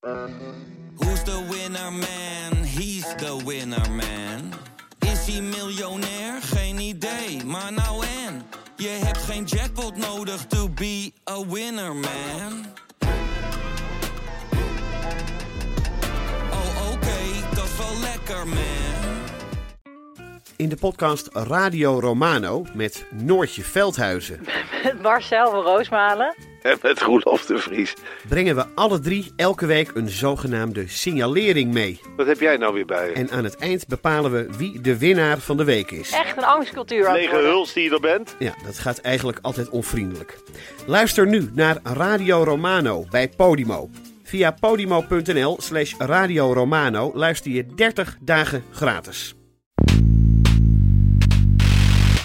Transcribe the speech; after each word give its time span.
Who's 0.00 1.22
the 1.24 1.46
winner 1.50 1.90
man? 1.90 2.64
He's 2.64 3.04
the 3.16 3.36
winner 3.44 3.90
man. 3.90 4.52
Is 4.98 5.26
hij 5.26 5.40
miljonair? 5.42 6.42
Geen 6.42 6.78
idee, 6.78 7.44
maar 7.44 7.72
nou 7.72 8.04
en. 8.26 8.42
Je 8.76 8.88
hebt 8.88 9.18
geen 9.18 9.44
jackpot 9.44 9.96
nodig 9.96 10.46
to 10.46 10.68
be 10.68 11.12
a 11.30 11.46
winner 11.46 11.94
man. 11.94 12.66
Oh 16.50 16.92
oké, 16.92 17.54
dat 17.54 17.64
is 17.64 17.76
wel 17.76 18.00
lekker 18.00 18.46
man. 18.48 19.18
In 20.56 20.68
de 20.68 20.76
podcast 20.76 21.28
Radio 21.32 21.98
Romano 22.00 22.64
met 22.74 23.04
Noortje 23.10 23.62
Veldhuizen 23.62 24.40
Met 24.84 25.02
Marcel 25.02 25.50
van 25.50 25.62
Roosmalen. 25.62 26.34
En 26.70 26.78
met 26.82 27.00
Roelof 27.00 27.46
de 27.46 27.58
Vries. 27.58 27.94
brengen 28.28 28.54
we 28.56 28.64
alle 28.74 28.98
drie 28.98 29.32
elke 29.36 29.66
week 29.66 29.90
een 29.94 30.08
zogenaamde 30.08 30.88
signalering 30.88 31.72
mee. 31.72 32.00
Wat 32.16 32.26
heb 32.26 32.40
jij 32.40 32.56
nou 32.56 32.74
weer 32.74 32.86
bij 32.86 33.08
je? 33.08 33.12
En 33.12 33.30
aan 33.30 33.44
het 33.44 33.56
eind 33.56 33.86
bepalen 33.86 34.30
we 34.32 34.48
wie 34.58 34.80
de 34.80 34.98
winnaar 34.98 35.38
van 35.38 35.56
de 35.56 35.64
week 35.64 35.90
is. 35.90 36.10
Echt 36.10 36.36
een 36.36 36.44
angstcultuur 36.44 37.06
aan 37.06 37.12
het 37.12 37.20
Lege 37.20 37.32
worden. 37.32 37.50
huls 37.50 37.72
die 37.72 37.84
je 37.84 37.90
er 37.90 38.00
bent? 38.00 38.34
Ja, 38.38 38.54
dat 38.64 38.78
gaat 38.78 38.98
eigenlijk 38.98 39.38
altijd 39.42 39.68
onvriendelijk. 39.68 40.38
Luister 40.86 41.26
nu 41.26 41.50
naar 41.52 41.78
Radio 41.82 42.42
Romano 42.44 43.06
bij 43.10 43.28
Podimo. 43.28 43.90
Via 44.22 44.50
podimo.nl 44.50 45.56
slash 45.60 45.94
Radio 45.98 46.52
Romano 46.52 47.10
luister 47.14 47.50
je 47.50 47.66
30 47.74 48.16
dagen 48.20 48.64
gratis. 48.70 49.34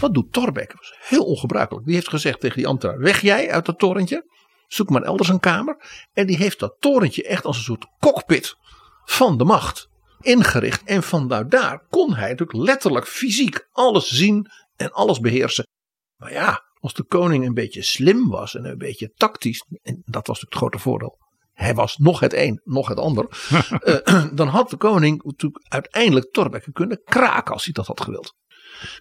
Wat 0.05 0.14
doet 0.14 0.34
Torbeck? 0.34 0.68
Dat 0.68 0.77
was 0.77 0.94
heel 1.00 1.26
ongebruikelijk. 1.26 1.86
Die 1.86 1.95
heeft 1.95 2.09
gezegd 2.09 2.40
tegen 2.40 2.58
die 2.58 2.68
ambtenaar: 2.68 3.00
Weg 3.00 3.22
jij 3.22 3.52
uit 3.52 3.66
dat 3.66 3.80
torentje. 3.80 4.26
Zoek 4.68 4.90
maar 4.90 5.02
elders 5.02 5.30
een 5.30 5.40
kamer. 5.40 6.05
En 6.14 6.28
die 6.28 6.38
heeft 6.38 6.59
dat 6.59 6.76
torentje 6.80 7.23
echt 7.23 7.45
als 7.45 7.58
een 7.58 7.64
soort 7.64 7.86
cockpit 8.00 8.55
van 9.05 9.38
de 9.38 9.44
macht 9.44 9.90
ingericht. 10.22 10.84
En 10.84 11.04
vanuit 11.04 11.52
daar 11.52 11.86
kon 11.89 12.14
hij 12.14 12.30
natuurlijk 12.30 12.67
letterlijk 12.67 13.08
fysiek 13.08 13.67
alles 13.72 14.08
zien 14.08 14.48
en 14.76 14.92
alles 14.92 15.20
beheersen. 15.20 15.67
Maar 16.17 16.31
ja, 16.31 16.64
als 16.80 16.94
de 16.94 17.03
koning 17.03 17.45
een 17.45 17.53
beetje 17.53 17.83
slim 17.83 18.30
was 18.30 18.56
en 18.56 18.66
een 18.66 18.78
beetje 18.78 19.11
tactisch. 19.16 19.66
En 19.81 20.02
dat 20.06 20.28
was 20.28 20.42
natuurlijk 20.42 20.53
het 20.53 20.56
grote 20.56 20.80
voordeel. 20.80 21.17
Hij 21.53 21.76
was 21.76 21.98
nog 21.98 22.20
het 22.20 22.33
een, 22.33 22.61
nog 22.64 22.88
het 22.88 22.98
ander. 22.98 23.28
eh, 23.80 24.26
dan 24.39 24.48
had 24.48 24.70
de 24.70 24.78
koning 24.78 25.23
natuurlijk 25.23 25.66
uiteindelijk 25.67 26.31
Torbeck 26.31 26.67
kunnen 26.73 27.02
kraken 27.03 27.53
als 27.53 27.64
hij 27.64 27.73
dat 27.73 27.88
had 27.88 28.02
gewild. 28.02 28.36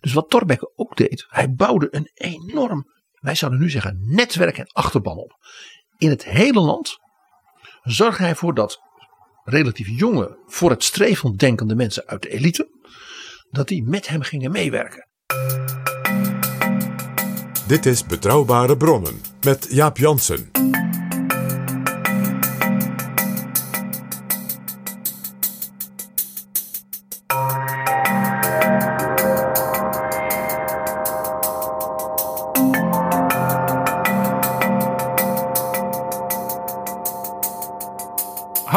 Dus 0.00 0.12
wat 0.12 0.30
Thorbecke 0.30 0.72
ook 0.76 0.96
deed, 0.96 1.26
hij 1.28 1.54
bouwde 1.54 1.88
een 1.90 2.10
enorm, 2.14 2.90
wij 3.12 3.34
zouden 3.34 3.60
nu 3.60 3.70
zeggen, 3.70 3.98
netwerk 4.00 4.58
en 4.58 4.72
achterban 4.72 5.16
op. 5.16 5.38
In 5.98 6.10
het 6.10 6.24
hele 6.24 6.60
land 6.60 6.98
zorgde 7.82 8.22
hij 8.22 8.34
voor 8.34 8.54
dat 8.54 8.80
relatief 9.44 9.88
jonge, 9.88 10.38
voor 10.46 10.70
het 10.70 10.84
streven 10.84 11.36
denkende 11.36 11.74
mensen 11.74 12.06
uit 12.06 12.22
de 12.22 12.28
elite, 12.28 12.68
dat 13.50 13.68
die 13.68 13.82
met 13.82 14.08
hem 14.08 14.22
gingen 14.22 14.50
meewerken. 14.50 15.08
Dit 17.66 17.86
is 17.86 18.06
Betrouwbare 18.06 18.76
Bronnen 18.76 19.20
met 19.40 19.66
Jaap 19.70 19.96
Jansen. 19.96 20.63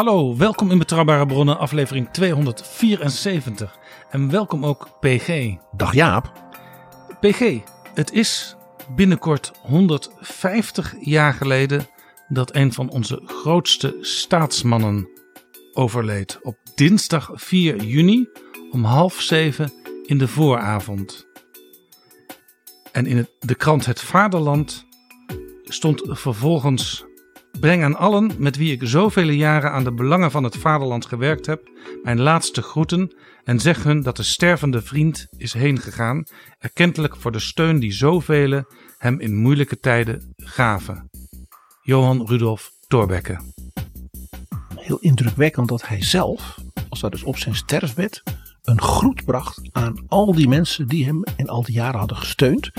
Hallo, 0.08 0.36
welkom 0.36 0.70
in 0.70 0.78
Betrouwbare 0.78 1.26
Bronnen, 1.26 1.58
aflevering 1.58 2.08
274. 2.12 3.78
En 4.10 4.30
welkom 4.30 4.66
ook 4.66 4.88
PG. 5.00 5.54
Dag 5.76 5.94
Jaap, 5.94 6.32
PG, 7.20 7.58
het 7.94 8.12
is 8.12 8.56
binnenkort 8.94 9.52
150 9.62 10.94
jaar 11.00 11.32
geleden 11.32 11.86
dat 12.28 12.54
een 12.54 12.72
van 12.72 12.90
onze 12.90 13.22
grootste 13.24 13.96
staatsmannen 14.00 15.08
overleed. 15.72 16.38
Op 16.42 16.56
dinsdag 16.74 17.30
4 17.34 17.82
juni 17.82 18.28
om 18.70 18.84
half 18.84 19.20
zeven 19.20 19.72
in 20.06 20.18
de 20.18 20.28
vooravond. 20.28 21.26
En 22.92 23.06
in 23.06 23.16
het, 23.16 23.30
de 23.38 23.54
krant 23.54 23.86
Het 23.86 24.00
Vaderland 24.00 24.86
stond 25.64 26.02
vervolgens 26.04 27.07
Breng 27.60 27.84
aan 27.84 27.96
allen 27.96 28.30
met 28.38 28.56
wie 28.56 28.72
ik 28.72 28.80
zoveel 28.84 29.28
jaren 29.28 29.72
aan 29.72 29.84
de 29.84 29.92
belangen 29.92 30.30
van 30.30 30.44
het 30.44 30.56
vaderland 30.56 31.06
gewerkt 31.06 31.46
heb, 31.46 31.70
mijn 32.02 32.20
laatste 32.20 32.62
groeten 32.62 33.14
en 33.44 33.60
zeg 33.60 33.82
hun 33.82 34.02
dat 34.02 34.16
de 34.16 34.22
stervende 34.22 34.82
vriend 34.82 35.26
is 35.36 35.52
heengegaan, 35.52 36.24
erkentelijk 36.58 37.16
voor 37.16 37.32
de 37.32 37.38
steun 37.38 37.78
die 37.78 37.92
zoveel 37.92 38.62
hem 38.98 39.20
in 39.20 39.36
moeilijke 39.36 39.78
tijden 39.80 40.34
gaven. 40.36 41.10
Johan 41.82 42.26
Rudolf 42.26 42.70
Thorbecke. 42.86 43.38
heel 44.76 44.98
indrukwekkend 44.98 45.68
dat 45.68 45.88
hij 45.88 46.02
zelf, 46.02 46.56
als 46.88 47.00
dat 47.00 47.10
dus 47.10 47.22
op 47.22 47.38
zijn 47.38 47.54
sterfbed, 47.54 48.22
een 48.62 48.80
groet 48.80 49.24
bracht 49.24 49.68
aan 49.72 50.04
al 50.08 50.34
die 50.34 50.48
mensen 50.48 50.88
die 50.88 51.04
hem 51.04 51.24
in 51.36 51.48
al 51.48 51.62
die 51.62 51.74
jaren 51.74 51.98
hadden 51.98 52.16
gesteund. 52.16 52.70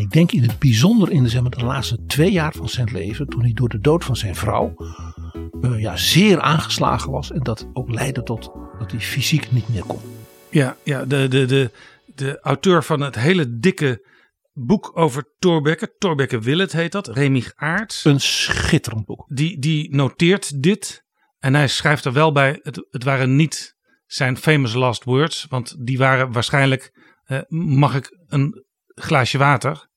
En 0.00 0.06
ik 0.06 0.12
denk 0.12 0.32
in 0.32 0.42
het 0.42 0.58
bijzonder 0.58 1.10
in 1.10 1.22
de, 1.22 1.28
zeg 1.28 1.42
maar, 1.42 1.50
de 1.50 1.64
laatste 1.64 2.04
twee 2.06 2.32
jaar 2.32 2.52
van 2.52 2.68
zijn 2.68 2.88
leven, 2.92 3.28
toen 3.28 3.40
hij 3.40 3.52
door 3.52 3.68
de 3.68 3.78
dood 3.78 4.04
van 4.04 4.16
zijn 4.16 4.34
vrouw 4.34 4.74
eh, 5.60 5.80
ja, 5.80 5.96
zeer 5.96 6.40
aangeslagen 6.40 7.10
was. 7.10 7.32
En 7.32 7.42
dat 7.42 7.68
ook 7.72 7.90
leidde 7.90 8.22
tot 8.22 8.52
dat 8.78 8.90
hij 8.90 9.00
fysiek 9.00 9.52
niet 9.52 9.68
meer 9.68 9.84
kon. 9.84 10.00
Ja, 10.50 10.76
ja 10.84 11.04
de, 11.04 11.28
de, 11.28 11.44
de, 11.44 11.70
de 12.14 12.40
auteur 12.40 12.84
van 12.84 13.00
het 13.00 13.14
hele 13.14 13.58
dikke 13.58 14.06
boek 14.52 14.90
over 14.94 15.34
Thorbecke, 15.38 15.94
Thorbecke 15.98 16.38
Willet 16.38 16.72
heet 16.72 16.92
dat, 16.92 17.08
Remig 17.08 17.52
Aerts. 17.56 18.04
Een 18.04 18.20
schitterend 18.20 19.04
boek. 19.06 19.24
die, 19.28 19.58
die 19.58 19.94
noteert 19.94 20.62
dit. 20.62 21.04
En 21.38 21.54
hij 21.54 21.68
schrijft 21.68 22.04
er 22.04 22.12
wel 22.12 22.32
bij: 22.32 22.60
het, 22.62 22.86
het 22.90 23.04
waren 23.04 23.36
niet 23.36 23.76
zijn 24.06 24.36
famous 24.36 24.74
last 24.74 25.04
words. 25.04 25.46
Want 25.48 25.86
die 25.86 25.98
waren 25.98 26.32
waarschijnlijk: 26.32 26.92
eh, 27.24 27.40
mag 27.48 27.94
ik 27.94 28.18
een 28.26 28.64
glaasje 28.94 29.38
water? 29.38 29.88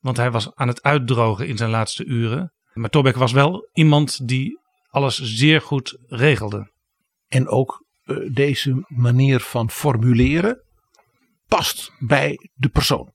Want 0.00 0.16
hij 0.16 0.30
was 0.30 0.54
aan 0.54 0.68
het 0.68 0.82
uitdrogen 0.82 1.48
in 1.48 1.56
zijn 1.56 1.70
laatste 1.70 2.04
uren. 2.04 2.52
Maar 2.72 2.90
Torbeck 2.90 3.16
was 3.16 3.32
wel 3.32 3.68
iemand 3.72 4.28
die 4.28 4.58
alles 4.88 5.22
zeer 5.22 5.60
goed 5.60 5.98
regelde. 6.06 6.72
En 7.28 7.48
ook 7.48 7.84
eh, 8.04 8.16
deze 8.32 8.84
manier 8.88 9.40
van 9.40 9.70
formuleren 9.70 10.62
past 11.48 11.92
bij 11.98 12.50
de 12.54 12.68
persoon. 12.68 13.12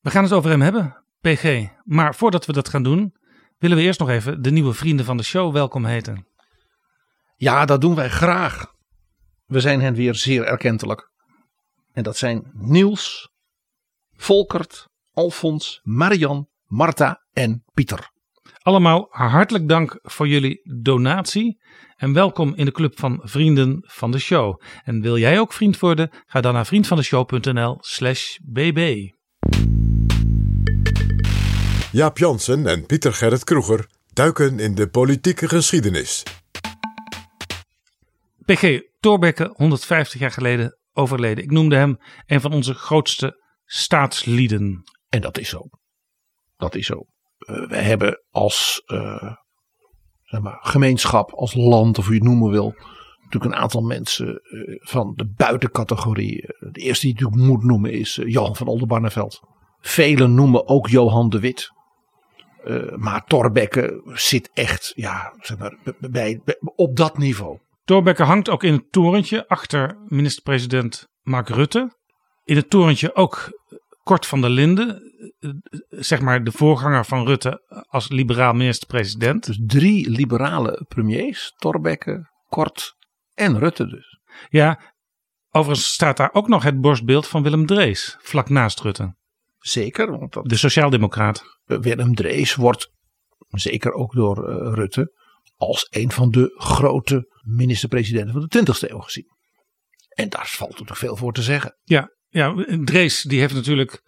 We 0.00 0.10
gaan 0.10 0.22
het 0.22 0.32
over 0.32 0.50
hem 0.50 0.60
hebben, 0.60 1.04
PG. 1.20 1.68
Maar 1.84 2.14
voordat 2.14 2.46
we 2.46 2.52
dat 2.52 2.68
gaan 2.68 2.82
doen, 2.82 3.14
willen 3.58 3.76
we 3.76 3.82
eerst 3.82 3.98
nog 3.98 4.08
even 4.08 4.42
de 4.42 4.50
nieuwe 4.50 4.72
vrienden 4.72 5.04
van 5.04 5.16
de 5.16 5.22
show 5.22 5.52
welkom 5.52 5.84
heten. 5.84 6.26
Ja, 7.36 7.64
dat 7.64 7.80
doen 7.80 7.94
wij 7.94 8.08
graag. 8.08 8.74
We 9.44 9.60
zijn 9.60 9.80
hen 9.80 9.94
weer 9.94 10.14
zeer 10.14 10.44
erkentelijk. 10.44 11.10
En 11.92 12.02
dat 12.02 12.16
zijn 12.16 12.50
Niels, 12.52 13.30
Volkert, 14.16 14.88
Alfons, 15.16 15.80
Marian, 15.82 16.48
Marta 16.66 17.22
en 17.32 17.64
Pieter. 17.74 18.10
Allemaal 18.62 19.06
hartelijk 19.10 19.68
dank 19.68 19.98
voor 20.02 20.28
jullie 20.28 20.60
donatie. 20.82 21.60
En 21.96 22.12
welkom 22.12 22.54
in 22.54 22.64
de 22.64 22.72
club 22.72 22.98
van 22.98 23.20
vrienden 23.22 23.82
van 23.86 24.10
de 24.10 24.18
show. 24.18 24.60
En 24.84 25.00
wil 25.00 25.18
jij 25.18 25.40
ook 25.40 25.52
vriend 25.52 25.78
worden? 25.78 26.10
Ga 26.26 26.40
dan 26.40 26.54
naar 26.54 26.66
vriendvandeshow.nl 26.66 27.76
slash 27.80 28.36
bb. 28.42 29.10
Jaap 31.92 32.18
Jansen 32.18 32.66
en 32.66 32.86
Pieter 32.86 33.12
Gerrit 33.12 33.44
Kroeger 33.44 33.88
duiken 34.12 34.58
in 34.58 34.74
de 34.74 34.88
politieke 34.88 35.48
geschiedenis. 35.48 36.22
PG 38.44 38.80
Thorbecke, 39.00 39.52
150 39.54 40.20
jaar 40.20 40.30
geleden 40.30 40.78
overleden. 40.92 41.44
Ik 41.44 41.50
noemde 41.50 41.76
hem 41.76 41.98
een 42.26 42.40
van 42.40 42.52
onze 42.52 42.74
grootste 42.74 43.44
staatslieden. 43.64 44.84
En 45.16 45.22
dat 45.22 45.38
is 45.38 45.48
zo. 45.48 45.68
Dat 46.56 46.74
is 46.74 46.86
zo. 46.86 47.04
Uh, 47.38 47.68
wij 47.68 47.82
hebben 47.82 48.22
als 48.30 48.82
uh, 48.86 49.32
zeg 50.22 50.40
maar, 50.40 50.58
gemeenschap, 50.60 51.32
als 51.32 51.54
land, 51.54 51.98
of 51.98 52.04
hoe 52.04 52.14
je 52.14 52.20
het 52.20 52.28
noemen 52.28 52.50
wil, 52.50 52.74
natuurlijk 53.22 53.54
een 53.54 53.60
aantal 53.60 53.80
mensen 53.80 54.40
uh, 54.42 54.76
van 54.80 55.12
de 55.14 55.32
buitencategorie. 55.36 56.40
De 56.58 56.80
eerste 56.80 57.06
die 57.06 57.16
je 57.16 57.22
natuurlijk 57.22 57.50
moet 57.50 57.64
noemen 57.64 57.92
is 57.92 58.20
Johan 58.24 58.56
van 58.56 58.66
Oldenbarneveld. 58.66 59.40
Velen 59.80 60.34
noemen 60.34 60.68
ook 60.68 60.88
Johan 60.88 61.28
de 61.28 61.40
Wit. 61.40 61.70
maar 62.96 63.24
Thorbecke 63.24 64.10
zit 64.14 64.50
echt 64.52 64.92
ja, 64.94 65.34
zeg 65.40 65.58
maar, 65.58 65.76
bij, 65.98 66.40
op 66.74 66.96
dat 66.96 67.18
niveau. 67.18 67.58
Thorbecke 67.84 68.22
hangt 68.22 68.48
ook 68.48 68.62
in 68.62 68.72
het 68.72 68.92
torentje 68.92 69.48
achter 69.48 69.98
minister-president 70.08 71.08
Mark 71.22 71.48
Rutte. 71.48 71.96
In 72.44 72.56
het 72.56 72.70
torentje 72.70 73.14
ook 73.14 73.50
Kort 74.06 74.26
van 74.26 74.40
der 74.40 74.50
Linden, 74.50 74.88
eh, 74.88 75.05
zeg 75.88 76.20
maar 76.20 76.44
de 76.44 76.52
voorganger 76.52 77.04
van 77.04 77.26
Rutte 77.26 77.84
als 77.88 78.08
liberaal 78.08 78.52
minister-president. 78.52 79.46
Dus 79.46 79.60
drie 79.66 80.10
liberale 80.10 80.84
premiers, 80.88 81.52
Thorbecke, 81.56 82.30
Kort 82.48 82.94
en 83.34 83.58
Rutte 83.58 83.86
dus. 83.86 84.18
Ja, 84.48 84.80
overigens 85.50 85.92
staat 85.92 86.16
daar 86.16 86.32
ook 86.32 86.48
nog 86.48 86.62
het 86.62 86.80
borstbeeld 86.80 87.26
van 87.26 87.42
Willem 87.42 87.66
Drees, 87.66 88.16
vlak 88.20 88.48
naast 88.48 88.80
Rutte. 88.80 89.16
Zeker, 89.58 90.18
want 90.18 90.32
dat, 90.32 90.48
De 90.48 90.56
sociaaldemocraat. 90.56 91.42
Willem 91.64 92.14
Drees 92.14 92.54
wordt 92.54 92.90
zeker 93.48 93.92
ook 93.92 94.14
door 94.14 94.48
eh, 94.48 94.74
Rutte 94.74 95.14
als 95.56 95.86
een 95.90 96.12
van 96.12 96.30
de 96.30 96.54
grote 96.56 97.40
minister-presidenten 97.42 98.32
van 98.32 98.46
de 98.48 98.58
20e 98.58 98.90
eeuw 98.90 98.98
gezien. 98.98 99.26
En 100.08 100.28
daar 100.28 100.46
valt 100.46 100.70
natuurlijk 100.70 100.98
veel 100.98 101.16
voor 101.16 101.32
te 101.32 101.42
zeggen. 101.42 101.78
Ja, 101.82 102.10
ja 102.28 102.54
Drees 102.84 103.22
die 103.22 103.40
heeft 103.40 103.54
natuurlijk 103.54 103.92
eh, 103.92 104.05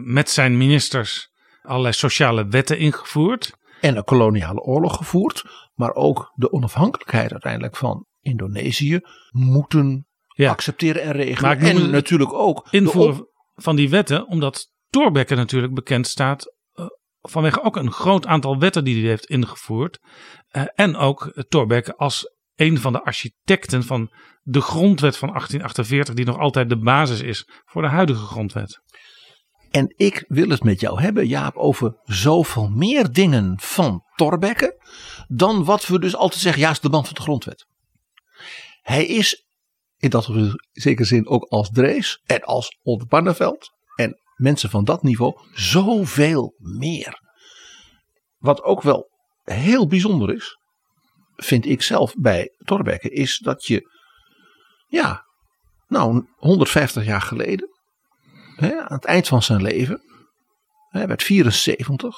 met 0.00 0.30
zijn 0.30 0.56
ministers 0.56 1.30
allerlei 1.62 1.92
sociale 1.92 2.46
wetten 2.46 2.78
ingevoerd. 2.78 3.56
En 3.80 3.96
een 3.96 4.04
koloniale 4.04 4.60
oorlog 4.60 4.96
gevoerd, 4.96 5.44
maar 5.74 5.94
ook 5.94 6.32
de 6.34 6.52
onafhankelijkheid 6.52 7.32
uiteindelijk 7.32 7.76
van 7.76 8.06
Indonesië 8.20 9.00
moeten 9.30 10.06
Ja. 10.26 10.50
accepteren 10.50 11.02
en 11.02 11.12
regelen. 11.12 11.58
Maar 11.58 11.68
en 11.68 11.90
natuurlijk 11.90 12.32
ook 12.32 12.66
Invoeren 12.70 13.20
op- 13.20 13.28
van 13.54 13.76
die 13.76 13.90
wetten, 13.90 14.26
omdat 14.26 14.70
Thorbecke 14.90 15.34
natuurlijk 15.34 15.74
bekend 15.74 16.06
staat 16.06 16.54
eh, 16.72 16.86
vanwege 17.20 17.62
ook 17.62 17.76
een 17.76 17.92
groot 17.92 18.26
aantal 18.26 18.58
wetten 18.58 18.84
die 18.84 19.00
hij 19.00 19.08
heeft 19.08 19.26
ingevoerd. 19.26 19.98
Eh, 20.48 20.62
en 20.74 20.96
ook 20.96 21.26
eh, 21.26 21.44
Thorbecke 21.48 21.96
als 21.96 22.36
een 22.54 22.78
van 22.78 22.92
de 22.92 23.04
architecten 23.04 23.84
van 23.84 24.12
de 24.42 24.60
grondwet 24.60 25.16
van 25.16 25.28
1848, 25.28 26.14
die 26.14 26.24
nog 26.24 26.38
altijd 26.38 26.68
de 26.68 26.78
basis 26.78 27.20
is 27.20 27.48
voor 27.64 27.82
de 27.82 27.88
huidige 27.88 28.24
grondwet. 28.24 28.80
En 29.70 29.94
ik 29.96 30.24
wil 30.28 30.48
het 30.48 30.62
met 30.62 30.80
jou 30.80 31.00
hebben, 31.00 31.26
Jaap, 31.26 31.56
over 31.56 32.00
zoveel 32.04 32.68
meer 32.68 33.12
dingen 33.12 33.54
van 33.60 34.04
Thorbecke. 34.14 34.82
dan 35.28 35.64
wat 35.64 35.86
we 35.86 35.98
dus 35.98 36.16
altijd 36.16 36.42
zeggen, 36.42 36.62
ja, 36.62 36.70
is 36.70 36.80
de 36.80 36.88
man 36.88 37.04
van 37.04 37.14
de 37.14 37.20
grondwet. 37.20 37.66
Hij 38.82 39.06
is 39.06 39.46
in 39.96 40.10
dat 40.10 40.30
zeker 40.72 41.06
zin 41.06 41.26
ook 41.26 41.44
als 41.44 41.70
Drees 41.70 42.22
en 42.24 42.42
als 42.42 42.78
Oldenbarneveld. 42.82 43.76
en 43.94 44.20
mensen 44.34 44.70
van 44.70 44.84
dat 44.84 45.02
niveau 45.02 45.40
zoveel 45.52 46.54
meer. 46.58 47.22
Wat 48.36 48.62
ook 48.62 48.82
wel 48.82 49.10
heel 49.42 49.86
bijzonder 49.86 50.34
is, 50.34 50.58
vind 51.36 51.66
ik 51.66 51.82
zelf 51.82 52.14
bij 52.14 52.54
Thorbecke, 52.58 53.10
is 53.10 53.38
dat 53.38 53.66
je, 53.66 53.90
ja, 54.86 55.26
nou, 55.86 56.26
150 56.36 57.04
jaar 57.04 57.20
geleden 57.20 57.77
hè, 58.60 58.80
aan 58.80 58.96
het 58.96 59.04
eind 59.04 59.28
van 59.28 59.42
zijn 59.42 59.62
leven, 59.62 60.02
hij 60.88 61.06
werd 61.06 61.22
74, 61.22 62.16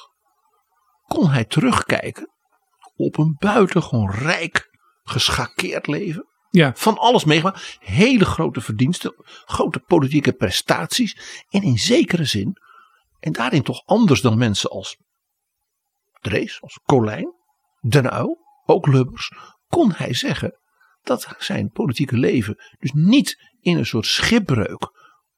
kon 1.07 1.29
hij 1.29 1.45
terugkijken 1.45 2.29
op 2.95 3.17
een 3.17 3.35
buitengewoon 3.39 4.11
rijk, 4.11 4.69
geschakeerd 5.03 5.87
leven. 5.87 6.25
Ja. 6.49 6.71
Van 6.75 6.97
alles 6.97 7.23
meegemaakt. 7.23 7.77
Hele 7.79 8.25
grote 8.25 8.61
verdiensten, 8.61 9.13
grote 9.45 9.79
politieke 9.79 10.33
prestaties. 10.33 11.43
En 11.49 11.61
in 11.61 11.77
zekere 11.77 12.25
zin, 12.25 12.57
en 13.19 13.31
daarin 13.31 13.63
toch 13.63 13.85
anders 13.85 14.21
dan 14.21 14.37
mensen 14.37 14.69
als 14.69 14.97
Drees, 16.21 16.61
als 16.61 16.79
Colijn, 16.83 17.33
Den 17.87 18.13
Uyl, 18.13 18.37
ook 18.65 18.87
Lubbers, 18.87 19.31
kon 19.67 19.91
hij 19.91 20.13
zeggen 20.13 20.59
dat 21.01 21.35
zijn 21.37 21.69
politieke 21.69 22.17
leven 22.17 22.55
dus 22.79 22.91
niet 22.91 23.51
in 23.59 23.77
een 23.77 23.85
soort 23.85 24.05
schipbreuk 24.05 24.91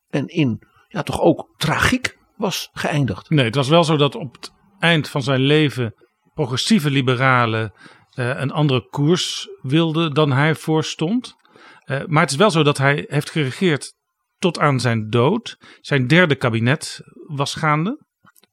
en 0.07 0.27
in 0.27 0.67
ja, 0.93 1.03
toch 1.03 1.21
ook 1.21 1.53
tragiek 1.57 2.17
was 2.35 2.69
geëindigd. 2.73 3.29
Nee, 3.29 3.45
het 3.45 3.55
was 3.55 3.69
wel 3.69 3.83
zo 3.83 3.97
dat 3.97 4.15
op 4.15 4.33
het 4.33 4.51
eind 4.79 5.09
van 5.09 5.21
zijn 5.21 5.39
leven 5.39 5.93
progressieve 6.33 6.89
liberalen 6.89 7.73
eh, 8.09 8.39
een 8.39 8.51
andere 8.51 8.87
koers 8.89 9.47
wilden 9.61 10.13
dan 10.13 10.31
hij 10.31 10.55
voorstond. 10.55 11.35
Eh, 11.83 12.05
maar 12.05 12.21
het 12.21 12.31
is 12.31 12.37
wel 12.37 12.51
zo 12.51 12.63
dat 12.63 12.77
hij 12.77 13.05
heeft 13.07 13.29
geregeerd 13.29 13.93
tot 14.37 14.59
aan 14.59 14.79
zijn 14.79 15.09
dood. 15.09 15.57
Zijn 15.81 16.07
derde 16.07 16.35
kabinet 16.35 17.01
was 17.27 17.53
gaande. 17.53 18.05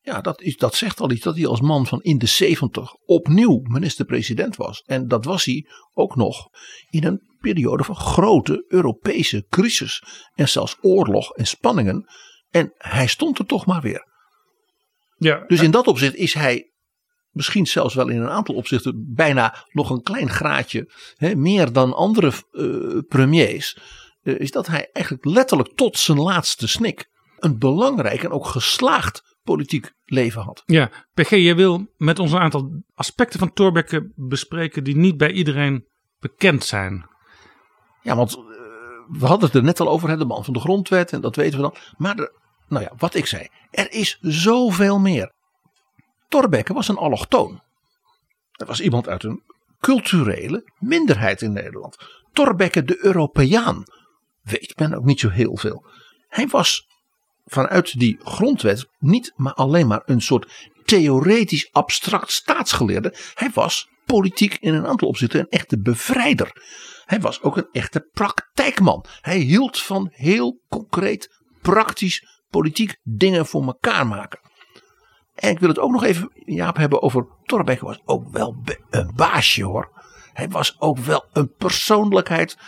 Ja, 0.02 0.20
dat, 0.20 0.40
is, 0.40 0.56
dat 0.56 0.74
zegt 0.74 1.00
al 1.00 1.10
iets 1.10 1.24
dat 1.24 1.36
hij 1.36 1.46
als 1.46 1.60
man 1.60 1.86
van 1.86 2.00
in 2.00 2.18
de 2.18 2.26
70 2.26 2.92
opnieuw 3.04 3.60
minister-president 3.62 4.56
was. 4.56 4.80
En 4.80 5.08
dat 5.08 5.24
was 5.24 5.44
hij 5.44 5.66
ook 5.92 6.16
nog 6.16 6.48
in 6.90 7.04
een 7.04 7.22
periode 7.38 7.84
van 7.84 7.96
grote 7.96 8.64
Europese 8.68 9.46
crisis 9.48 10.02
en 10.34 10.48
zelfs 10.48 10.76
oorlog 10.80 11.30
en 11.30 11.46
spanningen. 11.46 12.08
En 12.50 12.72
hij 12.76 13.06
stond 13.06 13.38
er 13.38 13.46
toch 13.46 13.66
maar 13.66 13.80
weer. 13.82 14.08
Ja, 15.16 15.44
Dus 15.46 15.60
in 15.60 15.70
dat 15.70 15.86
opzicht 15.86 16.14
is 16.14 16.34
hij 16.34 16.70
misschien 17.30 17.66
zelfs 17.66 17.94
wel 17.94 18.08
in 18.08 18.20
een 18.20 18.28
aantal 18.30 18.54
opzichten 18.54 19.12
bijna 19.14 19.66
nog 19.72 19.90
een 19.90 20.02
klein 20.02 20.30
graadje 20.30 20.92
hè, 21.16 21.34
meer 21.34 21.72
dan 21.72 21.94
andere 21.94 22.32
eh, 22.52 22.98
premiers. 23.08 23.78
eh, 24.22 24.38
is 24.40 24.50
dat 24.50 24.66
hij 24.66 24.88
eigenlijk 24.92 25.24
letterlijk 25.24 25.74
tot 25.74 25.98
zijn 25.98 26.18
laatste 26.18 26.68
snik 26.68 27.08
een 27.38 27.58
belangrijk 27.58 28.22
en 28.22 28.30
ook 28.30 28.46
geslaagd 28.46 29.22
politiek 29.42 29.92
leven 30.04 30.42
had. 30.42 30.62
ja. 30.66 30.90
PG, 31.14 31.30
jij 31.30 31.56
wil 31.56 31.86
met 31.96 32.18
ons 32.18 32.32
een 32.32 32.38
aantal 32.38 32.82
aspecten 32.94 33.38
van 33.38 33.52
Thorbecke 33.52 34.12
bespreken 34.14 34.84
die 34.84 34.96
niet 34.96 35.16
bij 35.16 35.30
iedereen 35.32 35.86
bekend 36.18 36.64
zijn. 36.64 37.08
Ja, 38.02 38.16
want 38.16 38.34
eh, 38.36 38.40
we 39.18 39.26
hadden 39.26 39.46
het 39.46 39.56
er 39.56 39.62
net 39.62 39.80
al 39.80 39.88
over, 39.88 40.08
hè, 40.08 40.16
de 40.16 40.24
man 40.24 40.44
van 40.44 40.52
de 40.54 40.60
grondwet 40.60 41.12
en 41.12 41.20
dat 41.20 41.36
weten 41.36 41.56
we 41.56 41.62
dan. 41.62 41.74
Maar 41.96 42.18
er, 42.18 42.32
nou 42.70 42.84
ja, 42.84 42.92
wat 42.96 43.14
ik 43.14 43.26
zei, 43.26 43.48
er 43.70 43.92
is 43.92 44.18
zoveel 44.20 44.98
meer. 44.98 45.32
Thorbecke 46.28 46.72
was 46.72 46.88
een 46.88 46.96
allochtoon. 46.96 47.62
Er 48.52 48.66
was 48.66 48.80
iemand 48.80 49.08
uit 49.08 49.24
een 49.24 49.42
culturele 49.80 50.72
minderheid 50.78 51.42
in 51.42 51.52
Nederland. 51.52 51.96
Thorbecke 52.32 52.84
de 52.84 53.04
Europeaan. 53.04 53.82
Weet 54.42 54.78
men 54.78 54.94
ook 54.94 55.04
niet 55.04 55.20
zo 55.20 55.28
heel 55.28 55.56
veel. 55.56 55.84
Hij 56.28 56.46
was 56.46 56.86
vanuit 57.44 57.98
die 57.98 58.18
grondwet 58.22 58.86
niet 58.98 59.32
maar 59.36 59.54
alleen 59.54 59.86
maar 59.86 60.02
een 60.04 60.20
soort 60.20 60.70
theoretisch 60.84 61.72
abstract 61.72 62.32
staatsgeleerde. 62.32 63.14
Hij 63.34 63.50
was 63.54 63.88
politiek 64.04 64.56
in 64.60 64.74
een 64.74 64.86
aantal 64.86 65.08
opzichten 65.08 65.40
een 65.40 65.48
echte 65.48 65.80
bevrijder. 65.80 66.52
Hij 67.04 67.20
was 67.20 67.42
ook 67.42 67.56
een 67.56 67.68
echte 67.72 68.08
praktijkman. 68.12 69.04
Hij 69.20 69.38
hield 69.38 69.82
van 69.82 70.08
heel 70.10 70.60
concreet, 70.68 71.40
praktisch, 71.62 72.39
politiek 72.50 72.96
dingen 73.02 73.46
voor 73.46 73.62
elkaar 73.62 74.06
maken. 74.06 74.40
En 75.34 75.50
ik 75.50 75.58
wil 75.58 75.68
het 75.68 75.78
ook 75.78 75.90
nog 75.90 76.04
even, 76.04 76.30
Jaap, 76.44 76.76
hebben 76.76 77.02
over 77.02 77.26
Thorbecke 77.44 77.84
was 77.84 78.00
ook 78.04 78.30
wel 78.30 78.62
een 78.90 79.12
baasje 79.14 79.64
hoor. 79.64 79.98
Hij 80.32 80.48
was 80.48 80.80
ook 80.80 80.98
wel 80.98 81.28
een 81.32 81.54
persoonlijkheid, 81.54 82.58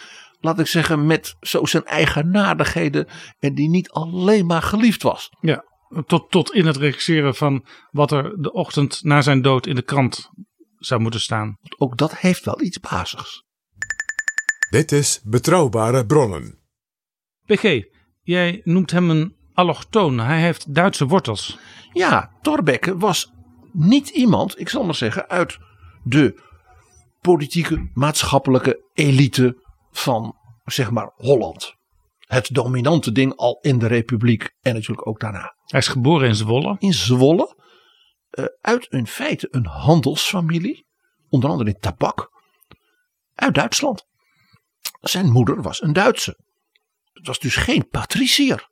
laat 0.40 0.58
ik 0.58 0.66
zeggen, 0.66 1.06
met 1.06 1.36
zo 1.40 1.64
zijn 1.64 1.84
eigenaardigheden. 1.84 3.06
En 3.38 3.54
die 3.54 3.68
niet 3.68 3.90
alleen 3.90 4.46
maar 4.46 4.62
geliefd 4.62 5.02
was. 5.02 5.30
Ja, 5.40 5.64
tot, 6.06 6.30
tot 6.30 6.52
in 6.52 6.66
het 6.66 6.76
regisseren 6.76 7.34
van 7.34 7.66
wat 7.90 8.10
er 8.10 8.42
de 8.42 8.52
ochtend 8.52 9.02
na 9.02 9.20
zijn 9.20 9.42
dood 9.42 9.66
in 9.66 9.74
de 9.74 9.82
krant 9.82 10.30
zou 10.76 11.00
moeten 11.00 11.20
staan. 11.20 11.56
Ook 11.78 11.98
dat 11.98 12.16
heeft 12.16 12.44
wel 12.44 12.60
iets 12.60 12.80
bazigs. 12.80 13.44
Dit 14.70 14.92
is 14.92 15.20
Betrouwbare 15.24 16.06
Bronnen. 16.06 16.58
PG, 17.44 17.82
jij 18.20 18.60
noemt 18.64 18.90
hem 18.90 19.10
een 19.10 19.36
allochtoon. 19.54 20.18
Hij 20.18 20.40
heeft 20.40 20.75
Duitse 20.75 21.06
wortels. 21.06 21.59
Ja, 21.92 22.30
Thorbecke 22.40 22.99
was 22.99 23.32
niet 23.73 24.09
iemand, 24.09 24.61
ik 24.61 24.68
zal 24.68 24.85
maar 24.85 24.94
zeggen, 24.94 25.28
uit 25.28 25.59
de 26.04 26.40
politieke, 27.21 27.90
maatschappelijke 27.94 28.90
elite 28.94 29.56
van, 29.90 30.37
zeg 30.64 30.90
maar, 30.90 31.12
Holland. 31.14 31.75
Het 32.18 32.49
dominante 32.54 33.12
ding 33.12 33.37
al 33.37 33.59
in 33.61 33.78
de 33.78 33.87
Republiek 33.87 34.50
en 34.61 34.75
natuurlijk 34.75 35.06
ook 35.06 35.21
daarna. 35.21 35.56
Hij 35.66 35.80
is 35.80 35.88
geboren 35.88 36.28
in 36.28 36.35
Zwolle. 36.35 36.76
In 36.78 36.92
Zwolle, 36.92 37.56
eh, 38.30 38.44
uit 38.61 38.87
in 38.87 39.06
feite 39.06 39.49
een 39.50 39.66
handelsfamilie, 39.66 40.87
onder 41.28 41.50
andere 41.50 41.71
in 41.71 41.78
tabak, 41.80 42.30
uit 43.35 43.54
Duitsland. 43.54 44.06
Zijn 45.00 45.30
moeder 45.30 45.62
was 45.62 45.82
een 45.82 45.92
Duitse. 45.92 46.38
Het 47.12 47.26
was 47.26 47.38
dus 47.38 47.56
geen 47.56 47.88
patricier 47.88 48.71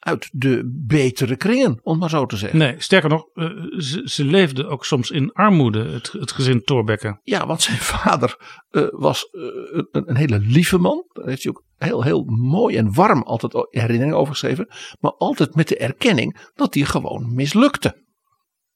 uit 0.00 0.28
de 0.32 0.70
betere 0.86 1.36
kringen, 1.36 1.80
om 1.82 1.98
maar 1.98 2.10
zo 2.10 2.26
te 2.26 2.36
zeggen. 2.36 2.58
Nee, 2.58 2.74
sterker 2.78 3.08
nog, 3.08 3.26
eh, 3.34 3.46
ze, 3.78 4.02
ze 4.04 4.24
leefden 4.24 4.68
ook 4.68 4.84
soms 4.84 5.10
in 5.10 5.32
armoede, 5.32 5.84
het, 5.84 6.12
het 6.12 6.32
gezin 6.32 6.62
Thorbecke. 6.64 7.20
Ja, 7.22 7.46
want 7.46 7.62
zijn 7.62 7.76
vader 7.78 8.36
eh, 8.70 8.86
was 8.90 9.24
eh, 9.30 9.42
een, 9.72 9.88
een 9.90 10.16
hele 10.16 10.38
lieve 10.38 10.78
man. 10.78 11.04
Daar 11.12 11.26
heeft 11.26 11.42
hij 11.42 11.52
ook 11.52 11.64
heel, 11.76 12.02
heel 12.02 12.24
mooi 12.24 12.76
en 12.76 12.94
warm 12.94 13.22
altijd 13.22 13.66
herinneringen 13.70 14.16
over 14.16 14.32
geschreven. 14.32 14.68
Maar 15.00 15.12
altijd 15.12 15.54
met 15.54 15.68
de 15.68 15.76
erkenning 15.76 16.50
dat 16.54 16.74
hij 16.74 16.84
gewoon 16.84 17.34
mislukte. 17.34 18.08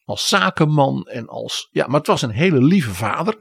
Als 0.05 0.29
zakenman 0.29 1.03
en 1.05 1.29
als. 1.29 1.69
Ja, 1.71 1.87
maar 1.87 1.99
het 1.99 2.07
was 2.07 2.23
een 2.23 2.31
hele 2.31 2.63
lieve 2.63 2.95
vader. 2.95 3.37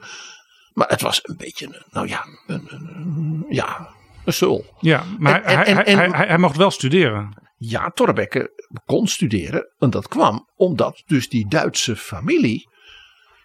Maar 0.73 0.87
het 0.87 1.01
was 1.01 1.19
een 1.23 1.37
beetje, 1.37 1.83
nou 1.91 2.07
ja, 2.07 2.25
een- 2.47 3.45
ja, 3.49 3.95
een 4.25 4.33
sul. 4.33 4.65
Ja, 4.79 5.03
maar 5.19 5.41
En- 5.43 5.55
hij, 5.55 5.65
en- 5.65 5.75
hij, 5.75 5.85
en- 5.85 6.11
hij, 6.13 6.27
hij, 6.27 6.37
mocht 6.37 6.57
wel 6.57 6.71
studeren. 6.71 7.41
Ja, 7.57 7.89
Thorbecke 7.89 8.51
kon 8.85 9.07
studeren. 9.07 9.73
En 9.77 9.89
dat 9.89 10.07
kwam 10.07 10.49
omdat 10.55 11.03
dus 11.05 11.29
die 11.29 11.47
Duitse 11.47 11.95
familie. 11.95 12.69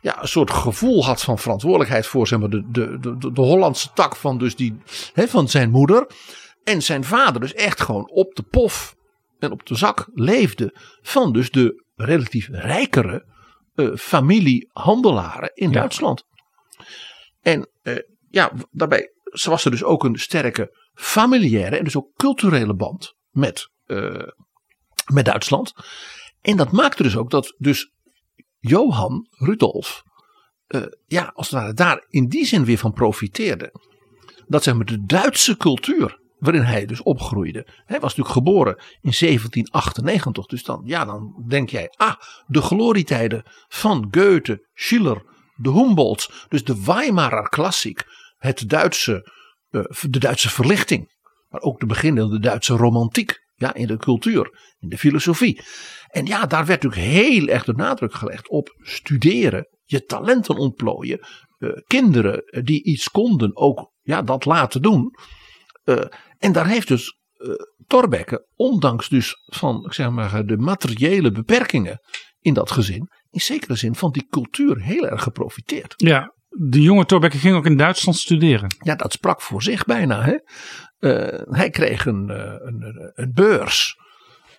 Ja, 0.01 0.23
een 0.23 0.29
soort 0.29 0.51
gevoel 0.51 1.05
had 1.05 1.23
van 1.23 1.39
verantwoordelijkheid 1.39 2.07
voor 2.07 2.27
zeg 2.27 2.39
maar, 2.39 2.49
de, 2.51 2.71
de, 2.71 2.99
de, 2.99 3.33
de 3.33 3.41
Hollandse 3.41 3.93
tak 3.95 4.17
van, 4.17 4.39
dus 4.39 4.57
die, 4.57 4.77
hè, 5.13 5.29
van 5.29 5.49
zijn 5.49 5.71
moeder. 5.71 6.11
En 6.65 6.83
zijn 6.83 7.05
vader 7.05 7.41
dus 7.41 7.55
echt 7.55 7.81
gewoon 7.81 8.11
op 8.11 8.35
de 8.35 8.43
pof 8.43 8.95
en 9.39 9.53
op 9.53 9.67
de 9.67 9.75
zak 9.75 10.09
leefde 10.15 10.75
van 11.03 11.33
dus 11.33 11.51
de 11.51 11.85
relatief 11.97 12.49
rijkere 12.51 13.27
eh, 13.75 13.89
familie 13.95 14.69
handelaren 14.73 15.51
in 15.55 15.71
Ja. 15.71 15.79
Duitsland. 15.79 16.25
En 17.43 17.69
eh, 17.83 17.97
ja, 18.31 18.53
daarbij 18.71 19.13
was 19.31 19.65
er 19.65 19.71
dus 19.71 19.85
ook 19.85 20.05
een 20.05 20.19
sterke 20.19 20.91
familiaire 20.95 21.77
en 21.77 21.85
dus 21.85 21.97
ook 21.97 22.11
culturele 22.17 22.75
band 22.75 23.15
met, 23.31 23.71
eh, 23.85 24.29
met 25.13 25.25
Duitsland. 25.25 25.73
En 26.41 26.57
dat 26.57 26.73
maakte 26.73 27.03
dus 27.03 27.17
ook 27.17 27.31
dat 27.31 27.55
dus 27.59 27.93
Johan 28.59 29.27
Rudolf, 29.31 30.03
eh, 30.67 30.83
ja, 31.07 31.31
als 31.35 31.51
het 31.51 31.61
ware 31.61 31.73
daar 31.73 32.05
in 32.09 32.29
die 32.29 32.47
zin 32.47 32.65
weer 32.65 32.79
van 32.79 32.93
profiteerde. 32.93 33.73
Dat 34.47 34.63
zeg 34.63 34.75
maar 34.75 34.85
de 34.85 35.05
Duitse 35.05 35.57
cultuur 35.57 36.21
waarin 36.39 36.63
hij 36.63 36.87
dus 36.87 37.03
opgroeide. 37.03 37.67
Hij 37.85 38.01
was 38.01 38.17
natuurlijk 38.17 38.47
geboren 38.47 38.83
in 39.01 39.13
1798, 39.13 40.47
dus 40.47 40.65
dan, 40.65 40.83
ja, 40.85 41.05
dan 41.05 41.45
denk 41.49 41.71
jij, 41.71 41.89
ah, 41.97 42.15
de 42.47 42.63
glorietijden 42.63 43.43
van 43.69 44.09
Goethe, 44.11 44.67
Schiller, 44.75 45.23
de 45.55 45.71
Humboldts, 45.71 46.47
dus 46.49 46.65
de 46.65 46.85
Weimarer 46.85 47.49
klassiek, 47.49 48.03
het 48.39 48.69
Duitse, 48.69 49.33
eh, 49.69 49.83
de 50.11 50.19
Duitse 50.19 50.51
verlichting, 50.51 51.17
maar 51.49 51.61
ook 51.61 51.81
de 51.81 51.87
beginnende 51.87 52.41
Duitse 52.41 52.75
romantiek, 52.75 53.47
ja, 53.55 53.75
in 53.75 53.87
de 53.87 53.97
cultuur, 53.97 54.75
in 54.79 54.89
de 54.89 54.99
filosofie. 54.99 55.63
En 56.09 56.27
ja, 56.27 56.47
daar 56.47 56.67
werd 56.67 56.83
natuurlijk 56.83 57.13
heel 57.13 57.49
erg 57.49 57.65
de 57.65 57.73
nadruk 57.73 58.15
gelegd 58.15 58.49
op 58.49 58.75
studeren, 58.79 59.69
je 59.85 60.05
talenten 60.05 60.57
ontplooien, 60.57 61.27
eh, 61.59 61.71
kinderen 61.87 62.63
die 62.65 62.85
iets 62.85 63.11
konden 63.11 63.57
ook 63.57 63.93
ja, 64.01 64.23
dat 64.23 64.45
laten 64.45 64.83
doen. 64.83 65.11
Eh, 65.85 66.05
en 66.39 66.53
daar 66.53 66.67
heeft 66.67 66.89
dus 66.89 67.17
Thorbecke, 67.87 68.47
ondanks 68.55 69.09
dus 69.09 69.35
van 69.45 69.93
zeg 69.93 70.11
maar, 70.11 70.47
de 70.47 70.57
materiële 70.57 71.31
beperkingen 71.31 72.01
in 72.41 72.55
dat 72.55 72.71
gezin, 72.71 73.09
in 73.31 73.41
zekere 73.41 73.77
zin 73.77 73.95
van 73.95 74.11
die 74.11 74.27
cultuur 74.29 74.83
heel 74.83 75.07
erg 75.07 75.23
geprofiteerd. 75.23 75.95
Ja, 75.97 76.35
de 76.61 76.83
jonge 76.83 77.05
Thorbecke 77.07 77.39
ging 77.39 77.57
ook 77.57 77.67
in 77.67 77.77
Duitsland 77.77 78.19
studeren. 78.19 78.75
Ja, 78.85 78.95
dat 78.95 79.13
sprak 79.13 79.43
voor 79.43 79.63
zich 79.63 79.85
bijna. 79.85 80.23
Hè? 80.23 80.37
Eh, 80.99 81.41
hij 81.51 81.71
kreeg 81.71 82.07
een, 82.07 82.31
eh, 82.31 82.37
een, 82.59 82.83
een- 82.83 83.13
een 83.15 83.33
beurs. 83.33 83.97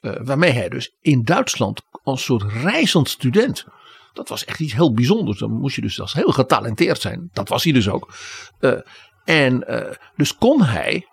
eh, 0.01 0.13
waarmee 0.23 0.51
hij 0.51 0.69
dus 0.69 0.95
in 1.01 1.23
Duitsland 1.23 1.81
als 2.03 2.23
soort 2.23 2.43
reizend 2.51 3.09
student. 3.09 3.65
Dat 4.13 4.29
was 4.29 4.45
echt 4.45 4.59
iets 4.59 4.73
heel 4.73 4.93
bijzonders. 4.93 5.39
Dan 5.39 5.51
moest 5.51 5.75
je 5.75 5.81
dus 5.81 6.01
als 6.01 6.13
heel 6.13 6.31
getalenteerd 6.31 7.01
zijn. 7.01 7.29
Dat 7.33 7.49
was 7.49 7.63
hij 7.63 7.73
dus 7.73 7.89
ook. 7.89 8.13
En 9.25 9.65
dus 10.15 10.35
kon 10.35 10.63
hij, 10.63 11.05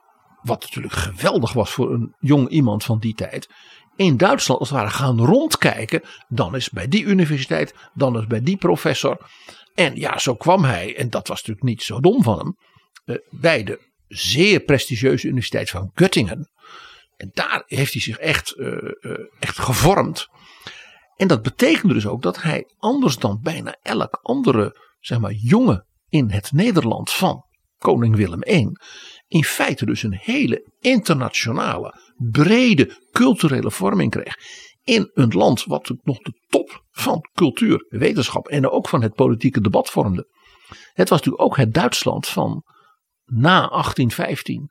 wat 0.43 0.61
natuurlijk 0.63 0.93
geweldig 0.93 1.53
was 1.53 1.71
voor 1.71 1.93
een 1.93 2.15
jong 2.21 2.49
iemand 2.49 2.85
van 2.85 2.99
die 2.99 3.15
tijd. 3.15 3.49
In 3.97 4.17
Duitsland 4.17 4.61
als 4.61 4.69
het 4.71 4.79
ware 4.79 4.91
gaan 4.91 5.19
rondkijken. 5.21 6.03
Dan 6.29 6.55
is 6.57 6.71
bij 6.71 6.89
die 6.89 7.05
universiteit, 7.05 7.75
dan 7.95 8.19
is 8.19 8.27
bij 8.27 8.43
die 8.43 8.57
professor. 8.57 9.19
En 9.77 9.97
ja, 9.97 10.19
zo 10.19 10.35
kwam 10.35 10.65
hij, 10.65 10.97
en 10.97 11.11
dat 11.11 11.29
was 11.29 11.37
natuurlijk 11.37 11.67
niet 11.67 11.83
zo 11.83 12.01
dom 12.01 12.23
van 12.23 12.39
hem, 12.39 12.57
eh, 13.05 13.17
bij 13.41 13.65
de 13.65 13.81
zeer 14.09 14.61
prestigieuze 14.61 15.27
Universiteit 15.27 15.71
van 15.71 15.91
Göttingen. 15.95 16.41
En 17.17 17.31
daar 17.33 17.63
heeft 17.67 17.93
hij 17.93 18.03
zich 18.03 18.19
echt, 18.19 18.51
eh, 18.51 18.73
eh, 19.01 19.19
echt 19.39 19.59
gevormd. 19.59 20.27
En 21.17 21.29
dat 21.29 21.43
betekende 21.43 21.95
dus 21.95 22.07
ook 22.07 22.23
dat 22.23 22.43
hij 22.43 22.65
anders 22.79 23.17
dan 23.17 23.41
bijna 23.43 23.77
elk 23.83 24.19
andere 24.23 24.77
zeg 25.01 25.19
maar, 25.19 25.33
jongen 25.33 25.87
in 26.09 26.31
het 26.31 26.53
Nederland 26.53 27.13
van 27.13 27.45
koning 27.79 28.17
Willem 28.17 28.43
I. 28.47 28.71
In 29.29 29.45
feite 29.45 29.87
dus 29.87 30.03
een 30.03 30.19
hele 30.21 30.73
internationale, 30.81 32.15
brede 32.17 33.09
culturele 33.13 33.71
vorming 33.71 34.11
kreeg. 34.11 34.37
In 34.87 35.11
een 35.15 35.33
land 35.33 35.65
wat 35.65 35.93
nog 36.03 36.19
de 36.19 36.33
top 36.49 36.85
van 36.91 37.29
cultuur, 37.35 37.87
wetenschap 37.89 38.49
en 38.49 38.71
ook 38.71 38.89
van 38.89 39.03
het 39.03 39.15
politieke 39.15 39.61
debat 39.61 39.91
vormde. 39.91 40.29
Het 40.93 41.09
was 41.09 41.19
natuurlijk 41.19 41.43
ook 41.43 41.57
het 41.57 41.75
Duitsland 41.75 42.27
van 42.27 42.65
na 43.25 43.69
1815, 43.69 44.71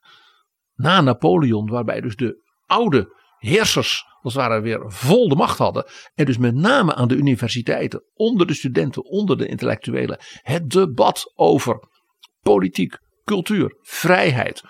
na 0.75 1.01
Napoleon, 1.01 1.69
waarbij 1.69 2.01
dus 2.01 2.15
de 2.15 2.41
oude 2.65 3.15
heersers 3.37 4.05
als 4.21 4.33
het 4.33 4.43
ware 4.43 4.61
weer 4.61 4.91
vol 4.91 5.29
de 5.29 5.35
macht 5.35 5.57
hadden. 5.57 5.85
En 6.13 6.25
dus 6.25 6.37
met 6.37 6.55
name 6.55 6.95
aan 6.95 7.07
de 7.07 7.15
universiteiten, 7.15 8.03
onder 8.13 8.47
de 8.47 8.53
studenten, 8.53 9.03
onder 9.03 9.37
de 9.37 9.47
intellectuelen, 9.47 10.19
het 10.41 10.69
debat 10.69 11.31
over 11.35 11.87
politiek, 12.41 12.97
cultuur, 13.23 13.77
vrijheid, 13.81 14.63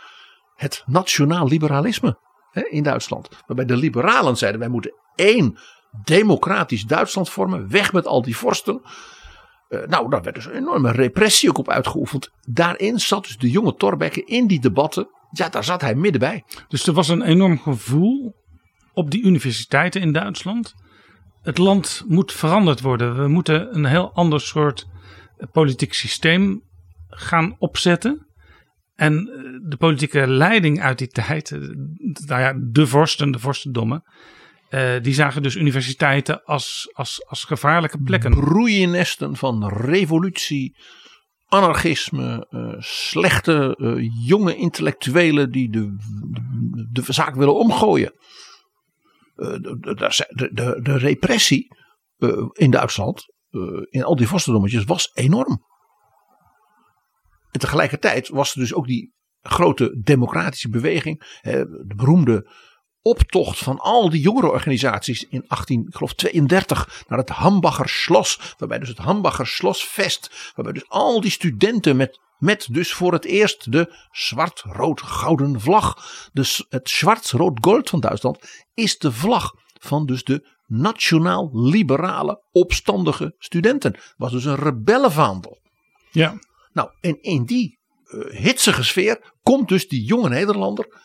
het 0.56 0.84
nationaal 0.86 1.48
liberalisme 1.48 2.24
in 2.64 2.84
Duitsland. 2.84 3.30
Waarbij 3.46 3.66
de 3.66 3.78
liberalen 3.78 4.38
zeiden 4.38 4.60
wij 4.60 4.70
moeten 4.70 4.94
één 5.16 5.58
democratisch 6.04 6.84
Duitsland 6.84 7.30
vormen, 7.30 7.70
weg 7.70 7.94
met 7.94 8.08
al 8.08 8.22
die 8.22 8.38
vorsten. 8.38 8.82
Eh, 9.68 9.80
nou, 9.88 10.10
daar 10.10 10.22
werd 10.22 10.36
dus 10.36 10.46
een 10.46 10.56
enorme 10.56 10.92
repressie 10.92 11.50
ook 11.50 11.58
op 11.58 11.70
uitgeoefend. 11.70 12.30
Daarin 12.42 13.00
zat 13.00 13.24
dus 13.24 13.38
de 13.38 13.50
jonge 13.50 13.76
Thorbecke 13.76 14.24
in 14.26 14.48
die 14.48 14.60
debatten. 14.60 15.08
Ja, 15.32 15.50
daar 15.50 15.64
zat 15.64 15.82
hij 15.82 15.96
middenbij. 15.96 16.44
Dus 16.68 16.88
er 16.88 16.94
was 16.94 17.08
een 17.08 17.22
enorm 17.22 17.60
gevoel 17.60 18.36
op 18.94 19.12
die 19.12 19.24
universiteiten 19.24 20.02
in 20.02 20.12
Duitsland. 20.12 20.74
Het 21.42 21.58
land 21.58 22.04
moet 22.08 22.32
veranderd 22.32 22.82
worden. 22.82 23.22
We 23.22 23.28
moeten 23.28 23.76
een 23.76 23.86
heel 23.86 24.12
ander 24.14 24.42
soort 24.42 24.88
politiek 25.52 25.94
systeem 25.94 26.62
gaan 27.10 27.56
opzetten. 27.58 28.28
En 28.96 29.30
eh, 29.30 29.70
de 29.70 29.78
politieke 29.78 30.28
leiding 30.28 30.82
uit 30.82 30.98
die 30.98 31.08
tijd, 31.08 31.52
eh, 31.52 31.60
nou 32.25 32.60
de 32.72 32.88
vorsten, 32.88 33.32
de 33.32 33.40
vorstendommen, 33.40 34.04
eh, 34.70 34.94
die 35.02 35.14
zagen 35.14 35.42
dus 35.42 35.56
universiteiten 35.56 36.44
als, 36.44 36.90
als, 36.94 37.25
als 37.25 37.44
gevaarlijke 37.44 38.02
plekken. 38.02 38.40
Broeiennesten 38.40 39.36
van 39.36 39.68
revolutie, 39.68 40.78
anarchisme, 41.46 42.48
slechte 42.80 43.75
jonge 44.25 44.56
intellectuelen 44.56 45.52
die 45.52 45.70
de, 45.70 45.96
de, 46.92 47.14
zaak 47.14 47.36
willen 47.36 47.56
omgooien. 47.56 48.14
De, 49.36 49.60
de, 50.54 50.80
de, 50.82 50.98
repressie 50.98 51.68
in 52.54 52.72
Duitsland, 52.72 53.25
in 53.90 54.04
al 54.04 54.16
die 54.16 54.28
vorstendommetjes, 54.28 54.84
was 54.84 55.12
enorm. 55.14 55.64
En 57.56 57.62
tegelijkertijd 57.62 58.30
was 58.30 58.54
er 58.54 58.60
dus 58.60 58.74
ook 58.74 58.88
die 58.88 59.14
grote 59.42 60.02
democratische 60.04 60.70
beweging, 60.70 61.40
de 61.42 61.94
beroemde 61.96 62.50
optocht 63.02 63.58
van 63.58 63.80
al 63.80 64.10
die 64.10 64.22
jongerenorganisaties 64.22 65.24
in 65.24 65.44
1832 65.48 67.04
naar 67.08 67.18
het 67.18 67.30
Hambacher 67.30 67.90
Schloss. 67.90 68.56
Waarbij 68.58 68.80
dus 68.80 68.90
het 68.90 68.98
Hambacher 68.98 69.48
Schlossfest, 69.48 70.52
waarbij 70.56 70.74
dus 70.74 70.90
al 70.90 71.22
die 71.22 71.32
studenten 71.32 71.96
met, 71.96 72.20
met 72.38 72.68
dus 72.72 72.94
voor 72.94 73.14
het 73.14 73.26
eerst 73.26 73.72
de 73.72 73.96
zwart-rood-gouden 74.12 75.62
vlag. 75.62 75.96
Dus 76.34 76.66
het 76.70 76.90
zwart-rood-gold 76.90 77.90
van 77.90 78.00
Duitsland 78.00 78.66
is 78.74 78.98
de 78.98 79.12
vlag 79.12 79.54
van 79.80 80.06
dus 80.06 80.24
de 80.24 80.54
nationaal-liberale 80.66 82.44
opstandige 82.52 83.36
studenten. 83.38 83.96
Was 84.18 84.32
dus 84.32 84.46
een 84.46 84.56
rebellenvaandel. 84.56 85.64
Ja, 86.12 86.38
Nou, 86.75 86.89
en 87.01 87.22
in 87.22 87.46
die 87.46 87.79
eh, 88.03 88.20
hitsige 88.44 88.84
sfeer 88.84 89.34
komt 89.41 89.67
dus 89.67 89.88
die 89.88 90.03
jonge 90.03 90.29
Nederlander. 90.29 91.01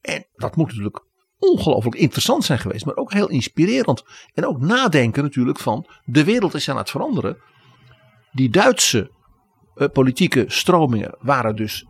En 0.00 0.26
dat 0.34 0.56
moet 0.56 0.66
natuurlijk 0.66 1.04
ongelooflijk 1.38 1.96
interessant 1.96 2.44
zijn 2.44 2.58
geweest, 2.58 2.84
maar 2.84 2.96
ook 2.96 3.12
heel 3.12 3.28
inspirerend. 3.28 4.02
En 4.34 4.46
ook 4.46 4.60
nadenken 4.60 5.22
natuurlijk 5.22 5.58
van 5.58 5.86
de 6.04 6.24
wereld 6.24 6.54
is 6.54 6.68
aan 6.68 6.76
het 6.76 6.90
veranderen. 6.90 7.38
Die 8.32 8.50
Duitse 8.50 9.10
eh, 9.74 9.88
politieke 9.88 10.44
stromingen 10.46 11.16
waren 11.18 11.56
dus 11.56 11.86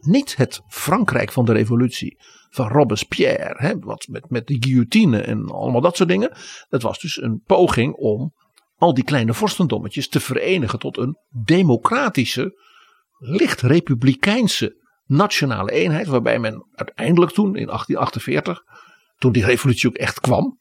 niet 0.00 0.36
het 0.36 0.60
Frankrijk 0.68 1.32
van 1.32 1.44
de 1.44 1.52
revolutie 1.52 2.16
van 2.50 2.68
Robespierre, 2.68 3.54
hè, 3.56 3.78
wat 3.78 4.06
met, 4.10 4.30
met 4.30 4.46
de 4.46 4.56
guillotine 4.60 5.20
en 5.20 5.46
allemaal 5.50 5.80
dat 5.80 5.96
soort 5.96 6.08
dingen. 6.08 6.36
Het 6.68 6.82
was 6.82 6.98
dus 6.98 7.22
een 7.22 7.42
poging 7.46 7.94
om 7.94 8.32
al 8.76 8.94
die 8.94 9.04
kleine 9.04 9.34
vorstendommetjes 9.34 10.08
te 10.08 10.20
verenigen 10.20 10.78
tot 10.78 10.96
een 10.98 11.18
democratische, 11.30 12.62
licht 13.18 13.60
republikeinse 13.60 14.82
nationale 15.04 15.72
eenheid. 15.72 16.06
Waarbij 16.06 16.38
men 16.38 16.68
uiteindelijk 16.72 17.32
toen 17.32 17.56
in 17.56 17.66
1848, 17.66 18.62
toen 19.18 19.32
die 19.32 19.44
revolutie 19.44 19.88
ook 19.88 19.96
echt 19.96 20.20
kwam, 20.20 20.58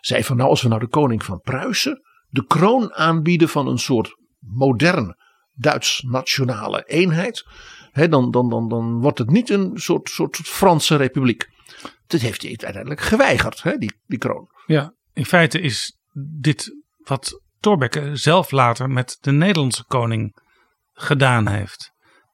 zei 0.00 0.24
van 0.24 0.36
nou 0.36 0.48
als 0.48 0.62
we 0.62 0.68
nou 0.68 0.80
de 0.80 0.88
koning 0.88 1.24
van 1.24 1.40
Pruisen 1.40 2.00
de 2.28 2.46
kroon 2.46 2.94
aanbieden 2.94 3.48
van 3.48 3.66
een 3.66 3.78
soort 3.78 4.16
modern 4.38 5.16
Duits 5.58 6.02
nationale 6.02 6.82
eenheid. 6.82 7.46
dan, 7.92 8.30
dan, 8.30 8.48
dan, 8.48 8.68
dan 8.68 9.00
wordt 9.00 9.18
het 9.18 9.30
niet 9.30 9.50
een 9.50 9.70
soort, 9.74 10.08
soort 10.08 10.36
Franse 10.36 10.96
republiek. 10.96 11.48
Dat 12.06 12.20
heeft 12.20 12.42
hij 12.42 12.50
uiteindelijk 12.50 13.00
geweigerd, 13.00 13.62
hè, 13.62 13.76
die, 13.76 14.00
die 14.06 14.18
kroon. 14.18 14.48
Ja, 14.66 14.94
in 15.12 15.26
feite 15.26 15.60
is 15.60 15.98
dit 16.40 16.76
wat 16.96 17.42
Thorbecke 17.66 18.16
zelf 18.16 18.50
later 18.50 18.90
met 18.90 19.18
de 19.20 19.32
Nederlandse 19.32 19.84
koning 19.84 20.36
gedaan 20.92 21.48
heeft. 21.48 21.92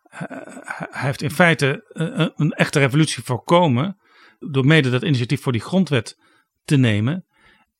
Hij 0.08 1.02
heeft 1.02 1.22
in 1.22 1.30
feite 1.30 1.84
een, 1.88 2.32
een 2.36 2.50
echte 2.50 2.78
revolutie 2.78 3.22
voorkomen 3.22 3.96
door 4.38 4.66
mede 4.66 4.90
dat 4.90 5.02
initiatief 5.02 5.42
voor 5.42 5.52
die 5.52 5.60
grondwet 5.60 6.16
te 6.62 6.76
nemen 6.76 7.26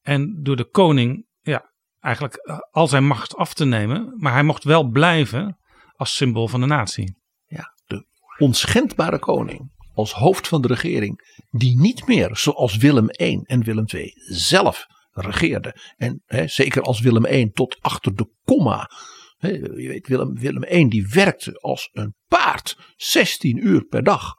en 0.02 0.40
door 0.42 0.56
de 0.56 0.68
koning 0.68 1.26
ja, 1.40 1.72
eigenlijk 2.00 2.34
eh, 2.34 2.58
al 2.70 2.88
zijn 2.88 3.06
macht 3.06 3.36
af 3.36 3.54
te 3.54 3.64
nemen, 3.64 4.14
maar 4.16 4.32
hij 4.32 4.42
mocht 4.42 4.64
wel 4.64 4.88
blijven 4.88 5.58
als 5.96 6.16
symbool 6.16 6.48
van 6.48 6.60
de 6.60 6.66
natie. 6.66 7.16
Ja, 7.46 7.74
de 7.86 8.06
onschendbare 8.38 9.18
koning 9.18 9.72
als 9.94 10.12
hoofd 10.12 10.48
van 10.48 10.62
de 10.62 10.68
regering, 10.68 11.44
die 11.50 11.80
niet 11.80 12.06
meer 12.06 12.36
zoals 12.36 12.76
Willem 12.76 13.08
I 13.20 13.40
en 13.42 13.64
Willem 13.64 13.84
II 13.86 14.12
zelf 14.26 14.86
regeerde. 15.12 15.76
En 15.96 16.22
hè, 16.26 16.46
zeker 16.46 16.82
als 16.82 17.00
Willem 17.00 17.26
I 17.26 17.50
tot 17.50 17.76
achter 17.80 18.14
de 18.14 18.28
komma. 18.44 18.90
Hè, 19.36 19.48
je 19.48 19.88
weet, 19.88 20.08
Willem, 20.08 20.38
Willem 20.38 20.64
I 20.72 20.88
die 20.88 21.08
werkte 21.08 21.58
als 21.60 21.88
een 21.92 22.14
paard 22.28 22.78
16 22.96 23.66
uur 23.66 23.84
per 23.84 24.02
dag 24.02 24.34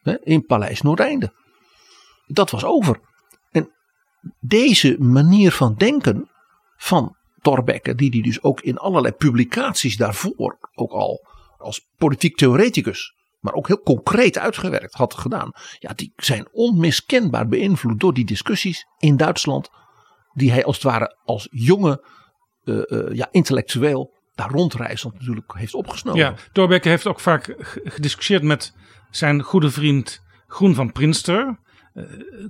hè, 0.00 0.24
in 0.24 0.44
Paleis 0.44 0.80
Noordeinde. 0.80 1.32
Dat 2.26 2.50
was 2.50 2.64
over. 2.64 3.00
En 3.50 3.72
deze 4.40 4.96
manier 4.98 5.52
van 5.52 5.74
denken 5.74 6.30
van 6.76 7.16
Thorbecke, 7.40 7.94
die 7.94 8.10
hij 8.10 8.20
dus 8.20 8.42
ook 8.42 8.60
in 8.60 8.76
allerlei 8.76 9.14
publicaties 9.14 9.96
daarvoor 9.96 10.58
ook 10.74 10.92
al 10.92 11.26
als 11.58 11.88
politiek 11.96 12.36
theoreticus 12.36 13.14
maar 13.46 13.54
ook 13.54 13.66
heel 13.66 13.82
concreet 13.82 14.38
uitgewerkt 14.38 14.94
had 14.94 15.14
gedaan. 15.14 15.50
Ja, 15.78 15.92
die 15.92 16.12
zijn 16.16 16.48
onmiskenbaar 16.52 17.48
beïnvloed 17.48 18.00
door 18.00 18.14
die 18.14 18.24
discussies 18.24 18.86
in 18.98 19.16
Duitsland. 19.16 19.70
Die 20.36 20.52
hij 20.52 20.64
als 20.64 20.74
het 20.74 20.84
ware 20.84 21.16
als 21.24 21.48
jonge 21.50 22.04
uh, 22.64 22.82
uh, 22.86 23.14
ja, 23.14 23.28
intellectueel 23.30 24.14
daar 24.34 24.50
rondreizend 24.50 25.12
natuurlijk 25.12 25.52
heeft 25.54 25.74
opgesnoven. 25.74 26.20
Ja, 26.20 26.34
Thorbecke 26.52 26.88
heeft 26.88 27.06
ook 27.06 27.20
vaak 27.20 27.54
gediscussieerd 27.84 28.42
met 28.42 28.74
zijn 29.10 29.42
goede 29.42 29.70
vriend 29.70 30.22
Groen 30.46 30.74
van 30.74 30.92
Prinster. 30.92 31.58
Uh, 31.94 32.04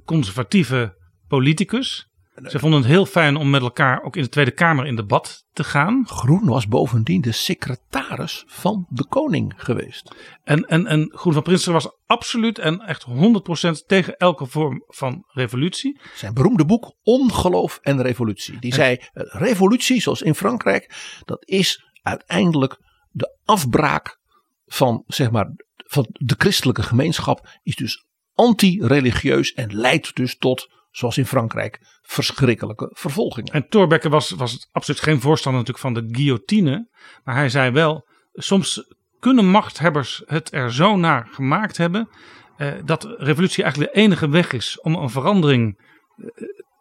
conservatieve 0.04 0.96
politicus. 1.28 2.08
Ze 2.44 2.58
vonden 2.58 2.78
het 2.80 2.88
heel 2.88 3.06
fijn 3.06 3.36
om 3.36 3.50
met 3.50 3.62
elkaar 3.62 4.02
ook 4.02 4.16
in 4.16 4.22
de 4.22 4.28
Tweede 4.28 4.50
Kamer 4.50 4.86
in 4.86 4.96
debat 4.96 5.44
te 5.52 5.64
gaan. 5.64 6.06
Groen 6.06 6.46
was 6.46 6.68
bovendien 6.68 7.20
de 7.20 7.32
secretaris 7.32 8.44
van 8.46 8.86
de 8.88 9.06
koning 9.06 9.54
geweest. 9.56 10.14
En, 10.44 10.64
en, 10.64 10.86
en 10.86 11.12
Groen 11.14 11.32
van 11.32 11.42
Prinsen 11.42 11.72
was 11.72 11.90
absoluut 12.06 12.58
en 12.58 12.80
echt 12.80 13.06
100% 13.08 13.70
tegen 13.86 14.16
elke 14.16 14.46
vorm 14.46 14.84
van 14.86 15.24
revolutie. 15.26 16.00
Zijn 16.14 16.34
beroemde 16.34 16.64
boek 16.64 16.94
Ongeloof 17.02 17.78
en 17.82 18.02
Revolutie. 18.02 18.58
Die 18.58 18.74
zei, 18.74 18.98
revolutie 19.12 20.00
zoals 20.00 20.22
in 20.22 20.34
Frankrijk, 20.34 20.94
dat 21.24 21.48
is 21.48 21.84
uiteindelijk 22.02 22.78
de 23.10 23.38
afbraak 23.44 24.20
van, 24.64 25.02
zeg 25.06 25.30
maar, 25.30 25.54
van 25.76 26.06
de 26.08 26.34
christelijke 26.38 26.82
gemeenschap. 26.82 27.48
Is 27.62 27.76
dus 27.76 28.04
anti-religieus 28.32 29.52
en 29.52 29.74
leidt 29.74 30.16
dus 30.16 30.36
tot 30.36 30.74
zoals 30.96 31.18
in 31.18 31.26
Frankrijk, 31.26 31.78
verschrikkelijke 32.02 32.90
vervolgingen. 32.92 33.52
En 33.52 33.68
Thorbecke 33.68 34.08
was, 34.08 34.30
was 34.30 34.68
absoluut 34.72 35.00
geen 35.00 35.20
voorstander 35.20 35.60
natuurlijk 35.60 35.94
van 35.94 35.94
de 35.94 36.14
guillotine. 36.16 36.88
Maar 37.24 37.34
hij 37.34 37.48
zei 37.48 37.70
wel, 37.70 38.08
soms 38.32 38.94
kunnen 39.18 39.50
machthebbers 39.50 40.22
het 40.26 40.52
er 40.52 40.72
zo 40.72 40.96
naar 40.96 41.28
gemaakt 41.30 41.76
hebben. 41.76 42.08
Eh, 42.56 42.72
dat 42.84 43.04
revolutie 43.18 43.62
eigenlijk 43.62 43.92
de 43.92 44.00
enige 44.00 44.28
weg 44.28 44.52
is 44.52 44.80
om 44.80 44.94
een 44.94 45.10
verandering 45.10 45.80
eh, 46.16 46.26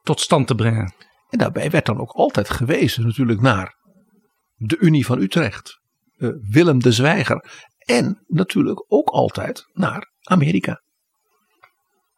tot 0.02 0.20
stand 0.20 0.48
te 0.48 0.56
brengen. 0.56 0.94
En 1.30 1.38
daarbij 1.38 1.70
werd 1.70 1.86
dan 1.86 2.00
ook 2.00 2.12
altijd 2.12 2.50
gewezen 2.50 3.06
natuurlijk 3.06 3.42
naar 3.42 3.76
de 4.56 4.78
Unie 4.78 5.06
van 5.06 5.20
Utrecht. 5.22 5.80
Uh, 6.18 6.30
Willem 6.42 6.80
de 6.80 6.92
Zwijger. 6.92 7.66
En 7.78 8.24
natuurlijk 8.28 8.86
ook 8.88 9.10
altijd 9.10 9.66
naar 9.74 10.12
Amerika 10.22 10.84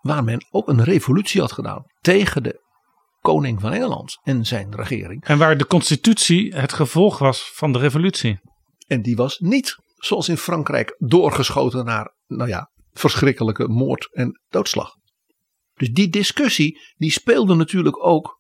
waar 0.08 0.24
men 0.24 0.46
ook 0.50 0.68
een 0.68 0.84
revolutie 0.84 1.42
had 1.42 1.52
gedaan 1.52 1.84
tegen 2.02 2.44
de 2.44 2.66
koning 3.22 3.62
van 3.62 3.74
Engeland 3.74 4.20
en 4.24 4.46
zijn 4.46 4.76
regering. 4.76 5.24
En 5.24 5.38
waar 5.38 5.58
de 5.58 5.68
constitutie 5.68 6.56
het 6.56 6.74
gevolg 6.74 7.18
was 7.18 7.52
van 7.54 7.72
de 7.72 7.80
revolutie. 7.80 8.40
En 8.88 9.02
die 9.02 9.16
was 9.16 9.40
niet, 9.40 9.76
zoals 9.96 10.30
in 10.30 10.38
Frankrijk, 10.38 10.96
doorgeschoten 10.98 11.86
naar, 11.86 12.14
nou 12.28 12.50
ja, 12.50 12.72
verschrikkelijke 12.92 13.68
moord 13.68 14.10
en 14.14 14.42
doodslag. 14.50 14.96
Dus 15.74 15.92
die 15.92 16.10
discussie, 16.10 16.80
die 16.96 17.12
speelde 17.12 17.56
natuurlijk 17.56 18.06
ook 18.06 18.40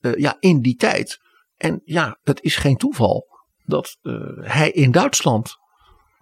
uh, 0.00 0.14
ja, 0.14 0.36
in 0.40 0.60
die 0.60 0.74
tijd. 0.74 1.18
En 1.56 1.80
ja, 1.84 2.18
het 2.22 2.42
is 2.42 2.56
geen 2.56 2.76
toeval 2.76 3.26
dat 3.64 3.98
uh, 4.02 4.14
hij 4.40 4.70
in 4.70 4.90
Duitsland 4.90 5.56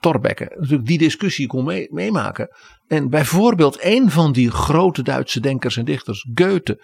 Thorbecke 0.05 0.53
natuurlijk 0.57 0.87
die 0.87 0.99
discussie 0.99 1.47
kon 1.47 1.65
mee, 1.65 1.89
meemaken. 1.91 2.49
En 2.87 3.11
bijvoorbeeld 3.11 3.79
een 3.81 4.11
van 4.11 4.33
die 4.33 4.51
grote 4.51 5.03
Duitse 5.03 5.41
denkers 5.41 5.77
en 5.77 5.85
dichters, 5.85 6.27
Goethe, 6.35 6.83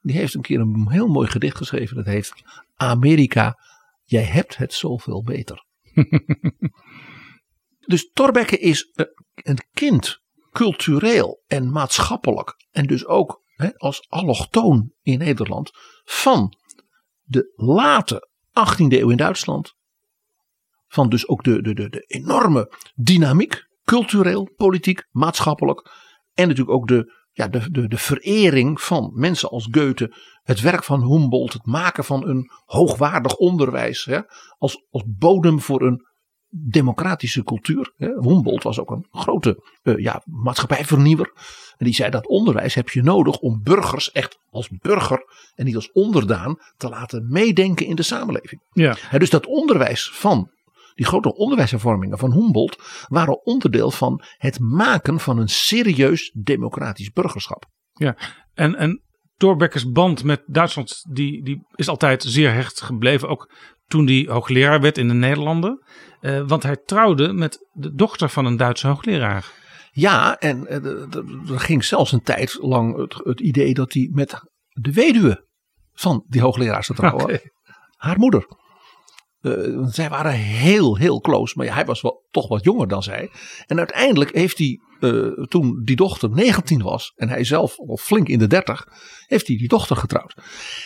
die 0.00 0.16
heeft 0.16 0.34
een 0.34 0.42
keer 0.42 0.60
een 0.60 0.86
heel 0.90 1.06
mooi 1.06 1.28
gedicht 1.28 1.56
geschreven. 1.56 1.96
Dat 1.96 2.04
heet 2.04 2.32
Amerika, 2.76 3.58
jij 4.04 4.22
hebt 4.22 4.56
het 4.56 4.72
zoveel 4.72 5.22
beter. 5.22 5.66
dus 7.92 8.10
Thorbecke 8.12 8.58
is 8.58 8.90
een 9.34 9.58
kind, 9.72 10.20
cultureel 10.50 11.42
en 11.46 11.70
maatschappelijk. 11.70 12.66
En 12.70 12.86
dus 12.86 13.06
ook 13.06 13.42
hè, 13.54 13.76
als 13.76 14.06
allochtoon 14.08 14.92
in 15.02 15.18
Nederland 15.18 15.70
van 16.04 16.56
de 17.22 17.52
late 17.54 18.28
18e 18.48 18.86
eeuw 18.88 19.10
in 19.10 19.16
Duitsland 19.16 19.74
van 20.92 21.08
dus 21.08 21.28
ook 21.28 21.44
de, 21.44 21.62
de, 21.62 21.74
de, 21.74 21.88
de 21.88 22.04
enorme 22.06 22.72
dynamiek, 22.94 23.66
cultureel, 23.84 24.50
politiek, 24.56 25.04
maatschappelijk. 25.10 25.90
En 26.34 26.48
natuurlijk 26.48 26.76
ook 26.76 26.88
de, 26.88 27.12
ja, 27.32 27.48
de, 27.48 27.70
de, 27.70 27.88
de 27.88 27.98
verering 27.98 28.80
van 28.80 29.10
mensen 29.14 29.48
als 29.48 29.68
Goethe, 29.70 30.14
het 30.42 30.60
werk 30.60 30.84
van 30.84 31.02
Humboldt, 31.02 31.52
het 31.52 31.66
maken 31.66 32.04
van 32.04 32.28
een 32.28 32.50
hoogwaardig 32.64 33.36
onderwijs 33.36 34.04
hè, 34.04 34.20
als, 34.58 34.86
als 34.90 35.04
bodem 35.06 35.60
voor 35.60 35.82
een 35.82 36.10
democratische 36.48 37.44
cultuur. 37.44 37.92
Hè. 37.96 38.08
Humboldt 38.08 38.64
was 38.64 38.78
ook 38.80 38.90
een 38.90 39.06
grote 39.10 39.78
uh, 39.82 39.98
ja, 39.98 40.22
maatschappijvernieuwer. 40.24 41.32
En 41.76 41.84
die 41.84 41.94
zei 41.94 42.10
dat 42.10 42.26
onderwijs 42.26 42.74
heb 42.74 42.88
je 42.88 43.02
nodig 43.02 43.38
om 43.38 43.62
burgers 43.62 44.10
echt 44.10 44.38
als 44.50 44.68
burger 44.68 45.24
en 45.54 45.64
niet 45.64 45.76
als 45.76 45.92
onderdaan 45.92 46.56
te 46.76 46.88
laten 46.88 47.26
meedenken 47.30 47.86
in 47.86 47.96
de 47.96 48.02
samenleving. 48.02 48.62
Ja. 48.72 48.96
Hè, 49.00 49.18
dus 49.18 49.30
dat 49.30 49.46
onderwijs 49.46 50.10
van 50.14 50.50
die 50.94 51.06
grote 51.06 51.34
onderwijshervormingen 51.34 52.18
van 52.18 52.32
Humboldt 52.32 53.06
waren 53.08 53.44
onderdeel 53.44 53.90
van 53.90 54.22
het 54.36 54.58
maken 54.58 55.20
van 55.20 55.38
een 55.38 55.48
serieus 55.48 56.30
democratisch 56.34 57.10
burgerschap. 57.10 57.66
Ja, 57.92 58.16
en, 58.54 58.74
en 58.74 59.02
Thorbecke's 59.36 59.90
band 59.90 60.24
met 60.24 60.42
Duitsland 60.46 61.04
die, 61.10 61.44
die 61.44 61.66
is 61.74 61.88
altijd 61.88 62.22
zeer 62.22 62.52
hecht 62.52 62.80
gebleven. 62.80 63.28
Ook 63.28 63.52
toen 63.86 64.06
hij 64.06 64.26
hoogleraar 64.28 64.80
werd 64.80 64.98
in 64.98 65.08
de 65.08 65.14
Nederlanden. 65.14 65.84
Uh, 66.20 66.42
want 66.46 66.62
hij 66.62 66.76
trouwde 66.76 67.32
met 67.32 67.68
de 67.72 67.94
dochter 67.94 68.28
van 68.28 68.44
een 68.44 68.56
Duitse 68.56 68.86
hoogleraar. 68.86 69.52
Ja, 69.90 70.38
en 70.38 70.66
uh, 70.68 71.52
er 71.52 71.60
ging 71.60 71.84
zelfs 71.84 72.12
een 72.12 72.22
tijd 72.22 72.58
lang 72.60 72.96
het, 72.96 73.14
het, 73.24 73.40
idee 73.40 73.74
dat 73.74 73.92
hij 73.92 74.08
met 74.12 74.40
de 74.68 74.92
weduwe 74.92 75.46
van 75.92 76.24
die 76.28 76.40
hoogleraar 76.40 76.84
zou 76.84 76.98
trouwen. 76.98 77.24
Okay. 77.32 77.50
Haar 77.96 78.18
moeder. 78.18 78.46
Uh, 79.42 79.86
zij 79.86 80.08
waren 80.08 80.32
heel, 80.32 80.96
heel 80.96 81.20
close. 81.20 81.54
Maar 81.56 81.74
hij 81.74 81.84
was 81.84 82.00
wel, 82.00 82.26
toch 82.30 82.48
wat 82.48 82.64
jonger 82.64 82.88
dan 82.88 83.02
zij. 83.02 83.30
En 83.66 83.78
uiteindelijk 83.78 84.34
heeft 84.34 84.58
hij, 84.58 84.80
uh, 85.00 85.44
toen 85.44 85.82
die 85.84 85.96
dochter 85.96 86.30
19 86.30 86.82
was. 86.82 87.12
En 87.14 87.28
hij 87.28 87.44
zelf 87.44 87.78
al 87.78 87.96
flink 87.96 88.28
in 88.28 88.38
de 88.38 88.46
30. 88.46 88.86
Heeft 89.26 89.46
hij 89.46 89.56
die 89.56 89.68
dochter 89.68 89.96
getrouwd. 89.96 90.34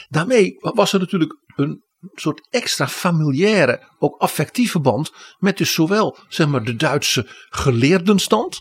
Daarmee 0.08 0.54
was 0.58 0.92
er 0.92 1.00
natuurlijk 1.00 1.38
een 1.56 1.84
soort 2.14 2.46
extra 2.50 2.88
familiaire, 2.88 3.94
ook 3.98 4.20
affectieve 4.20 4.80
band. 4.80 5.12
Met 5.38 5.58
dus 5.58 5.74
zowel 5.74 6.18
zeg 6.28 6.46
maar, 6.48 6.64
de 6.64 6.76
Duitse 6.76 7.26
geleerdenstand. 7.48 8.60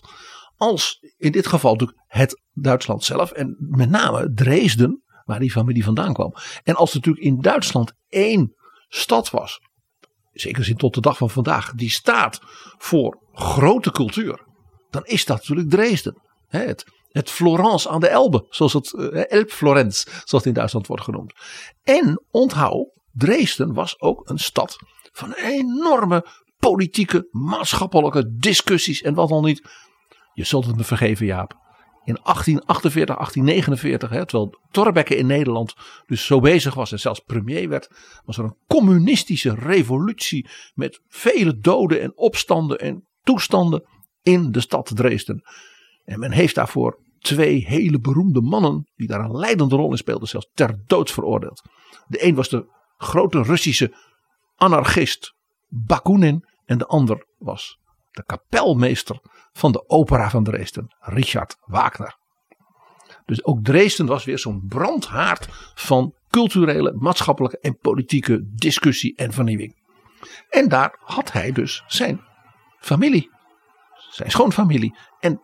Als 0.58 1.00
in 1.18 1.32
dit 1.32 1.48
geval 1.48 1.72
natuurlijk 1.72 2.00
het 2.08 2.42
Duitsland 2.52 3.04
zelf. 3.04 3.32
En 3.32 3.56
met 3.60 3.90
name 3.90 4.32
Dresden, 4.34 5.04
waar 5.24 5.40
die 5.40 5.52
familie 5.52 5.84
vandaan 5.84 6.14
kwam. 6.14 6.34
En 6.64 6.76
als 6.76 6.94
natuurlijk 6.94 7.26
in 7.26 7.42
Duitsland 7.42 7.94
één 8.08 8.54
stad 8.88 9.30
was 9.30 9.60
zeker 10.36 10.64
zin 10.64 10.78
tot 10.78 10.94
de 10.94 11.02
dag 11.02 11.18
van 11.18 11.30
vandaag, 11.30 11.74
die 11.74 11.90
staat 11.90 12.40
voor 12.78 13.20
grote 13.34 13.92
cultuur, 13.92 14.46
dan 14.90 15.06
is 15.06 15.26
dat 15.26 15.38
natuurlijk 15.38 15.70
Dresden. 15.70 16.22
Het, 16.48 16.84
het 17.10 17.30
Florence 17.30 17.90
aan 17.90 18.00
de 18.00 18.08
Elbe, 18.08 18.46
zoals 18.50 18.74
het 18.74 18.94
Elbflorenz, 19.30 20.04
zoals 20.04 20.32
het 20.32 20.46
in 20.46 20.54
Duitsland 20.54 20.88
wordt 20.88 21.04
genoemd. 21.04 21.34
En 21.84 22.24
onthoud, 22.32 22.88
Dresden 23.12 23.74
was 23.74 24.00
ook 24.00 24.30
een 24.30 24.38
stad 24.38 24.76
van 25.12 25.34
enorme 25.34 26.26
politieke, 26.58 27.28
maatschappelijke 27.32 28.36
discussies 28.38 29.02
en 29.02 29.14
wat 29.14 29.30
dan 29.30 29.44
niet. 29.44 29.70
Je 30.34 30.44
zult 30.44 30.66
het 30.66 30.76
me 30.76 30.84
vergeven, 30.84 31.26
Jaap. 31.26 31.65
In 32.06 32.20
1848, 32.24 33.16
1849, 33.16 34.10
hè, 34.10 34.26
terwijl 34.26 34.60
Thorbecke 34.72 35.16
in 35.16 35.26
Nederland 35.26 35.74
dus 36.06 36.26
zo 36.26 36.40
bezig 36.40 36.74
was 36.74 36.92
en 36.92 37.00
zelfs 37.00 37.20
premier 37.20 37.70
werd, 37.70 37.90
was 38.26 38.38
er 38.38 38.44
een 38.44 38.58
communistische 38.68 39.56
revolutie 39.56 40.50
met 40.74 41.02
vele 41.08 41.58
doden 41.58 42.02
en 42.02 42.18
opstanden 42.18 42.80
en 42.80 43.08
toestanden 43.24 43.84
in 44.22 44.52
de 44.52 44.60
stad 44.60 44.92
Dresden. 44.96 45.42
En 46.04 46.20
men 46.20 46.32
heeft 46.32 46.56
daarvoor 46.56 47.00
twee 47.20 47.66
hele 47.68 48.00
beroemde 48.00 48.42
mannen, 48.42 48.90
die 48.96 49.08
daar 49.08 49.24
een 49.24 49.38
leidende 49.38 49.76
rol 49.76 49.92
in 49.92 49.98
speelden, 49.98 50.28
zelfs 50.28 50.50
ter 50.54 50.84
dood 50.86 51.12
veroordeeld. 51.12 51.62
De 52.08 52.26
een 52.26 52.36
was 52.36 52.50
de 52.50 52.66
grote 52.98 53.42
Russische 53.42 53.94
anarchist 54.56 55.34
Bakunin 55.68 56.46
en 56.66 56.78
de 56.78 56.86
ander 56.86 57.28
was 57.38 57.80
de 58.12 58.24
kapelmeester 58.26 59.20
van 59.58 59.72
de 59.72 59.90
opera 59.90 60.30
van 60.30 60.44
Dresden, 60.44 60.96
Richard 61.00 61.58
Wagner. 61.62 62.18
Dus 63.26 63.44
ook 63.44 63.64
Dresden 63.64 64.06
was 64.06 64.26
weer 64.26 64.40
zo'n 64.40 64.66
brandhaard 64.68 65.48
van 65.76 66.16
culturele, 66.30 66.94
maatschappelijke 66.94 67.60
en 67.60 67.78
politieke 67.78 68.50
discussie 68.56 69.16
en 69.16 69.32
vernieuwing. 69.32 69.84
En 70.50 70.68
daar 70.70 71.00
had 71.00 71.32
hij 71.32 71.52
dus 71.52 71.84
zijn 71.88 72.22
familie, 72.80 73.30
zijn 74.10 74.32
schoonfamilie. 74.32 74.98
En 75.20 75.42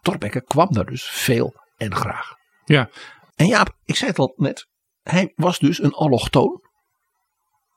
Thorbecke 0.00 0.42
kwam 0.42 0.72
daar 0.72 0.86
dus 0.86 1.04
veel 1.04 1.54
en 1.76 1.94
graag. 1.94 2.34
Ja. 2.64 2.88
En 3.34 3.46
Jaap, 3.46 3.76
ik 3.84 3.96
zei 3.96 4.10
het 4.10 4.18
al 4.18 4.32
net, 4.36 4.68
hij 5.02 5.32
was 5.34 5.58
dus 5.58 5.82
een 5.82 5.92
allochtoon. 5.92 6.62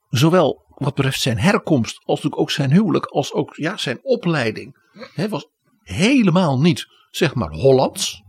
Zowel 0.10 0.66
wat 0.80 0.96
betreft 0.96 1.22
zijn 1.22 1.38
herkomst, 1.38 2.02
als 2.06 2.32
ook 2.32 2.52
zijn 2.52 2.72
huwelijk, 2.72 3.06
als 3.06 3.34
ook 3.34 3.56
ja, 3.56 3.78
zijn 3.78 4.00
opleiding. 4.02 4.78
Hij 5.14 5.30
was 5.30 5.48
helemaal 5.82 6.60
niet, 6.60 6.88
zeg 7.12 7.36
maar, 7.36 7.52
Hollands. 7.52 8.24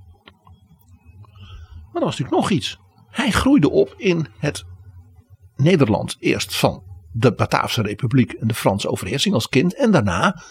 Maar 1.93 2.03
er 2.03 2.09
was 2.09 2.19
natuurlijk 2.19 2.37
nog 2.37 2.51
iets. 2.51 2.79
Hij 3.11 3.31
groeide 3.31 3.71
op 3.71 3.95
in 3.97 4.27
het 4.39 4.65
Nederland, 5.57 6.17
eerst 6.19 6.57
van 6.57 6.83
de 7.13 7.35
Bataafse 7.35 7.83
Republiek 7.83 8.33
en 8.33 8.49
de 8.49 8.55
Franse 8.55 8.89
overheersing 8.89 9.35
als 9.35 9.49
kind. 9.49 9.75
En 9.75 9.91
daarna 9.91 10.43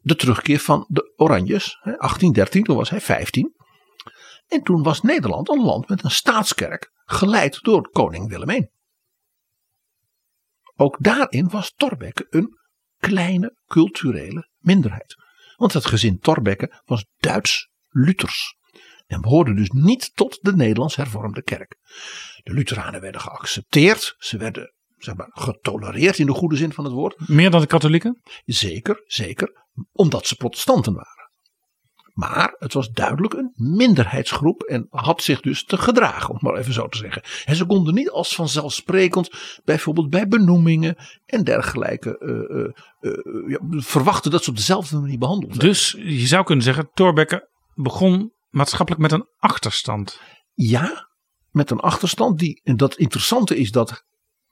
de 0.00 0.16
terugkeer 0.16 0.58
van 0.58 0.84
de 0.88 1.12
Oranjes, 1.16 1.78
1813, 1.82 2.64
toen 2.64 2.76
was 2.76 2.90
hij 2.90 3.00
15. 3.00 3.54
En 4.48 4.62
toen 4.62 4.82
was 4.82 5.02
Nederland 5.02 5.48
een 5.48 5.62
land 5.62 5.88
met 5.88 6.04
een 6.04 6.10
staatskerk, 6.10 6.92
geleid 7.04 7.62
door 7.62 7.90
koning 7.90 8.28
Willem 8.28 8.50
I. 8.50 8.68
Ook 10.76 10.96
daarin 10.98 11.48
was 11.48 11.72
Thorbecke 11.76 12.26
een 12.30 12.58
kleine 12.98 13.56
culturele 13.66 14.48
minderheid. 14.58 15.14
Want 15.56 15.72
het 15.72 15.86
gezin 15.86 16.18
Thorbecke 16.18 16.82
was 16.84 17.06
Duits-Luthers. 17.16 18.54
En 19.06 19.20
behoorde 19.20 19.54
dus 19.54 19.70
niet 19.70 20.10
tot 20.14 20.38
de 20.40 20.56
Nederlands 20.56 20.96
hervormde 20.96 21.42
kerk. 21.42 21.76
De 22.42 22.52
Lutheranen 22.52 23.00
werden 23.00 23.20
geaccepteerd. 23.20 24.14
Ze 24.18 24.36
werden 24.36 24.72
zeg 24.96 25.14
maar, 25.14 25.30
getolereerd 25.30 26.18
in 26.18 26.26
de 26.26 26.32
goede 26.32 26.56
zin 26.56 26.72
van 26.72 26.84
het 26.84 26.92
woord. 26.92 27.28
Meer 27.28 27.50
dan 27.50 27.60
de 27.60 27.66
katholieken? 27.66 28.22
Zeker, 28.44 29.02
zeker. 29.06 29.66
Omdat 29.92 30.26
ze 30.26 30.36
protestanten 30.36 30.94
waren. 30.94 31.15
Maar 32.16 32.54
het 32.58 32.72
was 32.72 32.90
duidelijk 32.90 33.34
een 33.34 33.52
minderheidsgroep 33.54 34.62
en 34.62 34.86
had 34.90 35.22
zich 35.22 35.40
dus 35.40 35.64
te 35.64 35.76
gedragen, 35.76 36.28
om 36.28 36.34
het 36.34 36.44
maar 36.44 36.56
even 36.56 36.72
zo 36.72 36.88
te 36.88 36.98
zeggen. 36.98 37.22
En 37.44 37.56
ze 37.56 37.66
konden 37.66 37.94
niet 37.94 38.10
als 38.10 38.34
vanzelfsprekend, 38.34 39.30
bijvoorbeeld 39.64 40.10
bij 40.10 40.28
benoemingen 40.28 40.96
en 41.26 41.44
dergelijke, 41.44 42.16
uh, 42.20 43.10
uh, 43.12 43.50
ja, 43.50 43.58
verwachten 43.80 44.30
dat 44.30 44.44
ze 44.44 44.50
op 44.50 44.56
dezelfde 44.56 44.98
manier 44.98 45.18
behandeld 45.18 45.50
werden. 45.50 45.68
Dus 45.68 45.90
je 45.98 46.26
zou 46.26 46.44
kunnen 46.44 46.64
zeggen, 46.64 46.90
Thorbecke 46.94 47.48
begon 47.74 48.32
maatschappelijk 48.50 49.02
met 49.02 49.12
een 49.12 49.28
achterstand. 49.38 50.20
Ja, 50.54 51.08
met 51.50 51.70
een 51.70 51.80
achterstand 51.80 52.38
die, 52.38 52.60
en 52.64 52.76
dat 52.76 52.96
interessante 52.96 53.56
is 53.56 53.70
dat 53.70 54.04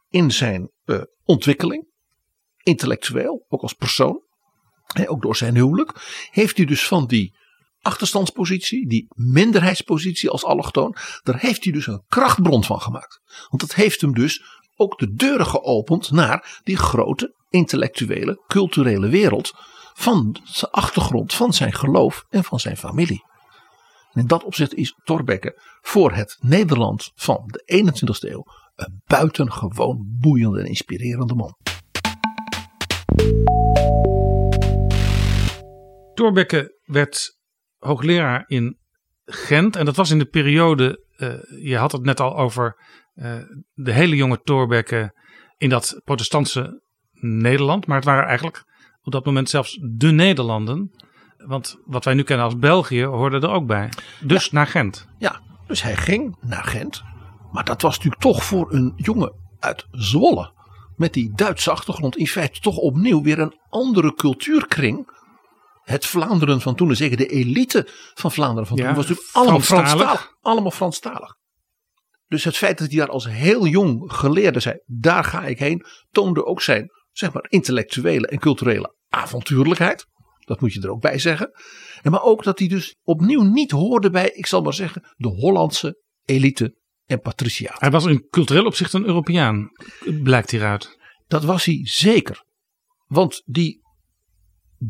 in 0.08 0.30
zijn 0.30 0.70
ontwikkeling, 1.24 1.86
intellectueel, 2.62 3.44
ook 3.48 3.62
als 3.62 3.72
persoon, 3.72 4.22
ook 5.06 5.22
door 5.22 5.36
zijn 5.36 5.54
huwelijk, 5.54 5.92
heeft 6.30 6.56
hij 6.56 6.66
dus 6.66 6.86
van 6.86 7.06
die 7.06 7.42
achterstandspositie, 7.84 8.88
die 8.88 9.06
minderheidspositie 9.08 10.30
als 10.30 10.44
allochtoon, 10.44 10.96
daar 11.22 11.38
heeft 11.38 11.64
hij 11.64 11.72
dus 11.72 11.86
een 11.86 12.04
krachtbron 12.08 12.64
van 12.64 12.80
gemaakt. 12.80 13.20
Want 13.48 13.60
dat 13.62 13.74
heeft 13.74 14.00
hem 14.00 14.14
dus 14.14 14.42
ook 14.76 14.98
de 14.98 15.12
deuren 15.12 15.46
geopend 15.46 16.10
naar 16.10 16.60
die 16.62 16.76
grote 16.76 17.34
intellectuele, 17.48 18.42
culturele 18.46 19.08
wereld 19.08 19.52
van 19.92 20.36
zijn 20.44 20.70
achtergrond, 20.70 21.34
van 21.34 21.52
zijn 21.52 21.72
geloof 21.72 22.24
en 22.28 22.44
van 22.44 22.60
zijn 22.60 22.76
familie. 22.76 23.22
En 24.12 24.20
in 24.20 24.26
dat 24.26 24.44
opzicht 24.44 24.74
is 24.74 24.94
Thorbecke 25.04 25.60
voor 25.80 26.12
het 26.12 26.36
Nederland 26.40 27.10
van 27.14 27.42
de 27.46 27.84
21ste 27.84 28.30
eeuw 28.30 28.44
een 28.74 29.02
buitengewoon 29.04 30.16
boeiende 30.20 30.60
en 30.60 30.66
inspirerende 30.66 31.34
man. 31.34 31.56
Thorbecke 36.14 36.80
werd 36.84 37.33
hoogleraar 37.84 38.44
in 38.46 38.78
Gent. 39.24 39.76
En 39.76 39.84
dat 39.84 39.96
was 39.96 40.10
in 40.10 40.18
de 40.18 40.24
periode, 40.26 41.04
uh, 41.16 41.34
je 41.62 41.76
had 41.76 41.92
het 41.92 42.02
net 42.02 42.20
al 42.20 42.36
over 42.36 42.76
uh, 43.14 43.36
de 43.72 43.92
hele 43.92 44.16
jonge 44.16 44.40
Thorbecke 44.42 45.20
in 45.56 45.68
dat 45.68 46.00
protestantse 46.04 46.82
Nederland. 47.20 47.86
Maar 47.86 47.96
het 47.96 48.04
waren 48.04 48.26
eigenlijk 48.26 48.64
op 49.02 49.12
dat 49.12 49.24
moment 49.24 49.50
zelfs 49.50 49.78
de 49.96 50.10
Nederlanden. 50.10 50.90
Want 51.36 51.76
wat 51.84 52.04
wij 52.04 52.14
nu 52.14 52.22
kennen 52.22 52.44
als 52.44 52.56
België 52.58 53.04
hoorde 53.04 53.40
er 53.40 53.50
ook 53.50 53.66
bij. 53.66 53.88
Dus 54.20 54.44
Ja. 54.44 54.50
naar 54.52 54.66
Gent. 54.66 55.06
Ja, 55.18 55.40
dus 55.66 55.82
hij 55.82 55.96
ging 55.96 56.36
naar 56.40 56.64
Gent. 56.64 57.02
Maar 57.52 57.64
dat 57.64 57.82
was 57.82 57.94
natuurlijk 57.96 58.22
toch 58.22 58.44
voor 58.44 58.72
een 58.72 58.92
jongen 58.96 59.32
uit 59.58 59.86
Zwolle. 59.90 60.52
Met 60.96 61.12
die 61.12 61.32
Duitse 61.34 61.70
achtergrond 61.70 62.16
in 62.16 62.26
feite 62.26 62.60
toch 62.60 62.76
opnieuw 62.76 63.22
weer 63.22 63.38
een 63.38 63.58
andere 63.68 64.14
cultuurkring. 64.14 65.22
Het 65.84 66.06
Vlaanderen 66.06 66.60
van 66.60 66.74
toen, 66.74 66.88
en 66.88 66.96
zeker 66.96 67.16
de 67.16 67.26
elite 67.26 67.88
van 68.14 68.32
Vlaanderen 68.32 68.66
van 68.66 68.76
Ja, 68.76 68.84
toen, 68.86 68.94
was 68.94 69.06
natuurlijk 69.06 69.36
allemaal 69.36 69.60
Franstalig. 69.60 70.04
Franstalig. 70.04 70.36
Allemaal 70.40 70.70
Franstalig. 70.70 71.36
Dus 72.28 72.44
het 72.44 72.56
feit 72.56 72.78
dat 72.78 72.88
hij 72.88 72.98
daar 72.98 73.08
als 73.08 73.28
heel 73.28 73.66
jong 73.66 74.12
geleerde 74.12 74.60
zei, 74.60 74.78
daar 74.86 75.24
ga 75.24 75.44
ik 75.44 75.58
heen, 75.58 75.86
toonde 76.10 76.44
ook 76.44 76.62
zijn 76.62 76.90
zeg 77.12 77.32
maar, 77.32 77.46
intellectuele 77.48 78.26
en 78.26 78.38
culturele 78.38 78.94
avontuurlijkheid. 79.08 80.06
Dat 80.38 80.60
moet 80.60 80.72
je 80.72 80.80
er 80.80 80.90
ook 80.90 81.00
bij 81.00 81.18
zeggen. 81.18 81.50
En 82.02 82.10
maar 82.10 82.22
ook 82.22 82.42
dat 82.42 82.58
hij 82.58 82.68
dus 82.68 82.96
opnieuw 83.02 83.42
niet 83.42 83.70
hoorde 83.70 84.10
bij, 84.10 84.30
ik 84.30 84.46
zal 84.46 84.62
maar 84.62 84.74
zeggen, 84.74 85.14
de 85.16 85.28
Hollandse 85.28 86.02
elite 86.24 86.76
en 87.06 87.20
patriciaat. 87.20 87.80
Hij 87.80 87.90
was 87.90 88.04
in 88.04 88.26
cultureel 88.30 88.66
opzicht 88.66 88.92
een 88.92 89.06
Europeaan, 89.06 89.70
blijkt 90.22 90.50
hieruit. 90.50 90.98
Dat 91.26 91.44
was 91.44 91.64
hij 91.64 91.80
zeker. 91.82 92.44
Want 93.06 93.42
die 93.44 93.83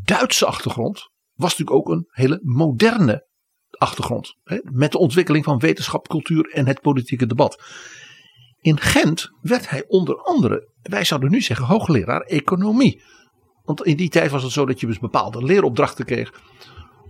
Duitse 0.02 0.46
achtergrond 0.46 1.08
was 1.34 1.50
natuurlijk 1.56 1.76
ook 1.76 1.88
een 1.88 2.06
hele 2.08 2.40
moderne 2.42 3.26
achtergrond. 3.70 4.34
Hè, 4.42 4.58
met 4.62 4.92
de 4.92 4.98
ontwikkeling 4.98 5.44
van 5.44 5.58
wetenschap, 5.58 6.08
cultuur 6.08 6.50
en 6.52 6.66
het 6.66 6.80
politieke 6.80 7.26
debat. 7.26 7.62
In 8.60 8.80
Gent 8.80 9.30
werd 9.40 9.70
hij 9.70 9.84
onder 9.86 10.16
andere, 10.16 10.72
wij 10.82 11.04
zouden 11.04 11.30
nu 11.30 11.40
zeggen, 11.40 11.66
hoogleraar 11.66 12.20
economie. 12.20 13.02
Want 13.62 13.84
in 13.84 13.96
die 13.96 14.08
tijd 14.08 14.30
was 14.30 14.42
het 14.42 14.52
zo 14.52 14.66
dat 14.66 14.80
je 14.80 14.86
dus 14.86 14.98
bepaalde 14.98 15.44
leeropdrachten 15.44 16.04
kreeg. 16.04 16.32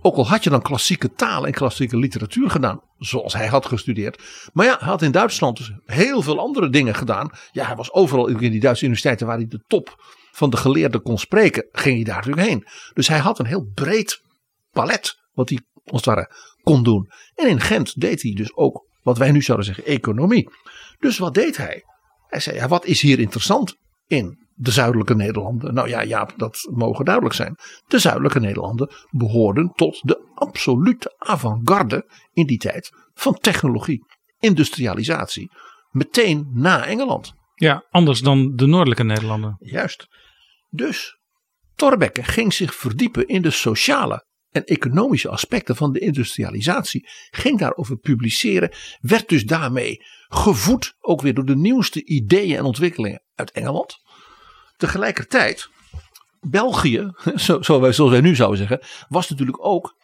Ook 0.01 0.15
al 0.15 0.27
had 0.27 0.43
je 0.43 0.49
dan 0.49 0.61
klassieke 0.61 1.11
taal 1.11 1.45
en 1.45 1.51
klassieke 1.51 1.97
literatuur 1.97 2.49
gedaan, 2.49 2.81
zoals 2.97 3.33
hij 3.33 3.47
had 3.47 3.65
gestudeerd. 3.65 4.49
Maar 4.53 4.65
ja, 4.65 4.77
hij 4.79 4.87
had 4.87 5.01
in 5.01 5.11
Duitsland 5.11 5.57
dus 5.57 5.71
heel 5.85 6.21
veel 6.21 6.39
andere 6.39 6.69
dingen 6.69 6.95
gedaan. 6.95 7.29
Ja, 7.51 7.65
hij 7.65 7.75
was 7.75 7.93
overal 7.93 8.27
in 8.27 8.37
die 8.37 8.59
Duitse 8.59 8.83
universiteiten 8.83 9.27
waar 9.27 9.37
hij 9.37 9.47
de 9.47 9.63
top 9.67 10.03
van 10.35 10.49
de 10.49 10.57
geleerden 10.57 11.01
kon 11.01 11.17
spreken, 11.17 11.67
ging 11.71 11.95
hij 11.95 12.03
daar 12.03 12.15
natuurlijk 12.15 12.47
heen. 12.47 12.65
Dus 12.93 13.07
hij 13.07 13.19
had 13.19 13.39
een 13.39 13.45
heel 13.45 13.71
breed 13.73 14.21
palet 14.71 15.19
wat 15.33 15.49
hij 15.49 15.59
als 15.85 16.05
het 16.05 16.55
kon 16.63 16.83
doen. 16.83 17.09
En 17.35 17.47
in 17.47 17.61
Gent 17.61 17.99
deed 18.01 18.21
hij 18.21 18.31
dus 18.31 18.55
ook 18.55 18.85
wat 19.01 19.17
wij 19.17 19.31
nu 19.31 19.41
zouden 19.41 19.65
zeggen 19.65 19.85
economie. 19.85 20.49
Dus 20.99 21.17
wat 21.17 21.33
deed 21.33 21.57
hij? 21.57 21.83
Hij 22.27 22.39
zei, 22.39 22.55
ja, 22.55 22.67
wat 22.67 22.85
is 22.85 23.01
hier 23.01 23.19
interessant 23.19 23.75
in 24.07 24.47
de 24.53 24.71
zuidelijke 24.71 25.15
Nederlanden? 25.15 25.73
Nou 25.73 25.87
ja, 25.87 26.01
ja, 26.01 26.29
dat 26.37 26.69
mogen 26.71 27.05
duidelijk 27.05 27.35
zijn. 27.35 27.55
De 27.87 27.99
zuidelijke 27.99 28.39
Nederlanden 28.39 28.91
behoorden 29.09 29.71
tot 29.75 30.07
de 30.07 30.31
absolute 30.33 31.15
avant-garde 31.17 32.09
in 32.31 32.45
die 32.45 32.57
tijd 32.57 32.91
van 33.13 33.33
technologie, 33.33 34.05
industrialisatie. 34.39 35.51
Meteen 35.89 36.49
na 36.53 36.85
Engeland. 36.85 37.33
Ja, 37.55 37.85
anders 37.89 38.19
dan 38.19 38.55
de 38.55 38.65
noordelijke 38.65 39.03
Nederlanden. 39.03 39.55
Juist. 39.59 40.07
Dus 40.69 41.19
Thorbecke 41.75 42.23
ging 42.23 42.53
zich 42.53 42.75
verdiepen 42.75 43.27
in 43.27 43.41
de 43.41 43.51
sociale 43.51 44.25
en 44.49 44.63
economische 44.63 45.29
aspecten 45.29 45.75
van 45.75 45.91
de 45.91 45.99
industrialisatie. 45.99 47.09
Ging 47.29 47.59
daarover 47.59 47.97
publiceren. 47.97 48.71
Werd 49.01 49.29
dus 49.29 49.45
daarmee 49.45 50.03
gevoed 50.27 50.95
ook 50.99 51.21
weer 51.21 51.33
door 51.33 51.45
de 51.45 51.55
nieuwste 51.55 52.05
ideeën 52.05 52.57
en 52.57 52.63
ontwikkelingen 52.63 53.23
uit 53.35 53.51
Engeland. 53.51 53.97
Tegelijkertijd 54.77 55.69
België, 56.39 57.11
zoals 57.59 57.97
wij 57.97 58.21
nu 58.21 58.35
zouden 58.35 58.57
zeggen, 58.57 58.81
was 59.07 59.29
natuurlijk 59.29 59.65
ook 59.65 59.95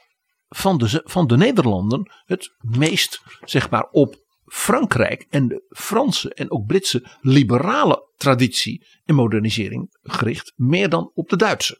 van 0.48 0.78
de, 0.78 1.02
van 1.04 1.28
de 1.28 1.38
Nederlanden 1.38 2.12
het 2.26 2.56
meest, 2.60 3.22
zeg 3.44 3.70
maar, 3.70 3.84
op 3.84 4.16
Frankrijk 4.54 5.26
en 5.30 5.48
de 5.48 5.66
Franse 5.70 6.34
en 6.34 6.52
ook 6.52 6.66
Britse 6.66 7.18
liberale 7.22 8.10
traditie 8.18 8.86
en 9.06 9.16
modernisering 9.16 9.98
gericht, 10.02 10.54
meer 10.56 10.90
dan 10.90 11.12
op 11.14 11.30
de 11.30 11.36
Duitse. 11.36 11.80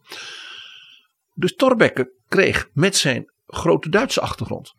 Dus 1.34 1.56
Thorbecke 1.56 2.14
kreeg 2.28 2.70
met 2.74 2.96
zijn 2.96 3.34
grote 3.46 3.90
Duitse 3.90 4.22
achtergrond 4.22 4.74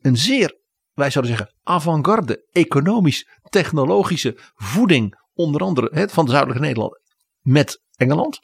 een 0.00 0.16
zeer, 0.16 0.58
wij 0.92 1.10
zouden 1.10 1.36
zeggen, 1.36 1.54
avant-garde 1.62 2.48
economisch-technologische 2.52 4.38
voeding, 4.54 5.20
onder 5.34 5.60
andere 5.60 5.88
hè, 5.92 6.08
van 6.08 6.24
de 6.24 6.30
zuidelijke 6.30 6.64
Nederlanden 6.64 7.00
met 7.40 7.82
Engeland. 7.96 8.38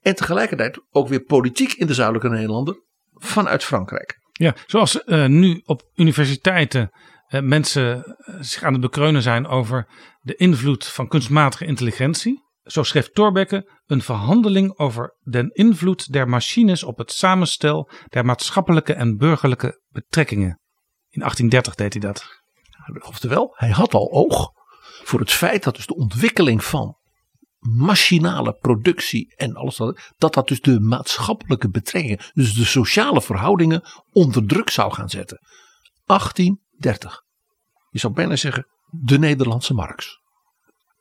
En 0.00 0.14
tegelijkertijd 0.14 0.80
ook 0.90 1.08
weer 1.08 1.22
politiek 1.22 1.72
in 1.72 1.86
de 1.86 1.94
zuidelijke 1.94 2.28
Nederlanden 2.28 2.82
vanuit 3.12 3.64
Frankrijk. 3.64 4.18
Ja, 4.32 4.54
zoals 4.66 5.04
eh, 5.04 5.26
nu 5.26 5.62
op 5.64 5.90
universiteiten 5.94 6.90
mensen 7.28 8.04
eh, 8.04 8.34
zich 8.40 8.62
aan 8.62 8.72
het 8.72 8.82
bekreunen 8.82 9.22
zijn 9.22 9.46
over 9.46 9.88
de 10.20 10.34
invloed 10.34 10.86
van 10.86 11.08
kunstmatige 11.08 11.64
intelligentie. 11.64 12.42
Zo 12.62 12.82
schreef 12.82 13.10
Thorbecke 13.10 13.80
een 13.86 14.02
verhandeling 14.02 14.78
over 14.78 15.16
den 15.20 15.50
invloed 15.50 16.12
der 16.12 16.28
machines 16.28 16.82
op 16.82 16.98
het 16.98 17.12
samenstel 17.12 17.90
der 18.08 18.24
maatschappelijke 18.24 18.92
en 18.92 19.16
burgerlijke 19.16 19.82
betrekkingen. 19.88 20.60
In 21.08 21.20
1830 21.20 21.74
deed 21.74 21.92
hij 21.92 22.02
dat. 22.02 22.42
Oftewel, 23.08 23.54
hij 23.56 23.70
had 23.70 23.94
al 23.94 24.12
oog 24.12 24.50
voor 25.04 25.20
het 25.20 25.32
feit 25.32 25.62
dat 25.62 25.76
dus 25.76 25.86
de 25.86 25.94
ontwikkeling 25.94 26.64
van 26.64 26.98
machinale 27.58 28.52
productie 28.52 29.34
en 29.36 29.54
alles 29.54 29.76
dat, 29.76 30.12
dat 30.16 30.34
dat 30.34 30.48
dus 30.48 30.60
de 30.60 30.80
maatschappelijke 30.80 31.70
betrekkingen, 31.70 32.20
dus 32.32 32.54
de 32.54 32.64
sociale 32.64 33.22
verhoudingen 33.22 33.82
onder 34.12 34.46
druk 34.46 34.70
zou 34.70 34.92
gaan 34.92 35.10
zetten. 35.10 35.40
1830. 36.78 37.22
Je 37.90 37.98
zou 37.98 38.12
bijna 38.12 38.36
zeggen 38.36 38.66
de 38.90 39.18
Nederlandse 39.18 39.74
Marx. 39.74 40.22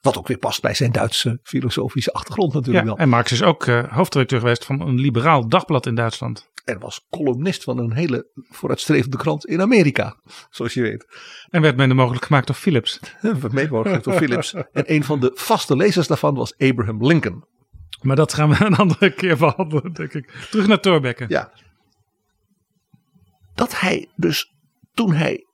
Wat 0.01 0.17
ook 0.17 0.27
weer 0.27 0.37
past 0.37 0.61
bij 0.61 0.73
zijn 0.73 0.91
Duitse 0.91 1.39
filosofische 1.43 2.13
achtergrond 2.13 2.53
natuurlijk 2.53 2.85
Ja, 2.85 2.89
wel. 2.91 2.99
en 2.99 3.09
Marx 3.09 3.31
is 3.31 3.43
ook 3.43 3.65
eh, 3.65 3.93
hoofdredacteur 3.93 4.39
geweest 4.39 4.65
van 4.65 4.81
een 4.81 4.99
liberaal 4.99 5.47
dagblad 5.47 5.85
in 5.85 5.95
Duitsland. 5.95 6.51
En 6.65 6.79
was 6.79 7.05
columnist 7.09 7.63
van 7.63 7.77
een 7.77 7.93
hele 7.93 8.31
vooruitstrevende 8.33 9.17
krant 9.17 9.45
in 9.45 9.61
Amerika, 9.61 10.15
zoals 10.49 10.73
je 10.73 10.81
weet. 10.81 11.05
En 11.49 11.61
werd 11.61 11.75
mede 11.75 11.93
mogelijk 11.93 12.25
gemaakt 12.25 12.47
door 12.47 12.55
Philips. 12.55 12.99
Meemoogd 13.51 14.03
door 14.03 14.13
Philips. 14.13 14.53
En 14.53 14.83
een 14.93 15.03
van 15.03 15.19
de 15.19 15.31
vaste 15.33 15.75
lezers 15.75 16.07
daarvan 16.07 16.35
was 16.35 16.57
Abraham 16.57 17.07
Lincoln. 17.07 17.45
Maar 18.01 18.15
dat 18.15 18.33
gaan 18.33 18.49
we 18.49 18.65
een 18.65 18.75
andere 18.75 19.13
keer 19.13 19.37
behandelen, 19.37 19.93
denk 19.93 20.13
ik. 20.13 20.31
Terug 20.49 20.67
naar 20.67 20.79
Thorbecke. 20.79 21.25
Ja. 21.27 21.51
Dat 23.55 23.79
hij 23.79 24.09
dus 24.15 24.53
toen 24.93 25.13
hij 25.13 25.45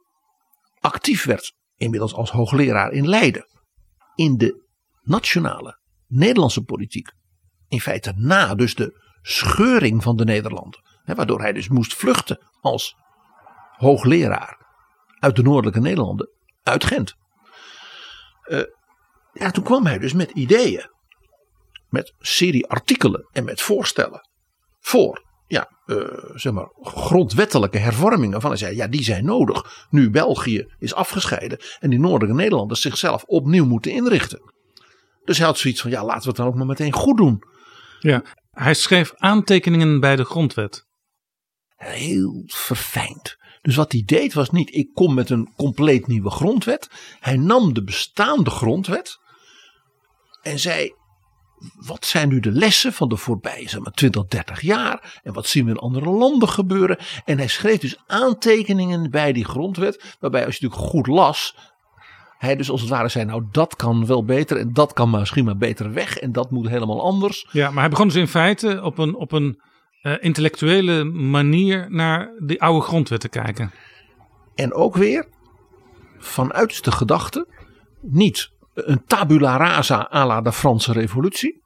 actief 0.79 1.23
werd, 1.25 1.53
inmiddels 1.75 2.13
als 2.13 2.31
hoogleraar 2.31 2.91
in 2.91 3.07
Leiden, 3.07 3.47
in 4.15 4.37
de 4.37 4.67
nationale 5.01 5.79
Nederlandse 6.07 6.63
politiek, 6.63 7.11
in 7.67 7.81
feite 7.81 8.13
na 8.15 8.55
dus 8.55 8.75
de 8.75 9.01
scheuring 9.21 10.03
van 10.03 10.17
de 10.17 10.23
Nederlanden, 10.23 10.83
hè, 11.03 11.15
waardoor 11.15 11.41
hij 11.41 11.53
dus 11.53 11.67
moest 11.67 11.93
vluchten 11.93 12.39
als 12.61 12.95
hoogleraar 13.77 14.67
uit 15.19 15.35
de 15.35 15.41
noordelijke 15.41 15.79
Nederlanden, 15.79 16.29
uit 16.63 16.83
Gent. 16.83 17.15
Eh, 18.41 18.63
ja, 19.33 19.51
toen 19.51 19.63
kwam 19.63 19.85
hij 19.85 19.97
dus 19.97 20.13
met 20.13 20.31
ideeën, 20.31 20.89
met 21.87 22.13
serie 22.19 22.67
artikelen 22.67 23.29
en 23.31 23.43
met 23.43 23.61
voorstellen 23.61 24.29
voor 24.79 25.27
ja, 25.49 25.69
eh, 25.85 25.97
zeg 26.33 26.53
maar, 26.53 26.69
grondwettelijke 26.81 27.77
hervormingen. 27.77 28.41
Van 28.41 28.49
hij 28.49 28.59
zei, 28.59 28.75
ja, 28.75 28.87
die 28.87 29.03
zijn 29.03 29.25
nodig. 29.25 29.87
Nu 29.89 30.09
België 30.09 30.67
is 30.79 30.93
afgescheiden 30.93 31.59
en 31.79 31.89
die 31.89 31.99
noordelijke 31.99 32.35
Nederlanders 32.35 32.81
zichzelf 32.81 33.23
opnieuw 33.23 33.65
moeten 33.65 33.91
inrichten. 33.91 34.53
Dus 35.23 35.37
hij 35.37 35.47
had 35.47 35.57
zoiets 35.57 35.81
van, 35.81 35.91
ja, 35.91 36.05
laten 36.05 36.21
we 36.21 36.27
het 36.27 36.37
dan 36.37 36.47
ook 36.47 36.55
maar 36.55 36.65
meteen 36.65 36.93
goed 36.93 37.17
doen. 37.17 37.43
Ja, 37.99 38.23
hij 38.51 38.73
schreef 38.73 39.13
aantekeningen 39.15 39.99
bij 39.99 40.15
de 40.15 40.25
grondwet. 40.25 40.85
Heel 41.75 42.43
verfijnd. 42.45 43.37
Dus 43.61 43.75
wat 43.75 43.91
hij 43.91 44.03
deed 44.05 44.33
was 44.33 44.49
niet, 44.49 44.75
ik 44.75 44.89
kom 44.93 45.13
met 45.13 45.29
een 45.29 45.53
compleet 45.55 46.07
nieuwe 46.07 46.29
grondwet. 46.29 46.89
Hij 47.19 47.37
nam 47.37 47.73
de 47.73 47.83
bestaande 47.83 48.49
grondwet 48.49 49.17
en 50.41 50.59
zei, 50.59 50.93
wat 51.85 52.05
zijn 52.05 52.29
nu 52.29 52.39
de 52.39 52.51
lessen 52.51 52.93
van 52.93 53.09
de 53.09 53.17
voorbije 53.17 53.69
zeg 53.69 53.79
maar, 53.79 53.91
20, 53.91 54.25
30 54.25 54.61
jaar? 54.61 55.19
En 55.23 55.33
wat 55.33 55.47
zien 55.47 55.65
we 55.65 55.71
in 55.71 55.77
andere 55.77 56.09
landen 56.09 56.49
gebeuren? 56.49 56.97
En 57.25 57.37
hij 57.37 57.47
schreef 57.47 57.77
dus 57.77 57.97
aantekeningen 58.07 59.11
bij 59.11 59.33
die 59.33 59.45
grondwet. 59.45 60.17
Waarbij 60.19 60.45
als 60.45 60.55
je 60.55 60.63
natuurlijk 60.63 60.91
goed 60.91 61.07
las. 61.07 61.55
Hij 62.37 62.55
dus 62.55 62.69
als 62.69 62.81
het 62.81 62.89
ware 62.89 63.09
zei, 63.09 63.25
nou 63.25 63.43
dat 63.51 63.75
kan 63.75 64.05
wel 64.05 64.25
beter. 64.25 64.57
En 64.57 64.73
dat 64.73 64.93
kan 64.93 65.09
misschien 65.09 65.45
maar 65.45 65.57
beter 65.57 65.93
weg. 65.93 66.17
En 66.17 66.31
dat 66.31 66.51
moet 66.51 66.69
helemaal 66.69 67.01
anders. 67.01 67.47
Ja, 67.51 67.71
maar 67.71 67.79
hij 67.79 67.89
begon 67.89 68.07
dus 68.07 68.15
in 68.15 68.27
feite 68.27 68.79
op 68.83 68.97
een, 68.97 69.15
op 69.15 69.31
een 69.31 69.61
eh, 70.01 70.13
intellectuele 70.19 71.03
manier 71.03 71.85
naar 71.89 72.31
die 72.39 72.61
oude 72.61 72.81
grondwet 72.81 73.19
te 73.19 73.29
kijken. 73.29 73.71
En 74.55 74.73
ook 74.73 74.95
weer 74.95 75.27
vanuit 76.17 76.83
de 76.83 76.91
gedachte. 76.91 77.47
Niet 78.01 78.51
een 78.87 79.03
tabula 79.05 79.57
rasa 79.57 80.09
à 80.13 80.25
la 80.25 80.41
de 80.41 80.51
Franse 80.51 80.91
revolutie. 80.91 81.61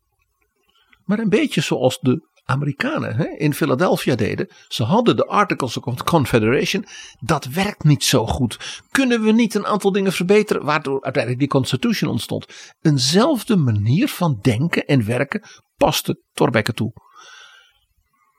Maar 1.05 1.19
een 1.19 1.29
beetje 1.29 1.61
zoals 1.61 1.99
de 1.99 2.31
Amerikanen 2.45 3.15
hè, 3.15 3.25
in 3.25 3.53
Philadelphia 3.53 4.15
deden. 4.15 4.47
Ze 4.67 4.83
hadden 4.83 5.15
de 5.15 5.25
Articles 5.25 5.77
of 5.77 6.03
Confederation. 6.03 6.85
Dat 7.19 7.45
werkt 7.45 7.83
niet 7.83 8.03
zo 8.03 8.27
goed. 8.27 8.81
Kunnen 8.91 9.23
we 9.23 9.31
niet 9.31 9.55
een 9.55 9.65
aantal 9.65 9.91
dingen 9.91 10.11
verbeteren? 10.11 10.63
Waardoor 10.63 11.01
uiteindelijk 11.01 11.41
die 11.41 11.51
Constitution 11.51 12.09
ontstond. 12.09 12.73
Eenzelfde 12.81 13.55
manier 13.55 14.07
van 14.07 14.39
denken 14.41 14.85
en 14.85 15.05
werken 15.05 15.41
paste 15.77 16.21
Thorbecke 16.33 16.73
toe. 16.73 16.93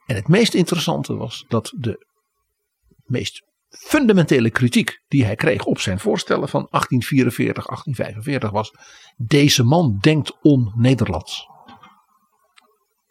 En 0.07 0.15
het 0.15 0.29
meest 0.29 0.55
interessante 0.55 1.17
was 1.17 1.45
dat 1.49 1.73
de 1.77 2.07
meest 3.05 3.43
fundamentele 3.79 4.51
kritiek 4.51 5.03
die 5.09 5.25
hij 5.25 5.35
kreeg 5.35 5.65
op 5.65 5.79
zijn 5.79 5.99
voorstellen 5.99 6.49
van 6.49 6.67
1844, 6.71 7.67
1845 7.67 8.51
was: 8.51 8.71
deze 9.17 9.65
man 9.65 9.99
denkt 10.01 10.39
on-Nederlands. 10.41 11.49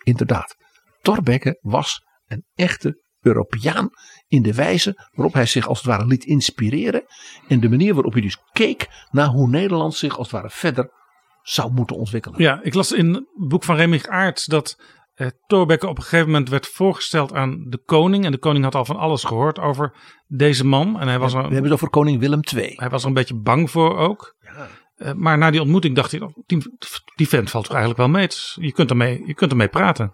Inderdaad, 0.04 0.56
Thorbecke 1.02 1.58
was 1.62 2.02
een 2.28 2.46
echte 2.56 3.02
Europeaan 3.22 3.90
in 4.28 4.42
de 4.42 4.54
wijze 4.54 5.10
waarop 5.12 5.34
hij 5.34 5.46
zich 5.46 5.68
als 5.68 5.78
het 5.78 5.88
ware 5.88 6.06
liet 6.06 6.26
inspireren 6.26 7.04
en 7.48 7.60
de 7.60 7.70
manier 7.70 7.94
waarop 7.94 8.14
hij 8.14 8.22
dus 8.22 8.38
keek 8.52 8.88
naar 9.12 9.28
hoe 9.28 9.50
Nederland 9.50 9.96
zich 9.96 10.18
als 10.18 10.32
het 10.32 10.42
ware 10.42 10.50
verder 10.50 10.90
zou 11.42 11.72
moeten 11.72 11.96
ontwikkelen. 11.96 12.42
Ja, 12.42 12.60
ik 12.64 12.74
las 12.74 12.92
in 12.92 13.14
het 13.14 13.24
boek 13.34 13.64
van 13.64 13.76
Remig 13.76 14.08
Aerts 14.08 14.46
dat 14.46 14.78
eh, 15.14 15.28
Thorbecke 15.48 15.88
op 15.88 15.98
een 15.98 16.04
gegeven 16.04 16.26
moment 16.26 16.50
werd 16.50 16.68
voorgesteld 16.68 17.34
aan 17.34 17.66
de 17.68 17.78
koning. 17.86 18.26
En 18.26 18.32
de 18.32 18.38
koning 18.38 18.64
had 18.64 18.76
al 18.76 18.86
van 18.86 18.96
alles 18.96 19.24
gehoord 19.24 19.60
over 19.60 19.94
deze 20.28 20.66
man. 20.66 21.00
En 21.00 21.08
hij 21.08 21.20
was, 21.20 21.32
We 21.32 21.38
er, 21.38 21.44
hebben 21.44 21.64
het 21.64 21.74
over 21.74 21.90
koning 21.90 22.20
Willem 22.20 22.40
II. 22.56 22.74
hij 22.76 22.90
was 22.90 23.02
er 23.02 23.08
een 23.08 23.14
beetje 23.14 23.36
bang 23.36 23.72
voor 23.72 23.98
ook. 23.98 24.36
Eh, 24.96 25.14
maar 25.14 25.38
na 25.38 25.52
die 25.52 25.62
ontmoeting 25.62 25.96
dacht 25.96 26.12
hij, 26.12 26.22
oh, 26.22 26.38
die, 26.46 26.78
die 27.16 27.28
vent 27.28 27.50
valt 27.50 27.64
toch 27.64 27.76
eigenlijk 27.76 28.04
wel 28.04 28.10
mee. 28.10 28.24
Het 28.24 28.58
Je 28.60 28.72
kunt 28.72 28.90
ermee, 28.90 29.24
je 29.26 29.34
kunt 29.34 29.52
ermee 29.52 29.68
praten. 29.68 30.14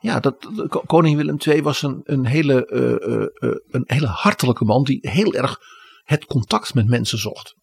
Ja, 0.00 0.20
dat, 0.20 0.48
koning 0.86 1.16
Willem 1.16 1.36
II 1.46 1.62
was 1.62 1.82
een, 1.82 2.00
een, 2.04 2.26
hele, 2.26 2.66
eh, 2.66 3.50
een 3.68 3.84
hele 3.86 4.06
hartelijke 4.06 4.64
man 4.64 4.84
die 4.84 4.98
heel 5.00 5.34
erg 5.34 5.58
het 6.02 6.24
contact 6.24 6.74
met 6.74 6.88
mensen 6.88 7.18
zocht. 7.18 7.56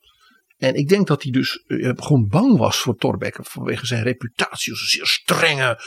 En 0.59 0.75
ik 0.75 0.87
denk 0.87 1.07
dat 1.07 1.23
hij 1.23 1.31
dus 1.31 1.63
eh, 1.67 1.91
gewoon 1.95 2.27
bang 2.27 2.57
was 2.57 2.77
voor 2.77 2.95
Thorbecke 2.95 3.43
vanwege 3.43 3.85
zijn 3.85 4.03
reputatie 4.03 4.71
als 4.71 4.81
een 4.81 4.87
zeer 4.87 5.05
strenge, 5.05 5.81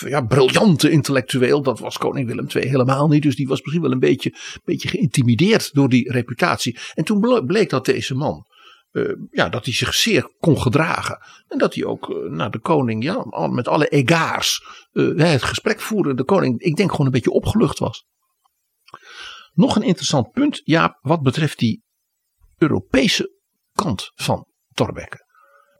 ja, 0.00 0.20
briljante 0.20 0.90
intellectueel. 0.90 1.62
Dat 1.62 1.78
was 1.78 1.98
koning 1.98 2.26
Willem 2.26 2.46
II 2.54 2.68
helemaal 2.68 3.08
niet. 3.08 3.22
Dus 3.22 3.36
die 3.36 3.48
was 3.48 3.60
misschien 3.60 3.82
wel 3.82 3.92
een 3.92 3.98
beetje, 3.98 4.34
beetje 4.64 4.88
geïntimideerd 4.88 5.74
door 5.74 5.88
die 5.88 6.12
reputatie. 6.12 6.78
En 6.94 7.04
toen 7.04 7.20
ble- 7.20 7.44
bleek 7.44 7.70
dat 7.70 7.84
deze 7.84 8.14
man 8.14 8.46
eh, 8.90 9.14
ja, 9.30 9.48
dat 9.48 9.64
hij 9.64 9.74
zich 9.74 9.94
zeer 9.94 10.34
kon 10.38 10.60
gedragen. 10.60 11.18
En 11.48 11.58
dat 11.58 11.74
hij 11.74 11.84
ook 11.84 12.10
eh, 12.10 12.30
naar 12.30 12.50
de 12.50 12.58
koning, 12.60 13.02
ja, 13.02 13.48
met 13.48 13.68
alle 13.68 13.88
egaars, 13.88 14.64
eh, 14.92 15.16
het 15.16 15.42
gesprek 15.42 15.80
voerde. 15.80 16.14
De 16.14 16.24
koning, 16.24 16.60
ik 16.60 16.76
denk, 16.76 16.90
gewoon 16.90 17.06
een 17.06 17.12
beetje 17.12 17.30
opgelucht 17.30 17.78
was. 17.78 18.06
Nog 19.52 19.76
een 19.76 19.82
interessant 19.82 20.30
punt, 20.30 20.60
Jaap, 20.64 20.98
wat 21.00 21.22
betreft 21.22 21.58
die 21.58 21.82
Europese 22.56 23.37
kant 23.82 24.10
van 24.14 24.46
Thorbecke. 24.72 25.26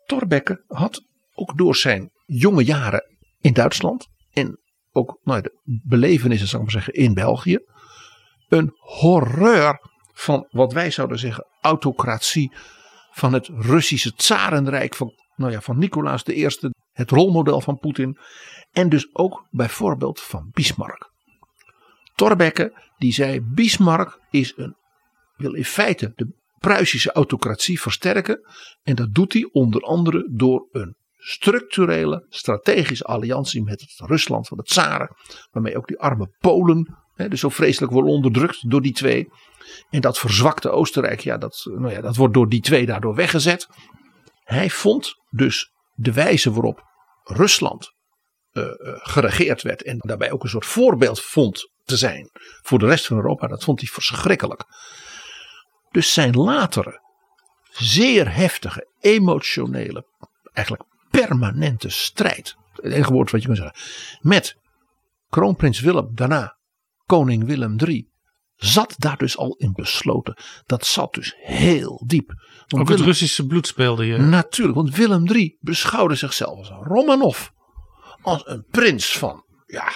Thorbecke 0.04 0.64
had 0.66 1.02
ook 1.34 1.58
door 1.58 1.76
zijn 1.76 2.10
jonge 2.24 2.64
jaren 2.64 3.18
in 3.38 3.52
Duitsland 3.52 4.06
en 4.30 4.58
ook 4.92 5.18
nou, 5.22 5.40
de 5.40 5.80
belevenissen, 5.84 6.48
zou 6.48 6.62
ik 6.62 6.72
maar 6.72 6.82
zeggen, 6.82 7.02
in 7.02 7.14
België, 7.14 7.58
een 8.48 8.70
horreur 8.78 9.80
van 10.12 10.46
wat 10.48 10.72
wij 10.72 10.90
zouden 10.90 11.18
zeggen 11.18 11.46
autocratie 11.60 12.52
van 13.10 13.32
het 13.32 13.46
Russische 13.46 14.12
tsarenrijk 14.12 14.94
van, 14.94 15.12
nou 15.34 15.52
ja, 15.52 15.60
van 15.60 15.78
Nicolaas 15.78 16.24
I. 16.26 16.48
het 16.92 17.10
rolmodel 17.10 17.60
van 17.60 17.78
Poetin. 17.78 18.18
En 18.70 18.88
dus 18.88 19.14
ook 19.14 19.46
bijvoorbeeld 19.50 20.20
van 20.20 20.48
Bismarck. 20.50 21.12
Thorbecke 22.14 22.86
die 22.96 23.12
zei 23.12 23.40
Bismarck 23.40 24.20
is 24.30 24.52
een, 24.56 24.76
wil 25.36 25.54
in 25.54 25.64
feite 25.64 26.12
de 26.14 26.37
Pruisische 26.58 27.12
autocratie 27.12 27.80
versterken. 27.80 28.40
En 28.82 28.94
dat 28.94 29.14
doet 29.14 29.32
hij 29.32 29.48
onder 29.52 29.82
andere 29.82 30.30
door 30.32 30.68
een 30.70 30.96
structurele 31.16 32.26
strategische 32.28 33.04
alliantie 33.04 33.62
met 33.62 33.80
het 33.80 34.08
Rusland 34.08 34.48
van 34.48 34.56
de 34.56 34.62
tsaren. 34.62 35.16
Waarmee 35.50 35.76
ook 35.76 35.86
die 35.86 35.98
arme 35.98 36.34
Polen 36.38 36.96
hè, 37.14 37.28
dus 37.28 37.40
zo 37.40 37.48
vreselijk 37.48 37.92
worden 37.92 38.12
onderdrukt 38.12 38.70
door 38.70 38.82
die 38.82 38.92
twee. 38.92 39.28
En 39.90 40.00
dat 40.00 40.18
verzwakte 40.18 40.70
Oostenrijk, 40.70 41.20
ja 41.20 41.38
dat, 41.38 41.62
nou 41.64 41.92
ja, 41.92 42.00
dat 42.00 42.16
wordt 42.16 42.34
door 42.34 42.48
die 42.48 42.60
twee 42.60 42.86
daardoor 42.86 43.14
weggezet. 43.14 43.68
Hij 44.44 44.70
vond 44.70 45.14
dus 45.30 45.72
de 45.94 46.12
wijze 46.12 46.52
waarop 46.52 46.82
Rusland 47.22 47.92
uh, 48.52 48.64
geregeerd 49.02 49.62
werd. 49.62 49.82
En 49.82 49.98
daarbij 49.98 50.32
ook 50.32 50.42
een 50.42 50.48
soort 50.48 50.66
voorbeeld 50.66 51.20
vond 51.20 51.70
te 51.84 51.96
zijn 51.96 52.30
voor 52.62 52.78
de 52.78 52.86
rest 52.86 53.06
van 53.06 53.16
Europa. 53.16 53.46
Dat 53.46 53.64
vond 53.64 53.80
hij 53.80 53.88
verschrikkelijk. 53.88 54.64
Dus 55.98 56.12
zijn 56.12 56.34
latere 56.34 57.00
zeer 57.70 58.34
heftige, 58.34 58.88
emotionele, 59.00 60.06
eigenlijk 60.52 60.88
permanente 61.10 61.88
strijd. 61.88 62.56
Het 62.72 62.92
enige 62.92 63.12
woord 63.12 63.30
wat 63.30 63.40
je 63.40 63.46
kan 63.46 63.56
zeggen. 63.56 63.80
Met 64.20 64.56
kroonprins 65.28 65.80
Willem, 65.80 66.14
daarna 66.14 66.58
koning 67.06 67.44
Willem 67.44 67.76
III. 67.78 68.08
Zat 68.54 68.94
daar 68.98 69.16
dus 69.16 69.36
al 69.36 69.54
in 69.56 69.72
besloten. 69.72 70.36
Dat 70.66 70.86
zat 70.86 71.14
dus 71.14 71.34
heel 71.38 72.02
diep. 72.06 72.32
Want 72.66 72.82
Ook 72.82 72.88
het 72.88 73.06
Russische 73.06 73.46
bloed 73.46 73.66
speelde 73.66 74.06
je. 74.06 74.18
Natuurlijk, 74.18 74.76
want 74.76 74.96
Willem 74.96 75.26
III 75.26 75.56
beschouwde 75.60 76.14
zichzelf 76.14 76.58
als 76.58 76.70
een 76.70 76.82
Romanov. 76.82 77.48
Als 78.22 78.46
een 78.46 78.66
prins 78.70 79.18
van, 79.18 79.44
ja, 79.66 79.88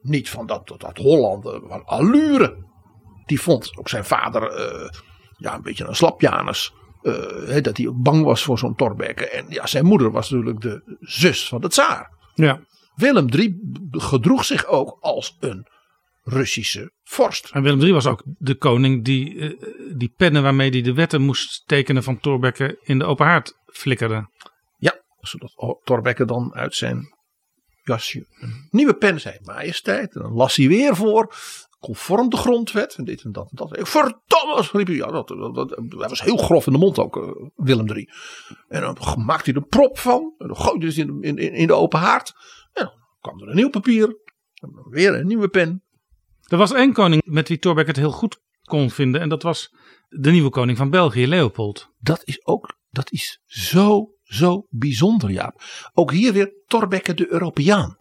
niet 0.00 0.30
van 0.30 0.46
dat, 0.46 0.68
dat, 0.68 0.80
dat 0.80 0.98
Holland, 0.98 1.44
van 1.68 1.84
allure. 1.84 2.72
Die 3.26 3.40
vond 3.40 3.76
ook 3.76 3.88
zijn 3.88 4.04
vader 4.04 4.72
uh, 4.82 4.88
ja, 5.36 5.54
een 5.54 5.62
beetje 5.62 5.84
een 5.84 5.96
slapjanus. 5.96 6.72
Uh, 7.02 7.62
dat 7.62 7.76
hij 7.76 7.88
ook 7.88 8.02
bang 8.02 8.24
was 8.24 8.42
voor 8.42 8.58
zo'n 8.58 8.74
Thorbecke. 8.74 9.28
En 9.28 9.46
ja, 9.48 9.66
zijn 9.66 9.84
moeder 9.84 10.10
was 10.10 10.30
natuurlijk 10.30 10.60
de 10.60 10.96
zus 11.00 11.48
van 11.48 11.60
de 11.60 11.68
tsaar. 11.68 12.10
Ja. 12.34 12.60
Willem 12.94 13.28
III 13.28 13.58
gedroeg 13.90 14.44
zich 14.44 14.66
ook 14.66 14.98
als 15.00 15.36
een 15.40 15.66
Russische 16.22 16.92
vorst. 17.02 17.50
En 17.52 17.62
Willem 17.62 17.80
III 17.80 17.92
was 17.92 18.06
ook 18.06 18.22
de 18.24 18.54
koning 18.54 19.04
die 19.04 19.34
uh, 19.34 19.62
die 19.96 20.12
pennen 20.16 20.42
waarmee 20.42 20.70
hij 20.70 20.82
de 20.82 20.94
wetten 20.94 21.22
moest 21.22 21.62
tekenen 21.66 22.02
van 22.02 22.20
Thorbecke 22.20 22.78
in 22.82 22.98
de 22.98 23.04
open 23.04 23.26
haard 23.26 23.58
flikkerde. 23.66 24.28
Ja, 24.76 25.00
zodat 25.20 25.80
Thorbecke 25.84 26.24
dan 26.24 26.54
uit 26.54 26.74
zijn 26.74 27.14
jasje 27.82 28.26
een 28.40 28.68
nieuwe 28.70 28.94
pen 28.94 29.20
zei. 29.20 29.38
Majesteit. 29.42 30.14
En 30.14 30.22
dan 30.22 30.32
las 30.32 30.56
hij 30.56 30.68
weer 30.68 30.96
voor 30.96 31.34
conform 31.84 32.28
de 32.28 32.36
grondwet 32.36 32.94
en 32.94 33.04
dit 33.04 33.22
en 33.22 33.32
dat 33.32 33.50
en 33.50 33.56
dat. 33.56 33.88
Verdomme, 33.88 34.68
riep 34.72 34.86
hij. 34.86 34.96
Ja, 34.96 35.06
dat, 35.06 35.28
dat, 35.28 35.54
dat, 35.54 35.68
dat, 35.68 36.08
was 36.08 36.22
heel 36.22 36.36
grof 36.36 36.66
in 36.66 36.72
de 36.72 36.78
mond 36.78 36.98
ook, 36.98 37.16
uh, 37.16 37.30
Willem 37.54 37.90
III. 37.90 38.08
En 38.68 38.80
dan 38.80 38.96
maakte 39.24 39.50
hij 39.50 39.60
er 39.60 39.66
prop 39.66 39.98
van. 39.98 40.34
En 40.38 40.46
dan 40.46 40.56
gooide 40.56 40.86
hij 40.86 41.04
in, 41.04 41.22
in, 41.22 41.52
in 41.52 41.66
de 41.66 41.72
open 41.72 41.98
haard. 41.98 42.34
En 42.72 42.84
dan 42.84 42.94
kwam 43.20 43.40
er 43.40 43.48
een 43.48 43.56
nieuw 43.56 43.70
papier. 43.70 44.06
En 44.54 44.70
dan 44.74 44.86
weer 44.90 45.14
een 45.14 45.26
nieuwe 45.26 45.48
pen. 45.48 45.82
Er 46.42 46.56
was 46.56 46.72
één 46.72 46.92
koning 46.92 47.22
met 47.24 47.48
wie 47.48 47.58
Thorbecke 47.58 47.90
het 47.90 47.98
heel 47.98 48.10
goed 48.10 48.40
kon 48.62 48.90
vinden. 48.90 49.20
En 49.20 49.28
dat 49.28 49.42
was 49.42 49.74
de 50.08 50.30
nieuwe 50.30 50.50
koning 50.50 50.78
van 50.78 50.90
België, 50.90 51.26
Leopold. 51.26 51.90
Dat 51.98 52.20
is 52.24 52.46
ook, 52.46 52.76
dat 52.90 53.12
is 53.12 53.40
zo, 53.46 54.14
zo 54.22 54.66
bijzonder, 54.70 55.30
Jaap. 55.30 55.62
Ook 55.92 56.12
hier 56.12 56.32
weer 56.32 56.52
Thorbecke 56.66 57.14
de 57.14 57.32
Europeaan 57.32 57.96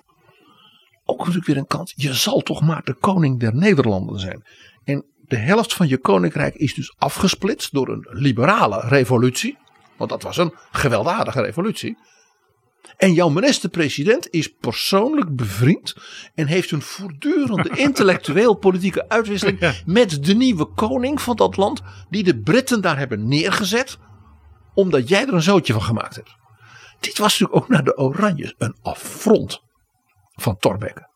ook 1.06 1.18
natuurlijk 1.18 1.46
weer 1.46 1.58
een 1.58 1.68
kant. 1.68 1.94
Je 1.96 2.14
zal 2.14 2.40
toch 2.40 2.62
maar 2.62 2.84
de 2.84 2.94
koning 2.94 3.40
der 3.40 3.56
Nederlanden 3.56 4.20
zijn. 4.20 4.44
En 4.84 5.06
de 5.28 5.38
helft 5.38 5.74
van 5.74 5.88
je 5.88 5.98
koninkrijk 5.98 6.56
is 6.56 6.74
dus 6.74 6.94
afgesplitst 6.98 7.74
door 7.74 7.90
een 7.90 8.08
liberale 8.10 8.80
revolutie. 8.80 9.58
Want 9.98 10.10
dat 10.10 10.24
was 10.24 10.38
een 10.38 10.54
gewelddadige 10.72 11.42
revolutie. 11.42 11.98
En 12.98 13.14
jouw 13.14 13.30
minister-president 13.30 14.28
is 14.30 14.54
persoonlijk 14.54 15.36
bevriend 15.36 15.96
en 16.36 16.48
heeft 16.48 16.72
een 16.72 16.82
voortdurende 16.82 17.70
intellectueel-politieke 17.88 19.10
uitwisseling 19.10 19.84
met 19.86 20.26
de 20.26 20.34
nieuwe 20.36 20.66
koning 20.66 21.22
van 21.22 21.36
dat 21.36 21.58
land, 21.58 21.82
die 22.10 22.24
de 22.24 22.40
Britten 22.40 22.82
daar 22.82 22.98
hebben 22.98 23.28
neergezet, 23.28 23.98
omdat 24.74 25.08
jij 25.08 25.28
er 25.28 25.34
een 25.34 25.42
zootje 25.42 25.74
van 25.74 25.82
gemaakt 25.82 26.16
hebt. 26.16 26.36
Dit 27.00 27.18
was 27.18 27.40
natuurlijk 27.40 27.64
ook 27.64 27.70
naar 27.70 27.84
de 27.84 27.98
Oranjes 27.98 28.56
een 28.58 28.76
affront 28.82 29.63
van 30.44 30.58
Thorbecke. 30.58 31.10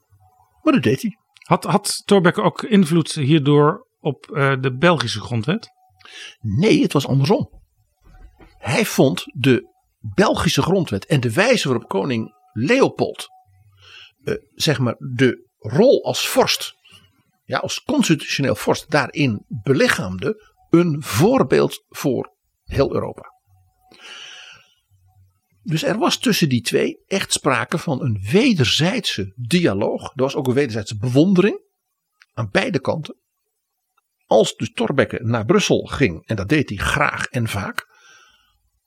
Maar 0.62 0.74
dat 0.74 0.84
deed 0.84 1.02
hij. 1.02 1.18
Had, 1.34 1.64
had 1.64 2.02
Thorbecke 2.06 2.42
ook 2.42 2.64
invloed 2.64 3.12
hierdoor 3.12 3.88
op 4.00 4.30
uh, 4.32 4.54
de 4.60 4.76
Belgische 4.78 5.22
grondwet? 5.22 5.70
Nee, 6.40 6.82
het 6.82 6.94
was 6.94 7.08
andersom. 7.08 7.50
Hij 8.58 8.86
vond 8.86 9.24
de 9.34 9.76
Belgische 10.00 10.62
grondwet 10.62 11.06
en 11.06 11.20
de 11.20 11.34
wijze 11.34 11.68
waarop 11.68 11.90
koning 11.90 12.36
Leopold 12.54 13.28
uh, 14.24 14.36
zeg 14.56 14.80
maar 14.80 14.96
de 14.98 15.48
rol 15.58 16.04
als 16.04 16.28
vorst, 16.28 16.74
ja, 17.44 17.58
als 17.58 17.84
constitutioneel 17.84 18.56
vorst 18.56 18.92
daarin 18.92 19.46
belichaamde, 19.48 20.56
een 20.70 21.04
voorbeeld 21.04 21.84
voor 21.88 22.36
heel 22.64 22.94
Europa. 22.94 23.36
Dus 25.68 25.84
er 25.84 25.98
was 25.98 26.18
tussen 26.18 26.50
die 26.50 26.62
twee 26.62 27.04
echt 27.08 27.34
sprake 27.34 27.78
van 27.78 28.02
een 28.02 28.20
wederzijdse 28.32 29.34
dialoog. 29.36 30.04
Er 30.04 30.22
was 30.22 30.36
ook 30.36 30.48
een 30.48 30.54
wederzijdse 30.54 30.98
bewondering 30.98 31.60
aan 32.34 32.50
beide 32.52 32.80
kanten. 32.80 33.16
Als 34.26 34.56
de 34.56 34.72
Thorbecke 34.72 35.20
naar 35.24 35.46
Brussel 35.46 35.86
ging, 35.86 36.26
en 36.26 36.36
dat 36.36 36.50
deed 36.50 36.70
hij 36.70 36.78
graag 36.78 37.28
en 37.28 37.48
vaak, 37.48 37.88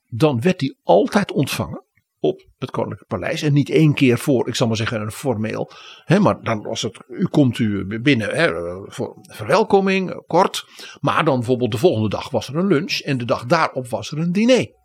dan 0.06 0.40
werd 0.40 0.60
hij 0.60 0.76
altijd 0.82 1.32
ontvangen 1.32 1.84
op 2.18 2.46
het 2.58 2.70
Koninklijke 2.70 3.16
Paleis. 3.16 3.42
En 3.42 3.52
niet 3.52 3.70
één 3.70 3.94
keer 3.94 4.18
voor, 4.18 4.48
ik 4.48 4.54
zal 4.54 4.66
maar 4.66 4.76
zeggen, 4.76 5.00
een 5.00 5.10
formeel. 5.10 5.70
Hè, 6.04 6.18
maar 6.18 6.42
dan 6.42 6.62
was 6.62 6.82
het, 6.82 6.98
u 7.08 7.26
komt 7.26 7.58
u 7.58 8.00
binnen 8.00 8.36
hè, 8.36 8.50
voor 8.86 9.16
verwelkoming, 9.20 10.22
kort. 10.26 10.66
Maar 11.00 11.24
dan 11.24 11.36
bijvoorbeeld 11.36 11.72
de 11.72 11.78
volgende 11.78 12.08
dag 12.08 12.30
was 12.30 12.48
er 12.48 12.56
een 12.56 12.66
lunch. 12.66 12.98
En 12.98 13.18
de 13.18 13.24
dag 13.24 13.46
daarop 13.46 13.88
was 13.88 14.10
er 14.10 14.18
een 14.18 14.32
diner. 14.32 14.78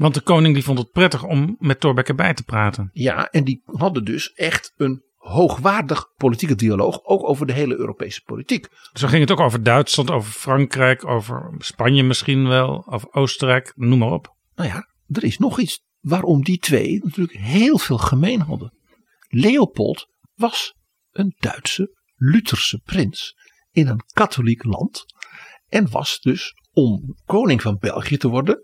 Want 0.00 0.14
de 0.14 0.20
koning 0.20 0.54
die 0.54 0.64
vond 0.64 0.78
het 0.78 0.90
prettig 0.90 1.24
om 1.24 1.56
met 1.58 1.80
Thorbecke 1.80 2.14
bij 2.14 2.34
te 2.34 2.42
praten. 2.42 2.90
Ja, 2.92 3.26
en 3.26 3.44
die 3.44 3.62
hadden 3.64 4.04
dus 4.04 4.32
echt 4.32 4.72
een 4.76 5.02
hoogwaardig 5.16 6.12
politieke 6.16 6.54
dialoog, 6.54 7.04
ook 7.04 7.28
over 7.28 7.46
de 7.46 7.52
hele 7.52 7.76
Europese 7.76 8.22
politiek. 8.22 8.68
Zo 8.92 9.06
ging 9.06 9.20
het 9.20 9.30
ook 9.30 9.40
over 9.40 9.62
Duitsland, 9.62 10.10
over 10.10 10.32
Frankrijk, 10.32 11.06
over 11.06 11.54
Spanje 11.58 12.02
misschien 12.02 12.48
wel, 12.48 12.86
over 12.86 13.12
Oostenrijk, 13.12 13.72
noem 13.76 13.98
maar 13.98 14.12
op. 14.12 14.36
Nou 14.54 14.68
ja, 14.68 14.88
er 15.06 15.24
is 15.24 15.38
nog 15.38 15.58
iets 15.58 15.84
waarom 16.00 16.44
die 16.44 16.58
twee 16.58 17.00
natuurlijk 17.02 17.38
heel 17.38 17.78
veel 17.78 17.98
gemeen 17.98 18.40
hadden. 18.40 18.74
Leopold 19.28 20.06
was 20.34 20.74
een 21.10 21.34
Duitse 21.38 21.96
Lutherse 22.14 22.78
prins 22.84 23.34
in 23.70 23.86
een 23.86 24.02
katholiek 24.12 24.64
land 24.64 25.04
en 25.68 25.90
was 25.90 26.20
dus 26.20 26.54
om 26.72 27.16
koning 27.24 27.62
van 27.62 27.76
België 27.78 28.16
te 28.16 28.28
worden 28.28 28.60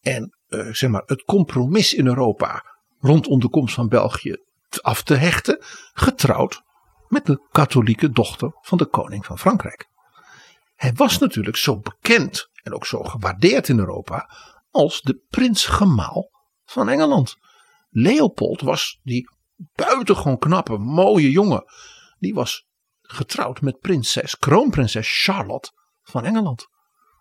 en 0.00 0.37
uh, 0.48 0.72
zeg 0.72 0.90
maar, 0.90 1.02
het 1.06 1.22
compromis 1.22 1.94
in 1.94 2.06
Europa 2.06 2.64
rondom 3.00 3.40
de 3.40 3.48
komst 3.48 3.74
van 3.74 3.88
België 3.88 4.36
af 4.80 5.02
te 5.02 5.14
hechten, 5.14 5.58
getrouwd 5.92 6.62
met 7.08 7.26
de 7.26 7.46
katholieke 7.50 8.10
dochter 8.10 8.50
van 8.60 8.78
de 8.78 8.86
koning 8.86 9.26
van 9.26 9.38
Frankrijk. 9.38 9.88
Hij 10.74 10.92
was 10.92 11.18
natuurlijk 11.18 11.56
zo 11.56 11.78
bekend 11.78 12.48
en 12.62 12.74
ook 12.74 12.86
zo 12.86 13.02
gewaardeerd 13.02 13.68
in 13.68 13.78
Europa 13.78 14.30
als 14.70 15.00
de 15.00 15.22
prins 15.28 15.64
gemaal 15.64 16.30
van 16.64 16.88
Engeland. 16.88 17.36
Leopold 17.90 18.60
was 18.60 19.00
die 19.02 19.30
buitengewoon 19.74 20.38
knappe, 20.38 20.78
mooie 20.78 21.30
jongen. 21.30 21.64
Die 22.18 22.34
was 22.34 22.66
getrouwd 23.02 23.60
met 23.60 23.78
prinses, 23.78 24.38
kroonprinses 24.38 25.24
Charlotte 25.24 25.70
van 26.02 26.24
Engeland. 26.24 26.66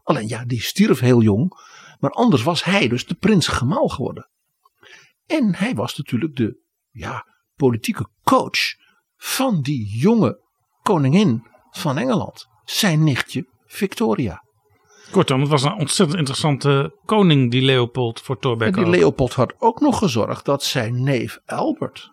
Alleen 0.03 0.27
ja, 0.27 0.45
die 0.45 0.61
stierf 0.61 0.99
heel 0.99 1.21
jong. 1.21 1.51
Maar 1.99 2.11
anders 2.11 2.43
was 2.43 2.63
hij 2.63 2.87
dus 2.87 3.05
de 3.05 3.15
prins 3.15 3.47
gemaal 3.47 3.87
geworden. 3.87 4.29
En 5.25 5.55
hij 5.55 5.75
was 5.75 5.97
natuurlijk 5.97 6.35
de 6.35 6.59
ja, 6.91 7.25
politieke 7.55 8.07
coach 8.23 8.75
van 9.15 9.61
die 9.61 9.97
jonge 9.97 10.41
koningin 10.81 11.47
van 11.71 11.97
Engeland. 11.97 12.47
Zijn 12.65 13.03
nichtje 13.03 13.47
Victoria. 13.65 14.45
Kortom, 15.11 15.39
het 15.39 15.49
was 15.49 15.63
een 15.63 15.73
ontzettend 15.73 16.19
interessante 16.19 16.99
koning, 17.05 17.51
die 17.51 17.61
Leopold 17.61 18.21
voor 18.21 18.39
Thorbecke. 18.39 18.77
En 18.77 18.83
die 18.83 18.99
Leopold 18.99 19.33
had 19.33 19.53
ook 19.59 19.79
nog 19.79 19.97
gezorgd 19.97 20.45
dat 20.45 20.63
zijn 20.63 21.03
neef 21.03 21.39
Albert, 21.45 22.11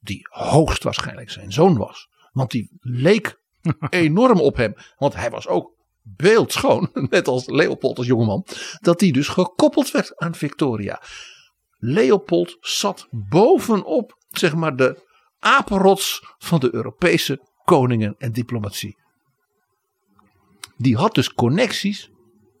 die 0.00 0.26
hoogstwaarschijnlijk 0.30 1.30
zijn 1.30 1.52
zoon 1.52 1.76
was, 1.76 2.08
want 2.32 2.50
die 2.50 2.76
leek 2.80 3.40
enorm 3.90 4.40
op 4.40 4.56
hem, 4.56 4.74
want 4.96 5.14
hij 5.14 5.30
was 5.30 5.46
ook 5.46 5.73
beeldschoon, 6.04 6.90
net 7.10 7.28
als 7.28 7.46
Leopold 7.46 7.98
als 7.98 8.06
jongeman, 8.06 8.46
dat 8.80 8.98
die 8.98 9.12
dus 9.12 9.28
gekoppeld 9.28 9.90
werd 9.90 10.16
aan 10.16 10.34
Victoria. 10.34 11.02
Leopold 11.78 12.56
zat 12.60 13.06
bovenop, 13.10 14.18
zeg 14.30 14.54
maar, 14.54 14.76
de 14.76 15.02
apenrots 15.38 16.34
van 16.38 16.60
de 16.60 16.74
Europese 16.74 17.40
koningen 17.64 18.14
en 18.18 18.32
diplomatie. 18.32 19.02
Die 20.76 20.96
had 20.96 21.14
dus 21.14 21.32
connecties 21.32 22.10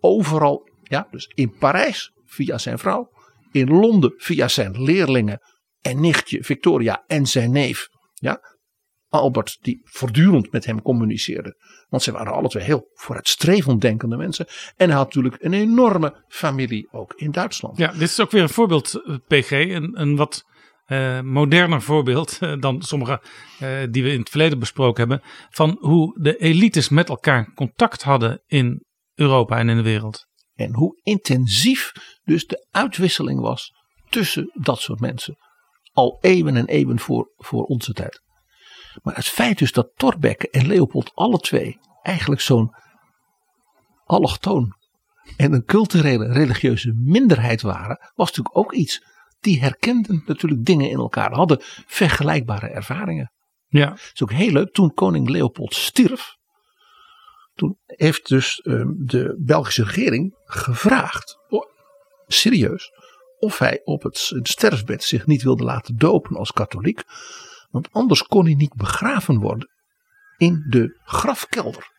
overal, 0.00 0.68
ja, 0.82 1.08
dus 1.10 1.26
in 1.34 1.56
Parijs 1.58 2.12
via 2.24 2.58
zijn 2.58 2.78
vrouw, 2.78 3.10
in 3.52 3.68
Londen 3.68 4.14
via 4.16 4.48
zijn 4.48 4.82
leerlingen 4.82 5.40
en 5.80 6.00
nichtje 6.00 6.44
Victoria 6.44 7.04
en 7.06 7.26
zijn 7.26 7.50
neef, 7.50 7.88
ja, 8.14 8.53
Albert, 9.18 9.58
die 9.60 9.80
voortdurend 9.84 10.52
met 10.52 10.64
hem 10.64 10.82
communiceerde. 10.82 11.56
Want 11.88 12.02
ze 12.02 12.12
waren 12.12 12.32
alle 12.32 12.48
twee 12.48 12.64
heel 12.64 12.90
vooruitstrevend 12.94 13.80
denkende 13.80 14.16
mensen. 14.16 14.46
En 14.76 14.88
hij 14.88 14.96
had 14.96 15.06
natuurlijk 15.06 15.42
een 15.42 15.52
enorme 15.52 16.24
familie 16.28 16.88
ook 16.92 17.12
in 17.16 17.30
Duitsland. 17.30 17.78
Ja, 17.78 17.92
dit 17.92 18.00
is 18.00 18.20
ook 18.20 18.30
weer 18.30 18.42
een 18.42 18.48
voorbeeld, 18.48 19.02
eh, 19.04 19.16
PG. 19.26 19.50
Een, 19.50 20.00
een 20.00 20.16
wat 20.16 20.44
uh, 20.86 21.20
moderner 21.20 21.82
voorbeeld 21.82 22.38
uh, 22.40 22.60
dan 22.60 22.82
sommige 22.82 23.22
uh, 23.62 23.78
die 23.90 24.02
we 24.02 24.10
in 24.10 24.18
het 24.18 24.30
verleden 24.30 24.58
besproken 24.58 25.08
hebben. 25.08 25.28
Van 25.50 25.76
hoe 25.80 26.20
de 26.22 26.36
elites 26.36 26.88
met 26.88 27.08
elkaar 27.08 27.52
contact 27.54 28.02
hadden 28.02 28.42
in 28.46 28.84
Europa 29.14 29.58
en 29.58 29.68
in 29.68 29.76
de 29.76 29.82
wereld. 29.82 30.26
En 30.54 30.74
hoe 30.74 31.00
intensief 31.02 31.92
dus 32.24 32.46
de 32.46 32.66
uitwisseling 32.70 33.40
was 33.40 33.72
tussen 34.08 34.50
dat 34.54 34.80
soort 34.80 35.00
mensen. 35.00 35.36
Al 35.92 36.18
eeuwen 36.20 36.56
en 36.56 36.66
eeuwen 36.66 36.98
voor, 36.98 37.32
voor 37.36 37.64
onze 37.64 37.92
tijd. 37.92 38.22
Maar 39.02 39.14
het 39.14 39.28
feit 39.28 39.58
dus 39.58 39.72
dat 39.72 39.90
Thorbecke 39.96 40.50
en 40.50 40.66
Leopold 40.66 41.10
alle 41.14 41.38
twee 41.38 41.78
eigenlijk 42.02 42.40
zo'n 42.40 42.74
allochtoon 44.04 44.76
en 45.36 45.52
een 45.52 45.64
culturele 45.64 46.32
religieuze 46.32 46.92
minderheid 47.04 47.62
waren, 47.62 47.98
was 48.14 48.28
natuurlijk 48.28 48.56
ook 48.56 48.72
iets. 48.72 49.04
Die 49.40 49.60
herkenden 49.60 50.22
natuurlijk 50.26 50.64
dingen 50.64 50.90
in 50.90 50.98
elkaar, 50.98 51.32
hadden 51.32 51.58
vergelijkbare 51.86 52.68
ervaringen. 52.68 53.32
Ja. 53.66 53.90
Het 53.90 54.10
is 54.14 54.22
ook 54.22 54.32
heel 54.32 54.52
leuk, 54.52 54.72
toen 54.72 54.94
koning 54.94 55.28
Leopold 55.28 55.74
stierf, 55.74 56.36
toen 57.54 57.78
heeft 57.86 58.28
dus 58.28 58.60
uh, 58.64 58.84
de 58.96 59.36
Belgische 59.44 59.84
regering 59.84 60.34
gevraagd, 60.44 61.38
oh, 61.48 61.64
serieus, 62.26 62.90
of 63.38 63.58
hij 63.58 63.80
op 63.84 64.02
het, 64.02 64.26
het 64.28 64.48
sterfbed 64.48 65.02
zich 65.02 65.26
niet 65.26 65.42
wilde 65.42 65.64
laten 65.64 65.96
dopen 65.96 66.36
als 66.36 66.52
katholiek. 66.52 67.02
Want 67.74 67.92
anders 67.92 68.22
kon 68.22 68.44
hij 68.44 68.54
niet 68.54 68.74
begraven 68.74 69.38
worden 69.38 69.68
in 70.36 70.66
de 70.68 71.00
grafkelder. 71.04 71.92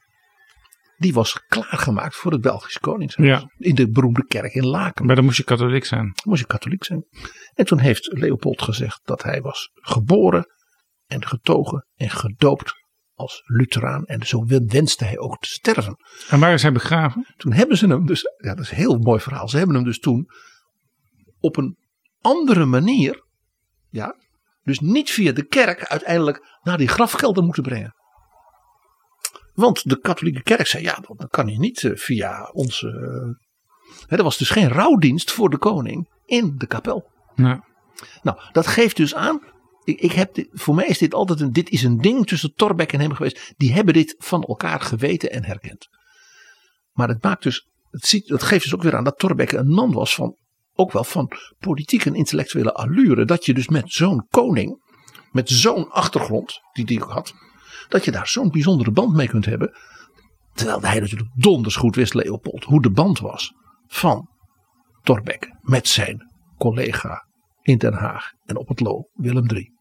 Die 0.98 1.14
was 1.14 1.46
klaargemaakt 1.48 2.16
voor 2.16 2.32
het 2.32 2.42
Belgische 2.42 2.80
Koningshuis. 2.80 3.30
Ja. 3.30 3.50
In 3.58 3.76
de 3.76 3.90
beroemde 3.90 4.26
kerk 4.26 4.54
in 4.54 4.66
Laken. 4.66 5.06
Maar 5.06 5.16
dan 5.16 5.26
moest 5.26 5.38
je 5.38 5.44
katholiek 5.44 5.86
zijn. 5.86 6.14
Moest 6.24 6.42
je 6.42 6.48
katholiek 6.48 6.84
zijn. 6.84 7.06
En 7.54 7.66
toen 7.66 7.80
heeft 7.80 8.08
Leopold 8.14 8.62
gezegd 8.62 9.02
dat 9.04 9.24
hij 9.24 9.42
was 9.42 9.70
geboren 9.74 10.46
en 11.06 11.26
getogen 11.26 11.88
en 11.96 12.10
gedoopt 12.10 12.74
als 13.14 13.42
Lutheraan. 13.46 14.06
En 14.06 14.28
zo 14.28 14.46
wenste 14.46 15.06
hij 15.06 15.18
ook 15.18 15.40
te 15.40 15.50
sterven. 15.50 15.96
En 16.30 16.40
waar 16.40 16.54
is 16.54 16.62
hij 16.62 16.72
begraven? 16.72 17.34
Toen 17.38 17.54
hebben 17.54 17.78
ze 17.78 17.88
hem 17.88 18.06
dus, 18.06 18.22
ja 18.38 18.56
dat 18.56 18.64
is 18.64 18.72
een 18.72 18.78
heel 18.78 18.98
mooi 18.98 19.20
verhaal. 19.20 19.50
Ze 19.50 19.58
hebben 19.58 19.76
hem 19.76 19.86
dus 19.86 20.00
toen 20.00 20.30
op 21.40 21.58
een 21.58 21.78
andere 22.22 22.66
manier, 22.66 23.24
ja, 23.90 24.16
dus 24.66 24.80
niet 24.80 25.11
via 25.11 25.32
de 25.32 25.45
kerk 25.45 25.86
uiteindelijk 25.86 26.59
naar 26.61 26.78
die 26.78 26.88
grafkelder 26.88 27.43
moeten 27.43 27.63
brengen. 27.63 27.95
Want 29.53 29.89
de 29.89 29.99
katholieke 29.99 30.43
kerk 30.43 30.68
zei, 30.68 30.84
ja, 30.84 30.99
dat 31.16 31.30
kan 31.30 31.47
je 31.47 31.57
niet 31.57 31.91
via 31.93 32.49
onze... 32.53 32.88
Hè, 34.07 34.18
er 34.18 34.24
was 34.24 34.38
dus 34.38 34.49
geen 34.49 34.70
rouwdienst 34.70 35.32
voor 35.32 35.49
de 35.49 35.57
koning 35.57 36.09
in 36.26 36.53
de 36.57 36.68
kapel. 36.68 37.11
Nee. 37.36 37.59
Nou, 38.22 38.39
dat 38.51 38.68
geeft 38.68 38.97
dus 38.97 39.16
aan, 39.16 39.41
ik, 39.84 39.99
ik 39.99 40.11
heb 40.11 40.34
dit, 40.34 40.47
voor 40.51 40.76
mij 40.76 40.88
is 40.88 40.97
dit 40.97 41.13
altijd 41.13 41.39
een, 41.39 41.51
dit 41.51 41.70
is 41.70 41.84
een 41.84 41.97
ding 41.97 42.28
tussen 42.28 42.53
Torbeck 42.53 42.93
en 42.93 42.99
hem 42.99 43.13
geweest. 43.13 43.53
Die 43.57 43.74
hebben 43.74 43.93
dit 43.93 44.16
van 44.18 44.43
elkaar 44.43 44.82
geweten 44.82 45.32
en 45.32 45.45
herkend. 45.45 45.88
Maar 46.91 47.07
het 47.07 47.24
maakt 47.24 47.43
dus, 47.43 47.70
het, 47.89 48.05
ziet, 48.05 48.30
het 48.30 48.43
geeft 48.43 48.63
dus 48.63 48.74
ook 48.74 48.84
weer 48.84 48.95
aan 48.95 49.03
dat 49.03 49.18
Torbeck 49.18 49.51
een 49.51 49.68
man 49.68 49.91
was 49.91 50.16
van 50.16 50.38
ook 50.76 50.92
wel 50.92 51.04
van 51.04 51.32
politieke 51.60 52.10
en 52.10 52.16
intellectuele 52.16 52.74
allure. 52.74 53.26
Dat 53.26 53.46
je 53.46 53.54
dus 53.54 53.68
met 53.68 53.92
zo'n 53.92 54.28
koning, 54.30 54.84
met 55.32 55.50
zo'n 55.50 55.90
achtergrond, 55.90 56.60
die 56.74 56.86
die 56.86 57.04
ook 57.04 57.12
had, 57.12 57.34
dat 57.88 58.06
je 58.06 58.12
daar 58.12 58.28
zo'n 58.28 58.52
bijzondere 58.52 58.92
band 58.92 59.14
mee 59.14 59.28
kunt 59.28 59.46
hebben. 59.46 59.78
Terwijl 60.54 60.82
hij 60.82 61.00
natuurlijk 61.00 61.32
donders 61.36 61.76
goed 61.76 61.96
wist, 61.96 62.14
Leopold, 62.14 62.64
hoe 62.64 62.82
de 62.82 62.92
band 62.92 63.20
was 63.20 63.54
van 63.88 64.30
Torbeck 65.04 65.50
met 65.62 65.88
zijn 65.88 66.32
collega 66.58 67.28
in 67.62 67.78
Den 67.78 67.94
Haag 67.94 68.32
en 68.46 68.58
op 68.58 68.68
het 68.68 68.80
Loo, 68.80 69.10
Willem 69.14 69.50
III. 69.50 69.74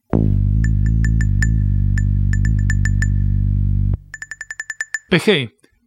PG, 5.09 5.27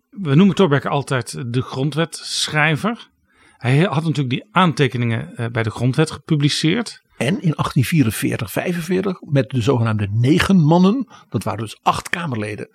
we 0.10 0.36
noemen 0.36 0.56
Torbeck 0.56 0.86
altijd 0.86 1.54
de 1.54 1.62
grondwetschrijver. 1.62 3.10
Hij 3.58 3.78
had 3.80 4.04
natuurlijk 4.04 4.30
die 4.30 4.48
aantekeningen 4.52 5.52
bij 5.52 5.64
de 5.64 5.70
grondwet 5.70 6.12
gepubliceerd. 6.12 7.02
En 7.18 7.26
in 7.28 7.54
1844, 7.56 8.52
45 8.52 9.22
met 9.22 9.50
de 9.50 9.62
zogenaamde 9.62 10.08
negen 10.12 10.58
mannen, 10.60 11.08
dat 11.30 11.44
waren 11.44 11.60
dus 11.60 11.80
acht 11.82 12.10
Kamerleden 12.10 12.70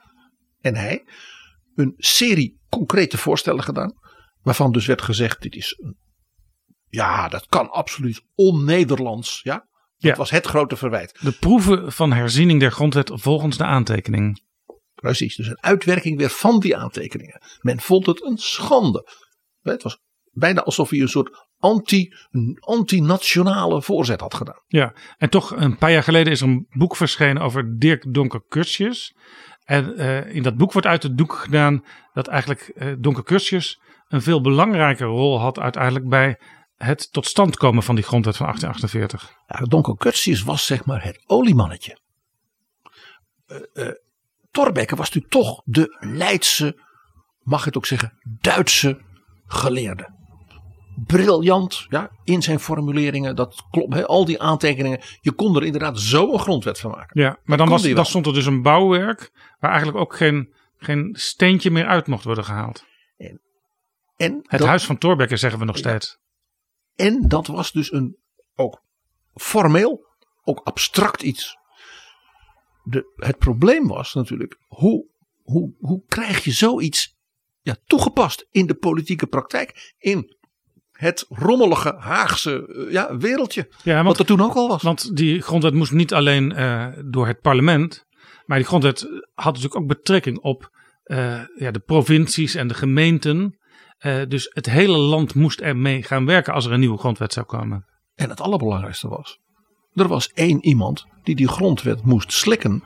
en 0.60 0.74
hij, 0.76 1.04
een 1.74 1.94
serie 1.96 2.60
concrete 2.68 3.18
voorstellen 3.18 3.62
gedaan. 3.62 3.94
Waarvan 4.42 4.72
dus 4.72 4.86
werd 4.86 5.02
gezegd, 5.02 5.42
dit 5.42 5.54
is, 5.54 5.76
een, 5.80 5.96
ja 6.88 7.28
dat 7.28 7.46
kan 7.46 7.70
absoluut 7.70 8.22
on-Nederlands. 8.34 9.40
Ja? 9.42 9.54
Dat 9.54 10.10
Ja. 10.10 10.14
was 10.16 10.30
het 10.30 10.46
grote 10.46 10.76
verwijt. 10.76 11.18
De 11.20 11.32
proeven 11.32 11.92
van 11.92 12.12
herziening 12.12 12.60
der 12.60 12.72
grondwet 12.72 13.10
volgens 13.14 13.56
de 13.56 13.64
aantekening. 13.64 14.42
Precies, 14.94 15.36
dus 15.36 15.46
een 15.46 15.62
uitwerking 15.62 16.18
weer 16.18 16.30
van 16.30 16.60
die 16.60 16.76
aantekeningen. 16.76 17.40
Men 17.60 17.80
vond 17.80 18.06
het 18.06 18.24
een 18.24 18.38
schande. 18.38 19.08
Het 19.60 19.82
was 19.82 20.00
bijna 20.32 20.62
alsof 20.62 20.90
hij 20.90 21.00
een 21.00 21.08
soort 21.08 21.46
anti, 21.58 22.14
anti-nationale 22.60 23.82
voorzet 23.82 24.20
had 24.20 24.34
gedaan. 24.34 24.62
Ja, 24.66 24.94
en 25.18 25.30
toch 25.30 25.50
een 25.56 25.76
paar 25.76 25.92
jaar 25.92 26.02
geleden 26.02 26.32
is 26.32 26.40
er 26.40 26.48
een 26.48 26.66
boek 26.70 26.96
verschenen 26.96 27.42
over 27.42 27.78
Dirk 27.78 28.14
Donker 28.14 28.42
Curtius. 28.48 29.14
En 29.64 29.96
eh, 29.96 30.34
in 30.34 30.42
dat 30.42 30.56
boek 30.56 30.72
wordt 30.72 30.86
uit 30.86 31.02
het 31.02 31.18
doek 31.18 31.32
gedaan 31.32 31.84
dat 32.12 32.26
eigenlijk 32.26 32.60
eh, 32.60 32.92
Donker 32.98 33.22
Curtius 33.22 33.80
een 34.08 34.22
veel 34.22 34.40
belangrijke 34.40 35.04
rol 35.04 35.40
had 35.40 35.58
uiteindelijk 35.58 36.08
bij 36.08 36.38
het 36.76 37.12
tot 37.12 37.26
stand 37.26 37.56
komen 37.56 37.82
van 37.82 37.94
die 37.94 38.04
grondwet 38.04 38.36
van 38.36 38.46
1848. 38.46 39.36
Ja, 39.46 39.66
Donker 39.66 39.96
Curtius 39.96 40.42
was 40.42 40.66
zeg 40.66 40.84
maar 40.84 41.04
het 41.04 41.22
oliemannetje. 41.26 41.98
Uh, 43.46 43.58
uh, 43.72 43.92
Thorbecke 44.50 44.96
was 44.96 45.06
natuurlijk 45.06 45.32
toch 45.32 45.62
de 45.64 45.96
Leidse, 46.00 46.82
mag 47.38 47.58
ik 47.58 47.64
het 47.64 47.76
ook 47.76 47.86
zeggen, 47.86 48.18
Duitse 48.40 49.00
geleerde. 49.46 50.20
Briljant 51.06 51.86
ja, 51.88 52.10
in 52.24 52.42
zijn 52.42 52.60
formuleringen, 52.60 53.36
dat 53.36 53.62
klopt, 53.70 54.06
al 54.06 54.24
die 54.24 54.40
aantekeningen. 54.40 55.00
Je 55.20 55.32
kon 55.32 55.56
er 55.56 55.64
inderdaad 55.64 55.98
zo 55.98 56.32
een 56.32 56.38
grondwet 56.38 56.80
van 56.80 56.90
maken. 56.90 57.20
Ja, 57.20 57.38
maar 57.44 57.56
dan, 57.58 57.68
was, 57.68 57.82
dan 57.82 58.06
stond 58.06 58.26
er 58.26 58.32
dus 58.34 58.46
een 58.46 58.62
bouwwerk 58.62 59.30
waar 59.58 59.70
eigenlijk 59.70 60.00
ook 60.00 60.16
geen, 60.16 60.54
geen 60.76 61.16
steentje 61.18 61.70
meer 61.70 61.86
uit 61.86 62.06
mocht 62.06 62.24
worden 62.24 62.44
gehaald. 62.44 62.84
En 64.16 64.40
Het 64.42 64.58
dat, 64.58 64.68
huis 64.68 64.84
van 64.84 64.98
Thorbecke 64.98 65.36
zeggen 65.36 65.58
we 65.58 65.64
nog 65.64 65.74
Ja. 65.76 65.80
steeds. 65.80 66.18
en 66.94 67.28
dat 67.28 67.46
was 67.46 67.72
dus 67.72 67.92
een 67.92 68.16
ook 68.54 68.82
formeel, 69.34 70.06
ook 70.44 70.60
abstract 70.64 71.22
iets. 71.22 71.56
De, 72.82 73.12
het 73.16 73.38
probleem 73.38 73.86
was 73.88 74.14
natuurlijk, 74.14 74.58
hoe, 74.66 75.06
hoe, 75.42 75.74
hoe 75.78 76.02
krijg 76.06 76.44
je 76.44 76.50
zoiets 76.52 77.16
ja, 77.60 77.76
toegepast 77.84 78.46
in 78.50 78.66
de 78.66 78.74
politieke 78.74 79.26
praktijk? 79.26 79.94
In 79.98 80.36
het 80.92 81.26
rommelige 81.28 81.94
Haagse 81.98 82.66
eh, 82.66 82.92
ja, 82.92 83.16
wereldje. 83.16 83.68
Ja, 83.82 83.94
want 83.94 84.06
wat 84.06 84.18
er 84.18 84.24
toen 84.24 84.40
ook 84.40 84.54
al 84.54 84.68
was. 84.68 84.82
Want 84.82 85.16
die 85.16 85.42
grondwet 85.42 85.74
moest 85.74 85.92
niet 85.92 86.14
alleen 86.14 86.52
eh, 86.52 86.86
door 87.04 87.26
het 87.26 87.40
parlement. 87.40 88.06
Maar 88.46 88.58
die 88.58 88.66
grondwet 88.66 89.00
had 89.34 89.54
natuurlijk 89.54 89.80
ook 89.80 89.86
betrekking 89.86 90.38
op 90.38 90.70
eh, 91.02 91.40
ja, 91.54 91.70
de 91.70 91.78
provincies 91.78 92.54
en 92.54 92.68
de 92.68 92.74
gemeenten. 92.74 93.56
Dus 94.28 94.50
het 94.52 94.66
hele 94.66 94.98
land 94.98 95.34
moest 95.34 95.60
ermee 95.60 96.02
gaan 96.02 96.26
werken 96.26 96.52
als 96.52 96.66
er 96.66 96.72
een 96.72 96.80
nieuwe 96.80 96.98
grondwet 96.98 97.32
zou 97.32 97.46
komen. 97.46 97.84
En 98.14 98.28
het 98.28 98.40
allerbelangrijkste 98.40 99.08
was, 99.08 99.38
er 99.94 100.08
was 100.08 100.28
één 100.28 100.64
iemand 100.64 101.06
die 101.22 101.34
die 101.34 101.48
grondwet 101.48 102.04
moest 102.04 102.32
slikken. 102.32 102.82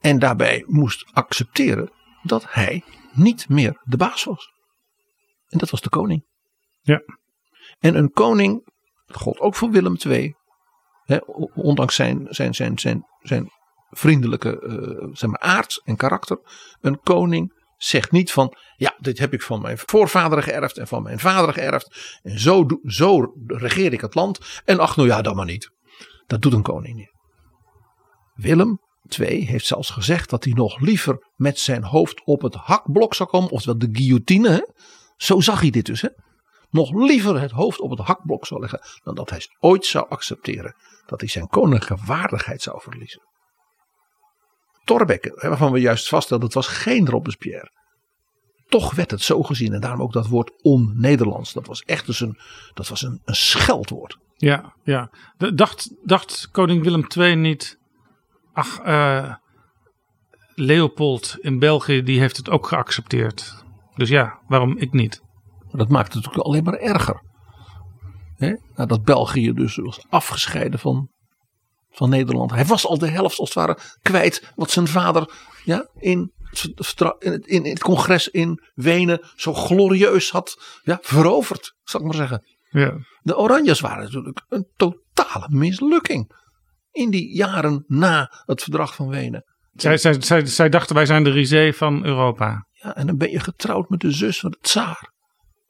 En 0.00 0.18
daarbij 0.18 0.64
moest 0.66 1.06
accepteren 1.12 1.90
dat 2.22 2.46
hij 2.48 2.84
niet 3.12 3.48
meer 3.48 3.80
de 3.82 3.96
baas 3.96 4.24
was. 4.24 4.52
En 5.48 5.58
dat 5.58 5.70
was 5.70 5.80
de 5.80 5.88
koning. 5.88 6.24
Ja. 6.84 7.02
En 7.78 7.94
een 7.94 8.10
koning, 8.10 8.70
dat 9.06 9.38
ook 9.38 9.54
voor 9.54 9.70
Willem 9.70 9.96
II. 10.06 10.34
Hè, 11.02 11.16
ondanks 11.54 11.94
zijn, 11.94 12.26
zijn, 12.28 12.54
zijn, 12.54 12.78
zijn, 12.78 13.06
zijn 13.20 13.50
vriendelijke 13.90 14.60
eh, 14.60 15.08
zeg 15.12 15.30
maar, 15.30 15.40
aard 15.40 15.80
en 15.84 15.96
karakter. 15.96 16.38
Een 16.80 17.00
koning 17.00 17.62
zegt 17.76 18.10
niet 18.10 18.32
van, 18.32 18.56
ja, 18.76 18.94
dit 18.98 19.18
heb 19.18 19.32
ik 19.32 19.42
van 19.42 19.60
mijn 19.60 19.78
voorvaderen 19.78 20.44
geërfd 20.44 20.78
en 20.78 20.86
van 20.86 21.02
mijn 21.02 21.18
vader 21.18 21.52
geërfd. 21.52 22.18
En 22.22 22.40
zo, 22.40 22.66
zo 22.82 23.32
regeer 23.46 23.92
ik 23.92 24.00
het 24.00 24.14
land. 24.14 24.62
En 24.64 24.78
ach, 24.78 24.96
nou 24.96 25.08
ja, 25.08 25.22
dan 25.22 25.36
maar 25.36 25.44
niet. 25.44 25.70
Dat 26.26 26.42
doet 26.42 26.52
een 26.52 26.62
koning 26.62 26.96
niet. 26.96 27.12
Willem 28.34 28.80
II 29.18 29.46
heeft 29.46 29.66
zelfs 29.66 29.90
gezegd 29.90 30.30
dat 30.30 30.44
hij 30.44 30.52
nog 30.52 30.80
liever 30.80 31.30
met 31.34 31.58
zijn 31.58 31.84
hoofd 31.84 32.24
op 32.24 32.42
het 32.42 32.54
hakblok 32.54 33.14
zou 33.14 33.28
komen. 33.28 33.50
Oftewel 33.50 33.78
de 33.78 33.88
guillotine. 33.92 34.74
Zo 35.16 35.40
zag 35.40 35.60
hij 35.60 35.70
dit 35.70 35.86
dus. 35.86 36.00
Hè? 36.00 36.08
Nog 36.74 36.92
liever 36.92 37.40
het 37.40 37.50
hoofd 37.50 37.80
op 37.80 37.90
het 37.90 37.98
hakblok 37.98 38.46
zou 38.46 38.60
leggen. 38.60 38.80
Dan 39.02 39.14
dat 39.14 39.30
hij 39.30 39.46
ooit 39.58 39.86
zou 39.86 40.08
accepteren 40.08 40.74
dat 41.06 41.20
hij 41.20 41.28
zijn 41.28 41.48
koninklijke 41.48 42.04
waardigheid 42.04 42.62
zou 42.62 42.80
verliezen. 42.80 43.22
Thorbecke, 44.84 45.32
hè, 45.34 45.48
waarvan 45.48 45.72
we 45.72 45.80
juist 45.80 46.08
vaststelden 46.08 46.48
dat 46.48 46.54
het 46.54 46.66
was 46.66 46.76
geen 46.76 47.08
Robespierre. 47.08 47.70
Toch 48.68 48.94
werd 48.94 49.10
het 49.10 49.22
zo 49.22 49.42
gezien 49.42 49.72
en 49.72 49.80
daarom 49.80 50.02
ook 50.02 50.12
dat 50.12 50.28
woord 50.28 50.62
on-Nederlands. 50.62 51.52
Dat 51.52 51.66
was 51.66 51.82
echt 51.82 52.06
dus 52.06 52.20
een, 52.20 52.38
dat 52.74 52.88
was 52.88 53.02
een, 53.02 53.20
een 53.24 53.34
scheldwoord. 53.34 54.18
Ja, 54.36 54.74
ja. 54.82 55.10
Dacht, 55.36 55.94
dacht 56.02 56.48
koning 56.50 56.82
Willem 56.82 57.06
II 57.16 57.34
niet. 57.34 57.78
Ach, 58.52 58.78
eh, 58.78 59.34
Leopold 60.54 61.36
in 61.40 61.58
België 61.58 62.02
die 62.02 62.20
heeft 62.20 62.36
het 62.36 62.50
ook 62.50 62.66
geaccepteerd. 62.66 63.64
Dus 63.94 64.08
ja, 64.08 64.38
waarom 64.48 64.76
ik 64.78 64.92
niet? 64.92 65.23
Dat 65.76 65.88
maakte 65.88 66.16
het 66.16 66.26
natuurlijk 66.26 66.46
alleen 66.46 66.64
maar 66.64 66.78
erger. 66.78 67.22
Hè? 68.34 68.54
Nadat 68.74 69.02
België 69.02 69.52
dus 69.52 69.76
was 69.76 70.04
afgescheiden 70.08 70.78
van, 70.78 71.08
van 71.90 72.08
Nederland. 72.08 72.50
Hij 72.50 72.64
was 72.64 72.86
al 72.86 72.98
de 72.98 73.08
helft 73.08 73.38
als 73.38 73.54
het 73.54 73.64
ware 73.64 73.78
kwijt 74.02 74.52
wat 74.54 74.70
zijn 74.70 74.88
vader 74.88 75.30
ja, 75.64 75.88
in, 75.94 76.32
in, 76.50 76.74
het, 77.18 77.46
in 77.46 77.64
het 77.64 77.82
congres 77.82 78.28
in 78.28 78.60
Wenen 78.74 79.26
zo 79.36 79.54
glorieus 79.54 80.30
had 80.30 80.78
ja, 80.82 80.98
veroverd. 81.02 81.74
Zal 81.82 82.00
ik 82.00 82.06
maar 82.06 82.16
zeggen. 82.16 82.44
Ja. 82.70 82.92
De 83.22 83.36
Oranjes 83.36 83.80
waren 83.80 84.04
natuurlijk 84.04 84.44
een 84.48 84.66
totale 84.76 85.46
mislukking. 85.48 86.42
In 86.90 87.10
die 87.10 87.36
jaren 87.36 87.84
na 87.86 88.42
het 88.44 88.62
verdrag 88.62 88.94
van 88.94 89.08
Wenen. 89.08 89.44
Zij, 89.72 89.96
zij, 89.96 90.20
zij, 90.20 90.46
zij 90.46 90.68
dachten 90.68 90.94
wij 90.94 91.06
zijn 91.06 91.24
de 91.24 91.30
risée 91.30 91.74
van 91.74 92.04
Europa. 92.04 92.66
Ja, 92.70 92.96
en 92.96 93.06
dan 93.06 93.16
ben 93.16 93.30
je 93.30 93.40
getrouwd 93.40 93.88
met 93.88 94.00
de 94.00 94.10
zus 94.10 94.40
van 94.40 94.50
de 94.50 94.58
tsaar. 94.60 95.12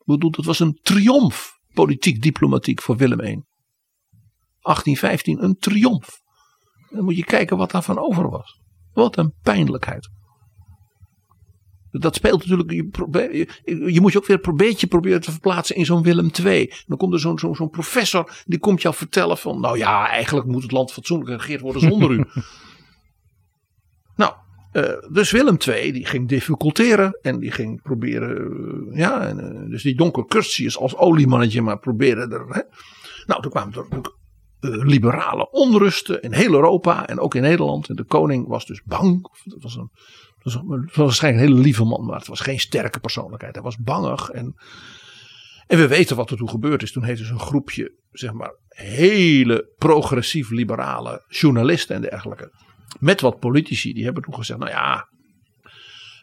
Ik 0.04 0.12
bedoel, 0.12 0.30
dat 0.30 0.44
was 0.44 0.60
een 0.60 0.78
triomf, 0.82 1.58
politiek, 1.72 2.22
diplomatiek 2.22 2.82
voor 2.82 2.96
Willem 2.96 3.20
I. 3.20 3.42
1815, 4.60 5.44
een 5.44 5.56
triomf. 5.58 6.20
Dan 6.90 7.04
moet 7.04 7.16
je 7.16 7.24
kijken 7.24 7.56
wat 7.56 7.70
daarvan 7.70 7.98
over 7.98 8.30
was. 8.30 8.60
Wat 8.92 9.16
een 9.16 9.34
pijnlijkheid. 9.42 10.08
Dat 11.90 12.14
speelt 12.14 12.46
natuurlijk. 12.46 12.70
Je, 12.70 13.92
je, 13.92 14.00
moet 14.00 14.12
je 14.12 14.18
ook 14.18 14.26
weer 14.26 14.38
een 14.42 14.56
beetje 14.56 14.86
proberen 14.86 15.20
te 15.20 15.30
verplaatsen 15.30 15.76
in 15.76 15.84
zo'n 15.84 16.02
Willem 16.02 16.30
II. 16.44 16.72
Dan 16.86 16.96
komt 16.96 17.12
er 17.12 17.20
zo'n 17.20 17.38
zo'n 17.38 17.54
zo'n 17.54 17.70
professor. 17.70 18.42
Die 18.44 18.58
komt 18.58 18.82
jou 18.82 18.94
vertellen 18.94 19.38
van. 19.38 19.60
Nou 19.60 19.78
ja, 19.78 20.08
eigenlijk 20.08 20.46
moet 20.46 20.62
het 20.62 20.72
land 20.72 20.92
fatsoenlijk 20.92 21.30
geregeerd 21.30 21.60
worden 21.60 21.82
zonder 21.82 22.10
u. 22.10 22.24
eh, 24.74 25.12
dus 25.12 25.30
Willem 25.30 25.56
II 25.68 25.92
die 25.92 26.06
ging 26.06 26.28
difficulteren. 26.28 27.18
En 27.22 27.38
die 27.38 27.50
ging 27.50 27.82
proberen. 27.82 28.36
eh, 28.92 28.98
ja, 28.98 29.26
en, 29.26 29.40
eh, 29.40 29.70
dus 29.70 29.82
die 29.82 29.96
donker 29.96 30.26
Curtius 30.26 30.78
als 30.78 30.96
oliemannetje 30.96 31.62
maar 31.62 31.78
proberen 31.78 32.30
er. 32.32 32.46
Hè. 32.48 32.60
Nou, 33.26 33.42
toen 33.42 33.50
kwamen 33.50 33.74
er 33.74 34.12
liberale 34.86 35.50
onrusten 35.50 36.22
in 36.22 36.32
heel 36.32 36.52
Europa 36.52 37.06
en 37.06 37.18
ook 37.18 37.34
in 37.34 37.42
Nederland. 37.42 37.88
En 37.88 37.94
de 37.94 38.04
koning 38.04 38.46
was 38.48 38.66
dus 38.66 38.82
bang. 38.84 39.22
Dat 39.44 39.62
was, 39.62 39.76
was, 40.42 40.54
een- 40.54 40.84
was 40.84 40.94
waarschijnlijk 40.96 41.44
een 41.44 41.50
hele 41.50 41.64
lieve 41.64 41.84
man, 41.84 42.04
maar 42.04 42.18
het 42.18 42.26
was 42.26 42.40
geen 42.40 42.60
sterke 42.60 43.00
persoonlijkheid. 43.00 43.54
Hij 43.54 43.64
was 43.64 43.76
bangig. 43.78 44.28
En, 44.30 44.54
en 45.66 45.78
we 45.78 45.88
weten 45.88 46.16
wat 46.16 46.30
er 46.30 46.36
toen 46.36 46.48
gebeurd 46.48 46.82
is. 46.82 46.92
Toen 46.92 47.04
heeft 47.04 47.20
dus 47.20 47.30
een 47.30 47.38
groepje, 47.40 47.98
zeg 48.10 48.32
maar, 48.32 48.58
hele 48.68 49.72
progressief 49.76 50.50
liberale 50.50 51.24
journalisten 51.28 51.94
en 51.96 52.02
dergelijke. 52.02 52.50
Met 52.98 53.20
wat 53.20 53.38
politici, 53.38 53.92
die 53.92 54.04
hebben 54.04 54.22
toen 54.22 54.34
gezegd: 54.34 54.58
Nou 54.58 54.70
ja, 54.70 55.08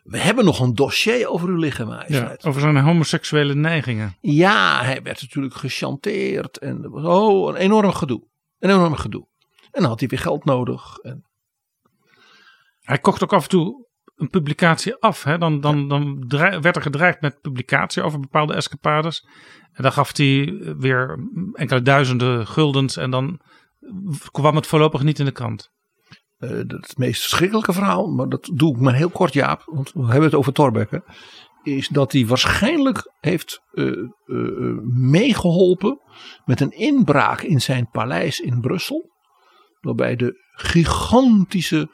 we 0.03 0.17
hebben 0.17 0.45
nog 0.45 0.59
een 0.59 0.75
dossier 0.75 1.27
over 1.27 1.49
u 1.49 1.57
liggen, 1.57 1.87
Ja, 1.87 1.93
majesteit. 1.93 2.45
over 2.45 2.61
zijn 2.61 2.77
homoseksuele 2.77 3.55
neigingen. 3.55 4.17
Ja, 4.21 4.83
hij 4.83 5.01
werd 5.01 5.21
natuurlijk 5.21 5.53
gechanteerd. 5.53 6.57
En 6.57 6.89
was 6.89 7.05
oh, 7.05 7.49
een 7.49 7.55
enorm 7.55 7.91
gedoe. 7.91 8.27
Een 8.59 8.69
enorm 8.69 8.95
gedoe. 8.95 9.27
En 9.71 9.81
dan 9.81 9.89
had 9.89 9.99
hij 9.99 10.09
weer 10.09 10.19
geld 10.19 10.45
nodig. 10.45 10.97
En, 10.97 11.25
Hij 12.81 12.97
kocht 12.97 13.23
ook 13.23 13.33
af 13.33 13.43
en 13.43 13.49
toe 13.49 13.87
een 14.15 14.29
publicatie 14.29 14.95
af. 14.95 15.23
Hè? 15.23 15.37
Dan, 15.37 15.59
dan, 15.59 15.87
dan 15.87 16.27
werd 16.61 16.75
er 16.75 16.81
gedreigd 16.81 17.21
met 17.21 17.41
publicatie 17.41 18.03
over 18.03 18.19
bepaalde 18.19 18.53
escapades. 18.53 19.27
En 19.73 19.83
dan 19.83 19.91
gaf 19.91 20.17
hij 20.17 20.59
weer 20.77 21.29
enkele 21.53 21.81
duizenden 21.81 22.47
guldens. 22.47 22.97
En 22.97 23.11
dan 23.11 23.39
kwam 24.31 24.55
het 24.55 24.67
voorlopig 24.67 25.03
niet 25.03 25.19
in 25.19 25.25
de 25.25 25.31
krant. 25.31 25.71
Eh, 26.41 26.49
het 26.49 26.97
meest 26.97 27.21
verschrikkelijke 27.21 27.73
verhaal, 27.73 28.07
maar 28.07 28.29
dat 28.29 28.51
doe 28.53 28.75
ik 28.75 28.81
maar 28.81 28.93
heel 28.93 29.09
kort, 29.09 29.33
Jaap. 29.33 29.63
Want 29.65 29.91
we 29.93 30.01
hebben 30.01 30.23
het 30.23 30.35
over 30.35 30.53
Thorbecke. 30.53 31.03
Is 31.63 31.87
dat 31.87 32.11
hij 32.11 32.25
waarschijnlijk 32.25 33.11
heeft 33.19 33.61
eh, 33.71 33.87
eh, 33.87 34.05
meegeholpen 34.93 35.99
met 36.45 36.61
een 36.61 36.71
inbraak 36.71 37.41
in 37.41 37.61
zijn 37.61 37.89
paleis 37.91 38.39
in 38.39 38.61
Brussel. 38.61 39.09
Waarbij 39.81 40.15
de 40.15 40.39
gigantische 40.51 41.89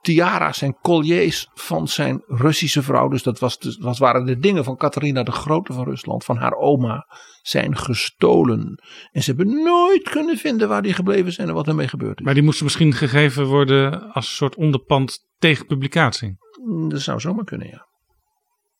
tiara's 0.00 0.62
en 0.62 0.78
colliers 0.82 1.48
van 1.54 1.88
zijn 1.88 2.22
Russische 2.26 2.82
vrouw. 2.82 3.08
Dus 3.08 3.22
dat, 3.22 3.38
was, 3.38 3.58
de- 3.58 3.78
dat 3.80 3.98
waren 3.98 4.24
de 4.26 4.38
dingen 4.38 4.64
van 4.64 4.76
Catharina 4.76 5.22
de 5.22 5.32
Grote 5.32 5.72
van 5.72 5.84
Rusland, 5.84 6.24
van 6.24 6.36
haar 6.36 6.52
oma, 6.54 7.06
zijn 7.42 7.76
gestolen. 7.76 8.82
En 9.12 9.22
ze 9.22 9.32
hebben 9.34 9.62
nooit 9.62 10.08
kunnen 10.10 10.36
vinden 10.36 10.68
waar 10.68 10.82
die 10.82 10.92
gebleven 10.92 11.32
zijn 11.32 11.48
en 11.48 11.54
wat 11.54 11.68
ermee 11.68 11.88
gebeurd 11.88 12.18
is. 12.18 12.24
Maar 12.24 12.34
die 12.34 12.42
moesten 12.42 12.64
misschien 12.64 12.92
gegeven 12.92 13.46
worden 13.46 14.12
als 14.12 14.26
een 14.28 14.34
soort 14.34 14.56
onderpand 14.56 15.18
tegen 15.38 15.66
publicatie. 15.66 16.36
Mm, 16.64 16.88
Dat 16.88 17.00
zou 17.00 17.20
zomaar 17.20 17.44
kunnen, 17.44 17.66
ja. 17.68 17.86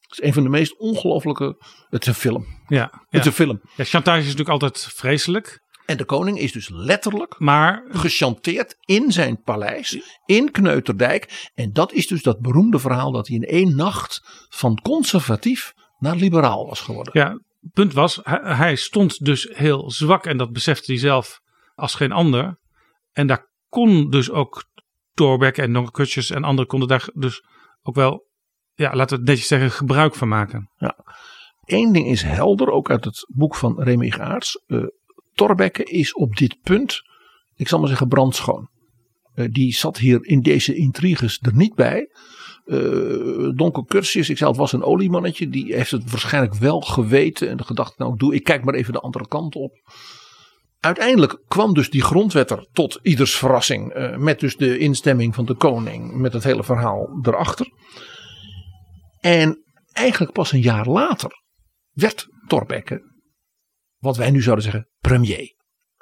Het 0.01 0.19
is 0.19 0.23
een 0.27 0.33
van 0.33 0.43
de 0.43 0.49
meest 0.49 0.79
ongelofelijke. 0.79 1.57
Het 1.89 2.03
is 2.03 2.09
een 2.09 2.15
film. 2.15 2.47
Ja, 2.67 2.83
Het 2.83 3.01
ja. 3.09 3.19
is 3.21 3.27
een 3.27 3.33
film. 3.33 3.61
ja, 3.77 3.85
chantage 3.85 4.19
is 4.19 4.25
natuurlijk 4.25 4.51
altijd 4.51 4.81
vreselijk. 4.95 5.61
En 5.89 5.97
de 5.97 6.05
koning 6.05 6.39
is 6.39 6.53
dus 6.53 6.69
letterlijk 6.69 7.39
Maar 7.39 7.85
gechanteerd 7.89 8.77
in 8.81 9.13
zijn 9.13 9.43
paleis 9.43 10.19
in 10.27 10.51
Kneuterdijk. 10.51 11.51
En 11.55 11.73
dat 11.73 11.93
is 11.93 12.07
dus 12.07 12.23
dat 12.23 12.41
beroemde 12.41 12.79
verhaal 12.79 13.13
dat 13.13 13.27
hij 13.29 13.37
in 13.37 13.45
één 13.45 13.77
nacht 13.77 14.47
van 14.49 14.81
conservatief 14.83 15.73
naar 15.99 16.17
liberaal 16.17 16.67
was 16.67 16.81
geworden. 16.81 17.13
ja, 17.21 17.41
punt 17.73 17.93
was, 17.93 18.21
hij, 18.23 18.41
hij 18.43 18.77
stond 18.77 19.25
dus 19.25 19.49
heel 19.53 19.91
zwak. 19.91 20.27
En 20.27 20.37
dat 20.37 20.53
besefte 20.53 20.93
hij 20.93 21.01
zelf 21.01 21.41
als 21.75 21.95
geen 21.95 22.13
ander. 22.13 22.59
En 23.13 23.27
daar 23.27 23.47
kon 23.69 24.11
dus 24.11 24.31
ook 24.31 24.65
Thorbecke 25.13 25.63
en 25.63 25.73
Donkerkutjes 25.73 26.31
en 26.31 26.45
anderen 26.45 26.67
konden 26.69 26.89
daar 26.89 27.09
dus 27.15 27.45
ook 27.83 27.95
wel, 27.95 28.27
ja, 28.75 28.95
laten 28.95 29.15
we 29.17 29.21
het 29.21 29.31
netjes 29.31 29.49
zeggen, 29.49 29.71
gebruik 29.71 30.15
van 30.15 30.29
maken. 30.29 30.71
Eén 31.65 31.93
ding 31.93 32.07
is 32.07 32.23
helder, 32.23 32.71
ook 32.71 32.91
uit 32.91 33.05
het 33.05 33.27
boek 33.35 33.55
van 33.55 33.83
Remy 33.83 34.11
Gaarts. 34.11 34.65
eh 34.67 34.85
Thorbecke 35.39 35.85
is 35.85 36.15
op 36.15 36.37
dit 36.37 36.57
punt, 36.63 37.03
ik 37.55 37.69
zal 37.69 37.79
maar 37.79 37.89
zeggen, 37.89 38.09
brandschoon. 38.09 38.69
Eh, 39.35 39.47
die 39.51 39.75
zat 39.75 39.99
hier 39.99 40.19
in 40.25 40.41
deze 40.41 40.75
intriges 40.75 41.39
er 41.43 41.55
niet 41.55 41.75
bij. 41.75 42.09
Eh 42.65 43.51
Donker 43.55 43.85
Curtius, 43.85 44.29
ik 44.29 44.37
zei 44.37 44.51
het 44.51 44.59
was 44.59 44.73
een 44.73 44.83
oliemannetje. 44.83 45.49
Die 45.49 45.75
heeft 45.75 45.91
het 45.91 46.11
waarschijnlijk 46.11 46.55
wel 46.55 46.81
geweten. 46.81 47.49
En 47.49 47.65
gedacht, 47.65 47.99
nou 47.99 48.17
doe 48.17 48.35
ik 48.35 48.45
kijk 48.45 48.65
maar 48.65 48.75
even 48.75 48.93
de 48.93 49.01
andere 49.01 49.29
kant 49.29 49.55
op. 49.55 49.73
Uiteindelijk 50.81 51.43
kwam 51.49 51.75
dus 51.75 51.91
die 51.91 52.03
grondwet 52.03 52.51
er 52.51 52.69
tot 52.73 52.99
ieders 53.03 53.37
verrassing. 53.37 53.93
eh, 53.93 54.17
met 54.17 54.41
dus 54.41 54.57
de 54.57 54.79
instemming 54.79 55.35
van 55.35 55.45
de 55.45 55.55
koning. 55.55 56.13
Met 56.15 56.33
het 56.33 56.45
hele 56.45 56.65
verhaal 56.65 57.19
erachter. 57.23 57.73
En 59.21 59.65
eigenlijk 59.93 60.33
pas 60.33 60.53
een 60.53 60.61
jaar 60.61 60.87
later 60.87 61.43
werd 61.93 62.27
Thorbecke, 62.47 63.03
wat 63.99 64.17
wij 64.17 64.31
nu 64.31 64.43
zouden 64.43 64.65
zeggen, 64.65 64.89
premier. 64.99 65.57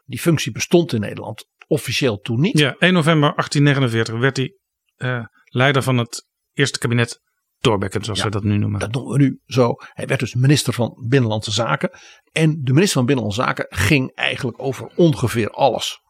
Die 0.05 0.21
functie 0.21 0.53
bestond 0.53 0.93
in 0.93 1.01
Nederland 1.01 1.49
officieel 1.67 2.19
toen 2.19 2.41
niet. 2.41 2.59
Ja, 2.59 2.77
1 2.79 2.93
november 2.93 3.35
1849 3.35 4.19
werd 4.19 4.37
hij 4.37 4.57
eh, 4.97 5.27
leider 5.45 5.83
van 5.83 5.99
het 5.99 6.27
eerste 6.53 6.79
kabinet 6.79 7.25
Thorbecke, 7.59 8.05
zoals 8.05 8.19
Ja, 8.19 8.25
we 8.25 8.31
dat 8.31 8.43
nu 8.43 8.57
noemen. 8.57 8.81
Dat 8.81 8.93
noemen 8.93 9.13
we 9.13 9.19
nu 9.19 9.41
zo. 9.47 9.75
Hij 9.79 10.07
werd 10.07 10.21
dus 10.21 10.35
minister 10.35 10.73
van 10.73 11.05
Binnenlandse 11.09 11.51
Zaken. 11.51 11.91
En 12.33 12.61
de 12.63 12.73
minister 12.73 12.97
van 12.97 13.07
Binnenlandse 13.07 13.43
Zaken 13.43 13.67
ging 13.69 14.15
eigenlijk 14.15 14.63
over 14.63 14.87
ongeveer 14.97 15.51
alles. 15.51 16.01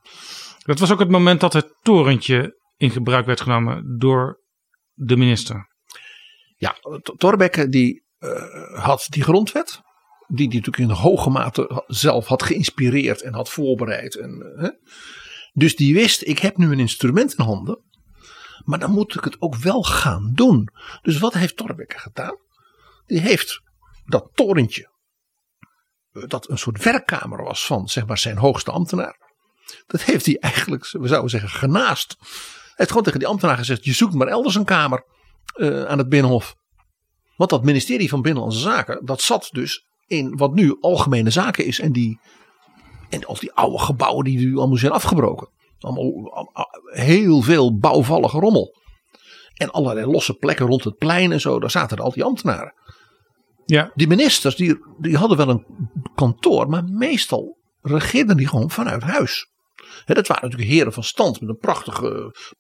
Dat 0.65 0.79
was 0.79 0.93
ook 0.93 0.99
het 0.99 1.09
moment 1.09 1.41
dat 1.41 1.53
het 1.53 1.77
torentje 1.83 2.61
in 2.77 2.91
gebruik 2.91 3.27
werd 3.27 3.41
genomen 3.41 3.99
door 3.99 4.41
de 4.93 5.17
minister. 5.17 5.75
Ja, 6.57 6.77
Thorbecke 7.17 7.69
die 7.69 8.05
eh, 8.19 8.85
had 8.85 9.07
die 9.09 9.23
grondwet. 9.23 9.81
Die 10.29 10.49
die 10.49 10.59
natuurlijk 10.61 10.79
in 10.79 11.03
hoge 11.03 11.31
mate 11.31 11.85
zelf 11.87 12.27
had 12.27 12.43
geïnspireerd 12.43 13.23
en 13.23 13.35
had 13.35 13.49
voorbereid. 13.49 14.15
En, 14.15 14.43
eh, 14.43 14.63
hè. 14.63 14.71
Dus 15.53 15.77
die 15.77 15.95
wist, 15.95 16.23
ik 16.23 16.39
heb 16.39 16.57
nu 16.57 16.73
een 16.73 16.79
instrument 16.79 17.35
in 17.35 17.45
handen. 17.45 17.85
Maar 18.65 18.79
dan 18.79 18.91
moet 18.91 19.15
ik 19.15 19.25
het 19.25 19.41
ook 19.41 19.57
wel 19.57 19.83
gaan 19.83 20.33
doen. 20.35 20.69
Dus 21.03 21.19
wat 21.19 21.33
heeft 21.33 21.57
Torbekke 21.57 21.99
gedaan? 21.99 22.37
Die 23.07 23.21
heeft 23.21 23.61
dat 24.05 24.31
torentje, 24.35 24.91
eh, 26.13 26.23
dat 26.27 26.49
een 26.49 26.59
soort 26.59 26.85
werkkamer 26.85 27.43
was 27.43 27.67
van 27.67 27.89
zeg 27.89 28.07
maar, 28.07 28.19
zijn 28.19 28.37
hoogste 28.37 28.71
ambtenaar. 28.71 29.25
Dat 29.87 30.03
heeft 30.03 30.27
hij 30.27 30.39
eigenlijk, 30.39 30.91
we 30.91 31.09
zouden 31.09 31.31
zeggen, 31.31 31.51
genaast. 31.51 32.17
Hij 32.19 32.75
heeft 32.75 32.89
gewoon 32.89 33.05
tegen 33.05 33.19
die 33.19 33.29
ambtenaar 33.29 33.57
gezegd: 33.57 33.85
je 33.85 33.93
zoekt 33.93 34.15
maar 34.15 34.27
elders 34.27 34.55
een 34.55 34.65
kamer 34.65 35.05
uh, 35.57 35.85
aan 35.85 35.99
het 35.99 36.09
Binnenhof. 36.09 36.57
Want 37.37 37.51
dat 37.51 37.65
ministerie 37.65 38.09
van 38.09 38.23
Binnenlandse 38.23 38.61
Zaken, 38.61 39.05
dat 39.05 39.21
zat 39.21 39.49
dus 39.53 39.86
in 40.07 40.37
wat 40.37 40.55
nu 40.55 40.77
algemene 40.81 41.31
zaken 41.31 41.65
is. 41.65 41.81
En, 41.81 41.93
die, 41.93 42.21
en 43.09 43.25
al 43.25 43.37
die 43.39 43.53
oude 43.53 43.79
gebouwen 43.79 44.25
die 44.25 44.39
nu 44.39 44.57
allemaal 44.57 44.77
zijn 44.77 44.93
afgebroken. 44.93 45.49
Allemaal 45.79 46.13
heel 46.85 47.43
veel 47.43 47.79
bouwvallige 47.79 48.39
rommel. 48.39 48.75
En 49.55 49.71
allerlei 49.71 50.07
losse 50.07 50.35
plekken 50.35 50.67
rond 50.67 50.85
het 50.85 50.97
plein 50.97 51.33
en 51.33 51.41
zo, 51.41 51.61
daar 51.61 51.71
zaten 51.71 51.99
al 51.99 52.13
die 52.13 52.25
ambtenaren. 52.25 52.75
Ja. 53.65 53.93
Die 53.95 54.07
ministers 54.07 54.57
die, 54.57 54.79
die 54.99 55.17
hadden 55.17 55.37
wel 55.37 55.49
een 55.49 55.67
kantoor, 56.15 56.69
maar 56.69 56.85
meestal 56.85 57.59
regeerden 57.81 58.37
die 58.37 58.49
gewoon 58.49 58.71
vanuit 58.71 59.03
huis. 59.03 59.51
dat 60.05 60.27
waren 60.27 60.43
natuurlijk 60.43 60.71
heren 60.71 60.93
van 60.93 61.05
stand 61.05 61.41
met 61.41 61.49
een 61.49 61.59
prachtig 61.59 62.01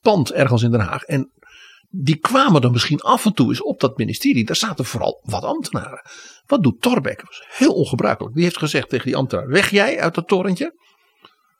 pand 0.00 0.32
ergens 0.32 0.62
in 0.62 0.70
Den 0.70 0.80
Haag. 0.80 1.02
En 1.02 1.32
die 2.02 2.16
kwamen 2.16 2.60
dan 2.60 2.72
misschien 2.72 3.00
af 3.00 3.24
en 3.24 3.32
toe 3.32 3.48
eens 3.48 3.62
op 3.62 3.80
dat 3.80 3.98
ministerie. 3.98 4.44
Daar 4.44 4.56
zaten 4.56 4.84
vooral 4.84 5.20
wat 5.22 5.42
ambtenaren. 5.42 6.02
Wat 6.46 6.62
doet 6.62 6.80
Torbeck? 6.80 7.16
Dat 7.16 7.26
was 7.26 7.44
heel 7.48 7.72
ongebruikelijk. 7.72 8.34
Die 8.34 8.44
heeft 8.44 8.58
gezegd 8.58 8.88
tegen 8.88 9.06
die 9.06 9.16
ambtenaar: 9.16 9.48
weg 9.48 9.70
jij 9.70 10.00
uit 10.00 10.14
dat 10.14 10.28
torentje. 10.28 10.74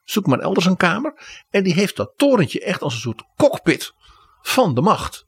Zoek 0.04 0.26
maar 0.26 0.38
elders 0.38 0.66
een 0.66 0.76
kamer. 0.76 1.42
En 1.50 1.62
die 1.62 1.74
heeft 1.74 1.96
dat 1.96 2.12
torentje 2.16 2.60
echt 2.60 2.82
als 2.82 2.94
een 2.94 3.00
soort 3.00 3.22
cockpit 3.36 3.92
van 4.42 4.74
de 4.74 4.80
macht 4.80 5.26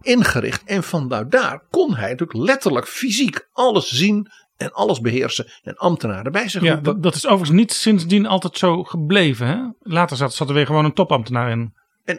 ingericht. 0.00 0.62
En 0.64 0.82
vanuit 0.82 1.30
daar 1.30 1.62
kon 1.70 1.94
hij 1.94 2.10
natuurlijk 2.10 2.38
letterlijk 2.38 2.88
fysiek 2.88 3.48
alles 3.52 3.88
zien 3.88 4.28
en 4.56 4.72
alles 4.72 5.00
beheersen 5.00 5.46
en 5.62 5.76
ambtenaren 5.76 6.32
bij 6.32 6.48
zich 6.48 6.62
Ja, 6.62 6.76
dat, 6.76 7.02
dat, 7.02 7.14
is 7.14 7.26
overigens 7.26 7.58
niet 7.58 7.72
sindsdien 7.72 8.26
altijd 8.26 8.58
zo 8.58 8.82
gebleven. 8.82 9.46
Hè? 9.46 9.58
Later 9.80 10.16
zat, 10.16 10.34
zat 10.34 10.48
er 10.48 10.54
weer 10.54 10.66
gewoon 10.66 10.84
een 10.84 10.94
topambtenaar 10.94 11.50
in. 11.50 11.74
En, 12.04 12.18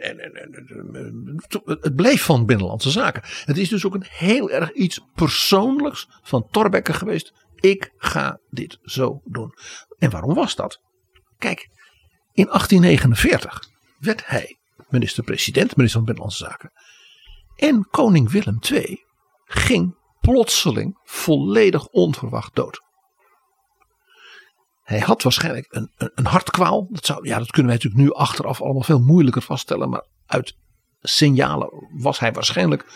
het 1.80 1.94
bleef 1.94 2.22
van 2.22 2.46
Binnenlandse 2.46 2.90
Zaken. 2.90 3.22
Het 3.44 3.58
is 3.58 3.68
dus 3.68 3.86
ook 3.86 3.94
een 3.94 4.06
heel 4.08 4.50
erg 4.50 4.72
iets 4.72 5.00
persoonlijks 5.14 6.08
van 6.22 6.48
Torbekke 6.50 6.92
geweest. 6.92 7.32
Ik 7.54 7.92
ga 7.96 8.40
dit 8.50 8.78
zo 8.82 9.20
doen. 9.24 9.54
En 9.98 10.10
waarom 10.10 10.34
was 10.34 10.54
dat? 10.54 10.80
Kijk, 11.38 11.68
in 12.32 12.46
1849 12.46 13.68
werd 13.98 14.26
hij 14.26 14.58
minister-president, 14.88 15.76
minister 15.76 16.02
van 16.02 16.04
Binnenlandse 16.04 16.44
Zaken. 16.44 16.72
En 17.56 17.88
koning 17.90 18.30
Willem 18.30 18.58
II 18.70 19.04
ging 19.44 19.96
plotseling 20.20 21.00
volledig 21.02 21.86
onverwacht 21.86 22.54
dood. 22.54 22.82
Hij 24.84 24.98
had 24.98 25.22
waarschijnlijk 25.22 25.66
een, 25.68 25.90
een, 25.96 26.10
een 26.14 26.26
hartkwaal. 26.26 26.88
Dat, 26.90 27.06
zou, 27.06 27.28
ja, 27.28 27.38
dat 27.38 27.50
kunnen 27.50 27.72
wij 27.72 27.80
natuurlijk 27.82 28.02
nu 28.02 28.12
achteraf 28.12 28.62
allemaal 28.62 28.82
veel 28.82 29.00
moeilijker 29.00 29.42
vaststellen. 29.42 29.88
Maar 29.88 30.06
uit 30.26 30.56
signalen 31.00 31.68
was 32.00 32.18
hij 32.18 32.32
waarschijnlijk. 32.32 32.86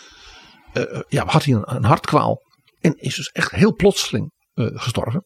Uh, 0.73 1.01
ja, 1.07 1.25
had 1.25 1.43
hij 1.43 1.53
een, 1.53 1.75
een, 1.75 1.83
hartkwaal. 1.83 2.41
En 2.79 2.97
is 2.97 3.15
dus 3.15 3.27
echt 3.27 3.51
heel 3.51 3.75
plotseling 3.75 4.31
uh, 4.53 4.67
gestorven. 4.73 5.25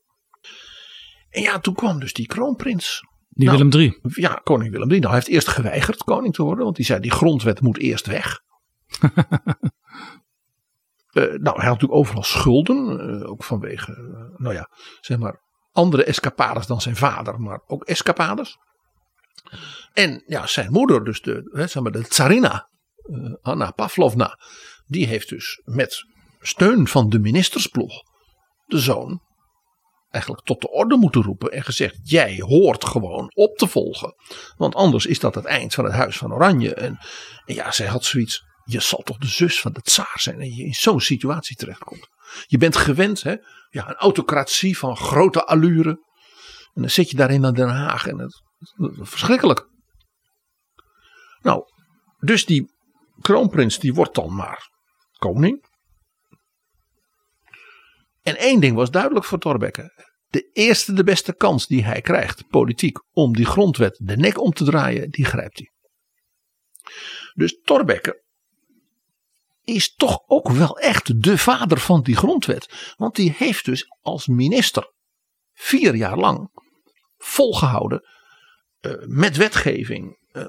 En 1.29 1.41
ja, 1.41 1.59
toen 1.59 1.73
kwam 1.73 1.99
dus 1.99 2.13
die 2.13 2.27
kroonprins. 2.27 3.01
Die 3.29 3.47
nou, 3.47 3.57
Willem 3.57 3.79
III. 3.79 3.99
Ja, 4.01 4.41
koning 4.43 4.71
Willem 4.71 4.89
III. 4.89 4.99
Nou, 4.99 5.11
hij 5.11 5.21
heeft 5.21 5.33
eerst 5.33 5.47
geweigerd 5.47 6.03
koning 6.03 6.33
te 6.33 6.43
worden. 6.43 6.63
Want 6.63 6.77
hij 6.77 6.85
zei 6.85 6.99
die 6.99 7.11
grondwet 7.11 7.61
moet 7.61 7.77
eerst 7.77 8.05
weg. 8.05 8.39
uh, 9.01 9.11
nou, 11.45 11.55
hij 11.57 11.67
had 11.67 11.81
natuurlijk 11.81 11.93
overal 11.93 12.23
schulden. 12.23 13.27
ook 13.27 13.43
vanwege, 13.43 13.91
nou 14.37 14.53
ja, 14.53 14.69
zeg 15.01 15.17
maar 15.17 15.42
andere 15.73 16.03
escapades 16.03 16.67
dan 16.67 16.81
zijn 16.81 16.95
vader, 16.95 17.39
maar 17.39 17.61
ook 17.67 17.83
escapades. 17.83 18.57
En 19.93 20.23
ja, 20.25 20.47
zijn 20.47 20.71
moeder, 20.71 21.03
dus 21.03 21.21
de, 21.21 21.49
zeg 21.53 21.83
maar 21.83 21.91
de 21.91 22.07
tsarina, 22.07 22.69
uh, 23.03 23.33
Anna 23.41 23.71
Pavlovna, 23.71 24.39
die 24.85 25.07
heeft 25.07 25.29
dus 25.29 25.61
met 25.63 26.05
steun 26.39 26.87
van 26.87 27.09
de 27.09 27.19
ministersploeg 27.19 27.93
de 28.65 28.79
zoon 28.79 29.21
eigenlijk 30.13 30.45
tot 30.45 30.61
de 30.61 30.69
orde 30.69 30.97
moeten 30.97 31.23
roepen 31.23 31.51
en 31.51 31.63
gezegd: 31.63 32.09
jij 32.09 32.37
hoort 32.39 32.85
gewoon 32.85 33.31
op 33.35 33.57
te 33.57 33.67
volgen. 33.67 34.15
Want 34.57 34.75
anders 34.75 35.05
is 35.05 35.19
dat 35.19 35.35
het 35.35 35.45
eind 35.45 35.73
van 35.73 35.83
het 35.83 35.93
Huis 35.93 36.17
van 36.17 36.33
Oranje. 36.33 36.73
En, 36.73 36.97
en 37.45 37.55
ja, 37.55 37.71
zij 37.71 37.87
had 37.87 38.03
zoiets. 38.03 38.51
Je 38.63 38.79
zal 38.79 38.99
toch 38.99 39.17
de 39.17 39.27
zus 39.27 39.61
van 39.61 39.73
de 39.73 39.81
tsaar 39.81 40.19
zijn 40.19 40.39
en 40.39 40.55
je 40.55 40.63
in 40.63 40.73
zo'n 40.73 41.01
situatie 41.01 41.55
terechtkomt. 41.55 42.07
Je 42.45 42.57
bent 42.57 42.75
gewend, 42.75 43.21
hè? 43.23 43.35
Ja, 43.69 43.89
een 43.89 43.95
autocratie 43.95 44.77
van 44.77 44.97
grote 44.97 45.45
allure. 45.45 45.89
En 46.73 46.81
dan 46.81 46.89
zit 46.89 47.09
je 47.09 47.17
daarin 47.17 47.41
naar 47.41 47.53
Den 47.53 47.69
Haag 47.69 48.07
en 48.07 48.19
het, 48.19 48.41
het, 48.59 49.09
verschrikkelijk. 49.09 49.67
Nou, 51.41 51.63
dus 52.19 52.45
die 52.45 52.71
kroonprins 53.21 53.79
die 53.79 53.93
wordt 53.93 54.15
dan 54.15 54.35
maar 54.35 54.69
koning. 55.17 55.71
En 58.21 58.37
één 58.37 58.59
ding 58.59 58.75
was 58.75 58.91
duidelijk 58.91 59.25
voor 59.25 59.39
Thorbecke. 59.39 60.11
De 60.27 60.49
eerste 60.53 60.93
de 60.93 61.03
beste 61.03 61.35
kans 61.35 61.67
die 61.67 61.83
hij 61.83 62.01
krijgt, 62.01 62.47
politiek, 62.47 62.97
om 63.11 63.35
die 63.35 63.45
grondwet 63.45 63.99
de 64.03 64.17
nek 64.17 64.39
om 64.39 64.51
te 64.51 64.63
draaien, 64.63 65.09
die 65.09 65.25
grijpt 65.25 65.57
hij. 65.57 65.71
Dus 67.33 67.59
Thorbecke 67.63 68.22
is 69.63 69.93
toch 69.93 70.19
ook 70.25 70.49
wel 70.49 70.77
echt 70.79 71.23
de 71.23 71.37
vader 71.37 71.79
van 71.79 72.01
die 72.01 72.15
grondwet. 72.15 72.93
Want 72.97 73.15
die 73.15 73.33
heeft 73.37 73.65
dus 73.65 73.85
als 74.01 74.27
minister 74.27 74.91
vier 75.53 75.95
jaar 75.95 76.17
lang 76.17 76.49
volgehouden 77.17 78.07
uh, 78.81 78.93
met 79.05 79.37
wetgeving. 79.37 80.17
Uh, 80.31 80.45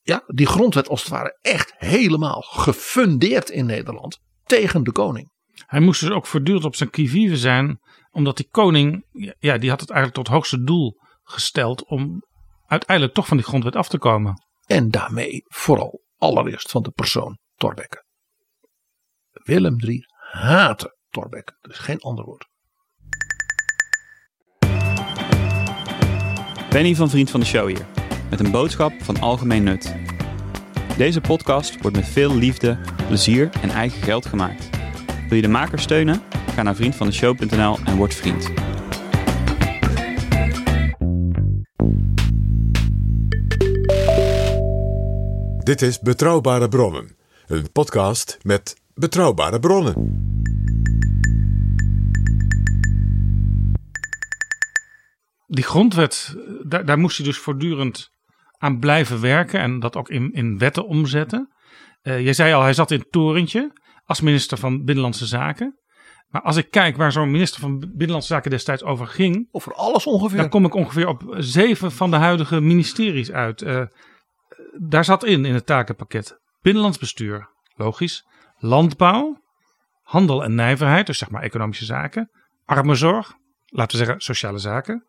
ja, 0.00 0.22
die 0.26 0.46
grondwet 0.46 0.88
als 0.88 1.00
het 1.00 1.10
ware 1.10 1.38
echt 1.40 1.74
helemaal 1.76 2.40
gefundeerd 2.42 3.50
in 3.50 3.66
Nederland 3.66 4.18
tegen 4.44 4.82
de 4.82 4.92
koning. 4.92 5.30
Hij 5.66 5.80
moest 5.80 6.00
dus 6.00 6.10
ook 6.10 6.26
voortdurend 6.26 6.64
op 6.64 6.74
zijn 6.74 6.90
kivive 6.90 7.36
zijn, 7.36 7.80
omdat 8.10 8.36
die 8.36 8.48
koning, 8.50 9.06
ja, 9.38 9.58
die 9.58 9.70
had 9.70 9.80
het 9.80 9.90
eigenlijk 9.90 10.24
tot 10.24 10.34
hoogste 10.34 10.62
doel 10.62 10.96
gesteld 11.22 11.84
om 11.84 12.22
uiteindelijk 12.66 13.16
toch 13.16 13.26
van 13.26 13.36
die 13.36 13.46
grondwet 13.46 13.76
af 13.76 13.88
te 13.88 13.98
komen. 13.98 14.42
En 14.66 14.90
daarmee 14.90 15.42
vooral 15.44 16.02
allereerst 16.16 16.70
van 16.70 16.82
de 16.82 16.90
persoon 16.90 17.38
Thorbecke. 17.58 18.04
Willem 19.32 19.76
III 19.80 20.04
haatte 20.32 20.96
Thorbecke. 21.10 21.52
Er 21.60 21.70
is 21.70 21.78
geen 21.78 22.00
ander 22.00 22.24
woord. 22.24 22.46
Penny 26.68 26.94
van 26.94 27.10
Vriend 27.10 27.30
van 27.30 27.40
de 27.40 27.46
Show 27.46 27.68
hier. 27.68 27.86
Met 28.30 28.40
een 28.40 28.50
boodschap 28.50 28.92
van 29.02 29.20
algemeen 29.20 29.62
nut. 29.62 29.94
Deze 30.96 31.20
podcast 31.20 31.80
wordt 31.80 31.96
met 31.96 32.06
veel 32.06 32.34
liefde, 32.34 32.78
plezier 33.06 33.50
en 33.62 33.70
eigen 33.70 34.02
geld 34.02 34.26
gemaakt. 34.26 34.68
Wil 35.28 35.36
je 35.36 35.42
de 35.42 35.48
maker 35.48 35.78
steunen? 35.78 36.22
Ga 36.54 36.62
naar 36.62 36.76
vriendvandeshow.nl 36.76 37.78
en 37.84 37.96
word 37.96 38.14
vriend. 38.14 38.50
Dit 45.64 45.82
is 45.82 46.00
Betrouwbare 46.00 46.68
Bronnen, 46.68 47.17
een 47.48 47.72
podcast 47.72 48.38
met 48.42 48.76
betrouwbare 48.94 49.60
bronnen. 49.60 49.94
Die 55.46 55.64
grondwet, 55.64 56.36
daar, 56.66 56.84
daar 56.84 56.98
moest 56.98 57.16
hij 57.16 57.26
dus 57.26 57.38
voortdurend 57.38 58.10
aan 58.58 58.78
blijven 58.78 59.20
werken 59.20 59.60
en 59.60 59.80
dat 59.80 59.96
ook 59.96 60.08
in, 60.08 60.32
in 60.32 60.58
wetten 60.58 60.86
omzetten. 60.86 61.54
Uh, 62.02 62.24
je 62.24 62.32
zei 62.32 62.52
al, 62.52 62.62
hij 62.62 62.72
zat 62.72 62.90
in 62.90 62.98
het 62.98 63.12
torentje 63.12 63.72
als 64.04 64.20
minister 64.20 64.58
van 64.58 64.84
Binnenlandse 64.84 65.26
Zaken. 65.26 65.78
Maar 66.28 66.42
als 66.42 66.56
ik 66.56 66.70
kijk 66.70 66.96
waar 66.96 67.12
zo'n 67.12 67.30
minister 67.30 67.60
van 67.60 67.78
Binnenlandse 67.78 68.32
Zaken 68.32 68.50
destijds 68.50 68.82
over 68.82 69.06
ging. 69.06 69.48
Over 69.50 69.74
alles 69.74 70.06
ongeveer. 70.06 70.38
Dan 70.38 70.48
kom 70.48 70.64
ik 70.64 70.74
ongeveer 70.74 71.08
op 71.08 71.34
zeven 71.36 71.92
van 71.92 72.10
de 72.10 72.16
huidige 72.16 72.60
ministeries 72.60 73.32
uit. 73.32 73.62
Uh, 73.62 73.82
daar 74.80 75.04
zat 75.04 75.24
in, 75.24 75.44
in 75.44 75.54
het 75.54 75.66
takenpakket. 75.66 76.46
Binnenlands 76.60 76.98
bestuur, 76.98 77.50
logisch. 77.74 78.26
Landbouw, 78.56 79.42
handel 80.02 80.44
en 80.44 80.54
nijverheid, 80.54 81.06
dus 81.06 81.18
zeg 81.18 81.30
maar 81.30 81.42
economische 81.42 81.84
zaken. 81.84 82.30
Armenzorg, 82.64 83.34
laten 83.64 83.98
we 83.98 84.04
zeggen 84.04 84.20
sociale 84.20 84.58
zaken. 84.58 85.06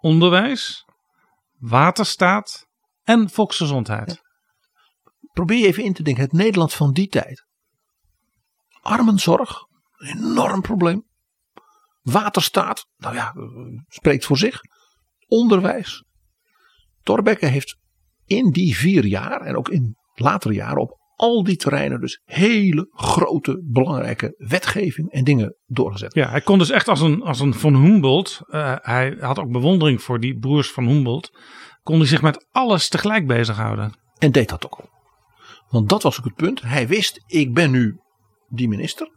Onderwijs, 0.00 0.84
waterstaat 1.58 2.66
en 3.02 3.30
volksgezondheid. 3.30 4.22
Probeer 5.32 5.58
je 5.58 5.66
even 5.66 5.84
in 5.84 5.92
te 5.92 6.02
denken, 6.02 6.22
het 6.22 6.32
Nederland 6.32 6.74
van 6.74 6.92
die 6.92 7.08
tijd. 7.08 7.46
Armenzorg, 8.80 9.66
enorm 9.98 10.60
probleem. 10.60 11.08
Waterstaat, 12.00 12.86
nou 12.96 13.14
ja, 13.14 13.34
spreekt 13.88 14.24
voor 14.24 14.38
zich. 14.38 14.60
Onderwijs. 15.26 16.04
Thorbecke 17.02 17.46
heeft 17.46 17.78
in 18.24 18.50
die 18.50 18.76
vier 18.76 19.04
jaar 19.04 19.40
en 19.40 19.56
ook 19.56 19.68
in 19.68 19.96
latere 20.14 20.54
jaren 20.54 20.80
op 20.80 20.98
al 21.20 21.44
die 21.44 21.56
terreinen 21.56 22.00
dus 22.00 22.20
hele 22.24 22.88
grote, 22.90 23.62
belangrijke 23.64 24.34
wetgeving 24.36 25.10
en 25.10 25.24
dingen 25.24 25.56
doorgezet. 25.66 26.14
Ja, 26.14 26.30
hij 26.30 26.40
kon 26.40 26.58
dus 26.58 26.70
echt 26.70 26.88
als 26.88 27.00
een, 27.00 27.22
als 27.22 27.40
een 27.40 27.54
Von 27.54 27.74
Humboldt, 27.74 28.40
uh, 28.46 28.74
hij 28.80 29.16
had 29.20 29.38
ook 29.38 29.50
bewondering 29.50 30.02
voor 30.02 30.20
die 30.20 30.38
broers 30.38 30.70
van 30.72 30.86
Humboldt, 30.86 31.30
kon 31.82 31.98
hij 31.98 32.06
zich 32.06 32.22
met 32.22 32.46
alles 32.50 32.88
tegelijk 32.88 33.26
bezighouden. 33.26 33.92
En 34.18 34.32
deed 34.32 34.48
dat 34.48 34.64
ook 34.64 34.74
al. 34.74 34.88
Want 35.68 35.88
dat 35.88 36.02
was 36.02 36.18
ook 36.18 36.24
het 36.24 36.34
punt. 36.34 36.62
Hij 36.62 36.88
wist, 36.88 37.22
ik 37.26 37.54
ben 37.54 37.70
nu 37.70 38.00
die 38.48 38.68
minister. 38.68 39.10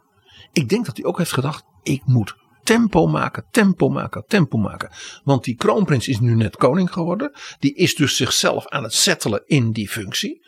Ik 0.52 0.70
denk 0.70 0.86
dat 0.86 0.98
hij 0.98 1.06
ook 1.06 1.18
heeft 1.18 1.34
gedacht, 1.34 1.64
ik 1.84 2.02
moet 2.06 2.36
tempo 2.64 3.08
maken, 3.08 3.48
tempo 3.52 3.90
maken, 3.90 4.24
tempo 4.28 4.58
maken. 4.58 4.92
Want 5.24 5.44
die 5.44 5.56
kroonprins 5.56 6.08
is 6.08 6.20
nu 6.20 6.36
net 6.36 6.56
koning 6.56 6.94
geworden. 6.94 7.32
Die 7.60 7.76
is 7.76 7.96
dus 7.96 8.16
zichzelf 8.16 8.68
aan 8.68 8.84
het 8.84 8.94
settelen 8.94 9.44
in 9.46 9.72
die 9.72 9.90
functie. 9.90 10.43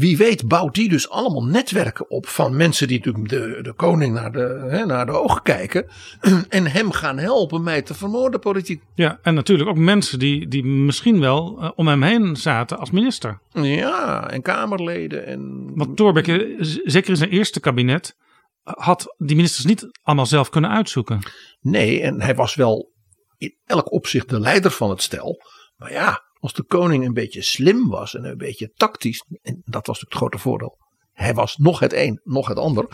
Wie 0.00 0.16
weet 0.16 0.48
bouwt 0.48 0.74
die 0.74 0.88
dus 0.88 1.08
allemaal 1.08 1.44
netwerken 1.44 2.10
op 2.10 2.26
van 2.26 2.56
mensen 2.56 2.88
die 2.88 2.98
natuurlijk 2.98 3.28
de, 3.28 3.62
de 3.62 3.72
koning 3.72 4.14
naar 4.14 4.32
de, 4.32 4.66
hè, 4.70 4.86
naar 4.86 5.06
de 5.06 5.12
ogen 5.12 5.42
kijken. 5.42 5.86
En 6.48 6.66
hem 6.66 6.92
gaan 6.92 7.18
helpen 7.18 7.62
mij 7.62 7.82
te 7.82 7.94
vermoorden 7.94 8.40
politiek. 8.40 8.82
Ja, 8.94 9.18
en 9.22 9.34
natuurlijk 9.34 9.68
ook 9.68 9.76
mensen 9.76 10.18
die, 10.18 10.48
die 10.48 10.64
misschien 10.64 11.20
wel 11.20 11.58
uh, 11.62 11.70
om 11.74 11.88
hem 11.88 12.02
heen 12.02 12.36
zaten 12.36 12.78
als 12.78 12.90
minister. 12.90 13.40
Ja, 13.52 14.30
en 14.30 14.42
kamerleden. 14.42 15.26
En... 15.26 15.70
Want 15.74 15.96
Thorbecke, 15.96 16.56
zeker 16.84 17.10
in 17.10 17.16
zijn 17.16 17.30
eerste 17.30 17.60
kabinet, 17.60 18.16
had 18.62 19.14
die 19.18 19.36
ministers 19.36 19.64
niet 19.64 19.88
allemaal 20.02 20.26
zelf 20.26 20.48
kunnen 20.48 20.70
uitzoeken. 20.70 21.18
Nee, 21.60 22.00
en 22.00 22.22
hij 22.22 22.34
was 22.34 22.54
wel 22.54 22.92
in 23.38 23.56
elk 23.64 23.92
opzicht 23.92 24.28
de 24.28 24.40
leider 24.40 24.70
van 24.70 24.90
het 24.90 25.02
stel. 25.02 25.42
Maar 25.76 25.92
ja, 25.92 26.22
als 26.40 26.52
de 26.52 26.64
koning 26.64 27.04
een 27.04 27.12
beetje 27.12 27.42
slim 27.42 27.88
was 27.88 28.14
en 28.14 28.24
een 28.24 28.36
beetje 28.36 28.72
tactisch, 28.74 29.24
en 29.42 29.62
dat 29.64 29.86
was 29.86 30.00
natuurlijk 30.00 30.10
het 30.10 30.14
grote 30.14 30.38
voordeel. 30.38 30.78
Hij 31.12 31.34
was 31.34 31.56
nog 31.56 31.78
het 31.78 31.92
een, 31.92 32.20
nog 32.24 32.48
het 32.48 32.58
ander. 32.58 32.86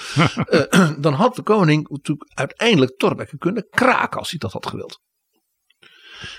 uh, 0.51 0.97
dan 1.05 1.13
had 1.13 1.37
de 1.37 1.43
koning 1.43 1.89
natuurlijk 1.89 2.31
uiteindelijk 2.35 2.99
Thorbecke 2.99 3.39
kunnen 3.39 3.67
kraken 3.71 4.19
als 4.19 4.31
hij 4.31 4.39
dat 4.39 4.53
had 4.53 4.67
gewild. 4.67 5.01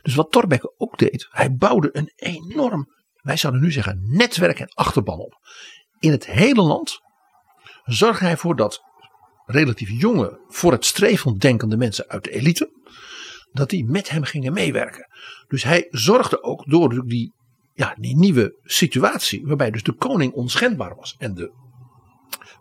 Dus 0.01 0.15
wat 0.15 0.31
Thorbecke 0.31 0.73
ook 0.77 0.97
deed, 0.97 1.27
hij 1.29 1.55
bouwde 1.55 1.89
een 1.91 2.11
enorm, 2.15 2.93
wij 3.13 3.37
zouden 3.37 3.61
nu 3.61 3.71
zeggen, 3.71 3.99
netwerk 4.03 4.59
en 4.59 4.73
achterban 4.73 5.19
op. 5.19 5.33
In 5.99 6.11
het 6.11 6.25
hele 6.25 6.61
land 6.61 6.99
zorgde 7.83 8.25
hij 8.25 8.37
voor 8.37 8.55
dat 8.55 8.81
relatief 9.45 9.89
jonge, 9.89 10.39
voor 10.47 10.71
het 10.71 10.85
streven 10.85 11.37
denkende 11.37 11.77
mensen 11.77 12.07
uit 12.07 12.23
de 12.23 12.31
elite, 12.31 12.71
dat 13.57 13.69
die 13.69 13.85
met 13.85 14.09
hem 14.09 14.23
gingen 14.23 14.53
meewerken. 14.53 15.07
Dus 15.47 15.63
hij 15.63 15.87
zorgde 15.89 16.43
ook 16.43 16.69
door 16.69 17.07
die, 17.07 17.33
ja, 17.73 17.95
die 17.99 18.17
nieuwe 18.17 18.59
situatie, 18.63 19.45
waarbij 19.45 19.71
dus 19.71 19.83
de 19.83 19.93
koning 19.93 20.33
onschendbaar 20.33 20.95
was 20.95 21.15
en 21.17 21.33
de 21.33 21.51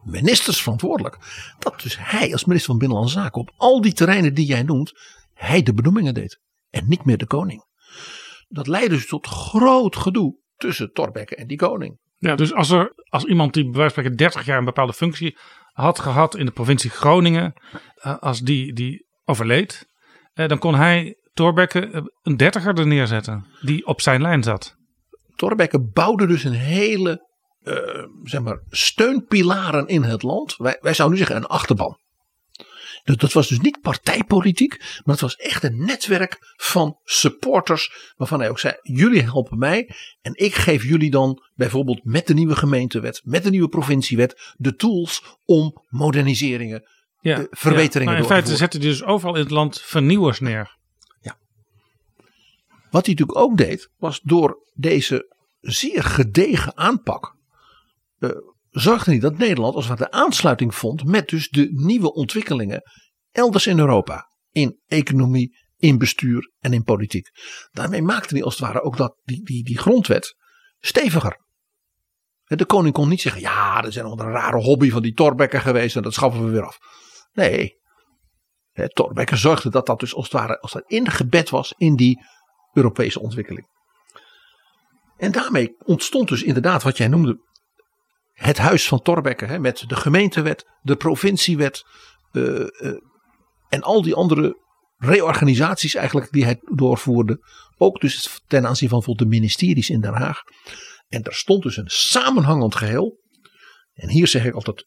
ministers 0.04 0.62
verantwoordelijk, 0.62 1.18
dat 1.58 1.80
dus 1.80 1.96
hij 1.98 2.32
als 2.32 2.44
minister 2.44 2.70
van 2.70 2.78
Binnenlandse 2.78 3.18
Zaken 3.18 3.40
op 3.40 3.52
al 3.56 3.80
die 3.80 3.92
terreinen 3.92 4.34
die 4.34 4.46
jij 4.46 4.62
noemt, 4.62 4.92
hij 5.34 5.62
de 5.62 5.74
benoemingen 5.74 6.14
deed 6.14 6.40
en 6.70 6.88
niet 6.88 7.04
meer 7.04 7.18
de 7.18 7.26
koning. 7.26 7.64
Dat 8.48 8.66
leidde 8.66 8.94
dus 8.94 9.06
tot 9.06 9.26
groot 9.26 9.96
gedoe 9.96 10.38
tussen 10.56 10.92
Thorbecke 10.92 11.36
en 11.36 11.46
die 11.46 11.56
koning. 11.56 11.98
Ja, 12.18 12.34
dus 12.34 12.54
als, 12.54 12.70
er, 12.70 12.92
als 13.08 13.24
iemand 13.24 13.54
die 13.54 13.62
bij 13.62 13.72
wijze 13.72 13.94
van 13.94 14.02
spreken 14.02 14.18
30 14.18 14.46
jaar 14.46 14.58
een 14.58 14.64
bepaalde 14.64 14.92
functie 14.92 15.38
had 15.72 15.98
gehad 15.98 16.36
in 16.36 16.46
de 16.46 16.52
provincie 16.52 16.90
Groningen, 16.90 17.52
eh, 17.94 18.18
als 18.18 18.40
die, 18.40 18.72
die 18.72 19.06
overleed, 19.24 19.88
dan 20.44 20.58
kon 20.58 20.74
hij 20.74 21.16
Thorbecke 21.32 21.90
eh, 21.90 22.02
een 22.22 22.36
dertiger 22.36 22.78
er 22.78 22.86
neerzetten 22.86 23.46
die 23.60 23.86
op 23.86 24.00
zijn 24.00 24.22
lijn 24.22 24.42
zat. 24.42 24.76
Thorbecke 25.34 25.80
bouwde 25.80 26.26
dus 26.26 26.44
een 26.44 26.52
hele 26.52 27.24
uh, 27.62 28.04
zeg 28.22 28.40
maar, 28.40 28.62
steunpilaren 28.68 29.86
in 29.86 30.02
het 30.02 30.22
land. 30.22 30.56
Wij, 30.56 30.78
wij 30.80 30.94
zouden 30.94 31.18
nu 31.18 31.24
zeggen 31.24 31.42
een 31.42 31.50
achterban. 31.50 31.98
Dat, 33.04 33.20
dat 33.20 33.32
was 33.32 33.48
dus 33.48 33.60
niet 33.60 33.80
partijpolitiek, 33.80 34.78
maar 34.78 35.14
het 35.14 35.20
was 35.20 35.36
echt 35.36 35.62
een 35.62 35.84
netwerk 35.84 36.54
van 36.56 36.98
supporters. 37.04 38.12
Waarvan 38.16 38.40
hij 38.40 38.50
ook 38.50 38.58
zei: 38.58 38.74
jullie 38.82 39.22
helpen 39.22 39.58
mij. 39.58 39.94
En 40.20 40.32
ik 40.34 40.54
geef 40.54 40.84
jullie 40.84 41.10
dan 41.10 41.42
bijvoorbeeld 41.54 42.04
met 42.04 42.26
de 42.26 42.34
nieuwe 42.34 42.56
gemeentewet, 42.56 43.20
met 43.24 43.42
de 43.42 43.50
nieuwe 43.50 43.68
provinciewet, 43.68 44.54
de 44.56 44.74
tools 44.74 45.38
om 45.44 45.82
moderniseringen, 45.88 46.88
ja, 47.26 47.46
verbeteringen 47.50 48.12
ja. 48.12 48.18
Nou, 48.18 48.30
in 48.30 48.34
feite 48.34 48.56
zetten 48.56 48.80
hij 48.80 48.88
dus 48.88 49.04
overal 49.04 49.34
in 49.34 49.40
het 49.40 49.50
land 49.50 49.80
vernieuwers 49.80 50.40
neer. 50.40 50.76
Ja. 51.20 51.38
Wat 52.90 53.06
hij 53.06 53.14
natuurlijk 53.14 53.38
ook 53.38 53.56
deed, 53.56 53.90
was 53.96 54.20
door 54.20 54.58
deze 54.74 55.36
zeer 55.60 56.02
gedegen 56.02 56.76
aanpak. 56.76 57.36
Uh, 58.18 58.30
zorgde 58.70 59.10
hij 59.10 59.20
dat 59.20 59.38
Nederland 59.38 59.74
als 59.74 59.88
het 59.88 59.98
de 59.98 60.10
aansluiting 60.10 60.74
vond 60.74 61.04
met 61.04 61.28
dus 61.28 61.48
de 61.48 61.68
nieuwe 61.72 62.12
ontwikkelingen 62.12 62.82
elders 63.32 63.66
in 63.66 63.78
Europa. 63.78 64.30
In 64.50 64.80
economie, 64.86 65.56
in 65.76 65.98
bestuur 65.98 66.52
en 66.58 66.72
in 66.72 66.82
politiek. 66.82 67.28
Daarmee 67.70 68.02
maakte 68.02 68.34
hij 68.34 68.44
als 68.44 68.56
het 68.56 68.66
ware 68.66 68.82
ook 68.82 68.96
dat, 68.96 69.16
die, 69.24 69.44
die, 69.44 69.64
die 69.64 69.78
grondwet 69.78 70.36
steviger. 70.78 71.44
De 72.44 72.64
koning 72.64 72.94
kon 72.94 73.08
niet 73.08 73.20
zeggen, 73.20 73.40
ja, 73.40 73.84
er 73.84 73.92
zijn 73.92 74.04
nog 74.04 74.18
een 74.18 74.30
rare 74.30 74.56
hobby 74.56 74.90
van 74.90 75.02
die 75.02 75.12
Torbekker 75.12 75.60
geweest 75.60 75.96
en 75.96 76.02
dat 76.02 76.14
schaffen 76.14 76.44
we 76.44 76.50
weer 76.50 76.66
af. 76.66 76.78
Nee, 77.36 77.74
Torbekker 78.92 79.36
zorgde 79.36 79.70
dat 79.70 79.86
dat 79.86 80.00
dus 80.00 80.14
als 80.14 80.24
het 80.24 80.32
ware 80.32 80.60
als 80.60 80.72
dat 80.72 80.84
ingebed 80.86 81.50
was 81.50 81.74
in 81.76 81.96
die 81.96 82.24
Europese 82.72 83.20
ontwikkeling. 83.20 83.66
En 85.16 85.32
daarmee 85.32 85.76
ontstond 85.78 86.28
dus 86.28 86.42
inderdaad 86.42 86.82
wat 86.82 86.96
jij 86.96 87.08
noemde 87.08 87.44
het 88.32 88.58
huis 88.58 88.88
van 88.88 89.02
Torbekke 89.02 89.44
hè, 89.44 89.58
met 89.58 89.84
de 89.86 89.96
gemeentewet, 89.96 90.64
de 90.82 90.96
provinciewet 90.96 91.84
uh, 92.32 92.60
uh, 92.60 93.00
en 93.68 93.82
al 93.82 94.02
die 94.02 94.14
andere 94.14 94.64
reorganisaties 94.96 95.94
eigenlijk 95.94 96.32
die 96.32 96.44
hij 96.44 96.58
doorvoerde. 96.62 97.38
Ook 97.76 98.00
dus 98.00 98.40
ten 98.46 98.66
aanzien 98.66 98.88
van 98.88 98.98
bijvoorbeeld 98.98 99.30
de 99.30 99.36
ministeries 99.36 99.90
in 99.90 100.00
Den 100.00 100.14
Haag. 100.14 100.42
En 101.08 101.22
daar 101.22 101.34
stond 101.34 101.62
dus 101.62 101.76
een 101.76 101.90
samenhangend 101.90 102.74
geheel. 102.74 103.20
En 103.92 104.08
hier 104.08 104.26
zeg 104.26 104.44
ik 104.44 104.54
altijd, 104.54 104.86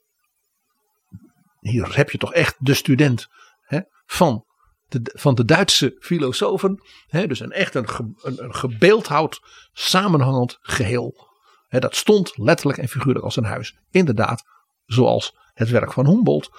hier 1.60 1.95
heb 1.95 2.10
je 2.10 2.18
toch 2.18 2.34
echt 2.34 2.55
de 2.60 2.74
student 2.74 3.28
hè, 3.62 3.80
van, 4.05 4.45
de, 4.88 5.12
van 5.14 5.36
de 5.36 5.45
Duitse 5.45 5.95
filosofen. 5.99 6.84
Hè, 7.07 7.28
dus 7.28 7.39
een 7.39 7.51
echt 7.51 7.76
een, 7.76 7.88
een, 8.22 8.55
gebeeldhouwd 8.55 9.41
samenhangend 9.74 10.57
geheel 10.62 11.28
dat 11.70 11.95
stond 11.95 12.38
letterlijk 12.38 12.80
en 12.80 12.88
figuurlijk 12.88 13.26
als 13.26 13.36
een 13.36 13.43
huis. 13.43 13.78
Inderdaad, 13.91 14.43
zoals 14.86 15.38
het 15.53 15.70
werk 15.70 15.93
van 15.93 16.07
Humboldt. 16.07 16.49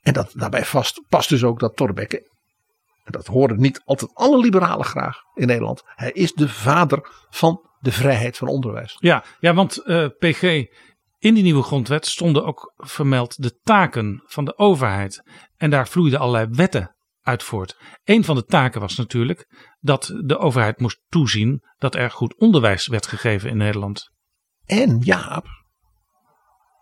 En 0.00 0.12
dat, 0.12 0.32
daarbij 0.34 0.64
vast, 0.64 1.02
past 1.08 1.28
dus 1.28 1.44
ook 1.44 1.60
dat 1.60 1.76
Thorbecke. 1.76 2.28
En 3.04 3.12
dat 3.12 3.26
horen 3.26 3.60
niet 3.60 3.82
altijd 3.84 4.10
alle 4.14 4.38
liberalen 4.38 4.84
graag 4.84 5.22
in 5.34 5.46
Nederland. 5.46 5.82
Hij 5.84 6.10
is 6.10 6.32
de 6.32 6.48
vader 6.48 7.08
van 7.30 7.68
de 7.80 7.92
vrijheid 7.92 8.36
van 8.36 8.48
onderwijs. 8.48 8.96
Ja, 8.98 9.24
ja 9.40 9.54
want 9.54 9.76
eh, 9.76 10.06
PG, 10.18 10.66
in 11.20 11.34
die 11.34 11.42
nieuwe 11.42 11.62
grondwet 11.62 12.06
stonden 12.06 12.44
ook 12.44 12.72
vermeld 12.76 13.42
de 13.42 13.58
taken 13.62 14.22
van 14.24 14.44
de 14.44 14.58
overheid. 14.58 15.22
En 15.56 15.70
daar 15.70 15.88
vloeiden 15.88 16.18
allerlei 16.18 16.46
wetten 16.50 16.96
uit 17.22 17.42
voort. 17.42 17.76
Een 18.04 18.24
van 18.24 18.36
de 18.36 18.44
taken 18.44 18.80
was 18.80 18.96
natuurlijk 18.96 19.72
dat 19.80 20.12
de 20.24 20.38
overheid 20.38 20.80
moest 20.80 21.00
toezien 21.08 21.62
dat 21.78 21.94
er 21.94 22.10
goed 22.10 22.36
onderwijs 22.36 22.86
werd 22.86 23.06
gegeven 23.06 23.50
in 23.50 23.56
Nederland. 23.56 24.10
En 24.66 24.98
Jaap, 24.98 25.46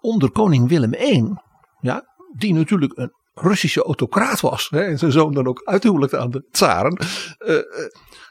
onder 0.00 0.30
koning 0.30 0.68
Willem 0.68 0.94
I, 0.94 1.34
ja, 1.80 2.04
die 2.36 2.54
natuurlijk 2.54 2.98
een 2.98 3.12
Russische 3.34 3.82
autocraat 3.82 4.40
was, 4.40 4.68
hè, 4.70 4.82
en 4.82 4.98
zijn 4.98 5.12
zoon 5.12 5.32
dan 5.34 5.46
ook 5.46 5.62
uithuwelijkte 5.64 6.18
aan 6.18 6.30
de 6.30 6.48
tsaren, 6.50 6.98
uh, 7.38 7.58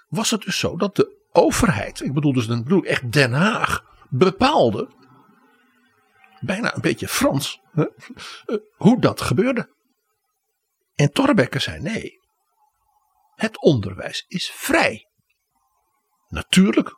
was 0.08 0.32
het 0.32 0.42
dus 0.42 0.60
zo 0.60 0.76
dat 0.76 0.96
de 0.96 1.28
overheid, 1.32 2.02
ik 2.02 2.14
bedoel 2.14 2.34
dus 2.34 2.48
bedoel 2.48 2.84
echt 2.84 3.12
Den 3.12 3.34
Haag, 3.34 3.84
bepaalde, 4.10 4.90
bijna 6.40 6.76
een 6.76 6.82
beetje 6.82 7.08
Frans, 7.08 7.62
uh, 7.74 7.86
hoe 8.76 9.02
dat 9.02 9.22
gebeurde. 9.22 9.76
En 10.96 11.12
Thorbecke 11.12 11.60
zei 11.60 11.80
nee, 11.80 12.20
het 13.36 13.62
onderwijs 13.62 14.26
is 14.28 14.52
vrij. 14.54 15.08
Natuurlijk 16.28 16.90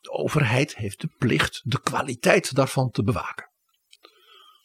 de 0.00 0.10
overheid 0.10 0.76
heeft 0.76 1.00
de 1.00 1.08
plicht 1.18 1.60
de 1.64 1.80
kwaliteit 1.80 2.54
daarvan 2.54 2.90
te 2.90 3.02
bewaken. 3.02 3.50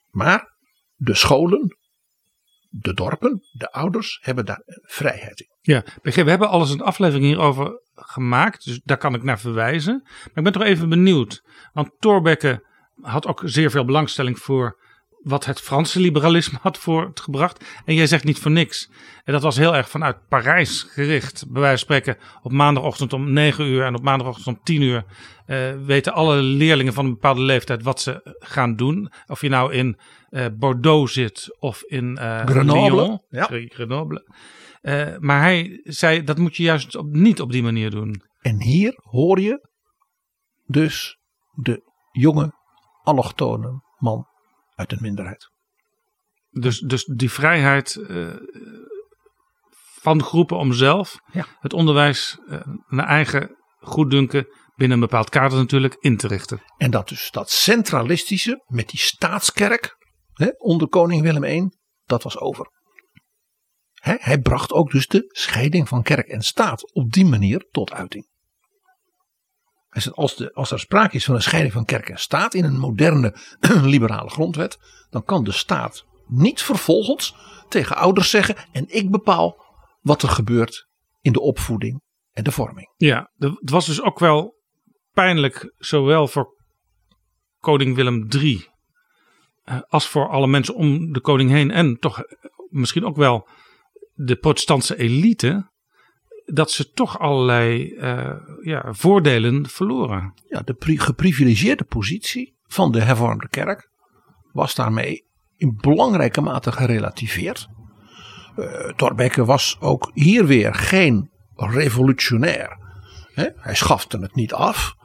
Maar 0.09 0.57
de 0.95 1.15
scholen, 1.15 1.77
de 2.69 2.93
dorpen, 2.93 3.41
de 3.51 3.71
ouders 3.71 4.19
hebben 4.21 4.45
daar 4.45 4.61
vrijheid 4.81 5.39
in. 5.39 5.51
Ja, 5.61 5.83
we 6.01 6.29
hebben 6.29 6.49
alles 6.49 6.69
een 6.69 6.81
aflevering 6.81 7.25
hierover 7.25 7.81
gemaakt, 7.93 8.65
dus 8.65 8.81
daar 8.83 8.97
kan 8.97 9.13
ik 9.13 9.23
naar 9.23 9.39
verwijzen. 9.39 10.01
Maar 10.03 10.31
ik 10.33 10.43
ben 10.43 10.51
toch 10.51 10.63
even 10.63 10.89
benieuwd, 10.89 11.41
want 11.73 11.91
Thorbecke 11.99 12.67
had 13.01 13.27
ook 13.27 13.41
zeer 13.45 13.71
veel 13.71 13.85
belangstelling 13.85 14.39
voor 14.39 14.77
wat 15.23 15.45
het 15.45 15.61
Franse 15.61 15.99
liberalisme 15.99 16.59
had 16.61 16.77
voortgebracht. 16.77 17.65
En 17.85 17.95
jij 17.95 18.07
zegt 18.07 18.23
niet 18.23 18.39
voor 18.39 18.51
niks. 18.51 18.89
En 19.23 19.33
dat 19.33 19.41
was 19.41 19.57
heel 19.57 19.75
erg 19.75 19.89
vanuit 19.89 20.27
Parijs 20.27 20.83
gericht. 20.83 21.45
Bij 21.49 21.61
wijze 21.61 21.85
van 21.85 21.95
spreken 21.95 22.17
op 22.41 22.51
maandagochtend 22.51 23.13
om 23.13 23.33
9 23.33 23.65
uur 23.65 23.83
en 23.83 23.95
op 23.95 24.03
maandagochtend 24.03 24.47
om 24.47 24.63
10 24.63 24.81
uur 24.81 25.05
uh, 25.47 25.71
weten 25.85 26.13
alle 26.13 26.35
leerlingen 26.35 26.93
van 26.93 27.05
een 27.05 27.11
bepaalde 27.11 27.41
leeftijd 27.41 27.83
wat 27.83 28.01
ze 28.01 28.37
gaan 28.39 28.75
doen. 28.75 29.11
Of 29.27 29.41
je 29.41 29.49
nou 29.49 29.73
in 29.73 29.99
uh, 30.29 30.45
Bordeaux 30.53 31.13
zit 31.13 31.55
of 31.59 31.83
in 31.83 32.17
uh, 32.21 32.45
Grenoble. 32.45 33.01
Lyon, 33.01 33.21
Ja. 33.29 33.47
Grenoble. 33.49 34.27
maar 35.19 35.41
hij 35.41 35.79
zei 35.83 36.23
dat 36.23 36.37
moet 36.37 36.55
je 36.55 36.63
juist 36.63 36.95
op, 36.95 37.05
niet 37.05 37.41
op 37.41 37.51
die 37.51 37.63
manier 37.63 37.89
doen. 37.89 38.21
En 38.41 38.61
hier 38.61 38.93
hoor 38.95 39.39
je 39.39 39.67
dus 40.65 41.17
de 41.51 41.81
jonge 42.11 42.61
allochtone 43.03 43.81
man 43.97 44.27
uit 44.75 44.91
een 44.91 45.01
minderheid. 45.01 45.51
Dus, 46.49 46.79
dus 46.79 47.03
die 47.03 47.31
vrijheid 47.31 47.95
uh, 47.95 48.35
van 50.01 50.23
groepen 50.23 50.57
om 50.57 50.73
zelf 50.73 51.19
ja. 51.31 51.45
het 51.59 51.73
onderwijs 51.73 52.39
uh, 52.45 52.61
naar 52.87 53.07
eigen 53.07 53.55
goeddunken 53.79 54.47
binnen 54.75 54.97
een 54.97 55.03
bepaald 55.03 55.29
kader 55.29 55.57
natuurlijk 55.57 55.95
in 55.99 56.17
te 56.17 56.27
richten. 56.27 56.61
En 56.77 56.91
dat 56.91 57.09
dus 57.09 57.31
dat 57.31 57.49
centralistische 57.49 58.63
met 58.65 58.89
die 58.89 58.99
staatskerk 58.99 59.95
hè, 60.33 60.47
onder 60.57 60.87
koning 60.87 61.21
Willem 61.21 61.43
I, 61.43 61.69
dat 62.03 62.23
was 62.23 62.37
over. 62.37 62.71
Hè, 63.93 64.15
hij 64.19 64.39
bracht 64.39 64.71
ook 64.71 64.91
dus 64.91 65.07
de 65.07 65.23
scheiding 65.27 65.87
van 65.87 66.03
kerk 66.03 66.27
en 66.27 66.41
staat 66.41 66.93
op 66.93 67.11
die 67.11 67.25
manier 67.25 67.67
tot 67.71 67.91
uiting. 67.91 68.31
Als, 70.11 70.35
de, 70.35 70.53
als 70.53 70.71
er 70.71 70.79
sprake 70.79 71.15
is 71.15 71.25
van 71.25 71.35
een 71.35 71.41
scheiding 71.41 71.73
van 71.73 71.85
kerk 71.85 72.09
en 72.09 72.17
staat 72.17 72.53
in 72.53 72.63
een 72.63 72.79
moderne 72.79 73.37
liberale 73.83 74.29
grondwet, 74.29 74.77
dan 75.09 75.23
kan 75.23 75.43
de 75.43 75.51
staat 75.51 76.05
niet 76.27 76.61
vervolgens 76.61 77.35
tegen 77.69 77.95
ouders 77.95 78.29
zeggen 78.29 78.55
en 78.71 78.85
ik 78.87 79.11
bepaal 79.11 79.65
wat 80.01 80.21
er 80.21 80.29
gebeurt 80.29 80.87
in 81.21 81.33
de 81.33 81.41
opvoeding 81.41 82.01
en 82.31 82.43
de 82.43 82.51
vorming. 82.51 82.93
Ja, 82.97 83.31
het 83.37 83.69
was 83.69 83.85
dus 83.85 84.01
ook 84.01 84.19
wel 84.19 84.55
pijnlijk, 85.11 85.73
zowel 85.77 86.27
voor 86.27 86.47
koning 87.59 87.95
Willem 87.95 88.27
III 88.29 88.71
als 89.87 90.07
voor 90.07 90.29
alle 90.29 90.47
mensen 90.47 90.75
om 90.75 91.11
de 91.11 91.21
koning 91.21 91.49
heen 91.49 91.71
en 91.71 91.99
toch 91.99 92.23
misschien 92.69 93.05
ook 93.05 93.15
wel 93.15 93.47
de 94.13 94.35
protestantse 94.35 94.97
elite 94.97 95.71
dat 96.45 96.71
ze 96.71 96.91
toch 96.91 97.19
allerlei 97.19 97.93
uh, 97.93 98.35
ja, 98.61 98.93
voordelen 98.93 99.67
verloren. 99.69 100.33
Ja, 100.47 100.61
de 100.61 100.75
geprivilegeerde 100.79 101.83
positie 101.83 102.57
van 102.63 102.91
de 102.91 103.01
hervormde 103.01 103.49
kerk 103.49 103.89
was 104.51 104.75
daarmee 104.75 105.25
in 105.55 105.77
belangrijke 105.81 106.41
mate 106.41 106.71
gerelativeerd. 106.71 107.67
Uh, 108.55 108.89
Thorbecke 108.89 109.45
was 109.45 109.77
ook 109.79 110.11
hier 110.13 110.45
weer 110.45 110.73
geen 110.73 111.31
revolutionair. 111.55 112.77
Hij 113.55 113.75
schafte 113.75 114.17
het 114.17 114.35
niet 114.35 114.53
af. 114.53 114.95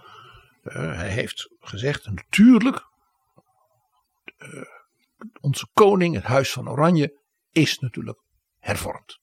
Uh, 0.63 0.75
hij 0.75 1.11
heeft 1.11 1.55
gezegd, 1.61 2.07
natuurlijk, 2.07 2.83
onze 5.41 5.69
koning, 5.73 6.15
het 6.15 6.25
huis 6.25 6.53
van 6.53 6.69
Oranje, 6.69 7.21
is 7.51 7.79
natuurlijk 7.79 8.19
hervormd. 8.59 9.21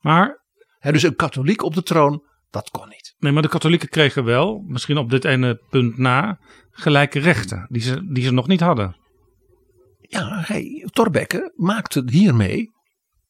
Maar 0.00 0.43
He, 0.84 0.92
dus 0.92 1.02
een 1.02 1.16
katholiek 1.16 1.62
op 1.62 1.74
de 1.74 1.82
troon, 1.82 2.22
dat 2.50 2.70
kon 2.70 2.88
niet. 2.88 3.14
Nee, 3.18 3.32
maar 3.32 3.42
de 3.42 3.48
katholieken 3.48 3.88
kregen 3.88 4.24
wel, 4.24 4.64
misschien 4.66 4.96
op 4.96 5.10
dit 5.10 5.24
ene 5.24 5.62
punt 5.70 5.98
na, 5.98 6.38
gelijke 6.70 7.18
rechten 7.18 7.66
die 7.68 7.82
ze, 7.82 8.12
die 8.12 8.24
ze 8.24 8.32
nog 8.32 8.46
niet 8.46 8.60
hadden. 8.60 8.96
Ja, 10.00 10.42
hij, 10.46 10.88
Thorbecke 10.92 11.52
maakte 11.56 12.02
hiermee 12.06 12.70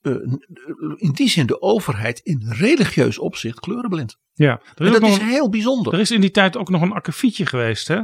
uh, 0.03 0.33
in 0.97 1.11
die 1.13 1.29
zin 1.29 1.47
de 1.47 1.61
overheid 1.63 2.19
in 2.19 2.43
religieus 2.49 3.19
opzicht 3.19 3.61
kleurenblind. 3.61 4.19
Ja, 4.33 4.61
en 4.75 4.93
dat 4.93 5.03
is 5.03 5.19
heel 5.19 5.49
bijzonder. 5.49 5.95
Er 5.95 6.01
is 6.01 6.11
in 6.11 6.21
die 6.21 6.31
tijd 6.31 6.57
ook 6.57 6.69
nog 6.69 6.83
een 6.83 6.93
akkefietje 6.93 7.47
geweest, 7.47 7.89
hè? 7.89 8.01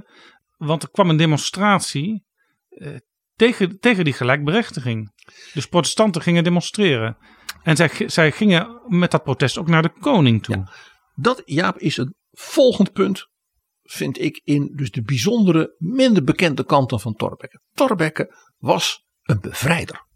Want 0.57 0.83
er 0.83 0.91
kwam 0.91 1.11
een 1.11 1.17
demonstratie 1.17 2.25
uh, 2.71 2.97
tegen, 3.37 3.79
tegen 3.81 4.05
die 4.05 4.13
gelijkberechtiging. 4.13 5.13
Dus 5.55 5.67
protestanten 5.67 6.23
gingen 6.23 6.45
demonstreren. 6.45 7.17
En 7.63 7.77
zij, 7.77 7.91
zij 8.07 8.33
gingen 8.33 8.81
met 8.87 9.11
dat 9.11 9.23
protest 9.23 9.59
ook 9.59 9.69
naar 9.69 9.83
de 9.83 9.93
koning 10.01 10.43
toe. 10.43 10.57
Ja, 10.57 10.73
dat, 11.15 11.43
Jaap, 11.45 11.79
is 11.79 11.97
het 11.97 12.15
volgend 12.31 12.93
punt, 12.93 13.29
vind 13.83 14.21
ik, 14.21 14.41
in 14.45 14.73
dus 14.75 14.91
de 14.91 15.03
bijzondere, 15.03 15.75
minder 15.79 16.25
bekende 16.25 16.65
kanten 16.65 17.01
van 17.01 17.15
Thorbecke. 17.15 17.61
Thorbecke 17.75 18.35
was 18.59 19.05
een 19.23 19.41
bevrijder. 19.41 20.09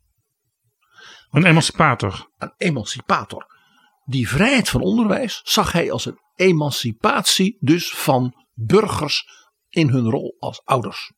Een 1.31 1.45
emancipator. 1.45 2.29
Een 2.39 2.53
emancipator. 2.57 3.47
Die 4.05 4.29
vrijheid 4.29 4.69
van 4.69 4.81
onderwijs 4.81 5.41
zag 5.45 5.73
hij 5.73 5.93
als 5.93 6.05
een 6.05 6.19
emancipatie 6.35 7.57
dus 7.61 7.95
van 7.95 8.47
burgers 8.53 9.25
in 9.69 9.89
hun 9.89 10.11
rol 10.11 10.37
als 10.39 10.65
ouders. 10.65 11.13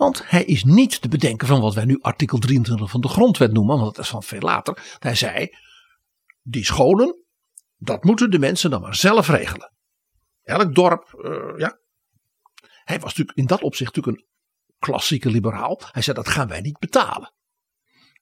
Want 0.00 0.22
hij 0.26 0.44
is 0.44 0.64
niet 0.64 1.00
te 1.00 1.08
bedenken 1.08 1.46
van 1.46 1.60
wat 1.60 1.74
wij 1.74 1.84
nu 1.84 1.98
artikel 2.00 2.38
23 2.38 2.90
van 2.90 3.00
de 3.00 3.08
grondwet 3.08 3.52
noemen, 3.52 3.78
want 3.78 3.96
dat 3.96 4.04
is 4.04 4.10
van 4.10 4.22
veel 4.22 4.40
later. 4.40 4.96
Hij 4.98 5.14
zei, 5.14 5.48
die 6.42 6.64
scholen, 6.64 7.24
dat 7.76 8.04
moeten 8.04 8.30
de 8.30 8.38
mensen 8.38 8.70
dan 8.70 8.80
maar 8.80 8.94
zelf 8.94 9.28
regelen. 9.28 9.72
Elk 10.42 10.74
dorp, 10.74 11.14
uh, 11.24 11.58
ja. 11.58 11.78
Hij 12.84 12.98
was 12.98 13.08
natuurlijk 13.08 13.38
in 13.38 13.46
dat 13.46 13.62
opzicht 13.62 13.94
natuurlijk 13.94 14.22
een 14.22 14.28
klassieke 14.78 15.30
liberaal. 15.30 15.80
Hij 15.90 16.02
zei, 16.02 16.16
dat 16.16 16.28
gaan 16.28 16.48
wij 16.48 16.60
niet 16.60 16.78
betalen. 16.78 17.32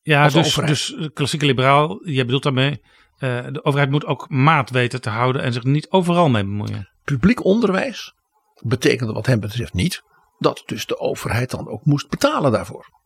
Ja, 0.03 0.29
dus, 0.29 0.55
dus 0.55 1.09
klassieke 1.13 1.47
liberaal, 1.47 2.09
jij 2.09 2.25
bedoelt 2.25 2.43
daarmee, 2.43 2.81
uh, 3.19 3.47
de 3.51 3.65
overheid 3.65 3.91
moet 3.91 4.07
ook 4.07 4.29
maat 4.29 4.71
weten 4.71 5.01
te 5.01 5.11
houden 5.11 5.43
en 5.43 5.53
zich 5.53 5.65
niet 5.65 5.91
overal 5.91 6.29
mee 6.29 6.45
bemoeien. 6.45 6.91
Publiek 7.05 7.45
onderwijs 7.45 8.15
betekende 8.63 9.13
wat 9.13 9.27
hem 9.27 9.41
betreft 9.41 9.75
niet 9.75 10.07
dat 10.39 10.63
dus 10.67 10.87
de 10.87 10.99
overheid 10.99 11.51
dan 11.51 11.69
ook 11.69 11.85
moest 11.85 12.09
betalen 12.09 12.53
daarvoor. 12.53 12.97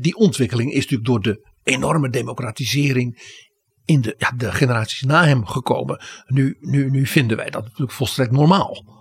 Die 0.00 0.16
ontwikkeling 0.16 0.70
is 0.70 0.82
natuurlijk 0.82 1.08
door 1.08 1.20
de 1.20 1.48
enorme 1.62 2.10
democratisering 2.10 3.36
in 3.84 4.00
de, 4.00 4.14
ja, 4.18 4.30
de 4.36 4.52
generaties 4.52 5.02
na 5.02 5.24
hem 5.24 5.46
gekomen. 5.46 6.02
Nu, 6.26 6.56
nu, 6.60 6.90
nu 6.90 7.06
vinden 7.06 7.36
wij 7.36 7.50
dat 7.50 7.62
natuurlijk 7.62 7.92
volstrekt 7.92 8.30
normaal. 8.30 8.96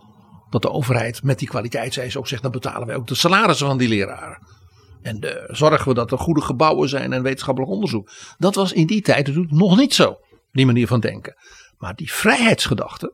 Dat 0.49 0.61
de 0.61 0.69
overheid 0.69 1.23
met 1.23 1.39
die 1.39 1.47
kwaliteitseisen 1.47 2.19
ook 2.19 2.27
zegt, 2.27 2.41
dan 2.41 2.51
betalen 2.51 2.87
wij 2.87 2.95
ook 2.95 3.07
de 3.07 3.15
salarissen 3.15 3.67
van 3.67 3.77
die 3.77 3.87
leraren. 3.87 4.47
En 5.01 5.19
de, 5.19 5.49
zorgen 5.51 5.87
we 5.87 5.93
dat 5.93 6.11
er 6.11 6.17
goede 6.17 6.41
gebouwen 6.41 6.89
zijn 6.89 7.13
en 7.13 7.23
wetenschappelijk 7.23 7.71
onderzoek. 7.71 8.11
Dat 8.37 8.55
was 8.55 8.73
in 8.73 8.87
die 8.87 9.01
tijd 9.01 9.27
natuurlijk 9.27 9.53
nog 9.53 9.77
niet 9.77 9.93
zo, 9.93 10.15
die 10.51 10.65
manier 10.65 10.87
van 10.87 10.99
denken. 10.99 11.35
Maar 11.77 11.95
die 11.95 12.13
vrijheidsgedachte, 12.13 13.13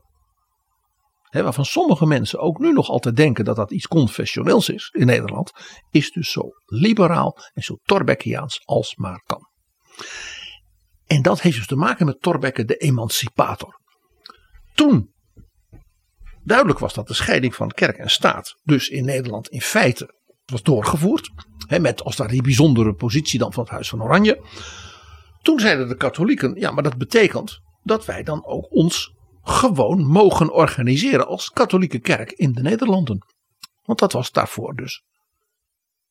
hè, 1.34 1.44
waarvan 1.44 1.66
sommige 1.66 2.06
mensen 2.06 2.40
ook 2.40 2.60
nu 2.60 2.74
nog 2.74 2.90
altijd 2.90 3.16
denken 3.16 3.46
dat 3.46 3.56
dat 3.56 3.72
iets 3.72 3.88
confessioneels 3.88 4.70
is 4.70 4.90
in 4.92 5.06
Nederland, 5.06 5.52
is 5.92 6.12
dus 6.12 6.32
zo 6.32 6.42
liberaal 6.66 7.38
en 7.54 7.64
zo 7.64 7.78
Torbeckiaans 7.84 8.62
als 8.66 8.96
maar 8.96 9.24
kan. 9.26 9.48
En 11.06 11.22
dat 11.22 11.42
heeft 11.42 11.58
dus 11.58 11.68
te 11.68 11.76
maken 11.76 12.06
met 12.06 12.22
Thorbecke 12.22 12.66
de 12.66 12.76
emancipator. 12.76 13.80
Toen 14.74 15.14
duidelijk 16.44 16.80
was 16.80 16.94
dat 16.94 17.08
de 17.08 17.14
scheiding 17.14 17.56
van 17.56 17.70
kerk 17.70 17.98
en 17.98 18.10
staat 18.10 18.56
dus 18.64 18.88
in 18.88 19.06
Nederland 19.06 19.48
in 19.48 19.62
feite 19.62 20.14
was 20.46 20.62
doorgevoerd. 20.62 21.30
Hè, 21.68 21.80
met 21.80 22.04
als 22.04 22.16
daar 22.16 22.28
die 22.28 22.42
bijzondere 22.42 22.94
positie 22.94 23.40
dan 23.40 23.54
van 23.54 23.64
het 23.64 23.72
Huis 23.72 23.90
van 23.90 24.04
Oranje. 24.04 24.42
Toen 25.42 25.60
zeiden 25.60 25.88
de 25.88 25.98
katholieken, 25.98 26.56
ja 26.56 26.72
maar 26.72 26.84
dat 26.84 26.98
betekent 26.98 27.60
dat 27.84 28.06
wij 28.06 28.24
dan 28.24 28.46
ook 28.46 28.72
ons 28.72 29.12
gewoon 29.44 30.06
mogen 30.06 30.52
organiseren 30.54 31.28
als 31.28 31.50
katholieke 31.50 32.00
kerk 32.00 32.32
in 32.32 32.52
de 32.52 32.62
Nederlanden. 32.62 33.26
Want 33.82 34.00
dat 34.00 34.12
was 34.12 34.32
daarvoor 34.32 34.76
dus 34.76 35.04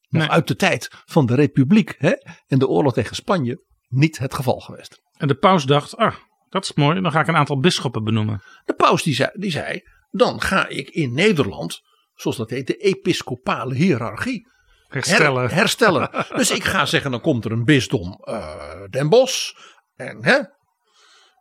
nog 0.09 0.23
Nee. 0.23 0.31
uit 0.31 0.49
de 0.49 0.57
tijd 0.57 0.91
van 1.05 1.27
de 1.27 1.35
republiek 1.35 1.95
hè, 1.99 2.13
en 2.47 2.59
de 2.59 2.69
oorlog 2.69 2.93
tegen 2.93 3.17
Spanje 3.17 3.65
niet 3.89 4.19
het 4.19 4.35
geval 4.35 4.61
geweest. 4.61 5.01
En 5.17 5.29
de 5.29 5.35
paus 5.35 5.65
dacht, 5.65 5.97
ah, 5.97 6.15
dat 6.49 6.65
is 6.65 6.73
mooi, 6.73 7.01
dan 7.01 7.13
ga 7.13 7.21
ik 7.21 7.27
een 7.27 7.37
aantal 7.37 7.59
bisschoppen 7.59 8.05
benoemen. 8.05 8.43
De 8.65 8.75
paus 8.75 9.03
die 9.03 9.15
zei, 9.15 9.31
die 9.33 9.51
zei, 9.51 9.81
dan 10.11 10.41
ga 10.41 10.69
ik 10.69 10.89
in 10.91 11.13
Nederland, 11.15 11.81
zoals 12.15 12.37
dat 12.37 12.51
heet, 12.51 12.67
de 12.67 12.77
episcopale 12.77 13.75
hiërarchie 13.75 14.51
Herstellen. 14.89 15.43
her- 15.43 15.55
herstellen. 15.55 16.11
dus 16.37 16.51
ik 16.51 16.65
ga 16.65 16.87
zeggen, 16.87 17.11
dan 17.11 17.21
komt 17.21 17.45
er 17.45 17.53
een 17.53 17.65
bisdom 17.65 18.13
eh, 18.25 18.83
Den 18.91 19.09
Bosch. 19.09 19.51
En, 19.95 20.25
hè, 20.25 20.39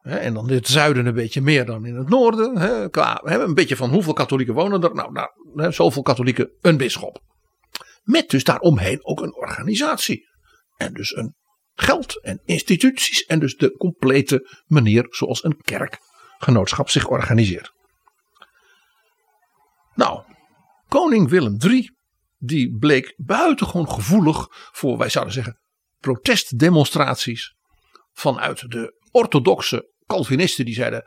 en 0.02 0.34
dan 0.34 0.50
in 0.50 0.56
het 0.56 0.68
zuiden 0.68 1.06
een 1.06 1.14
beetje 1.14 1.42
meer 1.42 1.66
dan 1.66 1.86
in 1.86 1.96
het 1.96 2.10
noorden. 2.10 2.58
Hè, 2.58 2.90
qua, 2.90 3.22
een 3.24 3.54
beetje 3.54 3.76
van 3.76 3.90
hoeveel 3.90 4.14
katholieken 4.14 4.54
wonen 4.54 4.84
er? 4.84 4.94
Nou, 4.94 5.14
nou 5.54 5.74
zoveel 5.74 6.02
katholieken, 6.02 6.52
een 6.62 6.78
bisschop. 6.78 7.22
Met 8.04 8.30
dus 8.30 8.44
daaromheen 8.44 9.06
ook 9.06 9.22
een 9.22 9.36
organisatie. 9.36 10.30
En 10.78 10.94
dus 10.94 11.16
een 11.16 11.36
geld 11.74 12.22
en 12.22 12.42
instituties. 12.46 13.26
En 13.26 13.40
dus 13.40 13.56
de 13.56 13.72
complete 13.78 14.62
manier 14.66 15.06
zoals 15.10 15.44
een 15.44 15.62
kerkgenootschap 15.62 16.90
zich 16.90 17.08
organiseert. 17.08 17.72
Nou, 19.96 20.22
koning 20.88 21.30
Willem 21.30 21.58
III 21.60 21.96
die 22.38 22.78
bleek 22.78 23.14
buitengewoon 23.18 23.90
gevoelig 23.90 24.48
voor, 24.50 24.98
wij 24.98 25.10
zouden 25.10 25.34
zeggen, 25.34 25.60
protestdemonstraties 26.00 27.56
vanuit 28.12 28.72
de 28.72 29.01
orthodoxe 29.12 29.90
Calvinisten 30.06 30.66
die 30.66 30.74
zeiden. 30.74 31.04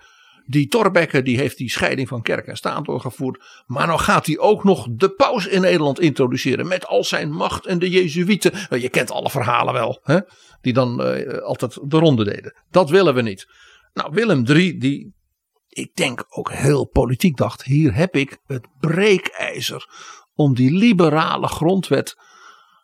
Die 0.47 0.67
Thorbecke 0.67 1.23
die 1.23 1.39
heeft 1.39 1.57
die 1.57 1.71
scheiding 1.71 2.09
van 2.09 2.23
kerk 2.23 2.47
en 2.47 2.57
staat 2.57 2.85
doorgevoerd. 2.85 3.45
Maar 3.67 3.87
nou 3.87 3.99
gaat 3.99 4.27
hij 4.27 4.39
ook 4.39 4.65
nog 4.65 4.87
de 4.91 5.09
paus 5.09 5.47
in 5.47 5.61
Nederland 5.61 6.01
introduceren. 6.01 6.67
Met 6.67 6.87
al 6.87 7.05
zijn 7.05 7.31
macht 7.31 7.67
en 7.67 7.79
de 7.79 7.91
Jezuïeten. 7.91 8.81
Je 8.81 8.89
kent 8.89 9.11
alle 9.11 9.31
verhalen 9.31 9.75
wel. 9.75 10.01
Hè? 10.03 10.19
Die 10.61 10.73
dan 10.73 11.17
uh, 11.17 11.39
altijd 11.39 11.79
de 11.83 11.99
ronde 11.99 12.25
deden. 12.25 12.57
Dat 12.71 12.91
willen 12.91 13.15
we 13.15 13.23
niet. 13.23 13.47
Nou, 13.93 14.11
Willem 14.13 14.47
III, 14.47 14.79
die 14.79 15.15
ik 15.69 15.95
denk 15.95 16.25
ook 16.29 16.53
heel 16.53 16.87
politiek 16.87 17.37
dacht. 17.37 17.63
Hier 17.63 17.95
heb 17.95 18.17
ik 18.17 18.39
het 18.47 18.67
breekijzer 18.81 19.89
om 20.35 20.55
die 20.55 20.73
liberale 20.73 21.49
grondwet 21.49 22.17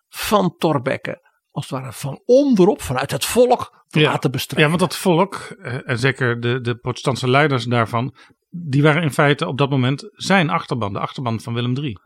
van 0.08 0.54
Thorbecke 0.58 1.29
als 1.51 1.68
het 1.68 1.80
ware 1.80 1.92
van 1.92 2.22
onderop, 2.24 2.82
vanuit 2.82 3.11
het 3.11 3.24
volk, 3.24 3.84
te 3.88 4.01
ja. 4.01 4.11
laten 4.11 4.30
bestrijden. 4.30 4.70
Ja, 4.70 4.78
want 4.78 4.90
dat 4.90 5.01
volk, 5.01 5.34
eh, 5.62 5.88
en 5.88 5.98
zeker 5.98 6.40
de, 6.40 6.61
de 6.61 6.74
protestantse 6.74 7.30
leiders 7.30 7.64
daarvan, 7.64 8.14
die 8.51 8.82
waren 8.82 9.03
in 9.03 9.12
feite 9.12 9.46
op 9.46 9.59
dat 9.59 9.70
moment 9.70 10.09
zijn 10.12 10.51
achterban, 10.51 10.92
de 10.92 10.98
achterban 10.98 11.40
van 11.40 11.55
Willem 11.55 11.76
III. 11.76 11.98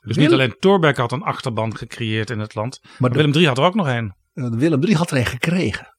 Dus 0.00 0.16
niet 0.16 0.32
alleen 0.32 0.56
Thorbecke 0.58 1.00
had 1.00 1.12
een 1.12 1.22
achterban 1.22 1.76
gecreëerd 1.76 2.30
in 2.30 2.38
het 2.38 2.54
land, 2.54 2.80
maar, 2.98 3.10
Willem 3.10 3.32
III 3.32 3.46
had 3.46 3.58
er 3.58 3.64
ook 3.64 3.74
nog 3.74 3.86
een. 3.86 4.14
Willem 4.32 4.84
III 4.84 4.94
had 4.94 5.10
er 5.10 5.16
een 5.16 5.26
gekregen. 5.26 5.96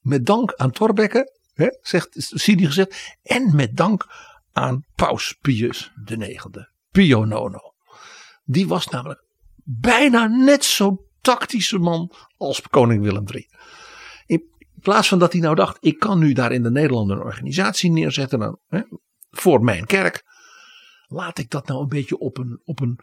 Met 0.00 0.26
dank 0.26 0.54
aan 0.54 0.70
Thorbecke, 0.70 1.38
hè, 1.54 1.68
zegt 1.82 2.08
Sidi 2.12 2.66
gezegd, 2.66 3.16
en 3.22 3.56
met 3.56 3.76
dank 3.76 4.06
aan 4.52 4.84
Paus 4.94 5.36
Pius 5.40 5.92
IX, 6.04 6.46
Pio 6.90 7.24
Nono. 7.24 7.74
Die 8.44 8.68
was 8.68 8.88
namelijk 8.88 9.24
bijna 9.64 10.26
net 10.26 10.64
zo 10.64 11.03
tactische 11.24 11.78
man 11.78 12.12
als 12.36 12.60
koning 12.60 13.02
Willem 13.02 13.24
III. 13.32 13.48
In 14.26 14.44
plaats 14.80 15.08
van 15.08 15.18
dat 15.18 15.32
hij 15.32 15.40
nou 15.40 15.54
dacht, 15.54 15.76
ik 15.80 15.98
kan 15.98 16.18
nu 16.18 16.32
daar 16.32 16.52
in 16.52 16.62
de 16.62 16.70
Nederlanden 16.70 17.16
een 17.16 17.22
organisatie 17.22 17.90
neerzetten 17.90 18.38
dan, 18.38 18.58
hè, 18.66 18.80
voor 19.30 19.62
mijn 19.62 19.86
kerk. 19.86 20.22
Laat 21.06 21.38
ik 21.38 21.50
dat 21.50 21.66
nou 21.66 21.80
een 21.80 21.88
beetje 21.88 22.18
op 22.18 22.38
een, 22.38 22.60
op 22.64 22.80
een 22.80 22.98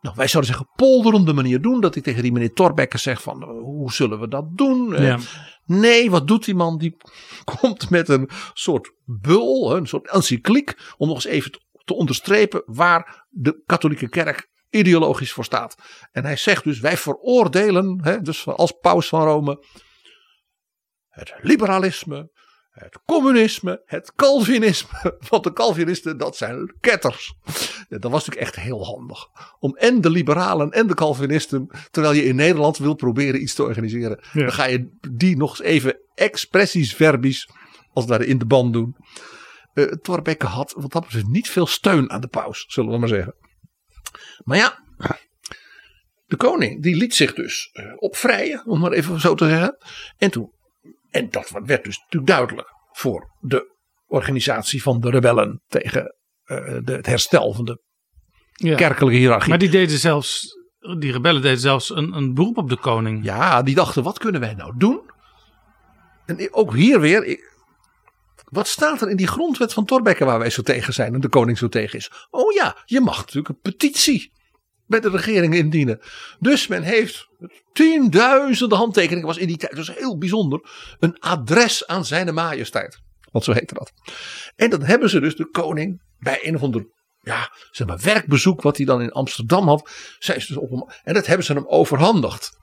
nou, 0.00 0.16
wij 0.16 0.28
zouden 0.28 0.52
zeggen 0.52 0.72
polderende 0.76 1.32
manier 1.32 1.60
doen. 1.60 1.80
Dat 1.80 1.96
ik 1.96 2.02
tegen 2.02 2.22
die 2.22 2.32
meneer 2.32 2.52
Torbekke 2.52 2.98
zeg 2.98 3.22
van 3.22 3.42
hoe 3.42 3.92
zullen 3.92 4.20
we 4.20 4.28
dat 4.28 4.56
doen? 4.56 5.02
Ja. 5.02 5.18
Nee, 5.64 6.10
wat 6.10 6.28
doet 6.28 6.44
die 6.44 6.54
man? 6.54 6.78
Die 6.78 6.96
komt 7.44 7.90
met 7.90 8.08
een 8.08 8.28
soort 8.52 8.92
bul, 9.04 9.76
een 9.76 9.86
soort 9.86 10.10
encycliek. 10.10 10.74
Om 10.96 11.06
nog 11.06 11.16
eens 11.16 11.24
even 11.24 11.60
te 11.84 11.94
onderstrepen 11.94 12.62
waar 12.66 13.26
de 13.28 13.62
katholieke 13.66 14.08
kerk 14.08 14.49
ideologisch 14.70 15.32
voor 15.32 15.44
staat. 15.44 15.76
En 16.12 16.24
hij 16.24 16.36
zegt 16.36 16.64
dus 16.64 16.80
wij 16.80 16.96
veroordelen, 16.96 18.00
hè, 18.02 18.20
dus 18.20 18.46
als 18.46 18.72
paus 18.80 19.08
van 19.08 19.22
Rome, 19.22 19.64
het 21.08 21.34
liberalisme, 21.40 22.30
het 22.70 23.00
communisme, 23.06 23.82
het 23.84 24.12
Calvinisme. 24.14 25.18
Want 25.28 25.44
de 25.44 25.52
Calvinisten, 25.52 26.18
dat 26.18 26.36
zijn 26.36 26.76
ketters. 26.80 27.34
Ja, 27.88 27.98
dat 27.98 28.10
was 28.10 28.26
natuurlijk 28.26 28.56
echt 28.56 28.64
heel 28.64 28.84
handig. 28.84 29.26
Om 29.58 29.76
en 29.76 30.00
de 30.00 30.10
liberalen 30.10 30.70
en 30.70 30.86
de 30.86 30.94
Calvinisten, 30.94 31.70
terwijl 31.90 32.14
je 32.14 32.24
in 32.24 32.36
Nederland 32.36 32.78
wil 32.78 32.94
proberen 32.94 33.42
iets 33.42 33.54
te 33.54 33.62
organiseren. 33.62 34.20
Ja. 34.32 34.40
Dan 34.40 34.52
ga 34.52 34.64
je 34.64 34.96
die 35.10 35.36
nog 35.36 35.50
eens 35.50 35.68
even 35.68 36.00
expressies 36.14 36.94
verbis, 36.94 37.48
als 37.92 38.06
daar 38.06 38.22
in 38.22 38.38
de 38.38 38.46
band 38.46 38.72
doen. 38.72 38.96
Uh, 39.74 39.84
Thorbecke 39.86 40.46
had 40.46 40.72
wat 40.76 40.92
dat 40.92 41.02
betreft 41.02 41.26
niet 41.26 41.50
veel 41.50 41.66
steun 41.66 42.10
aan 42.10 42.20
de 42.20 42.28
paus, 42.28 42.64
zullen 42.68 42.92
we 42.92 42.98
maar 42.98 43.08
zeggen. 43.08 43.34
Maar 44.44 44.56
ja, 44.56 44.78
de 46.26 46.36
koning 46.36 46.82
die 46.82 46.96
liet 46.96 47.14
zich 47.14 47.34
dus 47.34 47.70
uh, 47.72 47.92
opvrijen, 47.96 48.66
om 48.66 48.80
maar 48.80 48.92
even 48.92 49.20
zo 49.20 49.34
te 49.34 49.48
zeggen. 49.48 49.76
En 50.16 50.30
toen 50.30 50.52
en 51.10 51.30
dat 51.30 51.50
werd 51.64 51.84
dus 51.84 51.98
natuurlijk 51.98 52.32
duidelijk 52.32 52.68
voor 52.92 53.36
de 53.40 53.76
organisatie 54.06 54.82
van 54.82 55.00
de 55.00 55.10
rebellen 55.10 55.62
tegen 55.66 56.16
uh, 56.46 56.78
de, 56.84 56.92
het 56.92 57.06
herstel 57.06 57.52
van 57.52 57.64
de 57.64 57.82
ja. 58.52 58.76
kerkelijke 58.76 59.16
hiërarchie. 59.16 59.48
Maar 59.48 59.58
die 59.58 59.70
deden 59.70 59.98
zelfs, 59.98 60.56
die 60.98 61.12
rebellen 61.12 61.42
deden 61.42 61.58
zelfs 61.58 61.90
een, 61.90 62.12
een 62.12 62.34
beroep 62.34 62.56
op 62.56 62.68
de 62.68 62.76
koning. 62.76 63.24
Ja, 63.24 63.62
die 63.62 63.74
dachten 63.74 64.02
wat 64.02 64.18
kunnen 64.18 64.40
wij 64.40 64.54
nou 64.54 64.74
doen? 64.76 65.10
En 66.26 66.54
ook 66.54 66.74
hier 66.74 67.00
weer, 67.00 67.24
ik, 67.24 67.49
wat 68.50 68.68
staat 68.68 69.00
er 69.00 69.10
in 69.10 69.16
die 69.16 69.26
grondwet 69.26 69.72
van 69.72 69.84
Thorbecke 69.84 70.24
waar 70.24 70.38
wij 70.38 70.50
zo 70.50 70.62
tegen 70.62 70.92
zijn 70.92 71.14
en 71.14 71.20
de 71.20 71.28
koning 71.28 71.58
zo 71.58 71.68
tegen 71.68 71.98
is? 71.98 72.10
Oh 72.30 72.52
ja, 72.52 72.76
je 72.84 73.00
mag 73.00 73.18
natuurlijk 73.18 73.48
een 73.48 73.60
petitie 73.60 74.32
bij 74.86 75.00
de 75.00 75.10
regering 75.10 75.54
indienen. 75.54 76.00
Dus 76.38 76.66
men 76.66 76.82
heeft 76.82 77.28
tienduizenden 77.72 78.78
handtekeningen, 78.78 79.26
was 79.26 79.36
in 79.36 79.46
die 79.46 79.56
tijd, 79.56 79.76
was 79.76 79.94
heel 79.94 80.18
bijzonder, 80.18 80.60
een 80.98 81.18
adres 81.18 81.86
aan 81.86 82.04
zijn 82.04 82.34
majesteit. 82.34 83.00
Want 83.32 83.44
zo 83.44 83.52
heette 83.52 83.74
dat. 83.74 83.92
En 84.56 84.70
dan 84.70 84.82
hebben 84.82 85.10
ze 85.10 85.20
dus 85.20 85.36
de 85.36 85.50
koning 85.50 86.02
bij 86.18 86.38
een 86.42 86.54
of 86.54 86.62
ander 86.62 86.86
ja, 87.20 87.52
zeg 87.70 88.02
werkbezoek 88.02 88.62
wat 88.62 88.76
hij 88.76 88.86
dan 88.86 89.02
in 89.02 89.12
Amsterdam 89.12 89.68
had. 89.68 89.90
Zijn 90.18 90.38
dus 90.38 90.56
op 90.56 90.70
hem, 90.70 90.84
en 91.02 91.14
dat 91.14 91.26
hebben 91.26 91.46
ze 91.46 91.52
hem 91.52 91.66
overhandigd. 91.66 92.58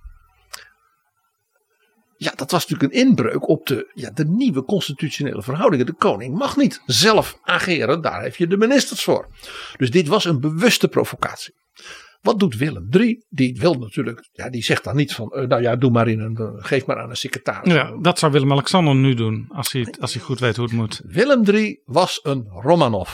Ja, 2.18 2.32
dat 2.36 2.52
was 2.52 2.68
natuurlijk 2.68 2.94
een 2.94 3.08
inbreuk 3.08 3.48
op 3.48 3.66
de, 3.66 3.92
ja, 3.94 4.10
de 4.10 4.26
nieuwe 4.26 4.64
constitutionele 4.64 5.42
verhoudingen. 5.42 5.86
De 5.86 5.94
koning 5.94 6.38
mag 6.38 6.58
niet 6.58 6.82
zelf 6.86 7.40
ageren, 7.42 8.02
daar 8.02 8.24
heb 8.24 8.36
je 8.36 8.48
de 8.48 8.58
ministers 8.58 9.04
voor. 9.04 9.28
Dus 9.78 9.92
dit 9.92 10.08
was 10.08 10.26
een 10.26 10.40
bewuste 10.40 10.88
provocatie. 10.88 11.54
Wat 12.22 12.40
doet 12.40 12.56
Willem 12.56 12.88
III? 12.92 13.26
Die 13.30 13.58
wil 13.60 13.74
natuurlijk, 13.74 14.30
ja, 14.32 14.50
die 14.50 14.64
zegt 14.64 14.84
dan 14.84 14.96
niet 14.96 15.14
van, 15.14 15.34
uh, 15.36 15.48
nou 15.48 15.62
ja, 15.62 15.76
doe 15.76 15.92
maar 15.92 16.08
in 16.08 16.20
een, 16.20 16.38
uh, 16.42 16.50
geef 16.56 16.86
maar 16.86 17.00
aan 17.00 17.10
een 17.10 17.16
secretaris. 17.16 17.74
Ja, 17.74 17.98
dat 18.02 18.20
zou 18.20 18.32
Willem-Alexander 18.32 18.96
nu 18.96 19.14
doen, 19.14 19.46
als 19.50 19.72
hij, 19.72 19.94
als 20.00 20.14
hij 20.14 20.22
goed 20.22 20.40
weet 20.40 20.56
hoe 20.56 20.66
het 20.66 20.74
moet. 20.74 21.02
Willem 21.04 21.44
III 21.46 21.82
was 21.86 22.20
een 22.24 22.48
Romanov. 22.50 23.10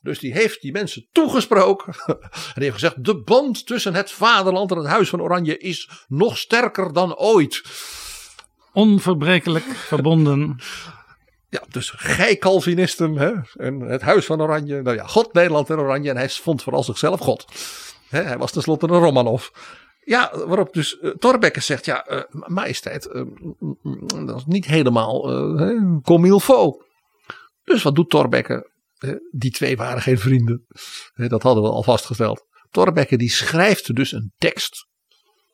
Dus 0.00 0.18
die 0.18 0.32
heeft 0.32 0.60
die 0.60 0.72
mensen 0.72 1.06
toegesproken. 1.12 1.94
en 2.06 2.18
die 2.54 2.62
heeft 2.62 2.74
gezegd, 2.74 3.04
de 3.04 3.22
band 3.22 3.66
tussen 3.66 3.94
het 3.94 4.10
vaderland 4.10 4.70
en 4.70 4.76
het 4.76 4.86
huis 4.86 5.08
van 5.08 5.20
Oranje 5.20 5.58
is 5.58 5.88
nog 6.08 6.38
sterker 6.38 6.92
dan 6.92 7.16
ooit. 7.16 7.62
Onverbrekelijk 8.72 9.64
verbonden. 9.64 10.56
Ja, 11.48 11.62
dus 11.68 11.90
gij 11.90 12.36
Calvinisten 12.36 13.16
hè, 13.16 13.32
en 13.56 13.80
het 13.80 14.02
huis 14.02 14.26
van 14.26 14.42
Oranje. 14.42 14.82
Nou 14.82 14.96
ja, 14.96 15.06
God, 15.06 15.32
Nederland 15.32 15.70
en 15.70 15.78
Oranje. 15.78 16.10
En 16.10 16.16
hij 16.16 16.28
vond 16.28 16.62
vooral 16.62 16.82
zichzelf 16.82 17.20
God. 17.20 17.44
He, 18.08 18.22
hij 18.22 18.38
was 18.38 18.52
tenslotte 18.52 18.86
een 18.86 18.98
Romanov. 18.98 19.48
Ja, 20.04 20.46
waarop 20.46 20.72
dus 20.72 20.98
uh, 21.00 21.50
zegt, 21.52 21.84
ja, 21.84 22.10
uh, 22.10 22.22
majesteit, 22.30 23.08
uh, 23.12 23.22
dat 24.26 24.36
is 24.36 24.44
niet 24.46 24.64
helemaal 24.64 25.32
uh, 25.60 25.96
comme 26.02 26.26
il 26.26 26.40
faut. 26.40 26.84
Dus 27.64 27.82
wat 27.82 27.94
doet 27.94 28.10
Thorbecke? 28.10 28.70
die 29.30 29.50
twee 29.50 29.76
waren 29.76 30.02
geen 30.02 30.18
vrienden. 30.18 30.66
dat 31.14 31.42
hadden 31.42 31.62
we 31.62 31.68
al 31.68 31.82
vastgesteld. 31.82 32.46
Thorbecke 32.70 33.16
die 33.16 33.30
schrijft 33.30 33.94
dus 33.94 34.12
een 34.12 34.32
tekst 34.36 34.86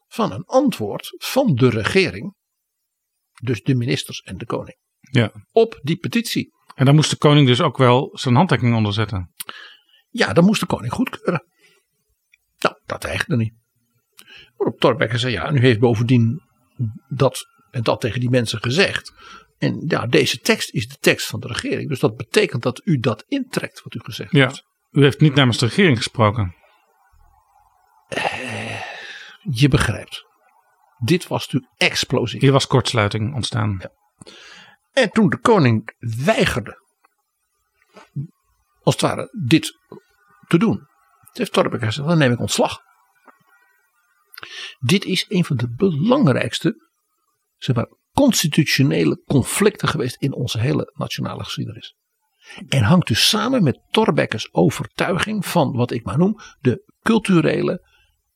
van 0.09 0.33
een 0.33 0.45
antwoord 0.45 1.15
van 1.19 1.55
de 1.55 1.69
regering. 1.69 2.35
Dus 3.41 3.63
de 3.63 3.75
ministers 3.75 4.21
en 4.21 4.37
de 4.37 4.47
koning. 4.47 4.77
Ja. 5.01 5.33
Op 5.53 5.81
die 5.83 5.97
petitie. 5.97 6.53
En 6.75 6.85
daar 6.85 6.95
moest 6.95 7.11
de 7.11 7.17
koning 7.17 7.47
dus 7.47 7.61
ook 7.61 7.77
wel 7.77 8.11
zijn 8.13 8.35
handtekening 8.35 8.77
onder 8.77 8.93
zetten. 8.93 9.35
Ja, 10.09 10.33
dan 10.33 10.45
moest 10.45 10.61
de 10.61 10.67
koning 10.67 10.93
goedkeuren. 10.93 11.45
Nou, 12.59 12.81
dat 12.87 13.05
eigenlijk 13.05 13.41
niet. 13.41 13.55
Waarop 14.57 14.81
Thorbecke 14.81 15.19
zei, 15.19 15.33
ja, 15.33 15.51
nu 15.51 15.61
heeft 15.61 15.79
bovendien 15.79 16.43
dat 17.09 17.47
en 17.71 17.83
dat 17.83 18.01
tegen 18.01 18.21
die 18.21 18.31
mensen 18.31 18.63
gezegd. 18.63 19.13
En 19.59 19.85
ja, 19.87 20.07
deze 20.07 20.39
tekst 20.39 20.71
is 20.71 20.89
de 20.89 20.97
tekst 21.01 21.27
van 21.27 21.41
de 21.41 21.47
regering. 21.47 21.89
Dus 21.89 22.01
dat 22.01 22.17
betekent 22.17 22.63
dat 22.63 22.81
u 22.85 22.99
dat 22.99 23.25
intrekt 23.27 23.83
wat 23.83 23.95
u 23.95 24.01
gezegd 24.03 24.33
ja. 24.33 24.47
heeft. 24.47 24.65
U 24.91 25.03
heeft 25.03 25.21
niet 25.21 25.35
namens 25.35 25.59
de 25.59 25.67
regering 25.67 25.97
gesproken. 25.97 26.55
Uh, 28.17 28.81
je 29.51 29.69
begrijpt. 29.69 30.28
Dit 30.99 31.27
was 31.27 31.45
natuurlijk 31.45 31.73
explosief. 31.77 32.41
Hier 32.41 32.53
was 32.53 32.67
kortsluiting 32.67 33.35
ontstaan. 33.35 33.77
Ja. 33.81 33.91
En 34.93 35.11
toen 35.11 35.29
de 35.29 35.39
koning 35.39 35.95
weigerde, 36.25 36.83
als 38.83 38.95
het 38.95 39.01
ware, 39.01 39.29
dit 39.47 39.79
te 40.47 40.59
doen, 40.59 40.87
heeft 41.33 41.53
Thorbecke 41.53 41.85
gezegd, 41.87 42.09
dan 42.09 42.19
neem 42.19 42.33
ik 42.33 42.41
ontslag. 42.41 42.81
Dit 44.79 45.05
is 45.05 45.25
een 45.29 45.45
van 45.45 45.57
de 45.57 45.75
belangrijkste 45.75 46.89
zeg 47.57 47.77
maar, 47.77 47.89
constitutionele 48.13 49.23
conflicten 49.25 49.89
geweest 49.89 50.17
in 50.17 50.35
onze 50.35 50.59
hele 50.59 50.93
nationale 50.95 51.45
geschiedenis. 51.45 51.97
En 52.69 52.83
hangt 52.83 53.07
dus 53.07 53.29
samen 53.29 53.63
met 53.63 53.81
Thorbecke's 53.91 54.49
overtuiging 54.53 55.47
van 55.47 55.73
wat 55.73 55.91
ik 55.91 56.05
maar 56.05 56.19
noem 56.19 56.41
de 56.61 56.93
culturele, 57.03 57.87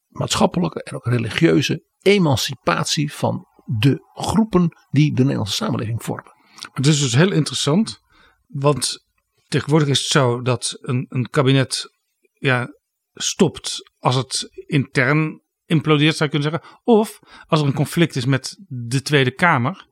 maatschappelijke 0.08 0.82
en 0.82 0.94
ook 0.94 1.06
religieuze 1.06 1.90
emancipatie 2.03 3.12
van 3.12 3.46
de 3.64 4.11
groepen 4.14 4.76
die 4.90 5.14
de 5.14 5.22
Nederlandse 5.22 5.55
samenleving 5.55 6.03
vormen. 6.03 6.32
Het 6.72 6.86
is 6.86 7.00
dus 7.00 7.14
heel 7.14 7.32
interessant, 7.32 8.00
want 8.46 9.07
tegenwoordig 9.48 9.88
is 9.88 9.98
het 9.98 10.09
zo 10.09 10.42
dat 10.42 10.78
een, 10.80 11.07
een 11.09 11.28
kabinet 11.30 11.90
ja, 12.32 12.68
stopt 13.14 13.90
als 13.98 14.14
het 14.14 14.48
intern 14.66 15.40
implodeert, 15.64 16.16
zou 16.16 16.30
je 16.30 16.38
kunnen 16.38 16.61
zeggen. 16.61 16.80
Of 16.84 17.18
als 17.46 17.61
er 17.61 17.66
een 17.66 17.74
conflict 17.74 18.16
is 18.16 18.24
met 18.24 18.57
de 18.68 19.03
Tweede 19.03 19.30
Kamer. 19.30 19.86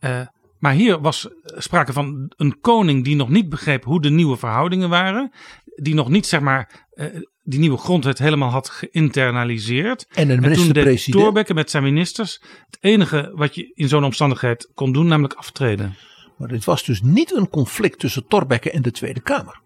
Uh, 0.00 0.26
maar 0.58 0.72
hier 0.72 1.00
was 1.00 1.28
sprake 1.42 1.92
van 1.92 2.32
een 2.36 2.60
koning 2.60 3.04
die 3.04 3.16
nog 3.16 3.28
niet 3.28 3.48
begreep 3.48 3.84
hoe 3.84 4.00
de 4.00 4.10
nieuwe 4.10 4.36
verhoudingen 4.36 4.88
waren. 4.88 5.32
Die 5.64 5.94
nog 5.94 6.08
niet, 6.08 6.26
zeg 6.26 6.40
maar, 6.40 6.88
uh, 6.94 7.22
die 7.50 7.60
nieuwe 7.60 7.78
grondwet 7.78 8.18
helemaal 8.18 8.50
had 8.50 8.68
geïnternaliseerd. 8.68 10.06
En 10.10 10.30
een 10.30 10.40
minister-president. 10.40 11.16
En 11.16 11.22
Thorbecke 11.22 11.54
met 11.54 11.70
zijn 11.70 11.82
ministers 11.82 12.40
het 12.66 12.78
enige 12.80 13.32
wat 13.34 13.54
je 13.54 13.72
in 13.74 13.88
zo'n 13.88 14.04
omstandigheid 14.04 14.70
kon 14.74 14.92
doen, 14.92 15.06
namelijk 15.06 15.34
aftreden. 15.34 15.96
Maar 16.38 16.48
dit 16.48 16.64
was 16.64 16.84
dus 16.84 17.02
niet 17.02 17.36
een 17.36 17.48
conflict 17.48 17.98
tussen 17.98 18.26
Thorbecke 18.26 18.70
en 18.70 18.82
de 18.82 18.90
Tweede 18.90 19.20
Kamer. 19.20 19.60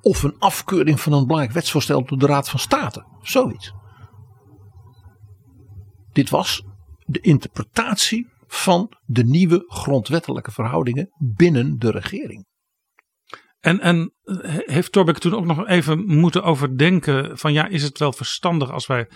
Of 0.00 0.22
een 0.22 0.38
afkeuring 0.38 1.00
van 1.00 1.12
een 1.12 1.26
belangrijk 1.26 1.54
wetsvoorstel 1.54 2.04
door 2.04 2.18
de 2.18 2.26
Raad 2.26 2.48
van 2.48 2.58
State. 2.58 3.04
Zoiets. 3.22 3.72
Dit 6.12 6.30
was 6.30 6.64
de 7.04 7.20
interpretatie 7.20 8.28
van 8.46 8.92
de 9.04 9.24
nieuwe 9.24 9.64
grondwettelijke 9.66 10.50
verhoudingen 10.50 11.10
binnen 11.18 11.78
de 11.78 11.90
regering. 11.90 12.46
En, 13.60 13.80
en 13.80 14.12
heeft 14.66 14.92
Thorbecke 14.92 15.20
toen 15.20 15.34
ook 15.34 15.44
nog 15.44 15.66
even 15.66 16.04
moeten 16.06 16.42
overdenken 16.42 17.38
van 17.38 17.52
ja, 17.52 17.66
is 17.66 17.82
het 17.82 17.98
wel 17.98 18.12
verstandig 18.12 18.70
als 18.70 18.86
wij 18.86 19.08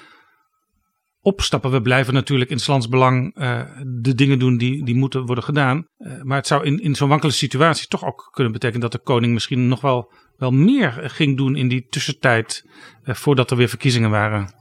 opstappen. 1.21 1.71
We 1.71 1.83
blijven 1.83 2.15
natuurlijk 2.15 2.51
in 2.51 2.59
Slans 2.59 2.89
belang 2.89 3.37
uh, 3.37 3.63
de 4.01 4.15
dingen 4.15 4.39
doen 4.39 4.57
die, 4.57 4.85
die 4.85 4.95
moeten 4.95 5.27
worden 5.27 5.45
gedaan. 5.45 5.87
Uh, 5.99 6.23
maar 6.23 6.37
het 6.37 6.47
zou 6.47 6.65
in, 6.65 6.79
in 6.79 6.95
zo'n 6.95 7.09
wankele 7.09 7.33
situatie 7.33 7.87
toch 7.87 8.05
ook 8.05 8.29
kunnen 8.31 8.53
betekenen 8.53 8.83
dat 8.83 8.93
de 8.93 8.99
koning 8.99 9.33
misschien 9.33 9.69
nog 9.69 9.81
wel, 9.81 10.13
wel 10.37 10.51
meer 10.51 10.93
ging 11.11 11.37
doen 11.37 11.57
in 11.57 11.69
die 11.69 11.87
tussentijd 11.89 12.63
uh, 13.05 13.15
voordat 13.15 13.51
er 13.51 13.57
weer 13.57 13.69
verkiezingen 13.69 14.11
waren. 14.11 14.55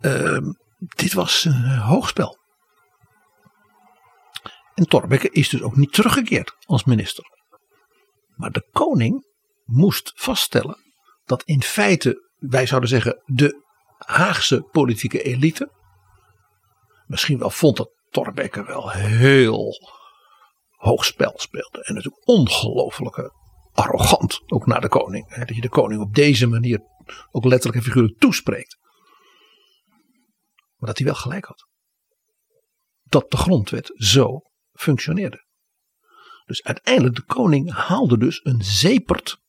Ehm, 0.00 0.52
dit 0.78 1.12
was 1.12 1.44
een 1.44 1.78
hoogspel. 1.78 2.38
En 4.74 4.86
Thorbecke 4.88 5.30
is 5.30 5.48
dus 5.48 5.62
ook 5.62 5.76
niet 5.76 5.92
teruggekeerd 5.92 6.56
als 6.64 6.84
minister. 6.84 7.24
Maar 8.36 8.50
de 8.50 8.68
koning 8.72 9.26
moest 9.64 10.12
vaststellen 10.14 10.76
dat 11.24 11.42
in 11.42 11.62
feite, 11.62 12.30
wij 12.36 12.66
zouden 12.66 12.88
zeggen, 12.88 13.22
de 13.24 13.62
Haagse 13.98 14.62
politieke 14.62 15.22
elite 15.22 15.70
misschien 17.06 17.38
wel 17.38 17.50
vond 17.50 17.76
dat 17.76 17.90
Thorbecke 18.10 18.64
wel 18.64 18.90
heel 18.90 19.72
hoog 20.70 21.04
spel 21.04 21.32
speelde. 21.36 21.84
En 21.84 21.94
natuurlijk 21.94 22.28
ongelooflijke 22.28 23.32
arrogant, 23.72 24.42
ook 24.46 24.66
naar 24.66 24.80
de 24.80 24.88
koning. 24.88 25.34
Hè, 25.34 25.44
dat 25.44 25.54
je 25.54 25.60
de 25.60 25.68
koning 25.68 26.00
op 26.00 26.14
deze 26.14 26.46
manier 26.46 26.80
ook 27.30 27.44
letterlijk 27.44 27.78
en 27.78 27.84
figuurlijk 27.84 28.18
toespreekt. 28.18 28.78
Maar 30.76 30.88
dat 30.88 30.98
hij 30.98 31.06
wel 31.06 31.16
gelijk 31.16 31.44
had. 31.44 31.66
Dat 33.02 33.30
de 33.30 33.36
grondwet 33.36 33.92
zo 33.94 34.40
functioneerde. 34.72 35.44
Dus 36.44 36.62
uiteindelijk, 36.62 37.14
de 37.14 37.24
koning 37.24 37.72
haalde 37.72 38.18
dus 38.18 38.40
een 38.44 38.62
zepert 38.62 39.42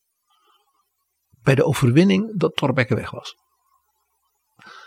bij 1.41 1.55
de 1.55 1.63
overwinning 1.63 2.39
dat 2.39 2.55
Thorbecke 2.55 2.95
weg 2.95 3.11
was. 3.11 3.35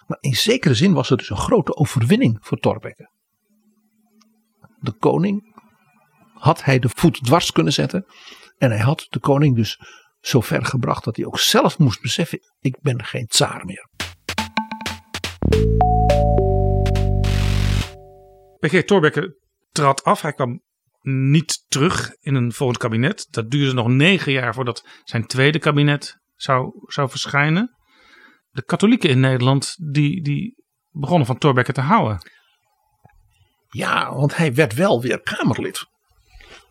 Maar 0.07 0.19
in 0.21 0.35
zekere 0.35 0.75
zin 0.75 0.93
was 0.93 1.09
het 1.09 1.19
dus 1.19 1.31
een 1.31 1.37
grote 1.37 1.77
overwinning 1.77 2.39
voor 2.41 2.59
Thorbecke. 2.59 3.11
De 4.81 4.93
koning 4.93 5.57
had 6.35 6.65
hij 6.65 6.79
de 6.79 6.89
voet 6.89 7.25
dwars 7.25 7.53
kunnen 7.53 7.73
zetten. 7.73 8.07
En 8.59 8.71
hij 8.71 8.81
had 8.81 9.07
de 9.09 9.19
koning 9.19 9.57
dus 9.57 9.81
zo 10.21 10.41
ver 10.41 10.65
gebracht 10.65 11.05
dat 11.05 11.17
hij 11.17 11.27
ook 11.27 11.39
zelf 11.39 11.79
moest 11.79 12.03
beseffen: 12.03 12.41
ik 12.59 12.81
ben 12.81 13.05
geen 13.05 13.27
tsaar 13.27 13.65
meer. 13.65 13.89
PG 18.59 18.85
Thorbecke 18.85 19.41
trad 19.71 20.05
af. 20.05 20.21
Hij 20.21 20.33
kwam 20.33 20.63
niet 21.01 21.65
terug 21.69 22.11
in 22.21 22.35
een 22.35 22.53
volgend 22.53 22.79
kabinet. 22.79 23.27
Dat 23.31 23.51
duurde 23.51 23.75
nog 23.75 23.89
negen 23.89 24.33
jaar 24.33 24.55
voordat 24.55 24.89
zijn 25.05 25.27
tweede 25.27 25.59
kabinet 25.59 26.17
zou, 26.35 26.73
zou 26.87 27.11
verschijnen 27.11 27.77
de 28.51 28.65
katholieken 28.65 29.11
in 29.11 29.21
Nederland 29.21 29.75
die, 29.93 30.23
die 30.23 30.65
begonnen 30.91 31.27
van 31.27 31.39
Thorbecke 31.39 31.73
te 31.73 31.81
houden. 31.81 32.31
Ja, 33.69 34.15
want 34.15 34.37
hij 34.37 34.55
werd 34.55 34.75
wel 34.75 35.03
weer 35.03 35.21
Kamerlid. 35.21 35.87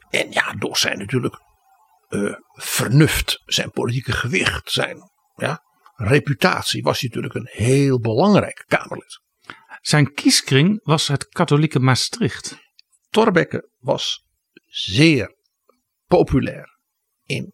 En 0.10 0.32
ja, 0.32 0.54
door 0.54 0.78
zijn 0.78 0.98
natuurlijk 0.98 1.42
uh, 2.10 2.36
vernuft, 2.54 3.42
zijn 3.46 3.72
politieke 3.72 4.12
gewicht, 4.12 4.72
zijn 4.72 4.98
ja, 5.36 5.64
reputatie, 5.96 6.84
was 6.84 7.00
hij 7.00 7.10
natuurlijk 7.10 7.36
een 7.36 7.66
heel 7.66 8.00
belangrijk 8.00 8.64
Kamerlid. 8.68 9.22
Zijn 9.82 10.14
kieskring 10.14 10.80
was 10.84 11.08
het 11.08 11.28
katholieke 11.28 11.80
Maastricht. 11.80 12.58
Thorbecke 13.10 13.70
was 13.78 14.26
zeer 14.66 15.36
populair 16.06 16.78
in 17.24 17.54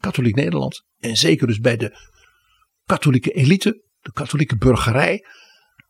katholiek 0.00 0.34
Nederland. 0.34 0.84
En 0.98 1.16
zeker 1.16 1.46
dus 1.46 1.58
bij 1.58 1.76
de 1.76 1.96
katholieke 2.84 3.30
elite, 3.30 3.82
de 4.00 4.12
katholieke 4.12 4.56
burgerij, 4.56 5.24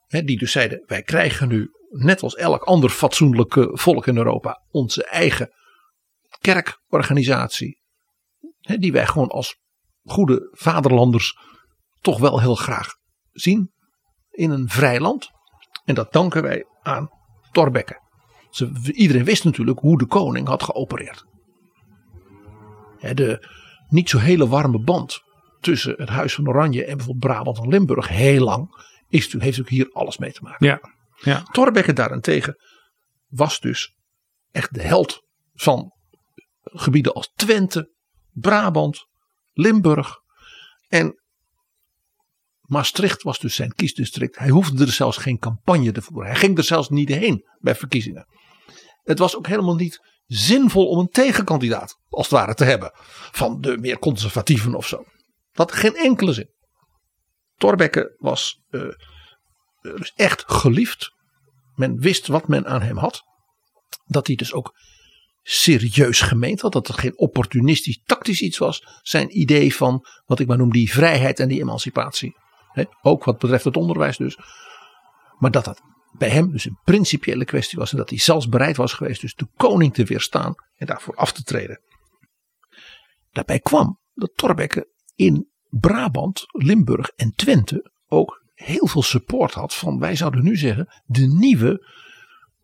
hè, 0.07 0.23
die 0.23 0.39
dus 0.39 0.53
zeiden: 0.53 0.83
wij 0.87 1.03
krijgen 1.03 1.49
nu, 1.49 1.71
net 1.89 2.23
als 2.23 2.35
elk 2.35 2.63
ander 2.63 2.91
fatsoenlijke 2.91 3.71
volk 3.73 4.07
in 4.07 4.17
Europa, 4.17 4.63
onze 4.71 5.05
eigen 5.05 5.53
kerkorganisatie, 6.41 7.81
hè, 8.61 8.77
die 8.77 8.93
wij 8.93 9.07
gewoon 9.07 9.29
als 9.29 9.57
goede 10.03 10.49
vaderlanders 10.51 11.39
toch 12.01 12.19
wel 12.19 12.41
heel 12.41 12.55
graag 12.55 12.97
zien 13.33 13.73
in 14.31 14.51
een 14.51 14.69
vrij 14.69 15.01
land. 15.01 15.31
En 15.85 15.95
dat 15.95 16.13
danken 16.13 16.43
wij 16.43 16.67
aan 16.83 17.11
Thorbecke. 17.53 18.07
Iedereen 18.93 19.25
wist 19.25 19.45
natuurlijk 19.45 19.79
hoe 19.79 19.99
de 19.99 20.07
koning 20.07 20.49
had 20.49 20.63
geopereerd. 20.63 21.25
De 22.99 23.47
niet 23.89 24.09
zo 24.09 24.19
hele 24.19 24.49
warme 24.49 24.79
band 24.79 25.23
tussen 25.61 25.95
het 25.97 26.09
Huis 26.09 26.35
van 26.35 26.49
Oranje 26.49 26.85
en 26.85 26.97
bijvoorbeeld 26.97 27.33
Brabant 27.33 27.59
en 27.59 27.69
Limburg 27.69 28.09
heel 28.09 28.45
lang, 28.45 28.87
is, 29.09 29.23
heeft 29.25 29.33
natuurlijk 29.33 29.69
hier 29.69 29.91
alles 29.93 30.19
mee 30.19 30.33
te 30.33 30.43
maken. 30.43 30.67
Ja, 30.67 30.81
ja. 31.21 31.43
Thorbecke 31.43 31.93
daarentegen 31.93 32.57
was 33.29 33.61
dus 33.61 33.95
echt 34.51 34.75
de 34.75 34.83
held 34.83 35.23
van 35.55 35.93
gebieden 36.63 37.15
als 37.15 37.33
Twente, 37.35 37.93
Brabant, 38.33 39.07
Limburg 39.53 40.17
en 40.89 41.23
Maastricht 42.61 43.23
was 43.23 43.39
dus 43.39 43.55
zijn 43.55 43.73
kiesdistrict. 43.73 44.39
Hij 44.39 44.49
hoefde 44.49 44.85
er 44.85 44.93
zelfs 44.93 45.17
geen 45.17 45.39
campagne 45.39 45.93
te 45.93 46.03
voeren. 46.03 46.31
Hij 46.31 46.39
ging 46.39 46.59
er 46.59 46.65
zelfs 46.65 46.89
niet 46.89 47.09
heen 47.09 47.45
bij 47.59 47.75
verkiezingen. 47.75 48.27
Het 49.09 49.19
was 49.19 49.37
ook 49.37 49.47
helemaal 49.47 49.75
niet 49.75 50.01
zinvol 50.27 50.89
om 50.89 50.99
een 50.99 51.09
tegenkandidaat, 51.09 51.99
als 52.09 52.29
het 52.29 52.39
ware, 52.39 52.55
te 52.55 52.65
hebben. 52.65 52.91
Van 53.33 53.61
de 53.61 53.79
meer 53.79 53.99
conservatieven 53.99 54.75
of 54.75 54.87
zo. 54.87 55.05
Dat 55.53 55.73
geen 55.73 55.97
enkele 55.97 56.33
zin. 56.33 56.51
Thorbecke 57.57 58.15
was 58.19 58.61
uh, 58.71 58.89
dus 59.81 60.13
echt 60.15 60.45
geliefd. 60.47 61.11
Men 61.75 62.01
wist 62.01 62.27
wat 62.27 62.49
men 62.49 62.67
aan 62.67 62.83
hem 62.83 62.97
had. 62.97 63.23
Dat 64.05 64.27
hij 64.27 64.37
dus 64.37 64.53
ook 64.53 64.75
serieus 65.43 66.21
gemeend 66.21 66.61
had. 66.61 66.73
Dat 66.73 66.87
het 66.87 66.99
geen 66.99 67.19
opportunistisch 67.19 68.01
tactisch 68.05 68.41
iets 68.41 68.59
was. 68.59 68.83
Zijn 69.03 69.39
idee 69.41 69.75
van 69.75 70.07
wat 70.25 70.41
ik 70.41 70.47
maar 70.47 70.57
noem 70.57 70.73
die 70.73 70.93
vrijheid 70.93 71.41
en 71.41 71.49
die 71.49 71.61
emancipatie. 71.61 72.37
ook 73.03 73.25
wat 73.25 73.39
betreft 73.39 73.65
het 73.65 73.77
onderwijs 73.77 74.17
dus. 74.17 74.39
Maar 75.39 75.51
dat 75.51 75.65
dat 75.65 75.81
bij 76.19 76.29
hem 76.29 76.51
dus 76.53 76.65
een 76.65 76.79
principiële 76.85 77.45
kwestie 77.45 77.79
was. 77.79 77.91
En 77.91 77.97
dat 77.97 78.11
hij 78.11 78.19
zelfs 78.19 78.49
bereid 78.49 78.77
was 78.77 78.93
geweest 78.93 79.21
dus 79.21 79.35
de 79.35 79.49
koning 79.57 79.95
te 79.95 80.05
weerstaan. 80.05 80.55
En 80.77 80.87
daarvoor 80.87 81.15
af 81.15 81.33
te 81.33 81.43
treden. 81.43 81.81
Daarbij 83.33 83.59
kwam 83.59 83.99
dat 84.15 84.31
Thorbecke 84.35 84.89
in 85.15 85.49
Brabant, 85.71 86.45
Limburg 86.47 87.09
en 87.17 87.33
Twente 87.35 87.91
ook 88.09 88.43
heel 88.55 88.87
veel 88.87 89.03
support 89.03 89.55
had 89.55 89.75
van, 89.75 89.99
wij 89.99 90.17
zouden 90.17 90.45
nu 90.45 90.57
zeggen, 90.57 90.89
de 91.07 91.27
nieuwe, 91.27 91.87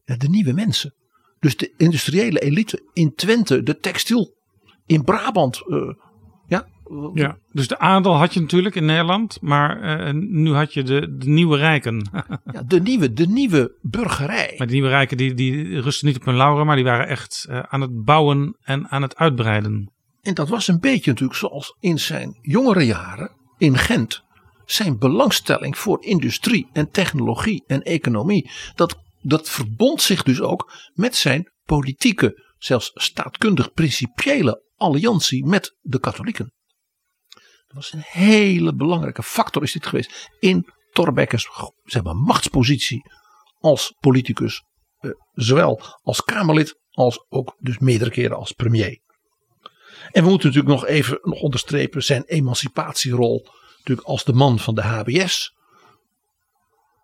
de 0.05 0.29
nieuwe 0.29 0.53
mensen. 0.53 0.95
Dus 1.39 1.57
de 1.57 1.75
industriële 1.77 2.41
elite 2.41 2.89
in 2.93 3.15
Twente, 3.15 3.63
de 3.63 3.79
textiel 3.79 4.35
in 4.87 5.05
Brabant. 5.05 5.63
Uh, 5.67 5.95
ja, 6.47 6.69
ja, 7.15 7.39
dus 7.53 7.69
de 7.69 7.79
adel 7.79 8.17
had 8.17 8.35
je 8.35 8.41
natuurlijk 8.41 8.75
in 8.75 8.85
Nederland, 8.85 9.39
maar 9.41 10.01
uh, 10.07 10.13
nu 10.13 10.53
had 10.53 10.75
je 10.75 10.83
de, 10.83 11.17
de 11.17 11.29
nieuwe 11.29 11.57
rijken. 11.57 12.09
ja, 12.53 12.63
de 12.63 12.81
nieuwe, 12.81 13.13
de 13.13 13.27
nieuwe 13.27 13.79
burgerij. 13.81 14.55
Maar 14.59 14.67
die 14.67 14.77
nieuwe 14.77 14.91
rijken 14.91 15.17
die, 15.17 15.35
die 15.35 15.81
rusten 15.81 16.07
niet 16.07 16.17
op 16.17 16.25
hun 16.25 16.37
lauren, 16.37 16.67
maar 16.67 16.77
die 16.77 16.85
waren 16.85 17.09
echt 17.09 17.47
uh, 17.51 17.59
aan 17.59 17.81
het 17.81 18.05
bouwen 18.05 18.57
en 18.63 18.89
aan 18.89 19.03
het 19.03 19.17
uitbreiden. 19.17 19.93
En 20.21 20.35
dat 20.35 20.49
was 20.49 20.69
een 20.69 20.81
beetje 20.81 21.11
natuurlijk 21.11 21.39
zoals 21.39 21.77
in 21.81 21.99
zijn 21.99 22.39
jongere 22.41 22.87
jaren 22.87 23.31
in 23.59 23.79
Gent. 23.79 24.23
Zijn 24.65 24.99
belangstelling 24.99 25.79
voor 25.79 26.05
industrie 26.05 26.69
en 26.73 26.91
technologie 26.91 27.65
en 27.67 27.83
economie. 27.83 28.51
Dat, 28.75 28.97
dat 29.23 29.51
verbond 29.51 30.03
zich 30.03 30.23
dus 30.23 30.41
ook 30.41 30.73
met 30.95 31.17
zijn 31.17 31.53
politieke, 31.65 32.53
zelfs 32.59 32.91
staatkundig 32.95 33.73
principiële 33.73 34.63
alliantie 34.77 35.47
met 35.47 35.77
de 35.81 36.01
katholieken. 36.01 36.53
Was 37.75 37.93
een 37.93 38.05
hele 38.05 38.75
belangrijke 38.75 39.23
factor 39.23 39.63
is 39.63 39.73
dit 39.73 39.87
geweest 39.87 40.31
in 40.39 40.73
Thorbecke's 40.93 41.49
zeg 41.85 42.03
maar, 42.03 42.17
machtspositie 42.17 43.11
als 43.61 43.95
politicus, 44.01 44.63
eh, 44.99 45.11
zowel 45.33 45.81
als 46.03 46.25
Kamerlid 46.25 46.79
als 46.91 47.25
ook 47.29 47.57
dus 47.59 47.79
meerdere 47.79 48.11
keren 48.11 48.37
als 48.37 48.53
premier. 48.53 49.01
En 50.13 50.23
we 50.25 50.31
moeten 50.31 50.49
natuurlijk 50.49 50.75
nog 50.75 50.87
even 50.87 51.19
nog 51.23 51.41
onderstrepen 51.41 52.03
zijn 52.03 52.25
emancipatierol 52.25 53.49
natuurlijk 53.77 54.07
als 54.07 54.25
de 54.25 54.33
man 54.33 54.59
van 54.59 54.75
de 54.75 54.83
HBS. 54.83 55.55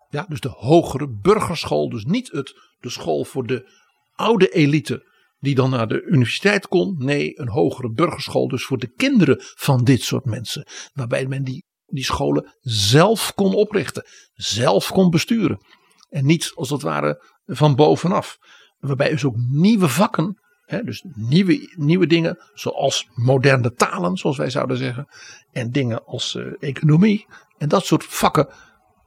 Ja, 0.09 0.25
dus 0.29 0.39
de 0.39 0.49
hogere 0.49 1.07
burgerschool, 1.07 1.89
dus 1.89 2.03
niet 2.03 2.31
het, 2.31 2.53
de 2.79 2.89
school 2.89 3.23
voor 3.23 3.47
de 3.47 3.71
oude 4.15 4.49
elite 4.49 5.10
die 5.41 5.55
dan 5.55 5.69
naar 5.69 5.87
de 5.87 6.03
universiteit 6.03 6.67
kon. 6.67 6.95
Nee, 6.97 7.39
een 7.39 7.49
hogere 7.49 7.91
burgerschool, 7.91 8.47
dus 8.47 8.65
voor 8.65 8.77
de 8.77 8.93
kinderen 8.95 9.37
van 9.39 9.83
dit 9.83 10.01
soort 10.01 10.25
mensen. 10.25 10.67
Waarbij 10.93 11.25
men 11.25 11.43
die, 11.43 11.65
die 11.85 12.03
scholen 12.03 12.55
zelf 12.61 13.33
kon 13.33 13.53
oprichten, 13.53 14.05
zelf 14.33 14.91
kon 14.91 15.09
besturen. 15.09 15.65
En 16.09 16.25
niet 16.25 16.51
als 16.55 16.69
het 16.69 16.81
ware 16.81 17.23
van 17.45 17.75
bovenaf. 17.75 18.37
Waarbij 18.77 19.09
dus 19.09 19.25
ook 19.25 19.35
nieuwe 19.37 19.87
vakken, 19.87 20.41
hè, 20.65 20.83
dus 20.83 21.05
nieuwe, 21.15 21.73
nieuwe 21.75 22.07
dingen, 22.07 22.37
zoals 22.53 23.07
moderne 23.13 23.73
talen, 23.73 24.17
zoals 24.17 24.37
wij 24.37 24.49
zouden 24.49 24.77
zeggen. 24.77 25.07
En 25.51 25.71
dingen 25.71 26.05
als 26.05 26.35
uh, 26.35 26.53
economie. 26.59 27.25
En 27.57 27.69
dat 27.69 27.85
soort 27.85 28.03
vakken, 28.03 28.49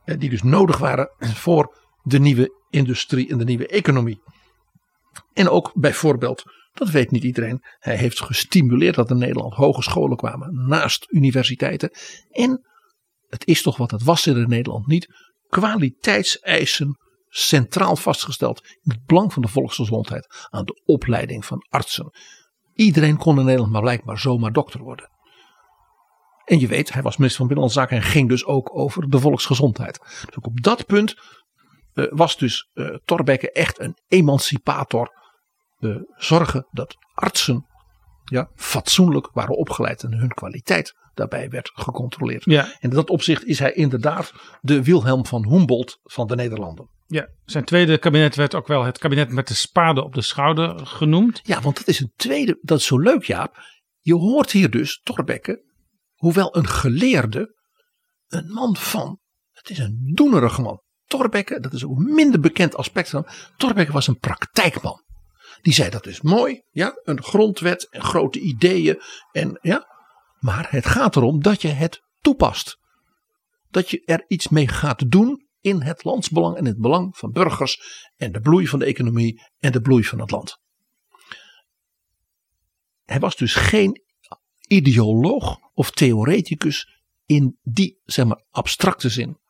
eh, 0.05 0.19
die 0.19 0.31
dus 0.31 0.43
nodig 0.43 0.79
waren 0.79 1.11
voor 1.19 1.77
de 2.03 2.19
nieuwe 2.19 2.63
industrie 2.71 3.31
en 3.31 3.39
de 3.39 3.45
nieuwe 3.45 3.67
economie. 3.67 4.23
En 5.33 5.49
ook 5.49 5.73
bijvoorbeeld, 5.75 6.43
dat 6.73 6.91
weet 6.91 7.11
niet 7.11 7.25
iedereen, 7.25 7.65
hij 7.79 7.97
heeft 7.97 8.21
gestimuleerd 8.21 8.95
dat 8.95 9.11
in 9.11 9.19
Nederland 9.19 9.55
hogescholen 9.55 10.17
kwamen 10.17 10.67
naast 10.69 11.07
universiteiten. 11.09 11.91
En 12.31 12.67
het 13.29 13.47
is 13.47 13.63
toch 13.63 13.77
wat 13.77 13.91
het 13.91 14.03
was 14.03 14.27
in 14.27 14.49
Nederland 14.49 14.87
niet, 14.87 15.15
kwaliteitseisen 15.49 16.99
centraal 17.29 17.97
vastgesteld 17.97 18.65
in 18.65 18.91
het 18.91 19.05
belang 19.05 19.33
van 19.33 19.43
de 19.43 19.49
volksgezondheid 19.49 20.47
aan 20.51 20.65
de 20.65 20.83
opleiding 20.85 21.45
van 21.45 21.67
artsen. 21.69 22.13
Iedereen 22.75 23.17
kon 23.17 23.39
in 23.39 23.45
Nederland 23.45 23.73
maar 23.73 23.81
blijkbaar 23.81 24.19
zomaar 24.19 24.53
dokter 24.53 24.81
worden. 24.81 25.13
En 26.45 26.61
je 26.61 26.67
weet, 26.67 26.93
hij 26.93 27.03
was 27.03 27.17
minister 27.17 27.39
van 27.39 27.47
Binnenlandse 27.47 27.81
Zaken 27.81 27.97
en 27.97 28.11
ging 28.11 28.29
dus 28.29 28.45
ook 28.45 28.79
over 28.79 29.11
de 29.11 29.21
volksgezondheid. 29.21 29.99
Dus 29.99 30.37
ook 30.37 30.47
op 30.47 30.63
dat 30.63 30.87
punt 30.87 31.15
uh, 31.95 32.07
was 32.11 32.37
dus 32.37 32.71
uh, 32.75 32.97
Thorbecke 33.05 33.53
echt 33.53 33.81
een 33.81 33.97
emancipator. 34.09 35.23
Uh, 35.79 35.97
zorgen 36.17 36.67
dat 36.71 36.97
artsen 37.15 37.67
ja, 38.25 38.51
fatsoenlijk 38.55 39.29
waren 39.33 39.57
opgeleid 39.57 40.03
en 40.03 40.13
hun 40.13 40.35
kwaliteit 40.35 40.95
daarbij 41.15 41.49
werd 41.51 41.71
gecontroleerd. 41.75 42.45
Ja. 42.45 42.65
En 42.65 42.77
in 42.79 42.91
dat 42.91 43.11
opzicht 43.11 43.45
is 43.45 43.59
hij 43.59 43.73
inderdaad 43.73 44.33
de 44.61 44.83
Wilhelm 44.83 45.27
van 45.27 45.49
Humboldt 45.49 45.99
van 46.03 46.27
de 46.27 46.37
Nederlanden. 46.37 46.89
Ja, 47.07 47.29
zijn 47.45 47.65
tweede 47.65 47.99
kabinet 47.99 48.35
werd 48.35 48.55
ook 48.55 48.67
wel 48.67 48.85
het 48.85 48.99
kabinet 48.99 49.31
met 49.31 49.49
de 49.49 49.55
spade 49.55 50.05
op 50.05 50.15
de 50.15 50.23
schouder 50.23 50.87
genoemd. 50.87 51.41
Ja, 51.43 51.61
want 51.61 51.77
dat 51.77 51.89
is 51.89 52.01
een 52.01 52.13
tweede, 52.17 52.59
dat 52.61 52.79
is 52.79 52.87
zo 52.87 52.99
leuk 52.99 53.25
Jaap. 53.25 53.57
Je 54.01 54.15
hoort 54.15 54.51
hier 54.51 54.71
dus 54.71 55.01
Thorbecke, 55.03 55.65
hoewel 56.15 56.57
een 56.57 56.67
geleerde, 56.67 57.55
een 58.27 58.53
man 58.53 58.77
van, 58.77 59.21
het 59.51 59.71
is 59.71 59.79
een 59.79 60.13
doenerige 60.15 60.63
man. 60.63 60.83
Thorbecke, 61.17 61.61
dat 61.61 61.73
is 61.73 61.85
ook 61.85 61.99
een 61.99 62.15
minder 62.15 62.41
bekend 62.41 62.77
aspect 62.77 63.11
van 63.11 63.27
Thorbecke 63.57 63.93
was 63.93 64.07
een 64.07 64.19
praktijkman. 64.19 65.03
Die 65.63 65.73
zei 65.73 65.91
dat 65.91 66.07
is 66.07 66.21
mooi, 66.21 66.63
ja, 66.71 67.01
een 67.03 67.23
grondwet 67.23 67.89
en 67.91 68.03
grote 68.03 68.41
ideeën 68.41 69.01
en 69.33 69.59
ja, 69.63 69.87
maar 70.39 70.71
het 70.71 70.87
gaat 70.87 71.17
erom 71.17 71.43
dat 71.43 71.63
je 71.63 71.69
het 71.69 72.03
toepast. 72.21 72.79
Dat 73.71 73.91
je 73.91 74.03
er 74.05 74.25
iets 74.29 74.49
mee 74.49 74.69
gaat 74.69 75.11
doen 75.11 75.47
in 75.61 75.83
het 75.83 76.05
landsbelang 76.05 76.57
en 76.57 76.65
het 76.65 76.79
belang 76.79 77.17
van 77.17 77.33
burgers 77.33 78.09
en 78.17 78.33
de 78.33 78.41
bloei 78.41 78.67
van 78.67 78.79
de 78.79 78.85
economie 78.85 79.43
en 79.59 79.73
de 79.73 79.81
bloei 79.81 80.05
van 80.05 80.21
het 80.21 80.31
land. 80.31 80.59
Hij 83.05 83.21
was 83.21 83.37
dus 83.37 83.55
geen 83.55 84.03
ideoloog 84.67 85.59
of 85.73 85.91
theoreticus 85.91 87.03
in 87.25 87.59
die 87.63 88.01
zeg 88.05 88.25
maar 88.25 88.45
abstracte 88.51 89.09
zin 89.09 89.43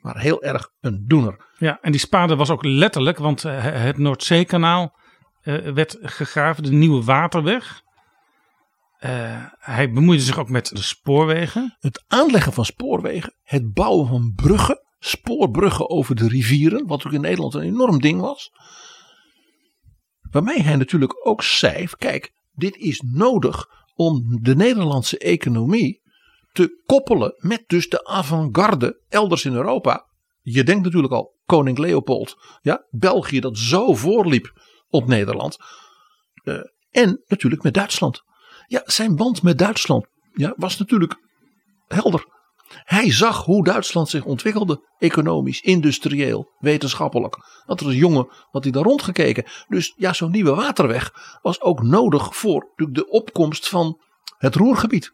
maar 0.00 0.18
heel 0.18 0.42
erg 0.42 0.70
een 0.80 1.04
doener. 1.06 1.48
Ja, 1.58 1.78
en 1.80 1.90
die 1.90 2.00
spade 2.00 2.36
was 2.36 2.50
ook 2.50 2.64
letterlijk, 2.64 3.18
want 3.18 3.44
eh, 3.44 3.62
het 3.62 3.98
Noordzeekanaal 3.98 4.98
uh, 5.42 5.72
werd 5.72 5.98
gegraven, 6.00 6.62
de 6.62 6.72
nieuwe 6.72 7.04
waterweg. 7.04 7.82
Uh, 9.00 9.44
hij 9.58 9.90
bemoeide 9.90 10.22
zich 10.22 10.38
ook 10.38 10.48
met 10.48 10.68
de 10.68 10.82
spoorwegen. 10.82 11.76
Het 11.78 12.04
aanleggen 12.06 12.52
van 12.52 12.64
spoorwegen, 12.64 13.34
het 13.42 13.72
bouwen 13.72 14.08
van 14.08 14.32
bruggen, 14.36 14.80
spoorbruggen 14.98 15.90
over 15.90 16.14
de 16.14 16.28
rivieren, 16.28 16.86
wat 16.86 17.06
ook 17.06 17.12
in 17.12 17.20
Nederland 17.20 17.54
een 17.54 17.62
enorm 17.62 18.00
ding 18.00 18.20
was. 18.20 18.50
Waarmee 20.30 20.62
hij 20.62 20.76
natuurlijk 20.76 21.26
ook 21.26 21.42
zei: 21.42 21.86
kijk, 21.98 22.32
dit 22.52 22.76
is 22.76 23.02
nodig 23.06 23.66
om 23.94 24.38
de 24.42 24.56
Nederlandse 24.56 25.18
economie 25.18 25.99
te 26.52 26.82
koppelen 26.86 27.34
met 27.36 27.64
dus 27.66 27.88
de 27.88 28.04
avant-garde 28.06 29.02
elders 29.08 29.44
in 29.44 29.54
Europa. 29.54 30.06
Je 30.40 30.64
denkt 30.64 30.84
natuurlijk 30.84 31.12
al 31.12 31.38
koning 31.44 31.78
Leopold, 31.78 32.36
ja, 32.60 32.86
België 32.90 33.40
dat 33.40 33.58
zo 33.58 33.94
voorliep 33.94 34.52
op 34.88 35.06
Nederland. 35.06 35.56
Uh, 36.44 36.60
en 36.90 37.22
natuurlijk 37.26 37.62
met 37.62 37.74
Duitsland. 37.74 38.22
Ja, 38.66 38.82
zijn 38.84 39.16
band 39.16 39.42
met 39.42 39.58
Duitsland 39.58 40.06
ja, 40.34 40.54
was 40.56 40.78
natuurlijk 40.78 41.16
helder. 41.86 42.24
Hij 42.70 43.12
zag 43.12 43.44
hoe 43.44 43.64
Duitsland 43.64 44.08
zich 44.08 44.24
ontwikkelde, 44.24 44.88
economisch, 44.98 45.60
industrieel, 45.60 46.52
wetenschappelijk. 46.58 47.36
Dat 47.66 47.80
was 47.80 47.92
een 47.92 47.98
jongen, 47.98 48.28
had 48.50 48.62
hij 48.62 48.72
daar 48.72 48.82
rondgekeken. 48.82 49.44
Dus 49.68 49.94
ja, 49.96 50.12
zo'n 50.12 50.30
nieuwe 50.30 50.54
waterweg 50.54 51.38
was 51.42 51.60
ook 51.60 51.82
nodig 51.82 52.36
voor 52.36 52.72
de 52.74 53.08
opkomst 53.08 53.68
van 53.68 54.00
het 54.36 54.54
Roergebied. 54.54 55.12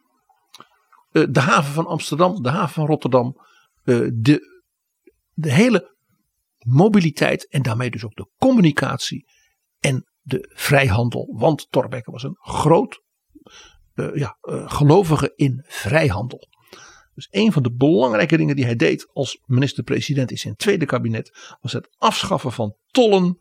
Eh, 1.16 1.24
de 1.30 1.40
haven 1.40 1.72
van 1.72 1.86
Amsterdam, 1.86 2.42
de 2.42 2.48
haven 2.48 2.74
van 2.74 2.86
Rotterdam, 2.86 3.36
eh, 3.84 4.08
de, 4.12 4.64
de 5.32 5.52
hele 5.52 5.94
mobiliteit 6.58 7.48
en 7.48 7.62
daarmee 7.62 7.90
dus 7.90 8.04
ook 8.04 8.16
de 8.16 8.28
communicatie 8.38 9.26
en 9.80 10.06
de 10.20 10.52
vrijhandel. 10.54 11.34
Want 11.38 11.66
Thorbecke 11.70 12.10
was 12.10 12.22
een 12.22 12.36
groot 12.40 13.02
uh, 13.94 14.14
ja, 14.14 14.36
gelovige 14.66 15.32
in 15.36 15.64
vrijhandel. 15.66 16.48
Dus 17.14 17.28
een 17.30 17.52
van 17.52 17.62
de 17.62 17.72
belangrijke 17.72 18.36
dingen 18.36 18.56
die 18.56 18.64
hij 18.64 18.76
deed 18.76 19.08
als 19.12 19.42
minister-president 19.44 20.30
in 20.30 20.38
zijn 20.38 20.56
tweede 20.56 20.86
kabinet 20.86 21.56
was 21.60 21.72
het 21.72 21.88
afschaffen 21.98 22.52
van 22.52 22.76
tollen 22.90 23.40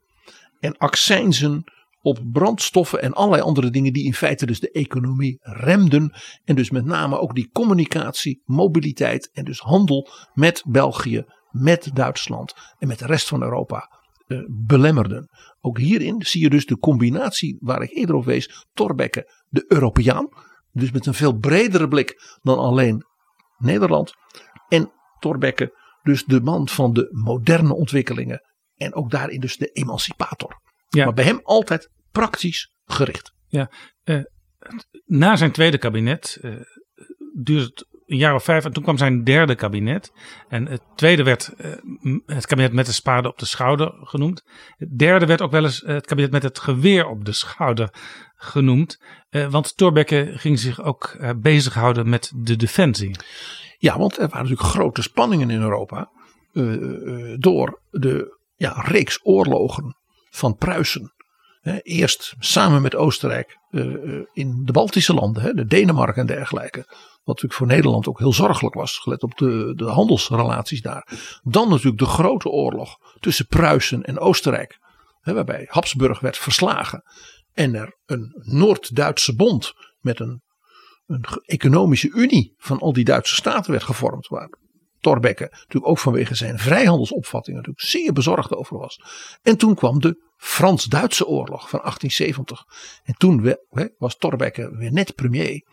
en 0.60 0.78
accijnzen 0.78 1.64
op 2.06 2.20
brandstoffen 2.32 3.02
en 3.02 3.14
allerlei 3.14 3.42
andere 3.42 3.70
dingen 3.70 3.94
die 3.94 4.06
in 4.06 4.14
feite 4.14 4.46
dus 4.46 4.60
de 4.60 4.72
economie 4.72 5.38
remden. 5.40 6.14
En 6.44 6.56
dus 6.56 6.70
met 6.70 6.86
name 6.86 7.20
ook 7.20 7.36
die 7.36 7.50
communicatie, 7.52 8.42
mobiliteit 8.44 9.30
en 9.34 9.46
dus 9.46 9.60
handel 9.60 10.10
met 10.34 10.64
België, 10.68 11.24
met 11.52 11.90
Duitsland 11.94 12.54
en 12.78 12.88
met 12.88 13.00
de 13.00 13.06
rest 13.06 13.28
van 13.28 13.42
Europa 13.42 13.90
eh, 14.28 14.38
belemmerden. 14.48 15.30
Ook 15.60 15.78
hierin 15.78 16.22
zie 16.22 16.42
je 16.42 16.50
dus 16.50 16.66
de 16.66 16.78
combinatie 16.78 17.58
waar 17.60 17.82
ik 17.82 17.92
eerder 17.92 18.16
op 18.16 18.26
wees. 18.26 18.66
Thorbecke, 18.74 19.44
de 19.48 19.66
Europeaan. 19.68 20.30
Dus 20.72 20.92
met 20.92 21.06
een 21.06 21.14
veel 21.14 21.38
bredere 21.38 21.88
blik 21.88 22.38
dan 22.42 22.58
alleen 22.58 23.06
Nederland. 23.58 24.14
En 24.68 24.92
Thorbecke, 25.20 25.80
dus 26.04 26.24
de 26.24 26.42
man 26.42 26.68
van 26.68 26.94
de 26.94 27.08
moderne 27.12 27.76
ontwikkelingen. 27.76 28.42
En 28.76 28.94
ook 28.94 29.12
daarin 29.12 29.40
dus 29.40 29.58
de 29.58 29.68
emancipator. 29.68 30.64
Ja. 30.96 31.06
Maar 31.06 31.14
bij 31.14 31.26
hem 31.26 31.40
altijd 31.44 31.90
praktisch 32.12 32.74
gericht. 32.86 33.34
Ja, 33.48 33.72
uh, 34.04 34.24
na 35.06 35.36
zijn 35.36 35.52
tweede 35.52 35.78
kabinet 35.78 36.38
uh, 36.42 36.56
duurde 37.34 37.64
het 37.64 37.88
een 38.06 38.18
jaar 38.18 38.36
of 38.36 38.44
vijf 38.44 38.66
en 38.66 38.74
toen 38.74 38.84
kwam 38.84 38.98
zijn 38.98 39.24
derde 39.24 39.56
kabinet. 39.56 40.12
En 40.48 40.68
het 40.68 40.82
tweede 40.96 41.24
werd 41.24 41.54
uh, 41.58 41.74
het 42.26 42.46
kabinet 42.46 42.74
met 42.74 42.86
de 42.86 42.92
spade 42.92 43.28
op 43.28 43.40
de 43.40 43.46
schouder 43.46 43.94
genoemd. 44.02 44.44
Het 44.78 44.98
derde 44.98 45.26
werd 45.26 45.42
ook 45.42 45.52
wel 45.52 45.64
eens 45.64 45.82
het 45.86 46.06
kabinet 46.06 46.32
met 46.32 46.44
het 46.44 46.60
geweer 46.60 47.08
op 47.08 47.26
de 47.26 47.32
schouder 47.32 47.90
genoemd. 48.36 49.02
want 49.50 49.78
Thorbecke 49.78 50.32
ging 50.36 50.60
zich 50.60 50.82
ook 50.82 51.18
bezighouden 51.42 52.10
met 52.10 52.32
de 52.36 52.56
defensie. 52.56 53.16
Ja, 53.78 53.98
want 53.98 54.14
er 54.14 54.28
waren 54.28 54.42
natuurlijk 54.42 54.70
grote 54.70 55.02
spanningen 55.02 55.50
in 55.50 55.62
Europa. 55.62 56.12
door 57.38 57.82
de 57.92 58.40
ja, 58.56 58.82
reeks 58.82 59.20
oorlogen 59.24 59.96
van 60.36 60.56
Pruisen 60.56 61.14
eerst 61.82 62.36
samen 62.40 62.82
met 62.82 62.96
Oostenrijk 62.96 63.58
eh, 63.70 63.94
eh, 63.94 64.26
in 64.34 64.62
de 64.66 64.72
Baltische 64.72 65.14
landen, 65.14 65.56
de 65.56 65.66
Denemarken 65.66 66.22
en 66.22 66.28
dergelijke. 66.28 66.86
Wat 66.88 67.26
natuurlijk 67.26 67.54
voor 67.54 67.68
Nederland 67.68 68.08
ook 68.08 68.20
heel 68.20 68.34
zorgelijk 68.34 68.76
was, 68.76 68.98
gelet 68.98 69.24
op 69.24 69.38
de, 69.38 69.74
de 69.76 69.86
handelsrelaties 69.86 70.82
daar. 70.82 71.40
Dan 71.44 71.70
natuurlijk 71.70 71.98
de 71.98 72.06
grote 72.06 72.50
oorlog 72.50 72.98
tussen 73.20 73.48
Pruisen 73.48 74.04
en 74.04 74.20
Oostenrijk. 74.20 74.80
waarbij 75.22 75.66
Habsburg 75.70 76.20
werd 76.20 76.38
verslagen. 76.38 77.04
En 77.54 77.76
er 77.76 77.98
een 78.06 78.42
Noord-Duitse 78.44 79.36
bond 79.36 79.74
met 80.00 80.20
een 80.20 80.44
een 81.06 81.26
economische 81.46 82.10
unie 82.10 82.54
van 82.58 82.80
al 82.80 82.94
die 82.94 83.04
Duitse 83.04 83.36
staten 83.36 83.72
werd 83.72 83.84
gevormd. 83.84 84.28
Waar 84.28 84.50
Thorbecke 85.06 85.48
natuurlijk 85.52 85.88
ook 85.88 86.00
vanwege 86.00 86.36
zijn 86.36 86.60
vrijhandelsopvattingen 86.60 87.60
natuurlijk 87.60 87.88
zeer 87.88 88.14
bezorgd 88.14 88.56
over 88.56 88.78
was. 88.78 89.00
En 89.42 89.58
toen 89.58 89.76
kwam 89.76 90.00
de 90.00 90.32
Frans-Duitse 90.38 91.26
oorlog 91.28 91.70
van 91.70 91.80
1870. 91.80 92.64
En 93.04 93.14
toen 93.14 93.56
was 93.98 94.18
Thorbecke 94.18 94.76
weer 94.78 94.92
net 94.92 95.16
premier. 95.16 95.64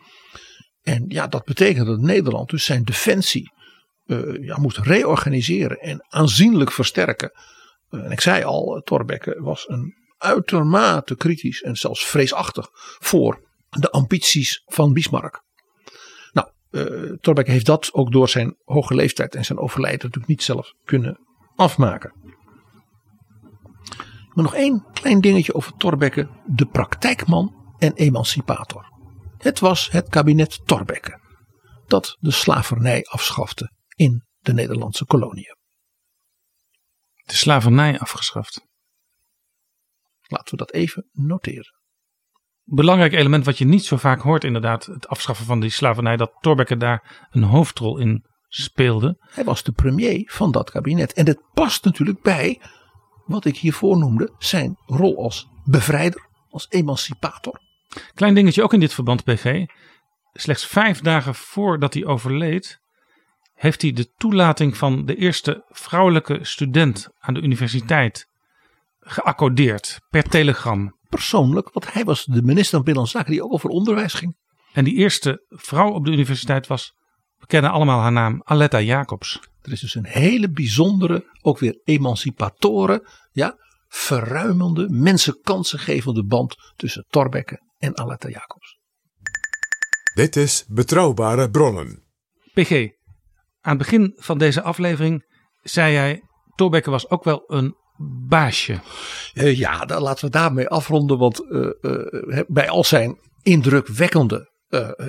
En 0.81 1.05
ja, 1.07 1.27
dat 1.27 1.45
betekende 1.45 1.91
dat 1.91 1.99
Nederland 1.99 2.49
dus 2.49 2.65
zijn 2.65 2.83
defensie 2.83 3.51
uh, 4.05 4.45
ja, 4.45 4.57
moest 4.57 4.77
reorganiseren 4.77 5.77
en 5.77 6.05
aanzienlijk 6.09 6.71
versterken. 6.71 7.31
Uh, 7.89 8.05
en 8.05 8.11
ik 8.11 8.21
zei 8.21 8.43
al, 8.43 8.81
Thorbecke 8.83 9.41
was 9.41 9.69
een 9.69 9.95
uitermate 10.17 11.15
kritisch 11.15 11.61
en 11.61 11.75
zelfs 11.75 12.05
vreesachtig 12.05 12.67
voor 12.99 13.47
de 13.69 13.89
ambities 13.89 14.61
van 14.65 14.93
Bismarck. 14.93 15.43
Uh, 16.73 17.13
Thorbecke 17.21 17.51
heeft 17.51 17.65
dat 17.65 17.93
ook 17.93 18.11
door 18.11 18.29
zijn 18.29 18.55
hoge 18.63 18.95
leeftijd 18.95 19.35
en 19.35 19.45
zijn 19.45 19.59
overlijden 19.59 19.99
natuurlijk 20.01 20.27
niet 20.27 20.43
zelf 20.43 20.73
kunnen 20.83 21.19
afmaken. 21.55 22.13
Maar 24.33 24.43
nog 24.43 24.55
één 24.55 24.85
klein 24.93 25.21
dingetje 25.21 25.53
over 25.53 25.73
Thorbecke, 25.73 26.29
de 26.45 26.65
praktijkman 26.65 27.75
en 27.77 27.93
emancipator. 27.93 28.91
Het 29.37 29.59
was 29.59 29.91
het 29.91 30.09
kabinet 30.09 30.61
Thorbecke 30.65 31.19
dat 31.87 32.17
de 32.19 32.31
slavernij 32.31 33.03
afschafte 33.03 33.71
in 33.95 34.25
de 34.39 34.53
Nederlandse 34.53 35.05
koloniën. 35.05 35.57
De 37.25 37.35
slavernij 37.35 37.99
afgeschaft. 37.99 38.67
Laten 40.21 40.51
we 40.51 40.57
dat 40.57 40.71
even 40.71 41.09
noteren. 41.11 41.82
Belangrijk 42.65 43.13
element 43.13 43.45
wat 43.45 43.57
je 43.57 43.65
niet 43.65 43.85
zo 43.85 43.97
vaak 43.97 44.21
hoort, 44.21 44.43
inderdaad, 44.43 44.85
het 44.85 45.07
afschaffen 45.07 45.45
van 45.45 45.59
die 45.59 45.69
slavernij, 45.69 46.17
dat 46.17 46.37
Thorbecke 46.39 46.77
daar 46.77 47.27
een 47.31 47.43
hoofdrol 47.43 47.97
in 47.97 48.25
speelde. 48.47 49.17
Hij 49.19 49.43
was 49.43 49.63
de 49.63 49.71
premier 49.71 50.31
van 50.31 50.51
dat 50.51 50.71
kabinet. 50.71 51.13
En 51.13 51.27
het 51.27 51.41
past 51.53 51.83
natuurlijk 51.83 52.21
bij 52.21 52.61
wat 53.25 53.45
ik 53.45 53.57
hiervoor 53.57 53.97
noemde, 53.97 54.33
zijn 54.37 54.77
rol 54.85 55.17
als 55.17 55.47
bevrijder, 55.63 56.27
als 56.49 56.65
emancipator. 56.69 57.59
Klein 58.13 58.33
dingetje 58.33 58.63
ook 58.63 58.73
in 58.73 58.79
dit 58.79 58.93
verband, 58.93 59.23
PG. 59.23 59.65
Slechts 60.33 60.67
vijf 60.67 61.01
dagen 61.01 61.35
voordat 61.35 61.93
hij 61.93 62.05
overleed, 62.05 62.79
heeft 63.53 63.81
hij 63.81 63.91
de 63.91 64.11
toelating 64.17 64.77
van 64.77 65.05
de 65.05 65.15
eerste 65.15 65.65
vrouwelijke 65.69 66.39
student 66.41 67.09
aan 67.19 67.33
de 67.33 67.41
universiteit 67.41 68.27
geaccordeerd 68.99 69.99
per 70.09 70.23
telegram. 70.23 70.97
Persoonlijk, 71.13 71.69
want 71.73 71.93
hij 71.93 72.03
was 72.03 72.25
de 72.25 72.41
minister 72.41 72.69
van 72.69 72.83
Binnenlandse 72.83 73.17
Zaken 73.17 73.31
die 73.31 73.43
ook 73.43 73.53
over 73.53 73.69
onderwijs 73.69 74.13
ging. 74.13 74.37
En 74.73 74.83
die 74.83 74.95
eerste 74.95 75.45
vrouw 75.49 75.91
op 75.91 76.05
de 76.05 76.11
universiteit 76.11 76.67
was, 76.67 76.93
we 77.37 77.45
kennen 77.45 77.71
allemaal 77.71 77.99
haar 77.99 78.11
naam, 78.11 78.41
Aletta 78.43 78.81
Jacobs. 78.81 79.39
Er 79.61 79.71
is 79.71 79.79
dus 79.79 79.95
een 79.95 80.05
hele 80.05 80.51
bijzondere, 80.51 81.37
ook 81.41 81.59
weer 81.59 81.81
emancipatoren, 81.83 83.07
ja, 83.31 83.57
verruimende, 83.87 84.89
mensen 84.89 85.39
kansen 85.41 85.79
gevende 85.79 86.25
band 86.25 86.55
tussen 86.75 87.05
Thorbecke 87.09 87.61
en 87.77 87.97
Aletta 87.97 88.29
Jacobs. 88.29 88.79
Dit 90.13 90.35
is 90.35 90.65
Betrouwbare 90.67 91.49
Bronnen. 91.49 92.03
PG, 92.53 92.71
aan 92.71 92.89
het 93.61 93.77
begin 93.77 94.13
van 94.15 94.37
deze 94.37 94.61
aflevering 94.61 95.25
zei 95.61 95.93
jij, 95.93 96.23
Thorbecke 96.55 96.89
was 96.89 97.09
ook 97.09 97.23
wel 97.23 97.43
een 97.47 97.75
baasje. 98.27 98.79
Uh, 99.33 99.57
ja, 99.57 99.85
dan 99.85 100.01
laten 100.01 100.25
we 100.25 100.31
daarmee 100.31 100.67
afronden, 100.67 101.17
want 101.17 101.41
uh, 101.49 101.69
uh, 101.81 102.39
bij 102.47 102.69
al 102.69 102.83
zijn 102.83 103.19
indrukwekkende 103.41 104.51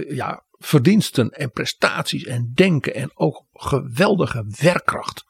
ja, 0.08 0.44
verdiensten 0.58 1.30
en 1.30 1.50
prestaties 1.50 2.24
en 2.24 2.52
denken 2.54 2.94
en 2.94 3.10
ook 3.14 3.44
geweldige 3.52 4.44
werkkracht. 4.60 5.24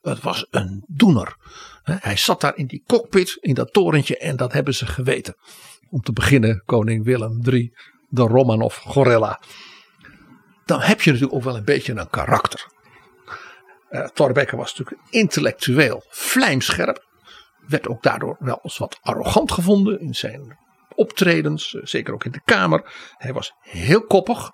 Het 0.00 0.20
was 0.20 0.46
een 0.50 0.84
doener. 0.86 1.36
Hij 1.82 2.16
zat 2.16 2.40
daar 2.40 2.56
in 2.56 2.66
die 2.66 2.82
cockpit, 2.86 3.36
in 3.40 3.54
dat 3.54 3.72
torentje 3.72 4.18
en 4.18 4.36
dat 4.36 4.52
hebben 4.52 4.74
ze 4.74 4.86
geweten. 4.86 5.34
Om 5.90 6.00
te 6.00 6.12
beginnen 6.12 6.62
koning 6.64 7.04
Willem 7.04 7.40
III, 7.44 7.76
de 8.08 8.22
Romanov 8.22 8.76
gorilla. 8.76 9.40
Dan 10.64 10.80
heb 10.80 11.00
je 11.00 11.10
natuurlijk 11.10 11.38
ook 11.38 11.44
wel 11.44 11.56
een 11.56 11.64
beetje 11.64 11.92
een 11.92 12.10
karakter. 12.10 12.66
Uh, 13.90 14.06
Thorbecke 14.06 14.56
was 14.56 14.74
natuurlijk 14.74 15.08
intellectueel 15.10 16.04
vlijmscherp. 16.08 17.08
Werd 17.70 17.88
ook 17.88 18.02
daardoor 18.02 18.36
wel 18.38 18.58
eens 18.62 18.78
wat 18.78 18.98
arrogant 19.02 19.52
gevonden 19.52 20.00
in 20.00 20.14
zijn 20.14 20.58
optredens. 20.94 21.74
Eh, 21.74 21.80
zeker 21.84 22.14
ook 22.14 22.24
in 22.24 22.32
de 22.32 22.42
Kamer. 22.44 23.12
Hij 23.16 23.32
was 23.32 23.52
heel 23.60 24.04
koppig. 24.04 24.50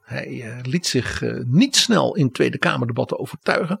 Hij 0.00 0.28
uh, 0.28 0.58
liet 0.62 0.86
zich 0.86 1.22
niet 1.44 1.76
snel 1.76 2.16
in 2.16 2.30
Tweede 2.30 2.58
Kamerdebatten 2.58 3.18
overtuigen. 3.18 3.80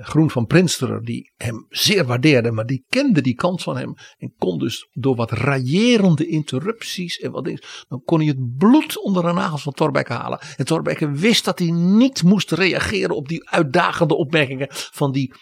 Groen 0.00 0.30
van 0.30 0.46
Prinsterer, 0.46 1.04
die 1.04 1.32
hem 1.36 1.66
zeer 1.68 2.04
waardeerde, 2.04 2.50
maar 2.50 2.66
die 2.66 2.84
kende 2.88 3.20
die 3.20 3.34
kant 3.34 3.62
van 3.62 3.76
hem. 3.76 3.94
En 4.18 4.34
kon 4.38 4.58
dus 4.58 4.88
door 4.92 5.16
wat 5.16 5.30
raillerende 5.30 6.26
interrupties 6.26 7.18
en 7.18 7.30
wat 7.30 7.44
dingen, 7.44 7.62
dan 7.88 8.02
kon 8.04 8.18
hij 8.18 8.28
het 8.28 8.56
bloed 8.56 9.02
onder 9.02 9.22
de 9.22 9.32
nagels 9.32 9.62
van 9.62 9.72
Thorbecke 9.72 10.12
halen. 10.12 10.40
En 10.56 10.64
Thorbecke 10.64 11.10
wist 11.10 11.44
dat 11.44 11.58
hij 11.58 11.70
niet 11.70 12.22
moest 12.22 12.50
reageren 12.50 13.16
op 13.16 13.28
die 13.28 13.50
uitdagende 13.50 14.16
opmerkingen 14.16 14.66
van 14.70 15.12
die 15.12 15.34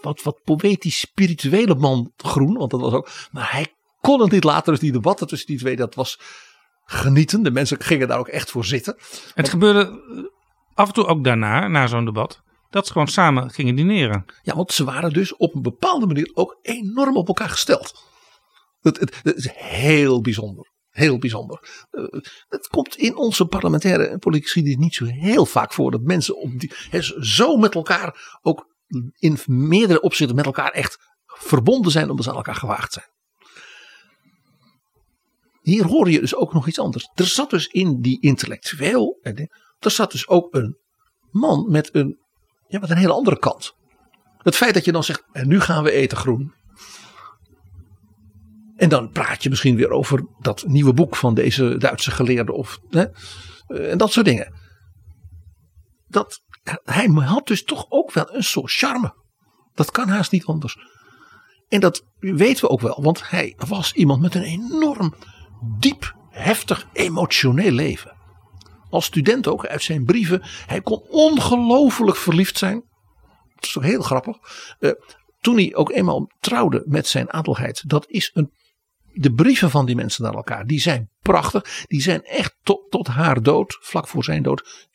wat, 0.00 0.22
wat 0.22 0.40
poëtisch 0.44 0.98
spirituele 0.98 1.74
man 1.74 2.12
Groen. 2.16 2.54
Want 2.54 2.70
dat 2.70 2.80
was 2.80 2.92
ook, 2.92 3.10
maar 3.30 3.52
hij 3.52 3.74
kon 4.00 4.20
het 4.20 4.30
niet 4.30 4.44
laten. 4.44 4.72
Dus 4.72 4.80
die 4.80 4.92
debatten 4.92 5.26
tussen 5.26 5.46
die 5.46 5.58
twee, 5.58 5.76
dat 5.76 5.94
was 5.94 6.20
genieten. 6.84 7.42
De 7.42 7.50
mensen 7.50 7.80
gingen 7.80 8.08
daar 8.08 8.18
ook 8.18 8.28
echt 8.28 8.50
voor 8.50 8.64
zitten. 8.64 8.96
Het 9.34 9.48
gebeurde 9.48 10.02
af 10.74 10.88
en 10.88 10.94
toe 10.94 11.06
ook 11.06 11.24
daarna, 11.24 11.68
na 11.68 11.86
zo'n 11.86 12.04
debat 12.04 12.42
dat 12.70 12.86
ze 12.86 12.92
gewoon 12.92 13.08
samen 13.08 13.50
gingen 13.50 13.74
dineren. 13.74 14.24
Ja, 14.42 14.54
want 14.54 14.72
ze 14.72 14.84
waren 14.84 15.12
dus 15.12 15.36
op 15.36 15.54
een 15.54 15.62
bepaalde 15.62 16.06
manier 16.06 16.30
ook 16.34 16.58
enorm 16.62 17.16
op 17.16 17.28
elkaar 17.28 17.48
gesteld. 17.48 18.02
Het, 18.80 19.00
het, 19.00 19.36
is 19.36 19.50
heel 19.54 20.20
bijzonder. 20.20 20.76
Heel 20.88 21.18
bijzonder. 21.18 21.86
Uh, 21.90 22.04
het 22.48 22.68
komt 22.68 22.96
in 22.96 23.16
onze 23.16 23.46
parlementaire 23.46 24.06
en 24.06 24.18
politieke 24.18 24.46
geschiedenis 24.46 24.84
niet 24.84 24.94
zo 24.94 25.04
heel 25.04 25.46
vaak 25.46 25.72
voor 25.72 25.90
dat 25.90 26.00
mensen 26.00 26.36
op 26.36 26.58
die, 26.58 26.72
he, 26.90 27.02
zo 27.20 27.56
met 27.56 27.74
elkaar 27.74 28.38
ook 28.42 28.76
in 29.18 29.38
meerdere 29.46 30.00
opzichten 30.00 30.36
met 30.36 30.44
elkaar 30.44 30.70
echt 30.70 30.98
verbonden 31.26 31.92
zijn 31.92 32.10
omdat 32.10 32.24
ze 32.24 32.30
aan 32.30 32.36
elkaar 32.36 32.54
gewaagd 32.54 32.92
zijn. 32.92 33.06
Hier 35.60 35.86
hoor 35.86 36.10
je 36.10 36.20
dus 36.20 36.34
ook 36.34 36.52
nog 36.52 36.66
iets 36.66 36.78
anders. 36.78 37.10
Er 37.14 37.26
zat 37.26 37.50
dus 37.50 37.66
in 37.66 38.00
die 38.00 38.20
intellectueel, 38.20 39.18
er 39.78 39.90
zat 39.90 40.12
dus 40.12 40.28
ook 40.28 40.54
een 40.54 40.78
man 41.30 41.70
met 41.70 41.94
een 41.94 42.18
ja, 42.68 42.78
met 42.78 42.90
een 42.90 42.96
hele 42.96 43.12
andere 43.12 43.38
kant. 43.38 43.76
Het 44.38 44.56
feit 44.56 44.74
dat 44.74 44.84
je 44.84 44.92
dan 44.92 45.04
zegt, 45.04 45.24
en 45.32 45.48
nu 45.48 45.60
gaan 45.60 45.84
we 45.84 45.90
eten 45.90 46.16
groen. 46.16 46.52
En 48.76 48.88
dan 48.88 49.10
praat 49.10 49.42
je 49.42 49.48
misschien 49.48 49.76
weer 49.76 49.90
over 49.90 50.26
dat 50.40 50.64
nieuwe 50.66 50.92
boek 50.92 51.16
van 51.16 51.34
deze 51.34 51.76
Duitse 51.76 52.10
geleerde. 52.10 52.52
Of, 52.52 52.78
hè, 52.90 53.04
eh, 53.66 53.90
en 53.90 53.98
dat 53.98 54.12
soort 54.12 54.26
dingen. 54.26 54.54
Dat, 56.06 56.42
hij 56.84 57.06
had 57.06 57.46
dus 57.46 57.64
toch 57.64 57.86
ook 57.88 58.12
wel 58.12 58.34
een 58.34 58.44
soort 58.44 58.72
charme. 58.72 59.14
Dat 59.74 59.90
kan 59.90 60.08
haast 60.08 60.32
niet 60.32 60.44
anders. 60.44 60.76
En 61.68 61.80
dat 61.80 62.04
weten 62.18 62.64
we 62.64 62.70
ook 62.70 62.80
wel, 62.80 63.02
want 63.02 63.30
hij 63.30 63.54
was 63.56 63.92
iemand 63.92 64.20
met 64.20 64.34
een 64.34 64.42
enorm 64.42 65.14
diep, 65.78 66.14
heftig, 66.30 66.88
emotioneel 66.92 67.72
leven 67.72 68.16
als 68.90 69.04
student 69.04 69.46
ook 69.46 69.66
uit 69.66 69.82
zijn 69.82 70.04
brieven. 70.04 70.42
Hij 70.66 70.80
kon 70.80 71.02
ongelooflijk 71.08 72.16
verliefd 72.16 72.58
zijn. 72.58 72.84
Dat 73.54 73.64
is 73.64 73.72
toch 73.72 73.82
heel 73.82 74.02
grappig. 74.02 74.36
Uh, 74.80 74.90
toen 75.40 75.56
hij 75.56 75.74
ook 75.74 75.90
eenmaal 75.90 76.30
trouwde 76.40 76.82
met 76.86 77.06
zijn 77.06 77.32
adelheid. 77.32 77.82
Dat 77.86 78.08
is 78.08 78.30
een. 78.34 78.52
De 79.12 79.32
brieven 79.32 79.70
van 79.70 79.86
die 79.86 79.96
mensen 79.96 80.24
naar 80.24 80.34
elkaar. 80.34 80.66
Die 80.66 80.80
zijn 80.80 81.10
prachtig. 81.20 81.84
Die 81.86 82.02
zijn 82.02 82.22
echt 82.22 82.56
tot, 82.62 83.06
haar 83.06 83.42
dood. 83.42 83.78
Vlak 83.80 84.08
voor 84.08 84.24
zijn 84.24 84.42
dood. 84.42 84.88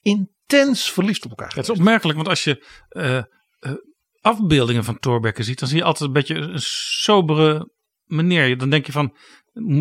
Intens 0.48 0.92
verliefd 0.92 1.26
op 1.26 1.30
elkaar. 1.30 1.54
Het 1.56 1.70
is 1.70 1.70
opmerkelijk. 1.70 2.16
Want 2.16 2.30
als 2.30 2.44
je 2.44 2.68
uh, 2.90 3.22
uh, 3.60 3.78
afbeeldingen 4.22 4.84
van 4.84 5.00
Thorbecke 5.00 5.44
ziet. 5.44 5.60
Dan 5.60 5.68
zie 5.68 5.78
je 5.78 5.84
altijd 5.84 6.08
een 6.08 6.14
beetje 6.14 6.36
een 6.36 6.62
sobere 7.04 7.72
meneer. 8.04 8.58
Dan 8.58 8.70
denk 8.70 8.86
je 8.86 8.92
van. 8.92 9.18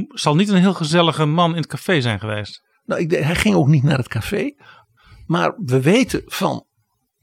Zal 0.08 0.34
niet 0.34 0.48
een 0.48 0.56
heel 0.56 0.74
gezellige 0.74 1.24
man 1.24 1.50
in 1.50 1.56
het 1.56 1.66
café 1.66 2.00
zijn 2.00 2.20
geweest. 2.20 2.60
Nou, 2.84 3.00
ik, 3.00 3.10
hij 3.10 3.36
ging 3.36 3.54
ook 3.54 3.68
niet 3.68 3.82
naar 3.82 3.98
het 3.98 4.08
café. 4.08 4.54
Maar 5.26 5.54
we 5.56 5.80
weten 5.80 6.22
van, 6.26 6.66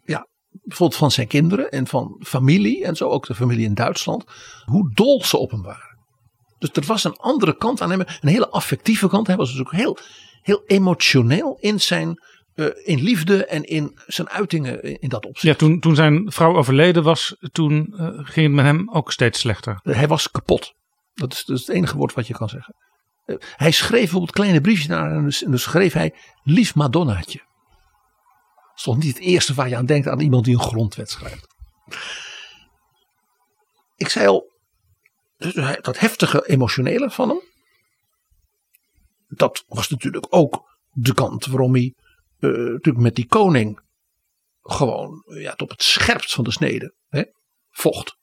ja, 0.03 0.27
bijvoorbeeld 0.49 0.99
van 0.99 1.11
zijn 1.11 1.27
kinderen 1.27 1.69
en 1.69 1.87
van 1.87 2.23
familie 2.25 2.85
en 2.85 2.95
zo, 2.95 3.09
ook 3.09 3.25
de 3.25 3.35
familie 3.35 3.65
in 3.65 3.73
Duitsland, 3.73 4.23
hoe 4.65 4.93
dol 4.93 5.23
ze 5.23 5.37
op 5.37 5.51
hem 5.51 5.61
waren. 5.61 5.97
Dus 6.57 6.69
er 6.73 6.85
was 6.85 7.03
een 7.03 7.17
andere 7.17 7.55
kant 7.57 7.81
aan 7.81 7.89
hem, 7.89 7.99
een 7.99 8.29
hele 8.29 8.49
affectieve 8.49 9.07
kant. 9.07 9.27
Hij 9.27 9.35
was 9.35 9.51
dus 9.51 9.59
ook 9.59 9.71
heel, 9.71 9.97
heel 10.41 10.63
emotioneel 10.65 11.57
in 11.59 11.81
zijn 11.81 12.19
uh, 12.59 12.67
in 12.83 13.01
liefde 13.03 13.45
en 13.45 13.63
in 13.63 13.99
zijn 14.07 14.29
uitingen 14.29 14.99
in 15.01 15.09
dat 15.09 15.25
opzicht. 15.25 15.59
Ja, 15.59 15.65
toen, 15.67 15.79
toen 15.79 15.95
zijn 15.95 16.31
vrouw 16.31 16.55
overleden 16.55 17.03
was, 17.03 17.35
toen 17.51 17.87
uh, 17.91 18.07
ging 18.13 18.45
het 18.45 18.55
met 18.55 18.65
hem 18.65 18.89
ook 18.89 19.11
steeds 19.11 19.39
slechter. 19.39 19.79
Hij 19.83 20.07
was 20.07 20.31
kapot. 20.31 20.73
Dat 21.13 21.33
is, 21.33 21.45
dat 21.45 21.57
is 21.57 21.67
het 21.67 21.75
enige 21.75 21.97
woord 21.97 22.13
wat 22.13 22.27
je 22.27 22.33
kan 22.33 22.49
zeggen. 22.49 22.75
Eh, 23.25 23.35
hij 23.39 23.71
schreef 23.71 23.99
bijvoorbeeld 23.99 24.31
kleine 24.31 24.61
briefjes 24.61 24.87
naar 24.87 24.99
haar 24.99 25.17
en 25.17 25.23
dus, 25.23 25.43
en 25.43 25.51
dus 25.51 25.61
schreef 25.61 25.93
hij 25.93 26.13
lief 26.43 26.75
Madonnaatje. 26.75 27.37
Dat 27.37 28.77
is 28.77 28.83
toch 28.83 28.97
niet 28.97 29.13
het 29.13 29.23
eerste 29.23 29.53
waar 29.53 29.69
je 29.69 29.75
aan 29.75 29.85
denkt 29.85 30.07
aan 30.07 30.19
iemand 30.19 30.45
die 30.45 30.53
een 30.53 30.61
grondwet 30.61 31.09
schrijft. 31.09 31.47
Ik 33.95 34.09
zei 34.09 34.27
al, 34.27 34.51
dus 35.37 35.53
dat 35.81 35.99
heftige 35.99 36.47
emotionele 36.47 37.09
van 37.09 37.29
hem. 37.29 37.41
Dat 39.27 39.63
was 39.67 39.89
natuurlijk 39.89 40.27
ook 40.29 40.77
de 40.91 41.13
kant 41.13 41.45
waarom 41.45 41.73
hij 41.73 41.93
eh, 42.39 42.49
natuurlijk 42.49 43.03
met 43.03 43.15
die 43.15 43.27
koning 43.27 43.79
gewoon 44.61 45.23
ja, 45.25 45.51
tot 45.51 45.61
op 45.61 45.69
het 45.69 45.83
scherpst 45.83 46.33
van 46.33 46.43
de 46.43 46.51
snede 46.51 46.95
hè, 47.07 47.23
vocht. 47.69 48.17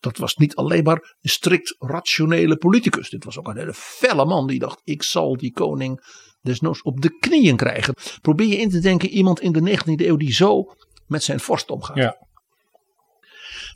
Dat 0.00 0.16
was 0.16 0.36
niet 0.36 0.56
alleen 0.56 0.84
maar 0.84 1.16
een 1.20 1.30
strikt 1.30 1.74
rationele 1.78 2.56
politicus. 2.56 3.10
Dit 3.10 3.24
was 3.24 3.38
ook 3.38 3.48
een 3.48 3.56
hele 3.56 3.74
felle 3.74 4.24
man 4.24 4.46
die 4.46 4.58
dacht: 4.58 4.80
ik 4.84 5.02
zal 5.02 5.36
die 5.36 5.52
koning 5.52 6.04
desnoods 6.40 6.82
op 6.82 7.00
de 7.00 7.18
knieën 7.18 7.56
krijgen. 7.56 7.94
Probeer 8.20 8.46
je 8.46 8.56
in 8.56 8.70
te 8.70 8.78
denken 8.78 9.08
iemand 9.08 9.40
in 9.40 9.52
de 9.52 9.78
19e 9.78 10.06
eeuw 10.06 10.16
die 10.16 10.32
zo 10.32 10.74
met 11.06 11.22
zijn 11.22 11.40
vorst 11.40 11.70
omgaat. 11.70 11.96
Ja. 11.96 12.26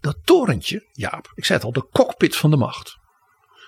Dat 0.01 0.17
torentje, 0.25 0.89
Jaap, 0.93 1.33
ik 1.35 1.45
zei 1.45 1.59
het 1.59 1.67
al, 1.67 1.73
de 1.73 1.89
cockpit 1.89 2.37
van 2.37 2.51
de 2.51 2.57
macht. 2.57 2.97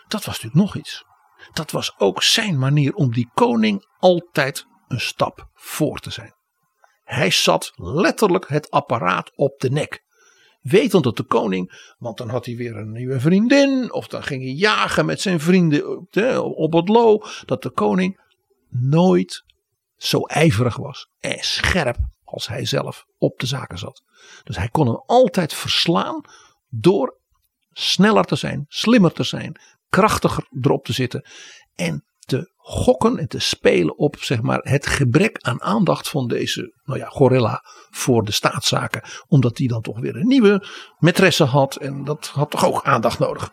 Dat 0.09 0.25
was 0.25 0.43
natuurlijk 0.43 0.55
nog 0.55 0.77
iets. 0.77 1.05
Dat 1.53 1.71
was 1.71 1.99
ook 1.99 2.23
zijn 2.23 2.59
manier 2.59 2.95
om 2.95 3.13
die 3.13 3.31
koning 3.35 3.87
altijd 3.99 4.67
een 4.89 5.01
stap 5.01 5.49
voor 5.55 5.99
te 5.99 6.11
zijn. 6.11 6.35
Hij 7.05 7.31
zat 7.31 7.73
letterlijk 7.77 8.49
het 8.49 8.71
apparaat 8.71 9.33
op 9.35 9.61
de 9.61 9.71
nek. 9.71 10.07
Wetend 10.61 11.05
dat 11.05 11.17
de 11.17 11.23
koning, 11.23 11.93
want 11.99 12.19
dan 12.19 12.29
had 12.29 12.47
hij 12.47 12.57
weer 12.57 12.77
een 12.77 12.93
nieuwe 12.93 13.21
vriendin, 13.21 13.93
of 13.93 14.07
dan 14.09 14.23
ging 14.23 14.43
hij 14.43 14.53
jagen 14.53 15.07
met 15.07 15.21
zijn 15.21 15.41
vrienden 15.41 15.99
op, 16.57 16.73
het 16.73 16.89
lo, 16.89 17.23
dat 17.45 17.63
de 17.63 17.71
koning 17.71 18.21
nooit 18.69 19.45
zo 19.97 20.21
ijverig 20.21 20.77
was 20.77 21.09
en 21.19 21.39
scherp 21.39 21.97
als 22.25 22.49
hij 22.49 22.65
zelf 22.65 23.05
op 23.19 23.39
de 23.39 23.47
zaken 23.47 23.79
zat. 23.79 24.03
Dus 24.45 24.57
hij 24.57 24.69
kon 24.69 24.87
hem 24.87 25.03
altijd 25.07 25.55
verslaan 25.55 26.21
door 26.69 27.19
sneller 27.73 28.25
te 28.25 28.37
zijn, 28.37 28.65
slimmer 28.69 29.13
te 29.13 29.23
zijn, 29.23 29.61
krachtiger 29.89 30.49
erop 30.61 30.85
te 30.85 30.93
zitten 30.93 31.25
en 31.75 32.05
gokken 32.69 33.19
en 33.19 33.29
te 33.29 33.39
spelen 33.39 33.99
op 33.99 34.17
zeg 34.19 34.43
maar, 34.43 34.59
het 34.63 34.87
gebrek 34.87 35.39
aan 35.41 35.63
aandacht 35.63 36.09
van 36.09 36.27
deze 36.27 36.75
nou 36.85 36.99
ja, 36.99 37.07
gorilla 37.07 37.65
voor 37.91 38.25
de 38.25 38.33
staatszaken. 38.33 39.03
Omdat 39.27 39.59
hij 39.59 39.67
dan 39.67 39.83
toch 39.83 40.01
weer 40.01 40.17
een 40.17 40.27
nieuwe 40.27 40.67
maîtresse 41.07 41.45
had 41.45 41.77
en 41.77 42.05
dat 42.05 42.27
had 42.27 42.51
toch 42.51 42.65
ook 42.65 42.85
aandacht 42.85 43.19
nodig. 43.19 43.53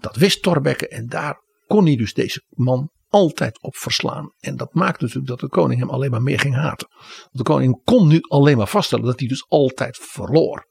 Dat 0.00 0.16
wist 0.16 0.42
Thorbecke 0.42 0.88
en 0.88 1.06
daar 1.06 1.36
kon 1.66 1.84
hij 1.84 1.96
dus 1.96 2.14
deze 2.14 2.44
man 2.48 2.90
altijd 3.08 3.62
op 3.62 3.76
verslaan. 3.76 4.32
En 4.38 4.56
dat 4.56 4.74
maakte 4.74 5.04
natuurlijk 5.04 5.28
dat 5.28 5.40
de 5.40 5.48
koning 5.48 5.80
hem 5.80 5.90
alleen 5.90 6.10
maar 6.10 6.22
meer 6.22 6.40
ging 6.40 6.54
haten. 6.54 6.88
Want 6.98 7.28
de 7.30 7.42
koning 7.42 7.82
kon 7.84 8.08
nu 8.08 8.20
alleen 8.20 8.56
maar 8.56 8.68
vaststellen 8.68 9.04
dat 9.04 9.18
hij 9.18 9.28
dus 9.28 9.46
altijd 9.48 9.96
verloor. 9.96 10.66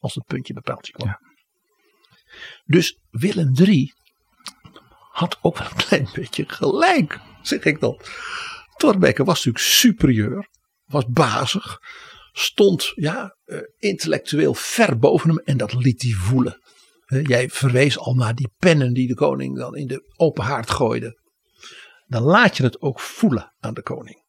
Als 0.00 0.14
het 0.14 0.24
puntje 0.24 0.52
bij 0.52 0.62
paaltje 0.62 0.92
kwam. 0.92 1.08
Ja. 1.08 1.20
Dus 2.64 2.98
Willem 3.10 3.52
III 3.58 3.92
had 5.14 5.38
ook 5.42 5.58
wel 5.58 5.66
een 5.66 5.76
klein 5.76 6.08
beetje 6.12 6.44
gelijk, 6.46 7.20
zeg 7.42 7.64
ik 7.64 7.80
dan. 7.80 8.00
Thorbecke 8.76 9.24
was 9.24 9.36
natuurlijk 9.36 9.64
superieur, 9.64 10.48
was 10.84 11.06
bazig, 11.06 11.78
stond 12.32 12.92
ja, 12.94 13.36
eh, 13.44 13.58
intellectueel 13.78 14.54
ver 14.54 14.98
boven 14.98 15.28
hem 15.28 15.38
en 15.38 15.56
dat 15.56 15.74
liet 15.74 16.02
hij 16.02 16.12
voelen. 16.12 16.62
Jij 17.06 17.48
verwees 17.48 17.98
al 17.98 18.14
naar 18.14 18.34
die 18.34 18.52
pennen 18.58 18.92
die 18.92 19.08
de 19.08 19.14
koning 19.14 19.58
dan 19.58 19.76
in 19.76 19.86
de 19.86 20.12
open 20.16 20.44
haard 20.44 20.70
gooide. 20.70 21.20
Dan 22.06 22.22
laat 22.22 22.56
je 22.56 22.62
het 22.62 22.80
ook 22.80 23.00
voelen 23.00 23.54
aan 23.60 23.74
de 23.74 23.82
koning. 23.82 24.24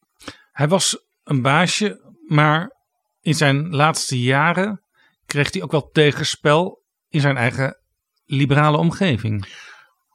Hij 0.52 0.68
was 0.68 0.98
een 1.24 1.42
baasje, 1.42 2.14
maar 2.28 2.76
in 3.22 3.36
zijn 3.36 3.76
laatste 3.76 4.22
jaren 4.22 4.84
kreeg 5.26 5.54
hij 5.54 5.62
ook 5.62 5.72
wel 5.72 5.90
tegenspel 5.90 6.84
in 7.10 7.22
zijn 7.22 7.38
eigen 7.38 7.80
liberale 8.26 8.78
omgeving. 8.78 9.48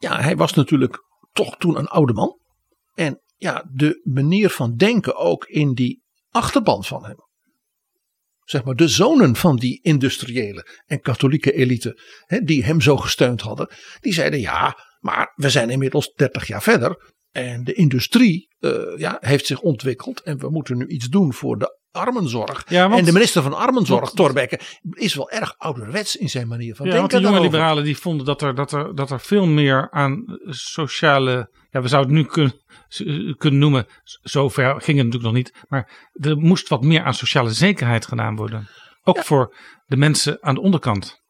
Ja, 0.00 0.20
hij 0.20 0.36
was 0.36 0.52
natuurlijk 0.52 1.04
toch 1.32 1.56
toen 1.56 1.78
een 1.78 1.88
oude 1.88 2.12
man. 2.12 2.38
En 2.94 3.20
ja, 3.36 3.64
de 3.72 4.00
manier 4.02 4.50
van 4.50 4.76
denken 4.76 5.16
ook 5.16 5.44
in 5.44 5.74
die 5.74 6.02
achterban 6.28 6.84
van 6.84 7.04
hem. 7.04 7.16
Zeg 8.44 8.64
maar 8.64 8.74
de 8.74 8.88
zonen 8.88 9.36
van 9.36 9.56
die 9.56 9.82
industriële 9.82 10.66
en 10.86 11.00
katholieke 11.00 11.52
elite, 11.52 12.00
hè, 12.26 12.40
die 12.40 12.64
hem 12.64 12.80
zo 12.80 12.96
gesteund 12.96 13.40
hadden, 13.40 13.70
die 14.00 14.12
zeiden 14.12 14.40
ja, 14.40 14.78
maar 14.98 15.32
we 15.34 15.50
zijn 15.50 15.70
inmiddels 15.70 16.12
30 16.12 16.46
jaar 16.46 16.62
verder. 16.62 17.12
En 17.30 17.64
de 17.64 17.72
industrie 17.72 18.54
eh, 18.58 18.96
ja, 18.96 19.16
heeft 19.20 19.46
zich 19.46 19.60
ontwikkeld 19.60 20.20
en 20.20 20.38
we 20.38 20.50
moeten 20.50 20.76
nu 20.76 20.86
iets 20.86 21.08
doen 21.08 21.32
voor 21.32 21.58
de 21.58 21.79
armenzorg. 21.92 22.64
Ja, 22.68 22.88
want- 22.88 23.00
en 23.00 23.04
de 23.04 23.12
minister 23.12 23.42
van 23.42 23.54
Armenzorg, 23.54 24.10
Thorbecke, 24.10 24.60
is 24.90 25.14
wel 25.14 25.30
erg 25.30 25.54
ouderwets 25.58 26.16
in 26.16 26.30
zijn 26.30 26.48
manier 26.48 26.74
van 26.74 26.86
Ja, 26.86 26.92
denken. 26.92 27.10
want 27.10 27.22
de 27.24 27.28
jonge 27.30 27.44
liberalen 27.44 27.84
die 27.84 27.98
vonden 27.98 28.26
dat 28.26 28.42
er, 28.42 28.54
dat, 28.54 28.72
er, 28.72 28.94
dat 28.94 29.10
er 29.10 29.20
veel 29.20 29.46
meer 29.46 29.90
aan 29.90 30.24
sociale. 30.46 31.50
Ja, 31.70 31.82
we 31.82 31.88
zouden 31.88 32.16
het 32.16 32.22
nu 32.24 32.30
kunnen, 32.32 33.36
kunnen 33.36 33.60
noemen. 33.60 33.86
Zover 34.22 34.64
ging 34.64 34.96
het 34.98 35.06
natuurlijk 35.06 35.22
nog 35.22 35.32
niet. 35.32 35.52
Maar 35.68 36.10
er 36.12 36.36
moest 36.36 36.68
wat 36.68 36.82
meer 36.82 37.02
aan 37.04 37.14
sociale 37.14 37.50
zekerheid 37.50 38.06
gedaan 38.06 38.36
worden. 38.36 38.68
Ook 39.02 39.24
voor 39.24 39.56
de 39.86 39.96
mensen 39.96 40.38
aan 40.42 40.54
de 40.54 40.60
onderkant. 40.60 41.20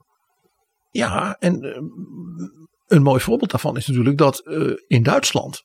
Ja, 0.91 1.37
en 1.39 1.62
eh, 1.62 1.81
een 2.87 3.03
mooi 3.03 3.20
voorbeeld 3.20 3.51
daarvan 3.51 3.77
is 3.77 3.87
natuurlijk 3.87 4.19
dat 4.19 4.39
eh, 4.39 4.73
in 4.87 5.03
Duitsland 5.03 5.62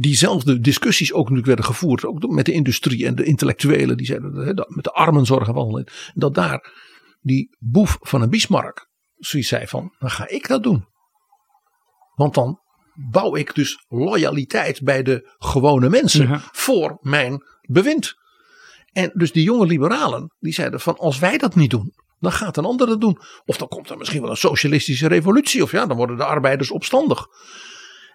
diezelfde 0.00 0.60
discussies 0.60 1.12
ook 1.12 1.20
natuurlijk 1.20 1.46
werden 1.46 1.64
gevoerd, 1.64 2.04
ook 2.04 2.28
met 2.28 2.46
de 2.46 2.52
industrie 2.52 3.06
en 3.06 3.14
de 3.14 3.24
intellectuelen, 3.24 3.96
die 3.96 4.06
zeiden 4.06 4.56
dat 4.56 4.68
met 4.68 4.84
de 4.84 4.92
armenzorgen 4.92 5.54
van 5.54 5.88
dat 6.14 6.34
daar 6.34 6.72
die 7.20 7.56
boef 7.58 7.98
van 8.00 8.22
een 8.22 8.30
Bismarck 8.30 8.88
zoiets 9.16 9.48
zei 9.48 9.66
van, 9.66 9.94
dan 9.98 10.10
ga 10.10 10.28
ik 10.28 10.48
dat 10.48 10.62
doen. 10.62 10.84
Want 12.14 12.34
dan 12.34 12.60
bouw 13.10 13.36
ik 13.36 13.54
dus 13.54 13.84
loyaliteit 13.88 14.82
bij 14.82 15.02
de 15.02 15.34
gewone 15.38 15.88
mensen 15.88 16.28
Ja. 16.28 16.42
voor 16.52 16.98
mijn 17.00 17.42
bewind. 17.62 18.14
En 18.92 19.10
dus 19.14 19.32
die 19.32 19.42
jonge 19.42 19.66
liberalen, 19.66 20.34
die 20.38 20.52
zeiden 20.52 20.80
van 20.80 20.96
als 20.96 21.18
wij 21.18 21.38
dat 21.38 21.54
niet 21.54 21.70
doen, 21.70 21.92
dan 22.18 22.32
gaat 22.32 22.56
een 22.56 22.64
ander 22.64 22.88
het 22.88 23.00
doen. 23.00 23.18
Of 23.44 23.56
dan 23.56 23.68
komt 23.68 23.90
er 23.90 23.96
misschien 23.96 24.20
wel 24.20 24.30
een 24.30 24.36
socialistische 24.36 25.08
revolutie. 25.08 25.62
Of 25.62 25.70
ja, 25.72 25.86
dan 25.86 25.96
worden 25.96 26.16
de 26.16 26.24
arbeiders 26.24 26.70
opstandig. 26.70 27.26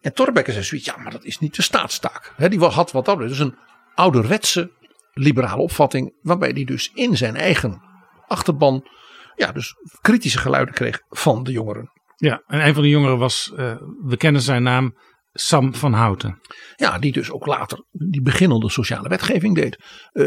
En 0.05 0.13
Thorbecke 0.13 0.51
zei 0.51 0.63
zoiets, 0.63 0.87
ja, 0.87 0.97
maar 0.97 1.11
dat 1.11 1.23
is 1.23 1.39
niet 1.39 1.55
de 1.55 1.61
staatstaak. 1.61 2.33
He, 2.35 2.49
die 2.49 2.59
had 2.59 2.91
wat 2.91 3.05
dat 3.05 3.17
betreft 3.17 3.39
dus 3.39 3.47
een 3.47 3.57
ouderwetse 3.95 4.71
liberale 5.13 5.61
opvatting. 5.61 6.17
Waarbij 6.21 6.49
hij 6.49 6.63
dus 6.63 6.91
in 6.93 7.17
zijn 7.17 7.35
eigen 7.35 7.81
achterban, 8.27 8.87
ja, 9.35 9.51
dus 9.51 9.73
kritische 10.01 10.37
geluiden 10.37 10.73
kreeg 10.73 11.01
van 11.09 11.43
de 11.43 11.51
jongeren. 11.51 11.91
Ja, 12.15 12.43
en 12.47 12.67
een 12.67 12.73
van 12.73 12.83
de 12.83 12.89
jongeren 12.89 13.17
was, 13.17 13.53
eh, 13.55 13.75
we 14.03 14.17
kennen 14.17 14.41
zijn 14.41 14.63
naam, 14.63 14.97
Sam 15.31 15.75
van 15.75 15.93
Houten. 15.93 16.39
Ja, 16.75 16.99
die 16.99 17.11
dus 17.11 17.31
ook 17.31 17.45
later 17.45 17.85
die 17.91 18.21
beginnende 18.21 18.69
sociale 18.69 19.09
wetgeving 19.09 19.55
deed. 19.55 19.77
Eh, 20.11 20.25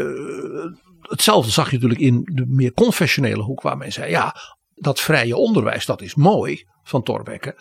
hetzelfde 1.01 1.51
zag 1.51 1.69
je 1.69 1.73
natuurlijk 1.73 2.01
in 2.01 2.21
de 2.33 2.45
meer 2.47 2.73
confessionele 2.73 3.43
hoek, 3.43 3.61
waar 3.61 3.77
men 3.77 3.91
zei: 3.91 4.09
ja, 4.09 4.35
dat 4.73 4.99
vrije 4.99 5.35
onderwijs, 5.35 5.85
dat 5.85 6.01
is 6.01 6.15
mooi 6.15 6.63
van 6.83 7.03
Thorbecke. 7.03 7.55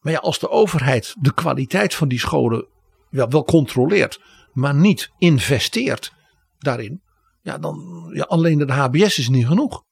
Maar 0.00 0.12
ja, 0.12 0.18
als 0.18 0.38
de 0.38 0.48
overheid 0.48 1.14
de 1.18 1.34
kwaliteit 1.34 1.94
van 1.94 2.08
die 2.08 2.18
scholen 2.18 2.66
ja, 3.10 3.28
wel 3.28 3.44
controleert, 3.44 4.20
maar 4.52 4.74
niet 4.74 5.10
investeert 5.18 6.12
daarin, 6.58 7.02
ja, 7.42 7.58
dan 7.58 8.06
ja, 8.12 8.24
alleen 8.24 8.58
de 8.58 8.72
HBS 8.72 9.18
is 9.18 9.28
niet 9.28 9.46
genoeg. 9.46 9.84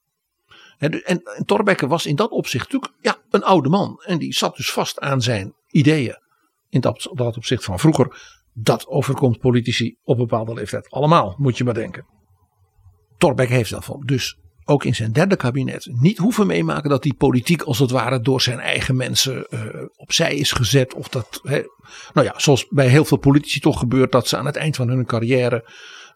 En, 0.79 1.05
en, 1.05 1.23
en 1.23 1.45
Thorbecke 1.45 1.87
was 1.87 2.07
in 2.07 2.17
dat 2.17 2.31
opzicht 2.31 2.73
natuurlijk 2.73 2.93
ja, 3.01 3.17
een 3.31 3.45
oude 3.45 3.69
man. 3.69 4.03
En 4.05 4.19
die 4.19 4.33
zat 4.33 4.57
dus 4.57 4.73
vast 4.73 5.01
aan 5.01 5.23
zijn 5.23 5.55
ideeën 5.69 6.19
in 6.69 6.81
dat, 6.81 7.09
opzicht 7.09 7.65
van 7.65 7.79
vroeger. 7.79 8.37
Dat 8.53 8.87
overkomt 8.87 9.39
politici 9.39 9.97
op 10.03 10.17
bepaalde 10.17 10.55
leeftijd. 10.55 10.91
Allemaal, 10.91 11.35
moet 11.37 11.59
je 11.59 11.65
maar 11.65 11.75
denken. 11.75 12.07
Thorbecke 13.19 13.53
heeft 13.53 13.71
daarvan 13.71 14.03
dus 14.07 14.39
ook 14.69 14.85
in 14.85 14.95
zijn 14.95 15.13
derde 15.13 15.37
kabinet 15.37 15.89
niet 15.93 16.19
hoeven 16.19 16.47
meemaken 16.47 16.91
dat 16.91 17.03
die 17.03 17.15
politiek 17.15 17.63
als 17.63 17.79
het 17.79 17.91
ware 17.91 18.21
door 18.21 18.41
zijn 18.41 18.61
eigen 18.61 18.97
mensen 18.97 19.47
uh, 19.51 19.61
opzij 19.97 20.35
is 20.35 20.53
gezet. 20.53 20.95
Of 20.95 21.09
dat, 21.09 21.41
hè, 21.43 21.63
nou 22.13 22.27
ja, 22.27 22.35
zoals 22.37 22.67
bij 22.69 22.87
heel 22.87 23.05
veel 23.05 23.19
politici 23.19 23.61
toch 23.61 23.79
gebeurt, 23.79 24.13
dat 24.13 24.29
ze 24.29 24.37
aan 24.37 24.47
het 24.47 24.57
eind 24.57 24.77
van 24.77 24.89
hun 24.89 25.07
carrière 25.07 25.71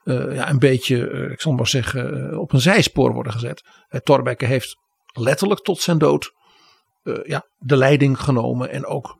uh, 0.04 0.34
ja, 0.34 0.50
een 0.50 0.58
beetje, 0.58 0.96
uh, 0.96 1.30
ik 1.30 1.40
zal 1.40 1.52
maar 1.52 1.66
zeggen, 1.66 2.38
op 2.38 2.52
een 2.52 2.60
zijspoor 2.60 3.12
worden 3.12 3.32
gezet. 3.32 3.62
Uh, 3.90 4.00
Thorbecke 4.00 4.44
heeft 4.44 4.76
letterlijk 5.12 5.60
tot 5.60 5.80
zijn 5.80 5.98
dood 5.98 6.32
ja, 7.24 7.46
de 7.58 7.76
leiding 7.76 8.20
genomen 8.20 8.70
en 8.70 8.86
ook 8.86 9.18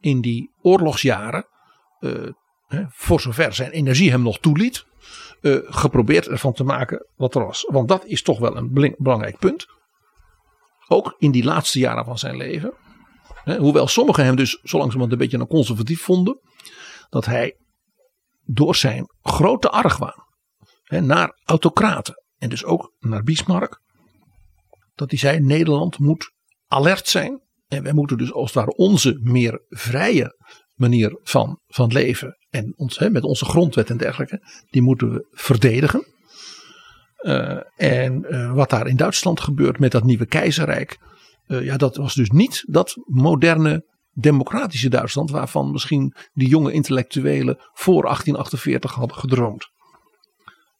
in 0.00 0.20
die 0.20 0.50
oorlogsjaren, 0.62 1.46
voor 2.88 3.20
zover 3.20 3.54
zijn 3.54 3.70
energie 3.70 4.10
hem 4.10 4.22
nog 4.22 4.38
toeliet, 4.38 4.84
uh, 5.42 5.58
geprobeerd 5.64 6.26
ervan 6.26 6.52
te 6.52 6.64
maken 6.64 7.06
wat 7.16 7.34
er 7.34 7.44
was. 7.44 7.66
Want 7.70 7.88
dat 7.88 8.04
is 8.04 8.22
toch 8.22 8.38
wel 8.38 8.56
een 8.56 8.94
belangrijk 8.98 9.38
punt. 9.38 9.66
Ook 10.88 11.14
in 11.18 11.30
die 11.30 11.44
laatste 11.44 11.78
jaren 11.78 12.04
van 12.04 12.18
zijn 12.18 12.36
leven. 12.36 12.72
Hoewel 13.44 13.86
sommigen 13.86 14.24
hem 14.24 14.36
dus 14.36 14.50
zo 14.50 14.76
langzamerhand 14.76 15.12
een 15.12 15.18
beetje 15.18 15.38
een 15.38 15.46
conservatief 15.46 16.02
vonden. 16.02 16.40
Dat 17.08 17.24
hij 17.24 17.56
door 18.44 18.74
zijn 18.74 19.06
grote 19.22 19.70
argwaan 19.70 20.26
naar 21.00 21.40
autocraten 21.44 22.24
en 22.38 22.48
dus 22.48 22.64
ook 22.64 22.92
naar 22.98 23.22
Bismarck. 23.22 23.80
Dat 24.94 25.10
hij 25.10 25.18
zei 25.18 25.40
Nederland 25.40 25.98
moet 25.98 26.32
alert 26.66 27.08
zijn. 27.08 27.40
En 27.68 27.82
wij 27.82 27.92
moeten 27.92 28.18
dus 28.18 28.32
als 28.32 28.44
het 28.44 28.54
ware 28.54 28.76
onze 28.76 29.18
meer 29.22 29.64
vrije 29.68 30.36
manier 30.82 31.18
van, 31.22 31.60
van 31.66 31.92
leven. 31.92 32.36
En 32.50 32.72
ons, 32.76 32.98
hè, 32.98 33.10
met 33.10 33.22
onze 33.22 33.44
grondwet 33.44 33.90
en 33.90 33.96
dergelijke. 33.96 34.64
Die 34.70 34.82
moeten 34.82 35.12
we 35.12 35.26
verdedigen. 35.30 36.06
Uh, 37.22 37.60
en 37.76 38.26
uh, 38.28 38.54
wat 38.54 38.70
daar 38.70 38.86
in 38.86 38.96
Duitsland 38.96 39.40
gebeurt 39.40 39.78
met 39.78 39.92
dat 39.92 40.04
nieuwe 40.04 40.26
keizerrijk. 40.26 40.98
Uh, 41.46 41.64
ja, 41.64 41.76
dat 41.76 41.96
was 41.96 42.14
dus 42.14 42.30
niet 42.30 42.64
dat 42.66 42.94
moderne 43.04 43.86
democratische 44.12 44.88
Duitsland. 44.88 45.30
Waarvan 45.30 45.70
misschien 45.70 46.14
die 46.32 46.48
jonge 46.48 46.72
intellectuelen 46.72 47.56
voor 47.72 48.02
1848 48.02 48.94
hadden 48.94 49.16
gedroomd. 49.16 49.70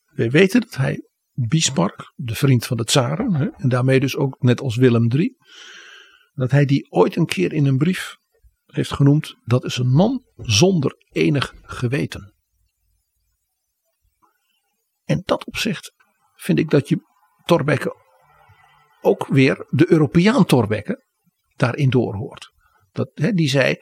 Wij 0.05 0.31
weten 0.31 0.61
dat 0.61 0.77
hij 0.77 1.09
Bismarck, 1.33 2.13
de 2.15 2.35
vriend 2.35 2.67
van 2.67 2.77
de 2.77 2.85
tsaren. 2.85 3.35
Hè, 3.35 3.49
en 3.57 3.69
daarmee 3.69 4.01
dus 4.01 4.17
ook 4.17 4.37
net 4.41 4.61
als 4.61 4.77
Willem 4.77 5.11
III. 5.11 5.37
Dat 6.33 6.51
hij 6.51 6.65
die 6.65 6.91
ooit 6.91 7.17
een 7.17 7.27
keer 7.27 7.53
in 7.53 7.67
een 7.67 7.79
brief 7.79 8.17
heeft 8.73 8.93
genoemd. 8.93 9.35
Dat 9.45 9.65
is 9.65 9.77
een 9.77 9.91
man 9.91 10.25
zonder 10.37 10.97
enig 11.11 11.55
geweten. 11.63 12.35
En 15.05 15.23
dat 15.25 15.45
opzicht 15.45 15.93
vind 16.35 16.59
ik 16.59 16.71
dat 16.71 16.89
je 16.89 16.99
Thorbecke 17.45 17.97
ook 19.01 19.27
weer 19.27 19.67
de 19.69 19.93
Europeaan 19.93 20.45
Thorbecke 20.45 21.05
daarin 21.57 21.91
doorhoort. 21.91 22.53
Dat, 22.93 23.11
hè, 23.15 23.33
die 23.33 23.49
zei, 23.49 23.77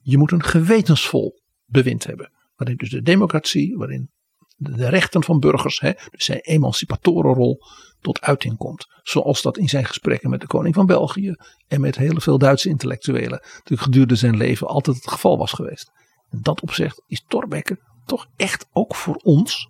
je 0.00 0.18
moet 0.18 0.32
een 0.32 0.42
gewetensvol 0.42 1.40
bewind 1.64 2.04
hebben. 2.04 2.32
Waarin 2.54 2.76
dus 2.76 2.90
de 2.90 3.02
democratie, 3.02 3.76
waarin 3.76 4.10
de 4.56 4.88
rechten 4.88 5.24
van 5.24 5.38
burgers, 5.38 5.80
hè, 5.80 5.92
dus 6.10 6.24
zijn 6.24 6.40
emancipatorenrol, 6.40 7.58
tot 8.00 8.20
uiting 8.20 8.56
komt. 8.56 8.86
Zoals 9.02 9.42
dat 9.42 9.58
in 9.58 9.68
zijn 9.68 9.84
gesprekken 9.84 10.30
met 10.30 10.40
de 10.40 10.46
koning 10.46 10.74
van 10.74 10.86
België 10.86 11.34
en 11.68 11.80
met 11.80 11.96
heel 11.96 12.20
veel 12.20 12.38
Duitse 12.38 12.68
intellectuelen 12.68 13.40
natuurlijk 13.54 13.82
gedurende 13.82 14.16
zijn 14.16 14.36
leven 14.36 14.66
altijd 14.66 14.96
het 14.96 15.10
geval 15.10 15.38
was 15.38 15.52
geweest. 15.52 15.90
Dat 16.30 16.60
opzicht 16.60 17.02
is 17.06 17.24
Thorbecke 17.28 17.78
toch 18.04 18.26
echt 18.36 18.66
ook 18.72 18.94
voor 18.94 19.16
ons 19.16 19.68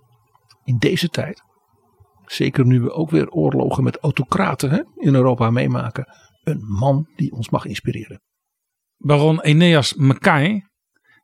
in 0.65 0.79
deze 0.79 1.09
tijd 1.09 1.43
Zeker 2.27 2.67
nu 2.67 2.81
we 2.81 2.93
ook 2.93 3.11
weer 3.11 3.31
oorlogen 3.31 3.85
met 3.85 3.99
autocraten 3.99 4.71
hè, 4.71 4.83
in 4.97 5.15
Europa 5.15 5.51
meemaken. 5.51 6.07
Een 6.43 6.61
man 6.61 7.09
die 7.17 7.33
ons 7.33 7.51
mag 7.51 7.65
inspireren. 7.65 8.23
Baron 8.97 9.41
Eneas 9.41 9.95
Mackay, 9.95 10.69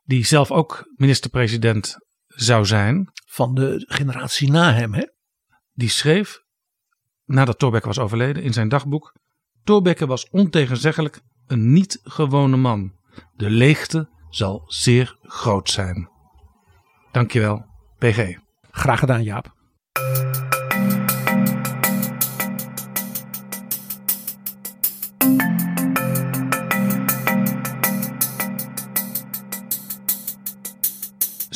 die 0.03 0.25
zelf 0.25 0.51
ook 0.51 0.83
minister-president 0.95 1.97
zou 2.35 2.65
zijn. 2.65 3.09
Van 3.25 3.53
de 3.53 3.83
generatie 3.87 4.51
na 4.51 4.73
hem, 4.73 4.93
hè? 4.93 5.03
Die 5.73 5.89
schreef, 5.89 6.39
nadat 7.25 7.59
Thorbecke 7.59 7.87
was 7.87 7.99
overleden, 7.99 8.43
in 8.43 8.53
zijn 8.53 8.69
dagboek. 8.69 9.15
Thorbecke 9.63 10.05
was 10.05 10.29
ontegenzeggelijk 10.29 11.21
een 11.47 11.71
niet 11.71 11.99
gewone 12.03 12.57
man. 12.57 12.93
De 13.35 13.49
leegte 13.49 14.09
zal 14.29 14.63
zeer 14.67 15.17
groot 15.21 15.69
zijn. 15.69 16.09
Dankjewel, 17.11 17.65
PG. 17.97 18.37
Graag 18.71 18.99
gedaan, 18.99 19.23
Jaap. 19.23 19.53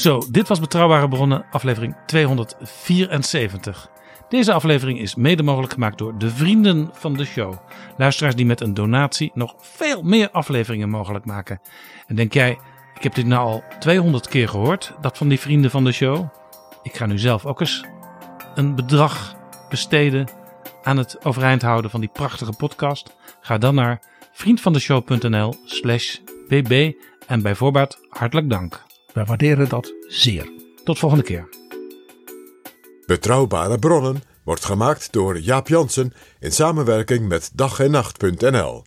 Zo, 0.05 0.21
dit 0.29 0.47
was 0.47 0.59
Betrouwbare 0.59 1.07
Bronnen, 1.07 1.45
aflevering 1.51 1.95
274. 2.05 3.89
Deze 4.29 4.53
aflevering 4.53 4.99
is 4.99 5.15
mede 5.15 5.43
mogelijk 5.43 5.73
gemaakt 5.73 5.97
door 5.97 6.17
de 6.17 6.29
vrienden 6.29 6.89
van 6.93 7.13
de 7.13 7.25
show. 7.25 7.53
Luisteraars 7.97 8.35
die 8.35 8.45
met 8.45 8.61
een 8.61 8.73
donatie 8.73 9.31
nog 9.33 9.55
veel 9.57 10.01
meer 10.03 10.29
afleveringen 10.31 10.89
mogelijk 10.89 11.25
maken. 11.25 11.61
En 12.07 12.15
denk 12.15 12.33
jij, 12.33 12.57
ik 12.95 13.03
heb 13.03 13.15
dit 13.15 13.25
nou 13.25 13.47
al 13.47 13.63
200 13.79 14.27
keer 14.27 14.49
gehoord, 14.49 14.93
dat 15.01 15.17
van 15.17 15.27
die 15.27 15.39
vrienden 15.39 15.71
van 15.71 15.83
de 15.83 15.91
show. 15.91 16.27
Ik 16.83 16.95
ga 16.95 17.05
nu 17.05 17.19
zelf 17.19 17.45
ook 17.45 17.59
eens 17.59 17.85
een 18.55 18.75
bedrag 18.75 19.35
besteden 19.69 20.27
aan 20.83 20.97
het 20.97 21.25
overeind 21.25 21.61
houden 21.61 21.91
van 21.91 21.99
die 21.99 22.09
prachtige 22.13 22.53
podcast. 22.57 23.15
Ga 23.41 23.57
dan 23.57 23.75
naar 23.75 24.01
vriendvandeshow.nl 24.31 25.55
slash 25.65 26.17
bb 26.47 26.91
en 27.27 27.41
bij 27.41 27.55
voorbaat 27.55 27.99
hartelijk 28.09 28.49
dank. 28.49 28.84
Wij 29.15 29.25
waarderen 29.25 29.69
dat 29.69 29.93
zeer. 30.07 30.51
Tot 30.83 30.99
volgende 30.99 31.23
keer. 31.23 31.49
Betrouwbare 33.05 33.79
bronnen 33.79 34.21
wordt 34.43 34.65
gemaakt 34.65 35.11
door 35.11 35.39
Jaap 35.39 35.67
Jansen 35.67 36.13
in 36.39 36.51
samenwerking 36.51 37.27
met 37.27 37.51
dag 37.53 37.79
en 37.79 37.91
nacht.nl. 37.91 38.83